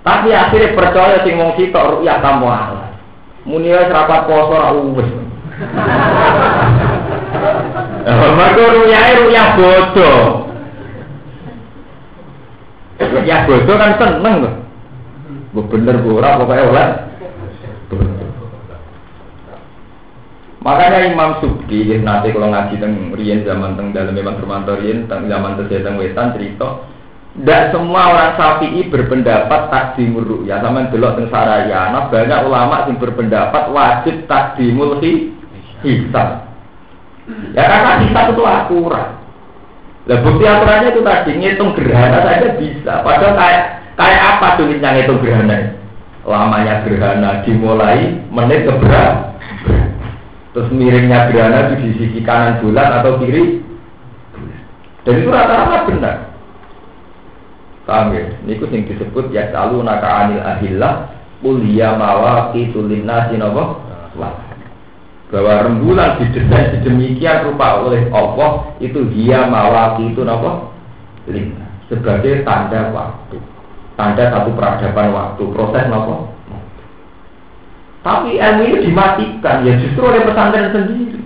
tapi 0.03 0.33
akhirnya 0.33 0.73
percaya 0.73 1.21
sing 1.23 1.37
wong 1.37 1.53
sitok 1.61 2.01
ruyah 2.01 2.19
tamu 2.25 2.49
alas 2.49 2.97
muni 3.45 3.73
wis 3.73 3.93
rapat 3.93 4.25
poso 4.25 4.53
ora 4.57 4.73
wis 4.73 5.11
Mereka 8.09 8.65
ruyahe 8.79 9.13
ruyah 9.21 9.49
bodoh. 9.59 10.49
Ruyah 12.99 13.41
bodoh 13.45 13.77
kan 13.77 13.93
seneng. 14.01 14.37
Bu 15.53 15.61
bener 15.69 15.99
ora 16.03 16.39
pokoknya 16.41 16.69
oleh. 16.71 16.89
Makanya 20.69 21.09
Imam 21.09 21.41
Subki 21.41 21.97
nanti 22.05 22.29
kalau 22.29 22.53
ngaji 22.53 22.77
teng 22.77 23.17
Rian 23.17 23.41
zaman 23.41 23.73
teng 23.81 23.97
dalam 23.97 24.13
Imam 24.13 24.37
Surmanto 24.37 24.77
Rian 24.77 25.09
teng 25.09 25.25
zaman 25.25 25.57
tesih 25.57 25.81
teng 25.81 25.97
Wetan 25.97 26.37
cerita 26.37 26.85
tidak 27.41 27.73
semua 27.73 28.13
orang 28.13 28.37
Syafi'i 28.37 28.93
berpendapat 28.93 29.73
takdimul 29.73 30.29
ru'ya 30.29 30.61
sama 30.61 30.93
delok 30.93 31.17
teng 31.17 31.33
Sarayana 31.33 32.13
banyak 32.13 32.41
ulama 32.45 32.85
yang 32.85 33.01
berpendapat 33.01 33.65
wajib 33.73 34.29
takdimul 34.29 35.01
hisab 35.01 36.45
Ya 37.57 37.65
karena 37.65 38.01
kita 38.05 38.21
itu 38.33 38.45
akurat. 38.45 39.09
Lah 40.09 40.19
bukti 40.25 40.45
aturannya 40.49 40.89
itu 40.93 41.01
tadi 41.05 41.31
ngitung 41.37 41.77
gerhana 41.77 42.25
saja 42.25 42.57
bisa. 42.57 43.05
Padahal 43.05 43.37
kayak 43.37 43.63
kayak 43.97 44.23
apa 44.25 44.49
tulisnya 44.57 44.97
ngitung 44.97 45.21
gerhana? 45.21 45.77
Lamanya 46.25 46.85
gerhana 46.85 47.45
dimulai 47.45 48.17
menit 48.33 48.65
keberapa? 48.65 49.37
Terus 50.57 50.69
miringnya 50.73 51.29
gerhana 51.29 51.77
di 51.77 51.93
sisi 51.97 52.21
kanan 52.25 52.65
bulan 52.65 53.03
atau 53.03 53.21
kiri? 53.21 53.61
Dan 55.05 55.15
itu 55.21 55.29
rata-rata 55.29 55.89
benar. 55.89 56.17
Paham 57.89 58.13
ya? 58.13 58.25
Ini 58.45 58.61
yang 58.61 58.85
disebut 58.89 59.33
ya 59.33 59.49
selalu 59.53 59.85
naka 59.85 60.09
anil 60.09 60.45
ahillah 60.45 61.09
kuliah 61.41 61.97
mawaki 61.97 62.69
tulinna 62.73 63.29
sinapa? 63.33 63.81
Wah 64.17 64.49
bahwa 65.29 65.69
rembulan 65.69 66.17
didesain 66.17 66.81
sedemikian 66.81 67.53
rupa 67.53 67.85
oleh 67.85 68.09
Allah 68.17 68.73
itu 68.81 69.05
dia 69.13 69.45
mawaki 69.45 70.13
itu 70.13 70.25
apa? 70.25 70.73
lima 71.29 71.69
sebagai 71.93 72.41
tanda 72.49 72.89
waktu 72.89 73.37
tanda 74.01 74.33
satu 74.33 74.57
peradaban 74.57 75.13
waktu 75.13 75.43
proses 75.53 75.85
apa? 75.85 76.17
Tapi 78.09 78.41
ilmu 78.41 78.63
ini 78.65 78.89
dimatikan 78.89 79.69
ya 79.69 79.77
justru 79.77 80.01
oleh 80.01 80.25
pesantren 80.25 80.73
sendiri 80.73 81.21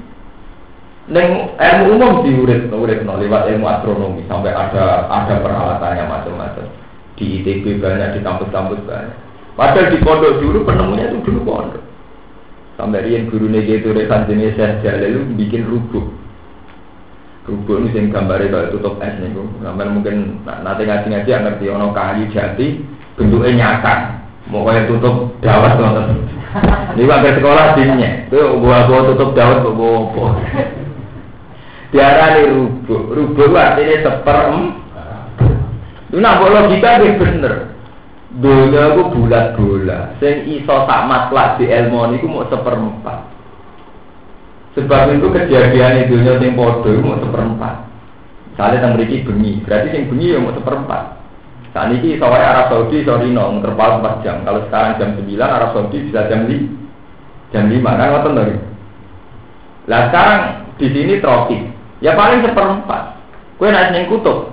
Neng 1.10 1.58
ilmu 1.58 1.98
umum 1.98 2.22
diurit, 2.22 2.70
urit 2.70 3.02
no, 3.02 3.18
lewat 3.18 3.50
ilmu 3.50 3.66
astronomi 3.66 4.22
sampai 4.30 4.54
ada 4.54 5.10
ada 5.10 5.34
peralatannya 5.42 6.06
macam-macam 6.06 6.66
di 7.18 7.42
ITB 7.42 7.82
banyak 7.82 8.14
di 8.14 8.20
kampus-kampus 8.22 8.86
banyak. 8.86 9.18
Padahal 9.58 9.90
di 9.90 9.98
pondok 9.98 10.38
dulu 10.38 10.62
penemunya 10.62 11.10
itu 11.10 11.18
dulu 11.26 11.40
pondok. 11.42 11.82
Sampai 12.78 13.02
rian 13.04 13.26
guru 13.28 13.50
gitu 13.50 13.90
rekan 13.92 14.30
jenis 14.30 14.54
saya 14.54 14.78
jalil 14.78 15.26
bikin 15.34 15.66
rubuk. 15.66 16.06
Rubuk 17.50 17.82
ini 17.82 17.90
sing 17.90 18.04
gambarnya 18.14 18.48
kalau 18.48 18.70
tutup 18.72 18.94
es 19.02 19.18
nih, 19.18 19.34
sampai 19.34 19.90
mungkin 19.90 20.40
nanti 20.46 20.86
ngaji 20.86 21.06
ngaji 21.10 21.30
ngerti 21.34 21.64
ono 21.66 21.90
kayu 21.90 22.30
jati 22.30 22.78
bentuknya 23.18 23.50
nyata. 23.58 23.94
Mau 24.48 24.62
kayak 24.62 24.86
tutup 24.86 25.34
dawat 25.42 25.76
tuh. 25.76 26.41
Ini 26.92 27.08
waktu 27.08 27.40
sekolah 27.40 27.72
dinnya, 27.72 28.28
tuh 28.28 28.60
gua 28.60 28.84
gua 28.84 29.08
tutup 29.08 29.32
dawat 29.32 29.64
gua? 29.64 30.36
Tiara 31.92 32.36
nih 32.36 32.48
rubuk, 32.52 33.02
rubuk 33.12 33.52
artinya 33.52 33.96
seperem. 34.00 34.56
Itu 36.08 36.20
nah 36.20 36.40
logika 36.40 37.00
bener. 37.00 37.72
Dunia 38.32 38.96
itu 38.96 39.02
bulat 39.12 39.60
bola. 39.60 40.16
Sing 40.16 40.48
iso 40.48 40.88
tak 40.88 41.04
matlak 41.04 41.60
di 41.60 41.68
ilmu 41.68 42.16
itu 42.16 42.24
mau 42.24 42.48
seperempat. 42.48 43.28
Sebab 44.72 45.20
itu 45.20 45.28
kejadian 45.28 46.08
dunia 46.08 46.40
podo 46.56 46.88
itu 46.88 47.04
mau 47.04 47.20
seperempat. 47.20 47.92
Misalnya 48.52 48.76
yang 48.84 48.92
memiliki 48.96 49.24
bengi, 49.24 49.52
berarti 49.64 49.88
sing 49.92 50.02
bengi 50.08 50.32
ya 50.32 50.40
mau 50.40 50.56
seperempat. 50.56 51.21
Saat 51.72 51.88
ini 51.96 52.20
soalnya 52.20 52.52
Arab 52.52 52.66
Saudi 52.68 53.00
sorry 53.00 53.32
no 53.32 53.56
terpaut 53.64 54.04
4 54.04 54.24
jam. 54.24 54.44
Kalau 54.44 54.60
sekarang 54.68 55.00
jam 55.00 55.08
9 55.16 55.40
Arab 55.40 55.70
Saudi 55.72 55.98
bisa 56.04 56.28
jam 56.28 56.44
5 56.44 57.52
jam 57.52 57.64
5 57.68 57.80
kan 57.80 58.08
ngoten 58.12 58.32
lho. 58.36 58.44
Lah 59.88 60.00
sekarang 60.12 60.40
di 60.76 60.86
sini 60.92 61.14
tropis. 61.24 61.64
Ya 62.04 62.12
paling 62.12 62.44
seperempat. 62.44 63.16
Kue 63.56 63.72
naik 63.72 63.96
ning 63.96 64.04
kutub. 64.12 64.52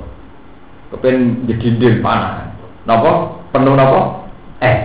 Kepen 0.96 1.44
jedindil 1.46 2.00
panah. 2.00 2.56
Napa? 2.88 3.40
penuh 3.50 3.74
apa? 3.76 4.02
Eh, 4.62 4.78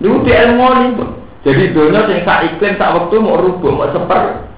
itu 0.00 0.10
di 0.24 0.32
ilmu 0.32 0.66
itu. 0.92 1.06
Jadi 1.44 1.76
dunia 1.76 2.08
yang 2.08 2.24
sak 2.24 2.56
iklim 2.56 2.80
sak 2.80 2.92
waktu 2.96 3.20
mau 3.20 3.36
rubah 3.36 3.72
mau 3.72 3.88
seper 3.92 4.48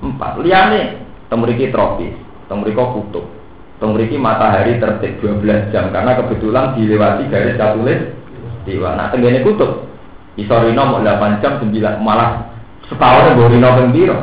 empat. 0.00 0.40
Liane 0.40 1.04
temuriki 1.28 1.68
tropis, 1.68 2.16
temuriki 2.48 2.80
kutub, 2.80 3.28
temuriki 3.76 4.16
matahari 4.16 4.80
tertib 4.80 5.20
12 5.20 5.72
jam 5.72 5.92
karena 5.92 6.16
kebetulan 6.16 6.72
dilewati 6.76 7.28
garis 7.28 7.58
katulis 7.60 8.00
dewa. 8.64 8.96
Nah 8.96 9.12
tenggene 9.12 9.44
kutub, 9.44 9.84
isorino 10.40 10.82
mau 10.84 11.00
8 11.04 11.42
jam 11.44 11.60
9 11.60 11.72
malah 12.00 12.48
setahun 12.88 13.36
yang 13.36 13.50
rino 13.52 13.70
pembiro. 13.76 14.18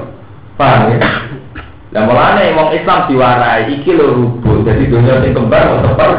Paham 0.53 0.93
ya? 0.93 0.99
Lah 1.93 2.03
mulane 2.09 2.57
wong 2.57 2.73
Islam 2.73 3.05
diwarai 3.05 3.69
iki 3.69 3.93
lho 3.93 4.17
rubuh. 4.17 4.65
Jadi 4.65 4.89
dunia 4.89 5.21
sing 5.21 5.37
kembar 5.37 5.69
mau 5.69 5.85
seper 5.85 6.11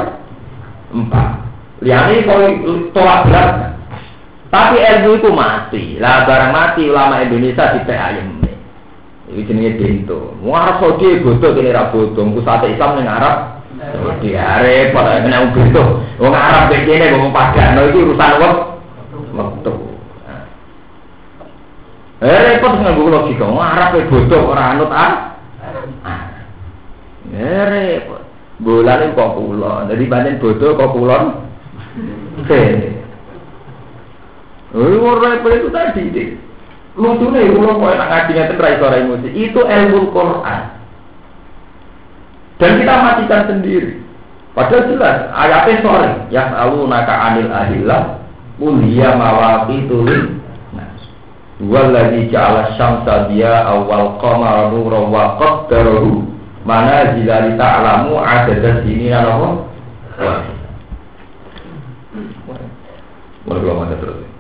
empat. 0.94 1.28
Liane 1.82 2.22
kau 2.22 2.38
tolak 2.94 3.26
berat. 3.26 3.74
Tapi 4.54 4.78
ilmu 4.78 5.18
itu 5.18 5.30
mati. 5.34 5.84
Lah 5.98 6.22
barang 6.30 6.54
mati 6.54 6.86
ulama 6.86 7.26
Indonesia 7.26 7.74
di 7.74 7.82
ayam. 7.90 8.33
Ini 9.34 9.50
jenenge 9.50 9.74
bento. 9.74 10.38
Wong 10.46 10.54
Arab 10.54 10.78
Saudi 10.78 11.18
kene 11.18 11.74
ra 11.74 11.90
bodoh. 11.90 12.22
Pusat 12.38 12.70
Islam 12.70 13.02
ning 13.02 13.10
Arab 13.10 13.66
repot 14.62 15.02
kena 15.02 15.50
bento. 15.50 15.84
Wong 16.22 16.30
Arab 16.30 16.70
kene 16.70 17.18
wong 17.18 17.34
padano 17.34 17.90
iki 17.90 17.98
urusan 17.98 18.32
wong 18.38 18.54
metu. 19.34 19.74
Eh 22.22 22.38
repot 22.46 22.78
nganggo 22.78 23.10
logika. 23.10 23.44
Wong 23.50 23.58
Arab 23.58 23.98
e 23.98 24.06
bodoh 24.06 24.54
ora 24.54 24.62
anut 24.70 24.90
ah. 24.94 25.12
Eh 27.34 27.62
repot. 27.66 28.22
Bolane 28.62 29.18
kok 29.18 29.34
kula. 29.34 29.90
Dadi 29.90 30.06
pancen 30.06 30.38
bodoh 30.38 30.78
kok 30.78 30.94
kulon. 30.94 31.24
Oke. 32.38 32.62
Oh, 34.78 35.18
repot 35.18 35.50
itu 35.58 35.68
tadi 35.74 36.38
Lucu 36.94 37.26
nih, 37.34 37.50
kalau 37.50 37.82
mau 37.82 37.90
enak 37.90 38.06
ngajinya 38.06 38.42
itu 38.46 38.54
suara 38.78 38.96
emosi. 39.02 39.28
Itu 39.34 39.60
ilmu 39.66 40.14
Quran. 40.14 40.60
Dan 42.62 42.70
kita 42.78 42.94
matikan 43.02 43.42
sendiri. 43.50 43.98
Padahal 44.54 44.86
jelas 44.86 45.16
ayatnya 45.34 45.82
sore. 45.82 46.10
Ya 46.30 46.46
selalu 46.54 46.86
naka 46.86 47.14
anil 47.18 47.50
ahillah. 47.50 48.22
Mulia 48.62 49.18
mawati 49.18 49.90
tulin. 49.90 50.38
Walladhi 51.58 52.30
ja'ala 52.30 52.78
syamsa 52.78 53.30
dia 53.30 53.66
awal 53.66 54.18
qamar 54.18 54.74
nura 54.74 55.06
wa 55.06 55.38
qaddarahu 55.38 56.26
mana 56.66 57.14
jika 57.14 57.54
ta'lamu 57.54 58.18
ada 58.18 58.82
sini 58.82 59.12
apa? 59.12 59.48
Wah. 60.18 60.42
Wah, 63.44 63.86
terus. 64.00 64.33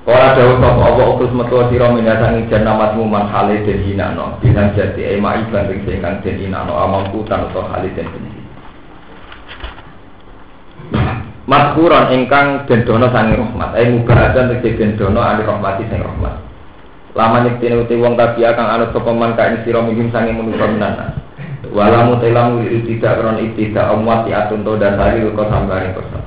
Kala 0.00 0.32
dawuh 0.32 0.56
sapa 0.56 0.80
apa 0.80 1.02
utus 1.12 1.32
metu 1.36 1.60
sira 1.68 1.92
minasangi 1.92 2.48
jan 2.48 2.64
namatmu 2.64 3.04
man 3.04 3.28
hale 3.28 3.60
den 3.68 3.84
hinano. 3.84 4.40
Bilang 4.40 4.72
jati 4.72 5.04
ema 5.04 5.36
iklan 5.44 5.68
ring 5.68 5.84
sing 5.84 6.00
kang 6.00 6.24
den 6.24 6.40
hinano 6.40 6.72
amamku 6.72 7.20
tan 7.28 7.44
utawa 7.52 7.76
hale 7.76 7.92
den 7.92 8.08
benci 8.08 8.40
Maskuran 11.44 12.16
ingkang 12.16 12.64
den 12.64 12.88
dono 12.88 13.12
sangi 13.12 13.36
rahmat. 13.36 13.76
Ai 13.76 13.92
mubarakan 13.92 14.56
tegese 14.56 14.80
den 14.80 14.90
dono 14.96 15.20
ali 15.20 15.44
rahmati 15.44 15.84
sing 15.92 16.00
rahmat. 16.00 16.34
Lama 17.12 17.44
nyektine 17.44 17.84
uti 17.84 18.00
wong 18.00 18.16
tabi 18.16 18.40
kang 18.40 18.72
anut 18.72 18.96
sapa 18.96 19.10
man 19.12 19.36
kae 19.36 19.60
sira 19.68 19.84
minggim 19.84 20.08
sangi 20.08 20.32
manusa 20.32 20.64
minana 20.64 21.06
Walamu 21.70 22.18
telamu 22.18 22.66
tidak 22.66 23.20
kron 23.20 23.38
tidak 23.54 23.90
amwat 23.94 24.26
atun 24.26 24.66
to 24.66 24.74
dasari 24.74 25.22
kok 25.22 25.46
sambare 25.46 25.94
kosam 25.94 26.24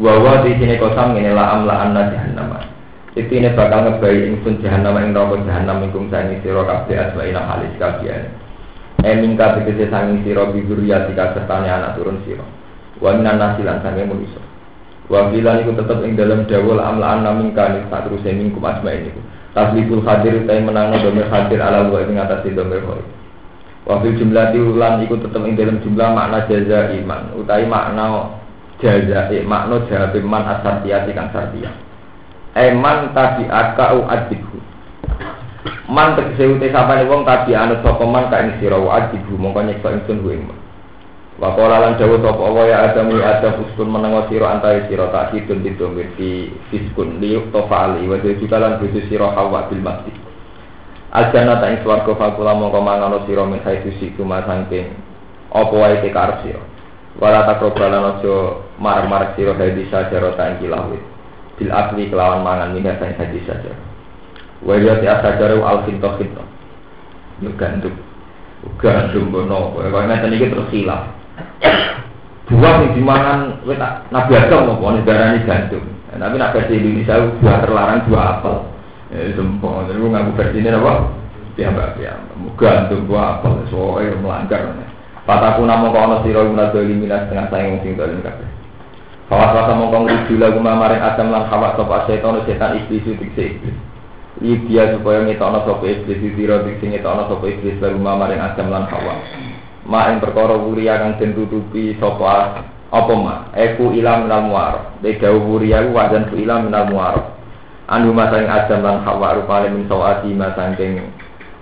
Wawa 0.00 0.42
di 0.42 0.58
sini 0.58 0.74
kosam 0.80 1.14
ini 1.14 1.30
la 1.30 1.54
amla 1.54 1.74
anna 1.86 2.02
jahannamah 2.10 2.75
itu 3.16 3.32
ini 3.32 3.48
bakal 3.56 3.88
ngebayi 3.88 4.28
ingsun 4.28 4.60
nama 4.60 5.00
ing 5.00 5.16
neraka 5.16 5.40
jahanam 5.48 5.88
ingkung 5.88 6.12
sangi 6.12 6.36
sira 6.44 6.60
kabeh 6.68 7.00
asmaina 7.00 7.48
halis 7.48 7.72
kabian. 7.80 8.28
E 9.00 9.08
mingka 9.16 9.56
tegese 9.56 9.88
sangi 9.88 10.20
sira 10.20 10.52
biburiyatika 10.52 11.32
sertane 11.32 11.64
anak 11.64 11.96
turun 11.96 12.20
sira. 12.28 12.44
Wa 13.00 13.16
minan 13.16 13.40
nasilan 13.40 13.80
sange 13.80 14.04
manusa. 14.04 14.36
Wa 15.08 15.32
bilan 15.32 15.64
iku 15.64 15.72
tetep 15.80 16.04
ing 16.04 16.12
dalam 16.12 16.44
dawul 16.44 16.76
amlaan 16.76 17.24
naming 17.24 17.56
kani 17.56 17.88
tak 17.88 18.04
terus 18.04 18.20
mingkum 18.20 18.60
asmain 18.60 19.08
iku. 19.08 19.20
Taslibul 19.56 20.04
hadir 20.04 20.44
utai 20.44 20.60
menangno 20.60 21.00
domir 21.00 21.32
hadir 21.32 21.64
ala 21.64 21.88
wa 21.88 22.04
ing 22.04 22.20
atas 22.20 22.44
domir 22.44 22.84
hoi. 22.84 23.00
Wa 23.88 23.96
fil 24.04 24.12
jumlah 24.12 24.52
ulan 24.52 25.00
iku 25.08 25.16
tetep 25.24 25.40
ing 25.40 25.56
dalam 25.56 25.80
jumlah 25.80 26.08
makna 26.12 26.44
jaza 26.44 26.92
iman 26.92 27.32
utai 27.32 27.64
makna 27.64 28.28
jaza 28.76 29.32
makna 29.48 29.80
jawab 29.88 30.12
man 30.20 30.44
asartiyati 30.44 31.16
kang 31.16 31.32
sartiyah 31.32 31.85
eman 32.56 33.12
tadi 33.12 33.44
akau 33.52 34.08
adibhu 34.08 34.56
man 35.92 36.16
tegese 36.16 36.48
uti 36.56 36.72
sapane 36.72 37.04
wong 37.04 37.28
tadi 37.28 37.52
anut 37.52 37.84
sapa 37.84 38.00
man 38.08 38.32
ka 38.32 38.40
ing 38.40 38.56
sira 38.56 38.80
wa 38.80 38.96
adibhu 38.96 39.36
mongko 39.36 39.60
nyekso 39.60 39.92
ingsun 39.92 40.24
ku 40.24 40.30
ing 40.32 40.48
Wa 41.36 41.52
qala 41.52 41.84
lan 41.84 42.00
dawuh 42.00 42.16
sapa 42.24 42.48
wa 42.48 42.64
ya 42.64 42.88
adam 42.88 43.12
ya 43.12 43.36
adam 43.36 43.60
uskun 43.60 43.92
menengo 43.92 44.24
sira 44.32 44.56
antare 44.56 44.88
sira 44.88 45.12
tak 45.12 45.36
kidun 45.36 45.60
didomir 45.60 46.08
di 46.16 46.48
fiskun 46.72 47.20
li 47.20 47.36
tofa 47.52 47.92
ali 47.92 48.08
wa 48.08 48.16
juga 48.16 48.56
lan 48.56 48.80
butuh 48.80 49.04
sira 49.04 49.28
hawa 49.36 49.68
bil 49.68 49.84
masjid. 49.84 50.16
Aljana 51.12 51.60
ta 51.60 51.68
ing 51.68 51.84
swarga 51.84 52.08
fakula 52.16 52.56
mongko 52.56 52.80
mangono 52.80 53.20
sira 53.28 53.44
min 53.44 53.60
haitu 53.60 53.92
siku 54.00 54.24
masangking 54.24 54.96
apa 55.52 55.74
wae 55.76 56.00
te 56.00 56.08
karep 56.08 56.40
sira. 56.40 56.62
Wala 57.20 57.44
takrobalan 57.44 58.16
aja 58.16 58.36
mar-mar 58.80 59.36
sira 59.36 59.52
hadi 59.60 59.92
sajarata 59.92 60.56
ing 60.56 60.64
kilawit 60.64 61.15
bil 61.56 61.72
akli 61.72 62.12
kelawan 62.12 62.44
mangan 62.44 62.76
minyak 62.76 63.00
sang 63.00 63.16
hadis 63.16 63.44
saja. 63.48 63.72
Wajah 64.64 65.00
ti 65.00 65.06
asajaru 65.08 65.64
al 65.64 65.84
finto 65.88 66.08
finto. 66.20 66.44
Yuk 67.44 67.56
gandum. 67.60 67.92
Gandum 68.80 69.28
bono 69.28 69.76
Kalau 69.76 70.04
ini 70.08 70.48
terus 70.48 70.72
hilang. 70.72 71.12
Buah 72.46 72.78
yang 72.78 72.94
dimangan 72.94 73.40
Nabi 74.14 74.32
Adam 74.38 74.78
mau 74.78 74.94
negara 74.94 75.34
ini 75.34 75.44
gandum. 75.44 75.82
Tapi 76.16 76.36
nak 76.40 76.56
versi 76.56 76.80
Indonesia 76.80 77.20
buah 77.42 77.56
terlarang 77.60 78.06
buah 78.08 78.24
apel. 78.40 78.56
Ya 79.12 79.30
sempong 79.38 79.86
Jadi 79.86 80.02
gue 80.02 80.10
ngaku 80.10 80.30
versi 80.34 80.58
ini 80.58 80.70
apa? 80.72 80.92
Piyambak 81.54 81.94
piyambak 82.00 82.56
Gandum 82.56 83.04
buah 83.04 83.26
apel. 83.38 83.52
Soalnya 83.68 84.16
melanggar 84.18 84.62
Pataku 85.26 85.66
nama 85.66 85.90
kau 85.90 86.06
ono 86.06 86.16
siro 86.22 86.46
Guna 86.46 86.70
doli 86.70 86.94
minas 86.94 87.26
Tengah 87.26 87.50
sayang 87.50 87.82
sing 87.82 87.98
dolim 87.98 88.22
Fawas 89.26 89.58
wasa 89.58 89.74
mongkong 89.74 90.06
rujuk 90.06 90.38
lagu 90.38 90.62
mamaring 90.62 91.02
Adam 91.02 91.34
lan 91.34 91.50
hawa 91.50 91.74
sopa 91.74 92.06
setan 92.06 92.38
setan 92.46 92.78
iblis 92.78 93.02
dikse 93.02 93.58
iblis. 93.58 93.74
Libya 94.38 94.94
supaya 94.94 95.26
ngetokno 95.26 95.66
sopa 95.66 95.82
iblis 95.82 96.22
Diro 96.38 96.62
dikse 96.62 96.86
ngetokno 96.86 97.26
sopa 97.26 97.50
iblis 97.50 97.74
lagu 97.82 97.98
mamaring 97.98 98.38
Adam 98.38 98.70
lan 98.70 98.86
hawa. 98.86 99.18
Ma 99.82 100.14
yang 100.14 100.22
perkara 100.22 100.54
wuria 100.54 101.02
kang 101.02 101.18
den 101.18 101.34
tutupi 101.34 101.98
sopa 101.98 102.62
apa 102.86 103.14
ma? 103.18 103.50
Eku 103.58 103.90
ilam 103.98 104.30
minal 104.30 104.46
muar 104.46 104.74
Degawu 105.02 105.58
wuria 105.58 105.82
ku 105.82 105.90
wajan 105.94 106.30
ku 106.30 106.38
ilam 106.38 106.70
minal 106.70 106.86
muar 106.86 107.34
Anu 107.90 108.14
masang 108.14 108.46
Adam 108.46 108.82
lan 108.86 109.02
hawa 109.02 109.42
rupane 109.42 109.74
min 109.74 109.90
sawati 109.90 110.30
masangking 110.34 111.02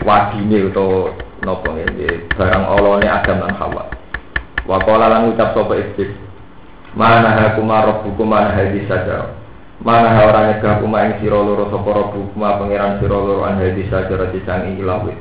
wadine 0.05 0.69
utawa 0.69 1.17
nopo 1.41 1.73
ini 1.73 2.29
barang 2.37 2.65
olone 2.77 3.09
Adam 3.09 3.41
lan 3.41 3.57
hawa. 3.57 3.89
Wakola 4.69 5.09
lan 5.09 5.33
ucap 5.33 5.57
sopa 5.57 5.81
iblis 5.81 6.24
Mana 6.95 7.35
hakuma 7.35 7.83
rabbukum 7.83 8.31
mana 8.31 8.55
hadis 8.55 8.87
saja. 8.87 9.35
Mana 9.83 10.15
ha 10.15 10.31
ora 10.31 10.41
nyegah 10.55 10.79
kuma 10.79 11.11
ing 11.11 11.19
sira 11.19 11.35
loro 11.43 11.67
sapa 11.67 11.91
rabbukum 11.91 12.39
pangeran 12.39 13.03
sira 13.03 13.19
loro 13.19 13.43
an 13.43 13.59
hadis 13.59 13.91
saja 13.91 14.15
rati 14.15 14.39
sang 14.47 14.71
ing 14.71 14.79
ilawit. 14.79 15.19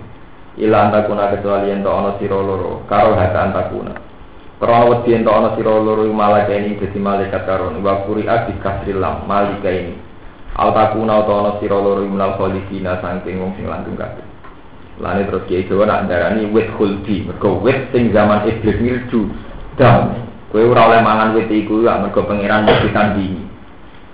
Ila 0.62 0.88
antakuna 0.90 1.34
kecuali 1.34 1.74
ento 1.74 1.90
ana 1.90 2.14
sira 2.22 2.38
loro 2.38 2.86
karo 2.86 3.18
hata 3.18 3.50
antakuna. 3.50 3.98
Krana 4.62 4.86
wedi 4.86 5.18
ento 5.18 5.34
ana 5.34 5.58
sira 5.58 5.74
loro 5.74 6.06
malaikat 6.14 6.62
ini 6.62 6.78
dadi 6.78 7.00
malaikat 7.02 7.42
karon 7.50 7.82
wa 7.82 8.06
abi 8.06 8.54
kasril 8.62 9.02
lam 9.02 9.26
malaikat 9.26 9.74
ini. 9.74 9.94
Al 10.54 10.70
takuna 10.78 11.26
utawa 11.26 11.40
ana 11.42 11.52
sira 11.58 11.76
loro 11.82 12.06
minal 12.06 12.38
khalidina 12.38 13.02
saking 13.02 13.42
wong 13.42 13.58
sing 13.58 13.66
langgeng 13.66 13.98
kabeh. 13.98 14.24
Lane 15.02 15.26
terus 15.26 15.44
kiai 15.50 15.66
Jawa 15.66 15.90
nak 15.90 16.06
darani 16.06 16.54
wit 16.54 16.70
khuldi, 16.78 17.26
mergo 17.26 17.58
wit 17.66 17.90
sing 17.90 18.14
zaman 18.14 18.46
iblis 18.46 18.78
milju. 18.78 19.26
Dam, 19.74 20.23
Kowe 20.54 20.62
ora 20.70 20.86
oleh 20.86 21.02
mangan 21.02 21.34
wit 21.34 21.50
iku 21.50 21.82
ya 21.82 21.98
mergo 21.98 22.30
pangeran 22.30 22.70
mesti 22.70 22.94
tandingi. 22.94 23.42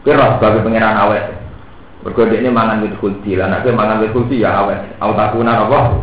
Kowe 0.07 0.15
ora 0.15 0.39
sebagai 0.39 0.63
pangeran 0.63 0.95
awet. 0.95 1.35
Mergo 2.07 2.23
ini 2.31 2.47
mangan 2.47 2.79
wit 2.79 2.95
kulti, 3.03 3.35
lan 3.35 3.51
nek 3.51 3.67
mangan 3.75 3.99
wit 3.99 4.15
kulti 4.15 4.39
ya 4.39 4.63
awet. 4.63 4.79
Autakuna 5.03 5.67
apa? 5.67 5.99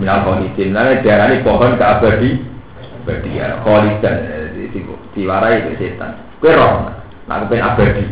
Minal 0.00 0.24
kholidin. 0.24 0.72
Lan 0.72 1.04
diarani 1.04 1.44
pohon 1.44 1.76
keabadi 1.76 2.40
abadi 3.04 3.36
ya 3.36 3.60
kholidan 3.60 4.16
diwarai 5.12 5.60
itu 5.60 5.70
setan. 5.76 6.16
Kowe 6.40 6.56
ora 6.56 6.96
nak 7.28 7.44
kepen 7.44 7.60
abadi. 7.60 8.06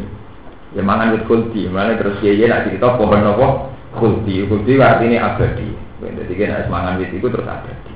Ya 0.77 0.85
mangan 0.85 1.17
wit 1.17 1.25
kulti, 1.25 1.65
mana 1.65 1.97
terus 1.97 2.21
kiye 2.21 2.45
nak 2.45 2.69
cerita 2.69 2.93
pohon 3.01 3.25
apa? 3.25 3.73
Kulti, 3.97 4.45
kulti 4.45 4.77
artinya 4.77 5.33
abadi. 5.33 5.73
Jadi 6.05 6.33
kan 6.37 6.69
mangan 6.69 7.01
wit 7.01 7.09
itu 7.09 7.25
terus 7.25 7.49
abadi. 7.49 7.95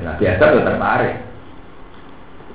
Nah 0.00 0.16
biasa 0.16 0.42
tuh 0.48 0.64
tertarik. 0.64 1.29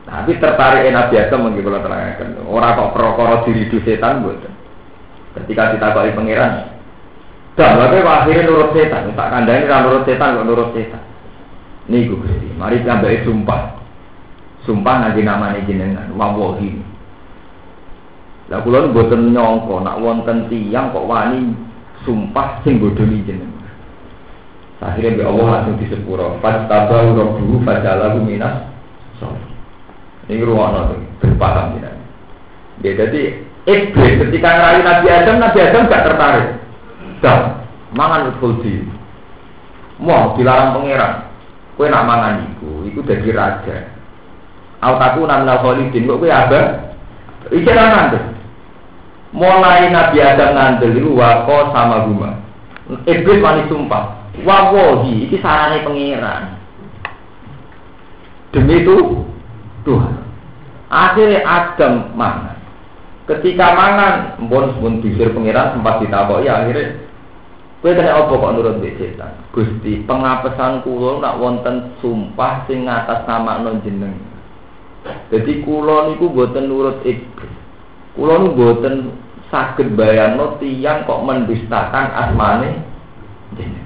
Tapi 0.05 0.37
tertarik 0.37 0.85
Nabi 0.93 1.15
Adam 1.17 1.49
mungkin 1.49 1.65
kalau 1.65 1.81
terangkan 1.81 2.29
orang 2.45 2.77
kok 2.77 2.91
perokoro 2.93 3.35
diri 3.49 3.65
di 3.73 3.77
setan 3.81 4.21
buat. 4.21 4.37
Ketika 5.35 5.73
kita 5.75 5.87
kali 5.91 6.13
pangeran, 6.13 6.75
dan 7.55 7.79
lalu 7.79 8.03
akhirnya 8.03 8.51
nurut 8.51 8.75
setan. 8.75 9.15
Tak 9.15 9.31
kandang 9.31 9.63
ini 9.63 9.71
nurut 9.71 10.03
setan 10.03 10.35
kok 10.35 10.45
nurut 10.45 10.69
setan. 10.75 11.03
Nih 11.87 12.11
gue 12.11 12.19
kritik. 12.19 12.51
Mari 12.59 12.83
kita 12.83 12.99
ambil 12.99 13.15
sumpah. 13.23 13.61
Sumpah 14.67 14.95
nanti 14.99 15.21
namanya 15.23 15.63
jenengan 15.63 16.11
wawahi. 16.19 16.75
Lah 18.51 18.61
kula 18.61 18.91
mboten 18.91 19.33
nyangka 19.33 19.75
nak 19.81 19.97
wonten 20.03 20.51
tiyang 20.51 20.91
kok 20.91 21.07
wani 21.07 21.55
sumpah 22.03 22.61
sing 22.67 22.77
bodoni 22.77 23.23
jenengan. 23.23 23.71
Akhirnya 24.83 25.23
Allah 25.23 25.63
langsung 25.63 25.79
disepuro. 25.79 26.35
Fastabahu 26.43 27.15
rabbuhu 27.15 27.63
fajalahu 27.63 28.19
minas 28.19 28.67
salih. 29.17 29.54
Ini 30.25 30.41
ruang 30.41 30.97
berpaham 31.21 31.77
ya. 31.77 31.91
Ya 32.81 32.91
jadi 32.97 33.45
iblis 33.69 34.13
ketika 34.25 34.49
ngerayu 34.57 34.81
Nabi 34.81 35.07
Adam, 35.09 35.35
Nabi 35.37 35.57
Adam 35.61 35.89
gak 35.89 36.05
tertarik. 36.05 36.47
Dah, 37.21 37.61
mangan 37.93 38.33
khuldi. 38.41 38.83
Mau 40.01 40.35
dilarang 40.35 40.75
pangeran. 40.75 41.13
Kue 41.75 41.91
nak 41.91 42.07
mangan 42.07 42.43
iku, 42.55 42.87
iku 42.87 42.99
jadi 43.03 43.29
raja. 43.35 43.77
Autaku 44.79 45.27
namna 45.27 45.59
kholidin, 45.59 46.07
kok 46.07 46.19
kue 46.23 46.31
abah? 46.31 46.65
Iki 47.51 47.71
nanti. 47.71 48.19
Mulai 49.35 49.91
Nabi 49.91 50.17
Adam 50.23 50.55
ngandel 50.55 50.95
itu 50.95 51.11
wako 51.11 51.75
sama 51.75 52.07
guma. 52.07 52.31
Iblis 53.03 53.43
wani 53.43 53.67
sumpah. 53.67 54.23
Wawohi, 54.43 55.27
iki 55.27 55.39
sarane 55.43 55.83
pangeran. 55.83 56.55
Demi 58.55 58.83
itu 58.83 59.27
Tuhan. 59.85 60.15
Akhirnya 60.89 61.41
Adam 61.45 62.13
mangan. 62.17 62.57
Ketika 63.25 63.73
mangan, 63.73 64.37
mbon 64.45 64.77
mbon 64.77 65.01
bisir 65.01 65.33
pangeran 65.33 65.77
sempat 65.77 65.97
ditakok 66.01 66.45
ya 66.45 66.61
akhirnya 66.61 67.05
Kowe 67.85 67.93
kena 67.93 68.17
apa 68.17 68.33
kok 68.33 68.53
nurut 68.57 68.81
mbek 68.81 68.97
setan? 68.97 69.45
Gusti, 69.53 70.01
pengapesan 70.09 70.81
kula 70.81 71.21
nak 71.21 71.37
wonten 71.37 71.93
sumpah 72.01 72.65
sing 72.65 72.89
ngatas 72.89 73.29
nama 73.29 73.61
non 73.61 73.77
jeneng. 73.85 74.17
Jadi 75.29 75.61
kula 75.61 76.09
niku 76.09 76.33
boten 76.33 76.65
nurut 76.65 77.05
iblis. 77.05 77.53
Kula 78.17 78.41
niku 78.41 78.57
boten 78.57 79.13
saged 79.53 79.93
bayangno 79.93 80.57
tiyang 80.57 81.05
kok 81.05 81.21
mendustakan 81.29 82.09
asmane 82.09 82.81
jeneng. 83.53 83.85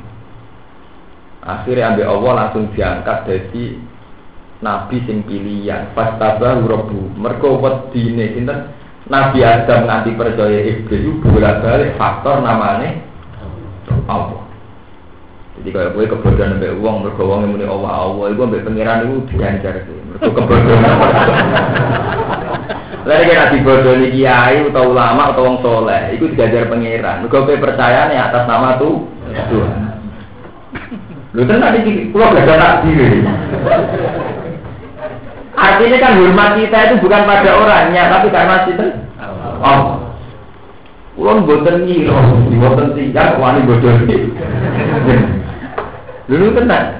Akhirnya 1.44 1.92
ambil 1.92 2.08
Allah 2.08 2.34
langsung 2.40 2.72
diangkat 2.72 3.28
jadi 3.28 3.64
nabi 4.60 5.04
sing 5.08 5.24
pilihan. 5.24 5.92
Pas 5.96 6.16
tabah 6.20 6.60
rabbu. 6.60 7.16
Mergo 7.16 7.60
wedine 7.60 8.36
sinten? 8.36 8.80
Nabi 9.10 9.42
Adam 9.42 9.90
nanti 9.90 10.14
percaya 10.14 10.62
iblis 10.70 11.02
itu 11.02 11.18
bolak-balik 11.26 11.98
faktor 11.98 12.46
namanya 12.46 12.94
Allah. 14.06 14.46
Jadi 15.60 15.76
kalau 15.76 15.92
gue 15.98 16.08
kebodohan 16.08 16.56
sampai 16.56 16.78
uang, 16.78 16.96
mereka 17.04 17.22
uang 17.26 17.40
yang 17.44 17.52
muni 17.52 17.66
Allah 17.68 17.92
Allah, 18.06 18.26
itu 18.32 18.40
sampai 18.40 18.64
pengiran 18.64 19.04
itu 19.04 19.16
diancar 19.34 19.76
sih. 19.84 19.98
Mereka 20.14 20.28
kebodohan. 20.30 20.94
Lalu 23.10 23.24
kena 23.26 23.46
dibodohi 23.50 24.08
kiai 24.14 24.58
atau 24.70 24.86
ulama 24.94 25.34
atau 25.34 25.42
orang 25.42 25.58
soleh, 25.66 26.02
itu 26.14 26.26
diajar 26.38 26.70
pengiran. 26.70 27.26
Mereka 27.26 27.38
gue 27.50 27.58
percaya 27.58 28.14
nih 28.14 28.20
atas 28.22 28.44
nama 28.46 28.78
tuh 28.78 29.10
Tuhan. 29.50 29.74
Lu 31.34 31.42
kan 31.50 31.60
tadi 31.60 32.08
pulau 32.14 32.30
gak 32.38 32.86
diri. 32.86 33.26
Artinya 35.60 35.98
kan 36.00 36.16
hormat 36.24 36.56
kita 36.56 36.78
itu 36.88 36.96
bukan 37.04 37.28
pada 37.28 37.52
orangnya, 37.52 38.08
tapi 38.08 38.32
karena 38.32 38.64
kita 38.64 38.86
Allah. 39.60 40.00
Kulon 41.20 41.44
boten 41.44 41.84
nyiro, 41.84 42.16
boten 42.48 42.96
tinggal, 42.96 43.36
wani 43.44 43.68
bodoh 43.68 43.92
Dulu 46.32 46.46
tenang. 46.56 46.96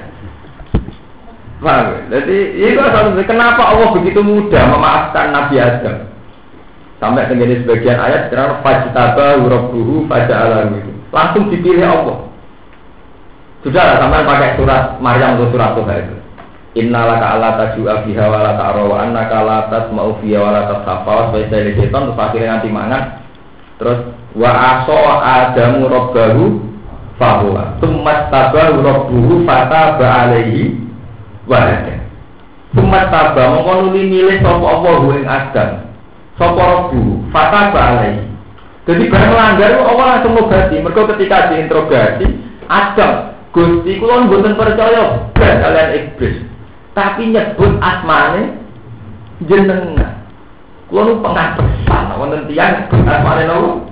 Paham? 1.60 2.08
Jadi 2.12 2.56
itu 2.56 2.80
asal 2.80 3.16
kenapa 3.24 3.76
Allah 3.76 3.92
begitu 3.96 4.20
mudah 4.24 4.64
memaafkan 4.76 5.32
Nabi 5.32 5.56
Adam? 5.60 6.08
Sampai 7.00 7.32
dengan 7.32 7.64
sebagian 7.64 7.96
ayat 7.96 8.28
karena 8.28 8.60
fajtaba 8.60 9.40
rabbuhu 9.40 10.04
faja'alahu 10.12 10.76
itu. 10.84 10.92
Langsung 11.16 11.48
dipilih 11.48 11.88
Allah. 11.88 12.28
Sudah 13.64 14.04
sampai 14.04 14.28
pakai 14.28 14.56
surat 14.60 15.00
Maryam 15.00 15.40
atau 15.40 15.48
surat 15.52 15.76
Tuhan 15.80 15.96
itu. 16.00 16.19
Innalaka 16.78 17.34
ala 17.34 17.50
tajua 17.58 18.06
biha 18.06 18.30
wa 18.30 18.46
la 18.46 18.54
ta'ra 18.54 18.84
wa 18.86 18.98
annaka 19.02 19.42
la 19.42 19.58
tasma'u 19.74 20.22
fiha 20.22 20.38
wa 20.38 20.54
la 20.54 20.62
tashafa 20.70 21.34
wa 21.34 21.34
terus 21.34 22.14
akhirnya 22.14 22.62
nanti 22.62 22.70
mangan 22.70 23.04
Terus 23.80 24.12
wa 24.36 24.52
aso 24.52 25.00
adamu 25.24 25.88
robbahu 25.88 26.60
fahuwa. 27.16 27.80
Tumat 27.80 28.28
tabahu 28.28 28.84
robbuhu 28.84 29.48
fataba 29.48 30.28
alaihi 30.28 30.76
wahada. 31.48 32.04
Tumat 32.76 33.08
tabah 33.08 33.56
mengkonuli 33.56 34.04
milih 34.04 34.38
sopo 34.44 34.66
Allah 34.68 35.00
ing 35.16 35.26
Adam. 35.26 35.70
Sopo 36.36 36.60
robbuhu 36.60 37.24
fataba 37.32 37.80
alaihi. 37.96 38.28
Jadi 38.84 39.08
barang 39.08 39.32
melanggar 39.32 39.72
Allah 39.80 40.06
langsung 40.20 40.34
ngobati. 40.36 40.76
Mereka 40.84 41.02
ketika 41.16 41.38
diinterogasi 41.56 42.28
Adam 42.68 43.32
Gusti 43.56 43.98
kula 43.98 44.28
mboten 44.28 44.60
percaya 44.60 45.32
blas 45.34 45.56
kalian 45.64 45.90
iblis. 45.96 46.49
Tapi 47.00 47.32
nyebut 47.32 47.80
asmane 47.80 48.60
jenengan. 49.48 50.20
Kulo 50.92 51.02
nu 51.08 51.14
pengapesan, 51.24 52.12
wonten 52.20 52.44
tiyang 52.52 52.92
asmane 52.92 53.48
nopo? 53.48 53.88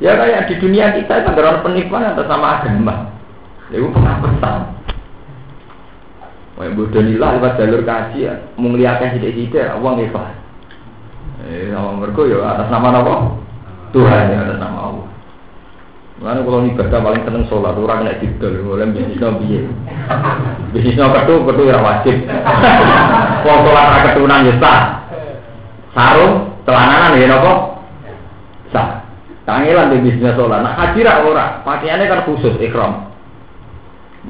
Ya 0.00 0.12
kayak 0.16 0.48
di 0.52 0.54
dunia 0.60 0.92
kita 0.92 1.24
itu 1.24 1.28
ada 1.32 1.64
penipuan 1.64 2.04
atas 2.04 2.28
nama 2.28 2.60
agama. 2.60 2.94
Itu 3.72 3.88
pengapesan. 3.96 4.60
Wah, 6.60 6.68
bodoh 6.76 7.00
nilah 7.00 7.40
lewat 7.40 7.56
jalur 7.56 7.80
kaji 7.88 8.28
ya, 8.28 8.36
menglihatkan 8.60 9.16
sidik-sidik, 9.16 9.64
uang 9.80 10.04
ikhlas. 10.04 10.36
Eh, 11.48 11.72
nama 11.72 11.96
mereka 11.96 12.28
ya 12.28 12.44
atas 12.44 12.68
nama 12.68 12.92
apa? 12.92 13.14
Tuhan 13.96 14.36
ya 14.36 14.44
atas 14.44 14.60
nama 14.60 14.78
Allah. 14.92 15.09
Mana 16.20 16.44
kalau 16.44 16.68
ibadah 16.68 17.00
paling 17.00 17.24
seneng 17.24 17.48
sholat, 17.48 17.80
orang 17.80 18.04
kena 18.04 18.20
didol, 18.20 18.52
boleh 18.68 18.92
bisnisnya 18.92 19.40
biye. 19.40 19.64
Bisnisnya 20.76 21.08
ketu, 21.16 21.48
ketu 21.48 21.62
ya 21.64 21.80
wajib. 21.80 22.16
Kalau 23.48 23.64
sholat 23.64 23.84
ra 23.88 23.98
ketunan 24.04 24.44
ya 24.44 24.54
sah. 24.60 24.80
Sarung, 25.96 26.60
celananan 26.68 27.16
ya 27.16 27.24
nopo? 27.24 27.52
Sah. 28.68 29.00
Kangelan 29.48 29.96
di 29.96 30.04
bisnisnya 30.04 30.36
sholat. 30.36 30.60
Nah 30.60 30.76
haji 30.76 31.00
rak 31.00 31.24
ora, 31.24 31.64
pakaiannya 31.64 32.04
kan 32.04 32.20
khusus 32.28 32.52
ikram. 32.60 33.08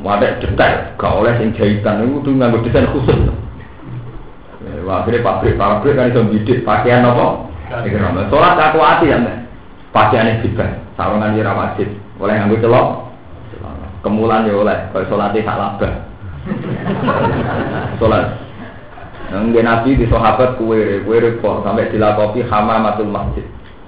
Ada 0.07 0.39
detail, 0.39 0.95
gak 0.95 1.11
oleh 1.19 1.35
sing 1.43 1.51
jahitan 1.59 2.07
itu 2.07 2.23
tuh 2.23 2.39
nganggo 2.39 2.63
desain 2.63 2.87
khusus. 2.95 3.19
Wah, 4.87 5.03
akhirnya 5.03 5.27
pabrik-pabrik 5.27 5.99
kan 5.99 6.15
itu 6.15 6.23
bidik 6.23 6.59
pakaian 6.63 7.03
apa? 7.03 7.51
Ikram. 7.83 8.15
Sholat 8.31 8.55
aku 8.55 8.79
hati 8.79 9.11
ya, 9.11 9.19
pakaiannya 9.91 10.47
juga 10.47 10.87
sarungan 11.01 11.33
ora 11.33 11.53
wajib 11.57 11.89
oleh 12.21 12.35
nganggo 12.37 12.61
celok. 12.61 12.89
Kemulan 14.05 14.49
ya 14.49 14.57
oleh 14.57 14.79
kalau 14.93 15.09
sholat 15.09 15.33
tak 15.33 15.57
labah 15.57 15.93
sholat. 17.97 18.25
Nggak 19.33 19.65
nabi 19.65 19.97
di 19.97 20.05
sahabat 20.09 20.61
kue 20.61 21.01
kue 21.05 21.17
repot. 21.17 21.65
Sampai 21.65 21.89
dilakopi 21.89 22.45
matul 22.45 23.09
masjid. 23.09 23.45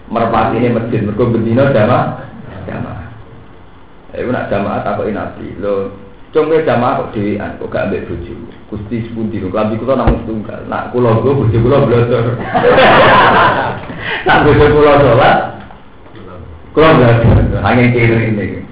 Merpati 0.09 0.57
ini 0.57 0.73
masjid. 0.73 1.05
Mereka 1.05 1.33
berdino 1.33 1.65
jama 1.73 2.21
jama 2.69 2.93
itu 4.13 4.29
nak 4.29 4.53
jamaah 4.53 4.85
takut 4.85 5.09
nabi. 5.09 5.57
Lo 5.57 5.97
cuma 6.33 6.61
jamaah 6.65 7.01
kok 7.01 7.17
dewian 7.17 7.57
kok 7.57 7.73
gak 7.73 7.89
ambil 7.89 8.05
buju 8.13 8.35
gusti 8.69 9.09
sepundi? 9.09 9.41
Lo 9.41 9.49
klambi 9.49 9.81
kulo 9.81 9.97
namun 9.97 10.21
setunggal. 10.25 10.69
Nak 10.69 10.93
kulo 10.93 11.25
gue 11.25 11.33
buju 11.33 11.57
kulo 11.61 11.89
belajar 11.89 12.21
nak 14.29 14.39
buju 14.45 14.65
kulo 14.69 14.93
sholat 15.01 15.62
Kulo 16.73 16.89
belajar, 16.97 17.61
angin 17.69 17.93
kiri 17.93 18.33
ini. 18.33 18.65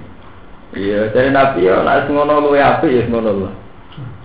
Iya, 0.73 1.13
dari 1.13 1.29
Nabi 1.29 1.69
ya, 1.69 1.85
nak 1.85 2.09
ngono 2.09 2.49
lu 2.49 2.57
ya 2.57 2.81
api 2.81 2.97
ya 2.97 3.05
ngono 3.05 3.45
lah. 3.45 3.53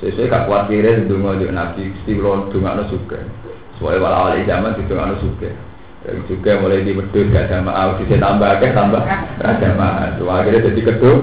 Sesuai 0.00 0.32
kak 0.32 0.48
kuat 0.48 0.72
kiri 0.72 1.04
Nabi, 1.52 1.92
si 2.08 2.16
kulo 2.16 2.48
dunga 2.48 2.72
no 2.72 2.88
suka. 2.88 3.20
Soalnya 3.76 4.00
wala 4.00 4.32
wali 4.32 4.48
zaman 4.48 4.80
di 4.80 4.88
dunga 4.88 5.12
no 5.12 5.20
suka. 5.20 5.52
Dari 6.08 6.24
juga 6.24 6.56
mulai 6.56 6.88
di 6.88 6.96
gak 6.96 7.52
ada 7.52 7.60
maaf, 7.60 8.00
bisa 8.00 8.16
tambah 8.16 8.62
ke 8.62 8.72
tambah 8.72 9.02
ada 9.44 9.68
maaf. 9.76 10.16
Akhirnya 10.24 10.72
jadi 10.72 10.80
kedua, 10.80 11.14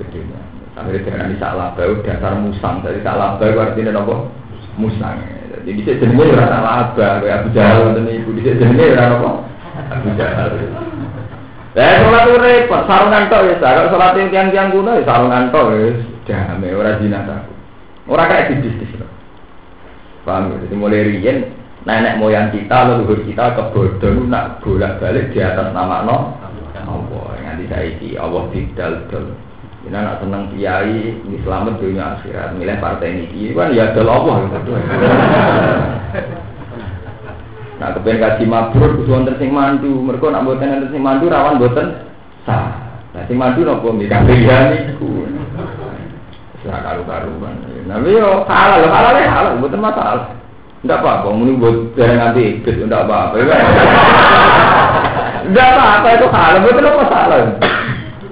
kedua. 0.00 0.40
Akhirnya 0.80 1.04
dengan 1.04 1.36
salah 1.36 1.76
dasar 1.76 2.32
musang, 2.40 2.80
dari 2.80 3.04
salah 3.04 3.36
bau 3.36 3.60
artinya 3.60 3.92
nopo 3.92 4.32
musang. 4.80 5.20
Jadi 5.52 5.76
bisa 5.76 6.00
jenenge 6.00 6.32
ya 6.32 6.48
salah 6.48 6.96
bau, 6.96 7.28
Abu 7.28 7.48
Jahal 7.52 7.92
dan 7.92 8.08
ibu 8.08 8.32
bisa 8.32 8.56
jenenge 8.56 8.96
ya 8.96 9.12
nopo 9.12 9.44
Abu 9.92 10.08
Jahal. 10.16 10.56
Lah 11.70 12.02
sholat 12.02 12.26
itu 12.26 12.34
repot, 12.34 12.82
sarungan 12.90 13.30
tok 13.30 13.46
ya, 13.46 13.54
kalau 13.62 13.94
sholat 13.94 14.18
yang 14.18 14.28
tiang-tiang 14.34 14.74
kuno 14.74 14.90
ya 14.98 15.06
sarungan 15.06 15.54
tok 15.54 15.70
ya, 15.70 15.94
damai 16.26 16.74
orang 16.74 16.98
jinak 16.98 17.30
aku. 17.30 17.52
Orang 18.10 18.26
kayak 18.26 18.58
di 18.58 18.74
loh. 18.98 19.06
Paham 20.26 20.50
ya? 20.50 20.66
Jadi 20.66 20.74
mulai 20.74 21.06
rian, 21.06 21.46
nenek 21.86 22.18
moyang 22.18 22.50
kita, 22.50 22.90
leluhur 22.90 23.22
kita 23.22 23.54
kebodohan 23.54 24.26
nak 24.26 24.58
bolak 24.66 24.98
balik 24.98 25.30
di 25.30 25.38
atas 25.38 25.70
nama 25.70 26.02
no. 26.02 26.34
Allah, 26.80 27.38
nganti 27.38 27.70
saiki 27.70 28.18
Allah 28.18 28.50
tidak 28.50 29.06
dal. 29.14 29.30
Ini 29.86 29.94
anak 29.94 30.26
seneng 30.26 30.50
kiai, 30.50 31.22
ini 31.22 31.38
selamat 31.46 31.78
dunia 31.78 32.18
akhirat, 32.18 32.58
milih 32.58 32.82
partai 32.82 33.14
ini, 33.14 33.54
kan 33.54 33.70
ya 33.70 33.94
dal 33.94 34.10
Allah. 34.10 34.42
Nah, 37.80 37.96
kepen 37.96 38.20
kaji 38.20 38.44
mabrur 38.44 39.00
kudu 39.00 39.08
wonten 39.08 39.40
sing 39.40 39.56
mandu. 39.56 40.04
Mergo 40.04 40.28
nak 40.28 40.44
mboten 40.44 40.68
wonten 40.68 40.92
sing 40.92 41.00
mandu 41.00 41.32
rawan 41.32 41.56
mboten 41.56 41.96
sah. 42.44 42.76
Nah, 43.16 43.24
sing 43.24 43.40
mandu 43.40 43.64
napa 43.64 43.88
nggih 43.88 44.12
kabeh 44.12 44.36
niku. 44.36 45.24
Ora 46.60 46.76
karu-karuan. 46.84 47.56
Nah, 47.88 47.96
yo 48.04 48.44
halal, 48.44 48.84
halal 48.84 49.16
ya 49.16 49.32
halal, 49.32 49.56
mboten 49.56 49.80
masalah. 49.80 50.36
Enggak 50.80 51.04
apa-apa, 51.04 51.28
muni 51.36 51.60
buat 51.60 51.92
jarang 51.92 52.20
nanti 52.20 52.60
ikut, 52.60 52.84
enggak 52.84 53.04
apa-apa. 53.04 53.36
Enggak 55.48 55.68
apa-apa 55.76 56.08
itu 56.20 56.26
halal, 56.28 56.60
mboten 56.60 56.84
masalah. 56.84 57.40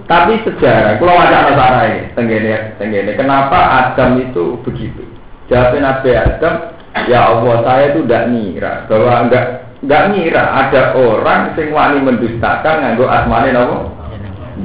Tapi 0.09 0.41
sejarah, 0.41 0.97
kalau 0.97 1.21
wajah 1.21 1.41
Nasara 1.45 1.81
ini, 1.85 2.01
tenggene, 2.17 2.73
tenggene, 2.81 3.13
kenapa 3.13 3.85
Adam 3.85 4.17
itu 4.17 4.57
begitu? 4.65 5.05
Jawabnya 5.53 5.85
Nabi 5.85 6.17
Adam, 6.17 6.78
ya 7.07 7.21
Allah 7.31 7.57
saya 7.63 7.85
itu 7.95 8.03
tidak 8.03 8.25
ngira 8.35 8.73
bahwa 8.91 9.13
enggak 9.29 9.45
enggak 9.85 10.03
ngira 10.11 10.45
ada 10.67 10.83
orang 10.99 11.55
sing 11.55 11.71
wani 11.71 12.03
mendustakan 12.03 12.77
nganggo 12.83 13.07
asmane 13.07 13.55
napa? 13.55 13.77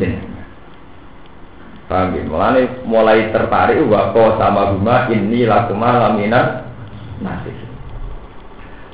Jenengan. 0.02 0.34
Paham? 1.86 2.16
Mulai, 2.26 2.66
mulai 2.90 3.30
tertarik 3.30 3.86
wako 3.86 4.42
sama 4.42 4.74
Buma 4.74 5.06
ini 5.14 5.46
lakuma 5.46 6.10
laminan 6.10 6.66
nasih. 7.22 7.54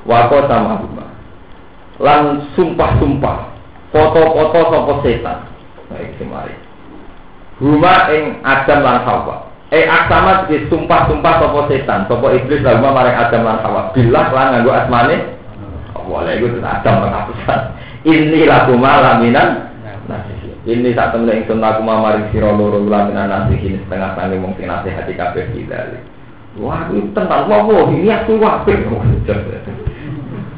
Wako 0.04 0.44
sama 0.44 0.84
Buma. 0.84 1.06
Lan 1.96 2.52
sumpah-sumpah 2.52 3.38
foto-foto 3.92 4.60
sopo 4.72 4.94
setan 5.04 5.48
Baik 5.90 6.16
semari. 6.16 6.54
Huma 7.60 8.08
ing 8.14 8.40
Adam 8.46 8.80
lan 8.80 8.98
Hawa. 9.04 9.49
Eh 9.70 9.86
aksama 9.86 10.50
sumpah-sumpah 10.50 11.34
sopo 11.38 11.70
setan, 11.70 12.02
sopo 12.10 12.26
iblis 12.34 12.58
lalu 12.66 12.90
maring 12.90 13.14
Adam 13.14 13.46
lan 13.46 13.62
Hawa. 13.62 13.94
Bilah 13.94 14.26
lan 14.34 14.46
nganggo 14.58 14.70
asmane. 14.74 15.16
Boleh 15.94 16.42
itu 16.42 16.58
Adam 16.58 17.06
lan. 17.06 17.30
Ini 18.02 18.50
lagu 18.50 18.74
malaminan. 18.74 19.70
Ini 20.66 20.92
saat 20.92 21.14
temen 21.14 21.30
ingsun 21.30 21.62
lagu 21.62 21.86
maring 21.86 22.34
sira 22.34 22.50
loro 22.50 22.82
laminan 22.82 23.30
nasihin 23.30 23.78
setengah 23.86 24.18
sange 24.18 24.36
mung 24.42 24.58
sing 24.58 24.66
nasihati 24.66 25.14
kabeh 25.14 25.46
kita. 25.54 26.02
Wah, 26.58 26.90
itu 26.90 27.06
tentang 27.14 27.46
wah, 27.46 27.62
ini 27.94 28.10
aku 28.10 28.42
wae. 28.42 28.74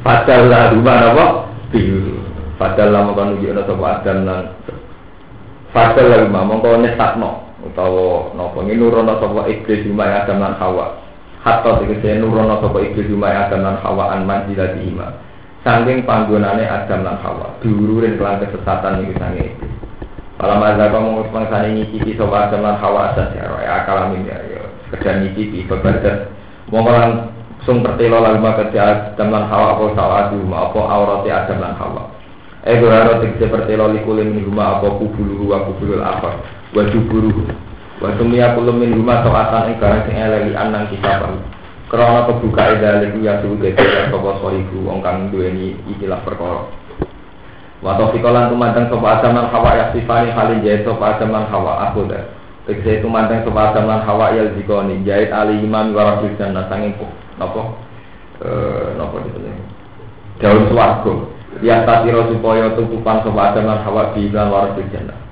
Padahal 0.01 0.49
lagu 0.49 0.81
apa? 0.81 1.25
Biru. 1.69 2.17
Padahal 2.57 3.13
kan 3.13 3.37
uji 3.37 3.53
ada 3.53 3.61
sopo 3.69 3.85
Adam 3.85 4.25
lan 4.25 4.49
Fadal 5.73 6.05
lagi 6.05 6.29
mah 6.29 6.45
mongko 6.45 6.85
nesakno 6.85 7.52
utawa 7.63 8.35
napa 8.35 8.59
nurono 8.67 9.13
sapa 9.23 9.47
iblis 9.47 9.87
lima 9.87 10.03
Adam 10.03 10.43
lan 10.43 10.53
Hawa. 10.59 10.99
Hatta 11.43 11.79
tegese 11.79 12.19
nurono 12.19 12.59
sapa 12.59 12.77
iblis 12.83 13.07
lima 13.07 13.31
Adam 13.31 13.63
lan 13.63 13.77
Hawa 13.79 14.13
an 14.15 14.27
manjilati 14.27 14.83
ima. 14.83 15.07
Sangking 15.63 16.03
panggonane 16.03 16.67
Adam 16.67 17.07
lan 17.07 17.17
Hawa. 17.23 17.55
Diururin 17.63 18.19
kelan 18.19 18.43
kesesatan 18.43 19.07
iki 19.07 19.15
sange 19.15 19.41
iblis. 19.55 19.73
Kalau 20.35 20.59
mazhab 20.59 20.91
kamu 20.91 21.23
pangsane 21.31 21.67
nyicipi 21.71 22.19
sapa 22.19 22.51
Adam 22.51 22.61
lan 22.67 22.75
Hawa 22.83 23.15
saja 23.15 23.47
ya 23.47 23.71
akal 23.79 23.97
amin 24.11 24.27
ya 24.27 24.37
ya. 24.43 24.63
Sekedar 24.91 25.23
nyicipi 25.23 25.63
bebadan. 25.63 26.27
Mongko 26.67 26.91
lan 26.91 27.09
sung 27.63 27.79
pertelo 27.79 28.19
lalu 28.19 28.43
maka 28.43 28.67
Adam 28.67 29.27
lan 29.31 29.47
Hawa 29.47 29.79
apa 29.79 29.85
sawatu 29.95 30.37
apa 30.51 30.79
aurate 30.83 31.29
Adam 31.31 31.63
lan 31.63 31.73
Hawa. 31.79 32.03
Eh 32.63 32.79
berharap 32.79 33.19
tegese 33.23 33.47
pertelo 33.51 33.91
likulin 33.91 34.39
huma 34.43 34.79
apa 34.79 34.87
kubulu 34.99 35.51
wa 35.51 35.67
kubulul 35.67 35.99
apa 35.99 36.62
wa 36.73 36.83
juburu 36.89 37.31
wa 38.01 38.09
tumia 38.17 38.57
kulum 38.57 38.81
min 38.81 38.97
huma 38.97 39.21
soatan 39.21 39.73
ing 39.73 39.77
barang 39.77 40.01
sing 40.09 40.17
eleli 40.17 40.53
anang 40.57 40.89
kita 40.89 41.21
baru 41.21 41.37
Karena 41.93 42.25
kebuka 42.25 42.73
edalik 42.73 43.13
ya 43.21 43.37
suhu 43.45 43.53
dede 43.61 43.85
ya 43.85 44.09
sopa 44.09 44.41
soriku 44.41 44.81
wong 44.81 45.05
kang 45.05 45.29
duweni 45.29 45.77
ikilah 45.93 46.25
perkara. 46.25 46.65
Wa 47.85 47.93
taufiqalan 48.01 48.49
tumandang 48.49 48.89
sopa 48.89 49.21
adam 49.21 49.37
lan 49.37 49.53
hawa 49.53 49.77
ya 49.77 49.85
sifani 49.93 50.33
halin 50.33 50.65
jahit 50.65 50.89
sopa 50.89 51.13
adam 51.13 51.29
lan 51.29 51.45
hawa 51.53 51.85
aku 51.85 52.09
dah. 52.09 52.33
Tegese 52.65 53.05
tumandang 53.05 53.45
sopa 53.45 53.69
adam 53.69 53.85
lan 53.85 54.01
hawa 54.09 54.33
ya 54.33 54.49
zikoni 54.57 55.05
jahit 55.05 55.29
ali 55.29 55.61
imam 55.61 55.93
wa 55.93 56.17
rasul 56.17 56.33
jannah 56.33 56.65
sanging 56.65 56.97
nopo? 57.37 57.77
Eh 58.41 58.97
nopo 58.97 59.21
disebut 59.21 59.53
daun 60.41 60.65
suwargo. 60.73 61.29
Ya 61.61 61.85
tatiro 61.85 62.25
supaya 62.33 62.73
tutupan 62.73 63.21
sopa 63.21 63.53
adam 63.53 63.69
lan 63.69 63.85
hawa 63.85 64.17
bilan 64.17 64.49
waras 64.49 64.81
jannah. 64.89 65.22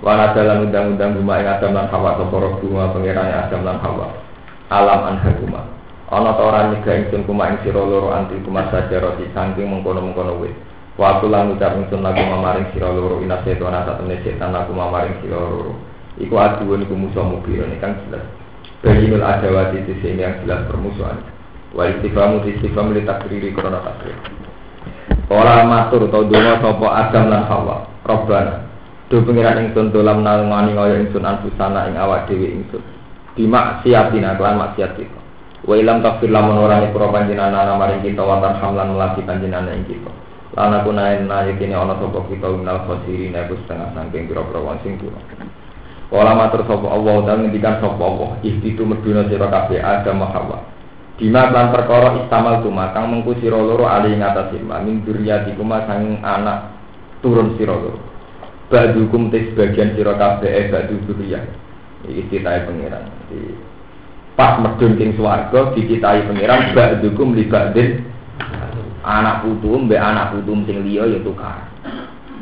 Wana 0.00 0.32
dalam 0.32 0.64
undang-undang 0.64 1.12
rumah 1.12 1.44
yang 1.44 1.60
adam 1.60 1.76
lan 1.76 1.86
hawa 1.92 2.16
soporok 2.16 2.64
rumah 2.64 2.88
pengirannya 2.96 3.36
adam 3.36 3.68
lan 3.68 3.76
hawa. 3.84 4.08
Alam 4.72 5.00
anha 5.12 5.30
rumah. 5.36 5.64
Ana 6.08 6.32
ta 6.34 6.42
ora 6.42 6.72
nyegah 6.72 7.06
ingsun 7.06 7.28
kuma 7.28 7.52
ing 7.52 7.60
sira 7.62 7.84
loro 7.84 8.08
anti 8.10 8.34
kuma 8.40 8.64
saja 8.72 8.96
roti 8.96 9.28
saking 9.30 9.68
mengkono-mengkono 9.68 10.40
wit. 10.40 10.56
Waktu 10.96 11.28
lan 11.28 11.52
ucap 11.52 11.76
ingsun 11.76 12.00
lagu 12.00 12.16
mamaring 12.16 12.72
sira 12.72 12.88
loro 12.88 13.20
ina 13.20 13.44
setan 13.44 13.76
asa 13.76 14.00
temne 14.00 14.16
setan 14.24 14.56
lagu 14.56 14.72
mamaring 14.72 15.20
sira 15.20 15.36
loro. 15.36 15.76
Iku 16.16 16.32
aduun 16.32 16.82
iku 16.88 16.96
musuh 16.96 17.22
mobil 17.22 17.60
ini 17.60 17.76
kan 17.76 18.00
jelas. 18.08 18.24
Bayinul 18.80 19.20
adawati 19.20 19.84
di 19.84 19.94
sini 20.00 20.24
yang 20.24 20.40
jelas 20.42 20.64
permusuhan. 20.64 21.20
Wal 21.76 22.00
istifamu 22.00 22.40
istifam 22.48 22.96
li 22.96 23.04
takriri 23.04 23.52
korona 23.52 23.84
takrir. 23.84 24.16
Ora 25.28 25.62
matur 25.68 26.08
utawa 26.08 26.24
donga 26.24 26.54
sapa 26.58 26.86
Adam 26.88 27.24
lan 27.28 27.42
Hawa. 27.46 27.76
Robbana. 28.02 28.69
Do 29.10 29.26
pengiran 29.26 29.58
ingsun 29.58 29.90
dolam 29.90 30.22
nalungani 30.22 30.70
kaya 30.70 31.02
ingsun 31.02 31.26
anfusana 31.26 31.90
ing 31.90 31.98
awak 31.98 32.30
dhewe 32.30 32.46
ingsun. 32.46 32.78
Dimak 33.34 33.82
siatina 33.82 34.38
kelan 34.38 34.62
maksiat 34.62 34.94
kita. 34.94 35.18
Wa 35.66 35.74
ilam 35.74 35.98
takfir 35.98 36.30
lamun 36.30 36.62
ora 36.62 36.78
nyepuro 36.78 37.10
panjenengan 37.10 37.74
maring 37.74 38.06
kita 38.06 38.22
wa 38.22 38.38
tarhamlan 38.38 38.94
melati 38.94 39.26
panjenengan 39.26 39.66
ing 39.74 39.82
kita. 39.90 40.14
Lan 40.54 40.78
aku 40.78 40.94
naen 40.94 41.26
nae 41.26 41.58
kene 41.58 41.74
ana 41.74 41.98
kita 41.98 42.46
minal 42.54 42.86
khosirin 42.86 43.34
aku 43.34 43.58
setengah 43.66 43.90
saking 43.98 44.30
pira-pira 44.30 44.62
wong 44.62 44.78
sing. 44.86 44.94
Kala 46.10 46.34
matur 46.34 46.66
sapa 46.66 46.86
Allah 46.90 47.22
dan 47.22 47.46
ngendikan 47.46 47.78
sapa 47.78 48.02
Allah, 48.02 48.34
ihtitu 48.42 48.82
meduna 48.82 49.30
sira 49.30 49.46
kabeh 49.46 49.78
Adam 49.78 50.26
Hawa. 50.26 50.58
Bima 51.18 51.54
lan 51.54 51.70
perkara 51.70 52.18
istamal 52.18 52.66
tuma 52.66 52.90
kang 52.90 53.14
mengku 53.14 53.38
sira 53.38 53.58
loro 53.58 53.86
ali 53.86 54.18
ngatas 54.18 54.50
ilma 54.58 54.82
min 54.82 55.06
duriyati 55.06 55.54
kuma 55.54 55.86
sang 55.86 56.18
anak 56.22 56.74
turun 57.22 57.54
sira 57.54 57.78
loro. 57.78 58.09
Badukum 58.70 59.34
te 59.34 59.50
sebagian 59.50 59.98
sira 59.98 60.14
kabeh 60.14 60.46
e 60.46 60.62
badu 60.70 60.94
duriyah. 61.10 61.42
Iki 62.06 62.30
citahe 62.30 62.64
pangeran. 62.70 63.04
Pas 64.38 64.62
medun 64.62 64.94
king 64.94 65.18
swarga 65.18 65.74
dicitahi 65.74 66.30
pangeran 66.30 66.70
badukum 66.72 67.34
li 67.34 67.50
badin 67.50 68.06
anak 69.02 69.42
putu 69.42 69.74
mbek 69.74 69.98
anak 69.98 70.38
putu 70.38 70.54
sing 70.70 70.86
liya 70.86 71.02
ya 71.10 71.18
tukar. 71.20 71.66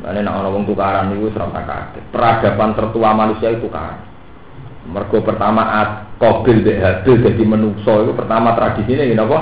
Lan 0.04 0.14
nek 0.20 0.30
ana 0.30 0.52
wong 0.52 0.68
tukaran 0.68 1.10
niku 1.10 1.32
ora 1.32 1.64
kaget. 1.64 2.04
Peradaban 2.12 2.76
tertua 2.76 3.10
manusia 3.16 3.50
itu 3.50 3.66
tukaran. 3.66 3.98
Mergo 4.88 5.20
pertama 5.20 5.64
Kobil 6.18 6.66
dek 6.66 6.80
Habil 6.82 7.22
jadi 7.22 7.42
menungso 7.46 8.02
itu 8.02 8.12
pertama 8.16 8.56
tradisinya 8.58 9.04
ini 9.06 9.14
apa? 9.14 9.38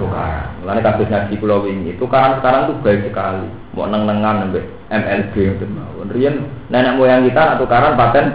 Tukaran. 0.00 0.64
Kasus 0.64 1.12
ngaji 1.12 1.34
pulau 1.36 1.68
ini 1.68 1.92
tukaran 2.00 2.40
sekarang 2.40 2.72
tuh 2.72 2.76
baik 2.80 3.12
sekali. 3.12 3.44
Mau 3.76 3.84
neng 3.84 4.08
nengan 4.08 4.48
sampai 4.48 4.64
MLB 4.88 5.34
itu 5.36 5.66
mau. 5.68 6.00
Rian 6.08 6.48
nenek 6.72 6.96
moyang 6.96 7.28
kita 7.28 7.40
nak 7.44 7.58
tukaran 7.60 8.00
paten. 8.00 8.26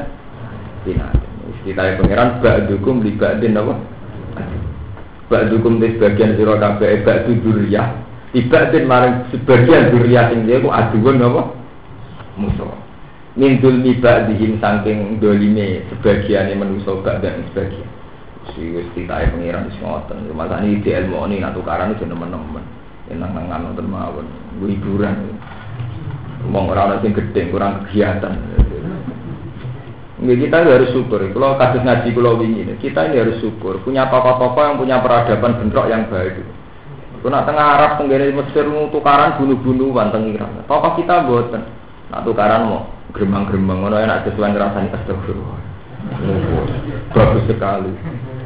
Kita 1.66 1.82
yang 1.82 1.98
pangeran 1.98 2.30
bak 2.46 2.70
dukung 2.70 3.02
di 3.02 3.18
bak 3.18 3.42
din 3.42 3.58
apa? 3.58 3.74
Bak 5.34 5.50
dukung 5.50 5.82
di 5.82 5.98
sebagian 5.98 6.38
siro 6.38 6.62
kabe 6.62 7.02
bak 7.02 7.26
itu 7.26 7.42
duriyah. 7.42 7.90
Ibak 8.38 8.70
din 8.70 8.86
maring 8.86 9.34
sebagian 9.34 9.90
duriyah 9.90 10.30
sing 10.30 10.46
dia 10.46 10.62
ku 10.62 10.70
aduan 10.70 11.26
apa? 11.26 11.42
Musuh 12.38 12.86
min 13.36 13.60
dulmi 13.60 14.00
ba'dihim 14.00 14.64
saking 14.64 15.20
dolime 15.20 15.84
sebagian 15.92 16.56
manusa 16.56 16.96
dan 17.20 17.44
sebagian 17.52 17.88
si 18.54 18.62
wis 18.76 18.86
titahe 18.94 19.34
pengiran 19.34 19.72
wis 19.72 19.78
ngoten 19.82 20.30
masane 20.38 20.78
ide 20.78 20.92
ilmu 21.06 21.26
ini 21.26 21.42
nak 21.42 21.58
tukaran 21.58 21.96
itu 21.98 22.06
nemen-nemen 22.06 22.62
enang 23.10 23.32
nangan 23.34 23.74
wonten 23.74 23.88
mawon 23.90 24.28
hiburan 24.62 25.16
wong 26.54 26.70
ora 26.70 26.94
ana 26.94 27.02
sing 27.02 27.16
gedhe 27.16 27.50
kurang 27.50 27.86
kegiatan 27.90 28.38
Nggak, 30.16 30.48
kita 30.48 30.64
harus 30.64 30.96
syukur. 30.96 31.20
Kalau 31.28 31.60
kasus 31.60 31.84
ngaji 31.84 32.10
pulau 32.16 32.40
ini, 32.40 32.64
kita 32.80 33.12
ini 33.12 33.20
harus 33.20 33.36
syukur. 33.44 33.84
Punya 33.84 34.08
tokoh-tokoh 34.08 34.64
yang 34.64 34.80
punya 34.80 34.98
peradaban 35.04 35.60
bentrok 35.60 35.92
yang 35.92 36.08
baik. 36.08 36.40
Kalau 37.20 37.44
tengah 37.44 37.66
Arab, 37.76 37.92
tenggara 38.00 38.32
Mesir, 38.32 38.64
tukaran 38.96 39.36
bunuh-bunuhan, 39.36 40.16
tengah 40.16 40.48
Tokoh 40.72 40.92
kita 40.96 41.28
buatan. 41.28 41.68
Nak 42.16 42.24
tukaran 42.24 42.64
mau 42.64 42.88
gerembang-gerembang 43.12 43.80
ngono 43.84 43.98
enak 44.00 44.24
sesuai 44.30 44.56
ngrasani 44.56 44.94
astagfirullah. 44.96 45.60
Bagus 47.12 47.44
sekali. 47.50 47.92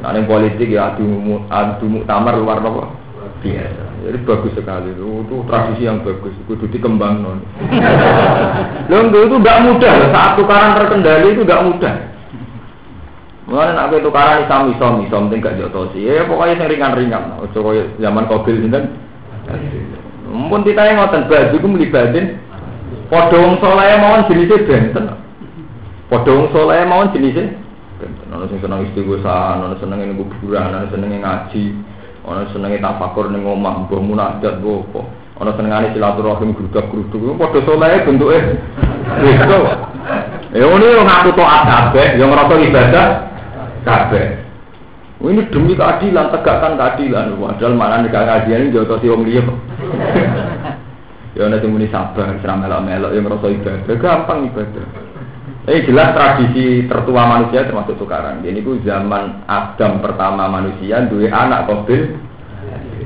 Nah, 0.00 0.16
yang 0.16 0.24
politik 0.24 0.72
ya 0.72 0.96
adu 0.96 1.04
adu 1.52 1.86
muktamar 1.88 2.34
luar 2.40 2.60
apa? 2.64 2.88
Biasa. 3.40 3.84
Jadi 4.00 4.16
bagus 4.24 4.52
sekali 4.56 4.96
itu, 4.96 5.24
itu 5.28 5.36
tradisi 5.44 5.84
yang 5.84 6.00
bagus. 6.00 6.32
Itu 6.48 6.66
dikembang 6.72 7.20
non. 7.20 7.44
Lalu 8.88 9.28
itu 9.28 9.36
tidak 9.40 9.60
mudah. 9.64 9.94
Saat 10.08 10.30
tukaran 10.40 10.76
terkendali 10.76 11.36
itu 11.36 11.44
tidak 11.44 11.64
mudah. 11.68 11.94
Mulane 13.44 13.76
nek 13.76 13.86
kowe 13.92 14.00
tukaran 14.00 14.44
isam 14.44 14.72
isam 14.72 14.92
isam 15.04 15.28
penting 15.28 15.44
gak 15.44 15.56
jotos. 15.60 15.92
Ya 15.96 16.24
pokoknya 16.24 16.64
yang 16.64 16.70
ringan-ringan. 16.72 17.22
Ojo 17.44 17.60
zaman 18.00 18.24
Kobil 18.24 18.60
sinten. 18.64 18.96
Mumpun 20.30 20.64
ditanya 20.64 20.96
ngoten 20.96 21.26
baju 21.26 21.56
ku 21.58 21.68
mlibatin 21.68 22.38
Padha 23.10 23.36
wong 23.42 23.58
saleh 23.58 23.98
mawon 23.98 24.22
jenise 24.30 24.56
benten. 24.62 25.04
Padha 26.06 26.30
wong 26.30 26.46
saleh 26.54 26.86
mawon 26.86 27.10
jenise 27.10 27.58
Ana 28.30 28.46
sing 28.46 28.62
seneng 28.62 28.86
istighosah, 28.86 29.58
ana 29.58 29.74
seneng 29.82 30.06
ning 30.06 30.14
kuburan, 30.14 30.70
ana 30.70 30.86
seneng 30.86 31.18
ngaji, 31.18 31.74
ana 32.22 32.46
seneng 32.54 32.78
tafakur 32.78 33.26
ning 33.26 33.42
omah, 33.42 33.90
mbah 33.90 33.98
munajat 33.98 34.62
apa. 34.62 35.00
Ana 35.42 35.50
senengane 35.58 35.90
silaturahim 35.90 36.54
grudak-gruduk. 36.54 37.34
Padha 37.34 37.58
saleh 37.66 38.06
bentuke. 38.06 38.38
Beda. 39.18 39.58
Ya 40.54 40.66
ini 40.66 40.86
yang 40.86 41.06
ngaku 41.06 41.30
toat 41.34 41.62
kabeh, 41.66 42.06
yang 42.18 42.30
ngerasa 42.30 42.54
ibadah 42.58 43.06
kabeh. 43.82 44.24
Ini 45.20 45.42
demi 45.52 45.74
keadilan, 45.74 46.32
tegakkan 46.32 46.78
keadilan. 46.78 47.34
Padahal 47.34 47.74
mana 47.74 48.02
nih 48.06 48.10
keadilan 48.14 48.60
ini 48.62 48.74
jauh 48.74 48.98
si 49.02 49.06
om 49.10 49.26
liya. 49.26 49.42
Ya 51.38 51.46
nanti 51.46 51.70
muni 51.70 51.86
sabar, 51.86 52.34
seram 52.42 52.66
melok-melok 52.66 53.14
yang 53.14 53.22
ngerasa 53.26 53.46
ibadah, 53.54 53.94
gampang 54.02 54.50
ibadah. 54.50 55.09
Ini 55.70 55.86
jelas 55.86 56.10
tradisi 56.18 56.90
tertua 56.90 57.30
manusia 57.30 57.62
termasuk 57.62 57.94
sekarang. 58.02 58.42
Ini 58.42 58.58
ku 58.58 58.82
zaman 58.82 59.46
Adam 59.46 60.02
pertama 60.02 60.50
manusia, 60.50 61.06
dua 61.06 61.30
anak 61.30 61.70
Kobil. 61.70 62.10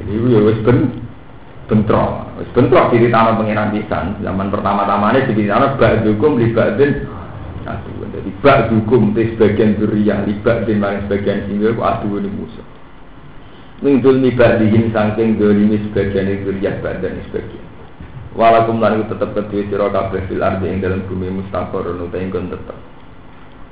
Ini 0.08 0.32
ya 0.32 0.40
wis 0.48 0.56
ben 0.64 0.88
bentrok, 1.68 2.24
wis 2.40 2.48
bentrok 2.56 2.88
di 2.96 3.12
tanah 3.12 3.36
pengiran 3.36 3.68
pisan. 3.68 4.16
Zaman 4.24 4.48
pertama-tamanya 4.48 5.28
di 5.28 5.44
tanah 5.44 5.76
bak 5.76 6.08
hukum 6.08 6.40
libadin 6.40 7.04
satu. 7.68 8.00
Jadi 8.00 8.32
bak 8.40 8.72
hukum 8.72 9.12
di 9.12 9.36
sebagian 9.36 9.76
durian, 9.76 10.24
libak 10.24 10.64
din 10.64 10.80
maring 10.80 11.04
sebagian 11.04 11.44
singgah 11.44 11.76
ku 11.76 11.84
aduh 11.84 12.16
ini 12.16 12.32
musuh. 12.32 12.64
Mingdul 13.84 14.24
nibadihin 14.24 14.88
saking 14.88 15.36
dolimi 15.36 15.84
sebagian 15.92 16.48
durian 16.48 16.80
badan 16.80 17.20
sebagian. 17.28 17.63
Walakum 18.34 18.82
lan 18.82 19.06
tetep 19.06 19.30
kedua 19.30 19.62
sira 19.70 19.86
kabeh 19.94 20.26
fil 20.26 20.42
ardi 20.42 20.66
ing 20.66 20.82
dalam 20.82 21.06
bumi 21.06 21.30
mustaqor 21.30 21.86
nu 21.94 22.10
ing 22.10 22.34
kon 22.34 22.50
tetep. 22.50 22.74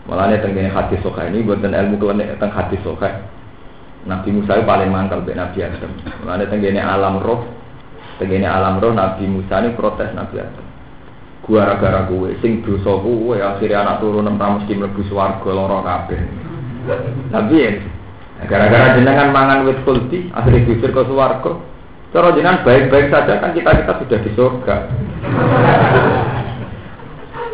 Malane 0.06 0.38
tengene 0.38 0.70
hadis 0.70 1.02
soka 1.02 1.26
ini 1.26 1.42
buatan 1.42 1.74
ilmu 1.74 1.98
klenek 1.98 2.38
teng 2.38 2.54
hadis 2.54 2.78
soka. 2.86 3.10
Nabi 4.06 4.34
Musa 4.34 4.62
paling 4.62 4.90
mangkal 4.90 5.26
be 5.26 5.34
Nabi 5.34 5.66
Adam. 5.66 5.90
Malane 6.22 6.46
tengene 6.46 6.78
alam 6.78 7.18
roh, 7.18 7.42
tengene 8.22 8.46
alam 8.46 8.78
roh 8.78 8.94
Nabi 8.94 9.26
Musa 9.26 9.62
ini 9.62 9.74
protes 9.74 10.14
Nabi 10.14 10.42
Adam. 10.42 10.66
Gara-gara 11.42 12.06
gue 12.06 12.38
sing 12.38 12.62
dosa 12.62 13.02
gue 13.02 13.42
akhirnya 13.42 13.82
anak 13.82 13.98
turun 13.98 14.30
ra 14.30 14.46
mesti 14.62 14.78
mlebu 14.78 15.02
swarga 15.10 15.50
lara 15.50 15.78
kabeh. 15.82 16.20
Tapi 17.34 17.54
ya 17.58 17.70
gara-gara 18.46 18.94
jenengan 18.94 19.34
mangan 19.34 19.66
wit 19.66 19.82
kulti 19.82 20.30
akhirnya 20.30 20.70
diusir 20.70 20.94
ke 20.94 21.02
swarga. 21.02 21.71
Cara 22.12 22.28
jenengan 22.36 22.60
baik-baik 22.60 23.08
saja 23.08 23.40
kan 23.40 23.56
kita 23.56 23.72
kita 23.72 23.92
sudah 24.04 24.18
di 24.20 24.30
surga. 24.36 24.76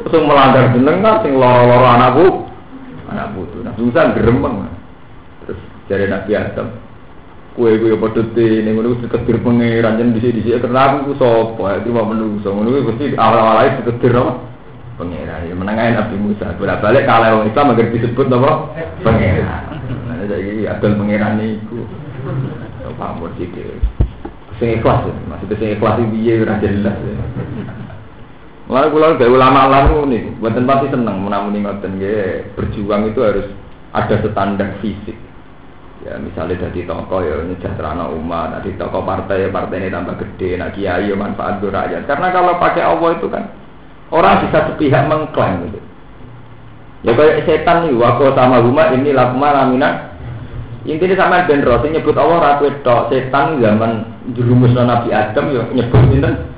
Terus 0.03 0.23
melanggar 0.27 0.75
jeneng 0.75 0.99
kan 0.99 1.23
sing 1.23 1.39
loro-loro 1.39 1.87
anakku, 1.87 2.27
anak 3.07 3.39
putu. 3.39 3.63
Nah, 3.63 3.71
susah 3.79 4.19
geremeng. 4.19 4.67
Terus 5.47 5.63
dari 5.87 6.11
Nabi 6.11 6.35
Adam, 6.35 6.75
kue 7.55 7.79
kue 7.79 7.95
pedut 8.03 8.35
ini 8.35 8.75
menurut 8.75 8.99
seketir 8.99 9.39
pangeran 9.47 9.95
di 9.95 10.19
sini 10.27 10.43
sini 10.43 10.59
kenapa 10.59 11.07
aku 11.07 11.15
sopo 11.15 11.63
itu 11.71 11.95
mau 11.95 12.11
menungso 12.11 12.51
menungso 12.51 12.91
pasti 12.91 13.15
awal-awal 13.15 13.63
itu 13.63 13.87
seketir 13.87 14.19
apa? 14.19 14.43
Pangeran 14.99 15.47
ya 15.47 15.55
menangai 15.55 15.95
Nabi 15.95 16.17
Musa. 16.19 16.51
Bolak 16.59 16.83
balik 16.83 17.07
kalau 17.07 17.47
orang 17.47 17.47
Islam 17.47 17.71
agar 17.79 17.87
disebut 17.95 18.27
apa? 18.27 18.53
Pangeran 19.07 19.63
nah 20.11 20.27
jadi 20.27 20.67
adol 20.75 20.99
pangeran 20.99 21.39
itu. 21.47 21.87
Pamor 22.99 23.31
sih 23.39 23.47
sing 24.59 24.79
ikhlas 24.79 25.07
ya. 25.07 25.15
Maksudnya 25.31 25.57
sing 25.59 25.69
ikhlas 25.79 25.95
itu 25.99 26.07
piye 26.15 26.33
ora 26.43 26.55
jelas 26.61 26.97
ya. 26.99 27.15
Mulai 28.69 28.93
kula 28.93 29.17
gawe 29.17 29.31
ulama 29.33 29.61
lalu 29.65 29.97
nih, 30.13 30.23
buatan 30.45 30.69
pasti 30.69 30.93
seneng 30.93 31.25
menamuni 31.25 31.65
ngoten 31.65 31.97
nggih. 31.97 32.53
Berjuang 32.53 33.09
itu 33.09 33.21
harus 33.25 33.49
ada 33.97 34.21
standar 34.21 34.77
fisik. 34.85 35.17
Ya 36.05 36.15
misalnya 36.21 36.69
dari 36.69 36.85
toko 36.85 37.25
ya 37.25 37.43
ini 37.43 37.57
jahterana 37.59 38.13
umat, 38.13 38.61
dari 38.61 38.77
toko 38.77 39.03
partai 39.03 39.51
partai 39.51 39.83
ini 39.83 39.91
tambah 39.91 40.15
gede, 40.21 40.61
nah 40.61 40.71
kiai 40.71 41.09
ya 41.11 41.17
manfaat 41.17 41.59
rakyat. 41.65 42.05
Karena 42.05 42.29
kalau 42.31 42.61
pakai 42.61 42.85
Allah 42.85 43.11
itu 43.17 43.27
kan 43.33 43.45
orang 44.13 44.47
bisa 44.47 44.59
sepihak 44.69 45.05
mengklaim 45.09 45.65
gitu. 45.73 45.81
Ya 47.07 47.15
kayak 47.15 47.47
setan 47.47 47.89
nih, 47.89 47.95
wako 47.95 48.35
sama 48.35 48.59
umat 48.63 48.91
ini 48.95 49.15
lakuma 49.15 49.55
lamina 49.55 50.18
Intinya 50.89 51.21
sama 51.21 51.45
ben 51.45 51.61
roh, 51.61 51.85
nyebut 51.85 52.17
Allah 52.17 52.57
ratu 52.57 52.73
tok 52.81 53.13
setan 53.13 53.61
zaman 53.61 54.09
jerumus 54.33 54.73
Nabi 54.73 55.13
Adam 55.13 55.53
ya 55.53 55.63
nyebut 55.69 56.01
sinten 56.09 56.49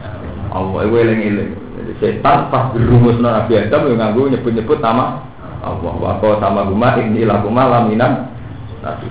Allah 0.55 0.87
iku 0.87 0.95
eling-eling. 1.03 1.51
Jadi 1.51 1.93
setan 1.99 2.47
pas 2.47 2.71
jerumus 2.71 3.19
Nabi 3.19 3.59
Adam 3.59 3.91
ya 3.91 3.95
nganggo 3.99 4.31
nyebut-nyebut 4.31 4.79
nama 4.79 5.27
Allah. 5.67 5.93
Wa 5.99 6.39
sama 6.39 6.63
guma 6.63 6.95
ini 7.03 7.27
lakuma 7.27 7.67
laminan 7.67 8.31
nabi. 8.87 9.11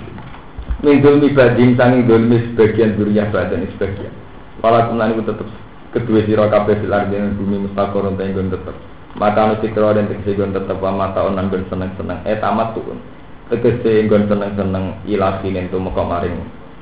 Min 0.87 1.03
dulmi 1.03 1.35
badin 1.35 1.75
sangi 1.75 2.07
dulmi 2.07 2.55
sebagian 2.55 2.95
duriya 2.95 3.27
badan 3.27 3.67
sebagian. 3.75 4.15
Walakum 4.63 5.03
lan 5.03 5.19
iku 5.19 5.27
tetep 5.27 5.47
kedua 5.91 6.23
sira 6.23 6.47
kabeh 6.47 6.79
fil 6.79 6.95
ardi 6.95 7.19
bumi 7.35 7.67
mustaqor 7.67 8.07
enten 8.07 8.55
tetep. 8.55 8.75
Mata 9.19 9.51
sikro 9.59 9.91
dan 9.91 10.07
tegese 10.07 10.39
tetep 10.39 10.79
wa 10.79 10.95
mata 10.95 11.27
onan 11.27 11.51
ben 11.51 11.67
seneng-seneng. 11.67 12.23
Eh 12.23 12.39
tamat 12.39 12.71
tuun 12.71 13.18
tegese 13.49 14.05
enggon 14.05 14.29
seneng-seneng 14.29 15.01
ilasi 15.09 15.49
nentu 15.49 15.81
mekok 15.81 16.05
maring 16.05 16.37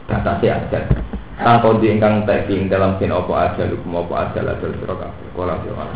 batase 0.08 0.52
ajal. 0.52 0.84
Sang 1.40 1.64
kondi 1.64 1.94
ingkang 1.94 2.28
teking 2.28 2.68
dalam 2.68 3.00
sin 3.00 3.14
opo 3.14 3.38
aja 3.38 3.64
lukum 3.70 4.04
opo 4.04 4.18
ajal, 4.20 4.52
ajal 4.52 4.74
sirokak. 4.76 5.12
Kuala 5.32 5.62
biar 5.64 5.88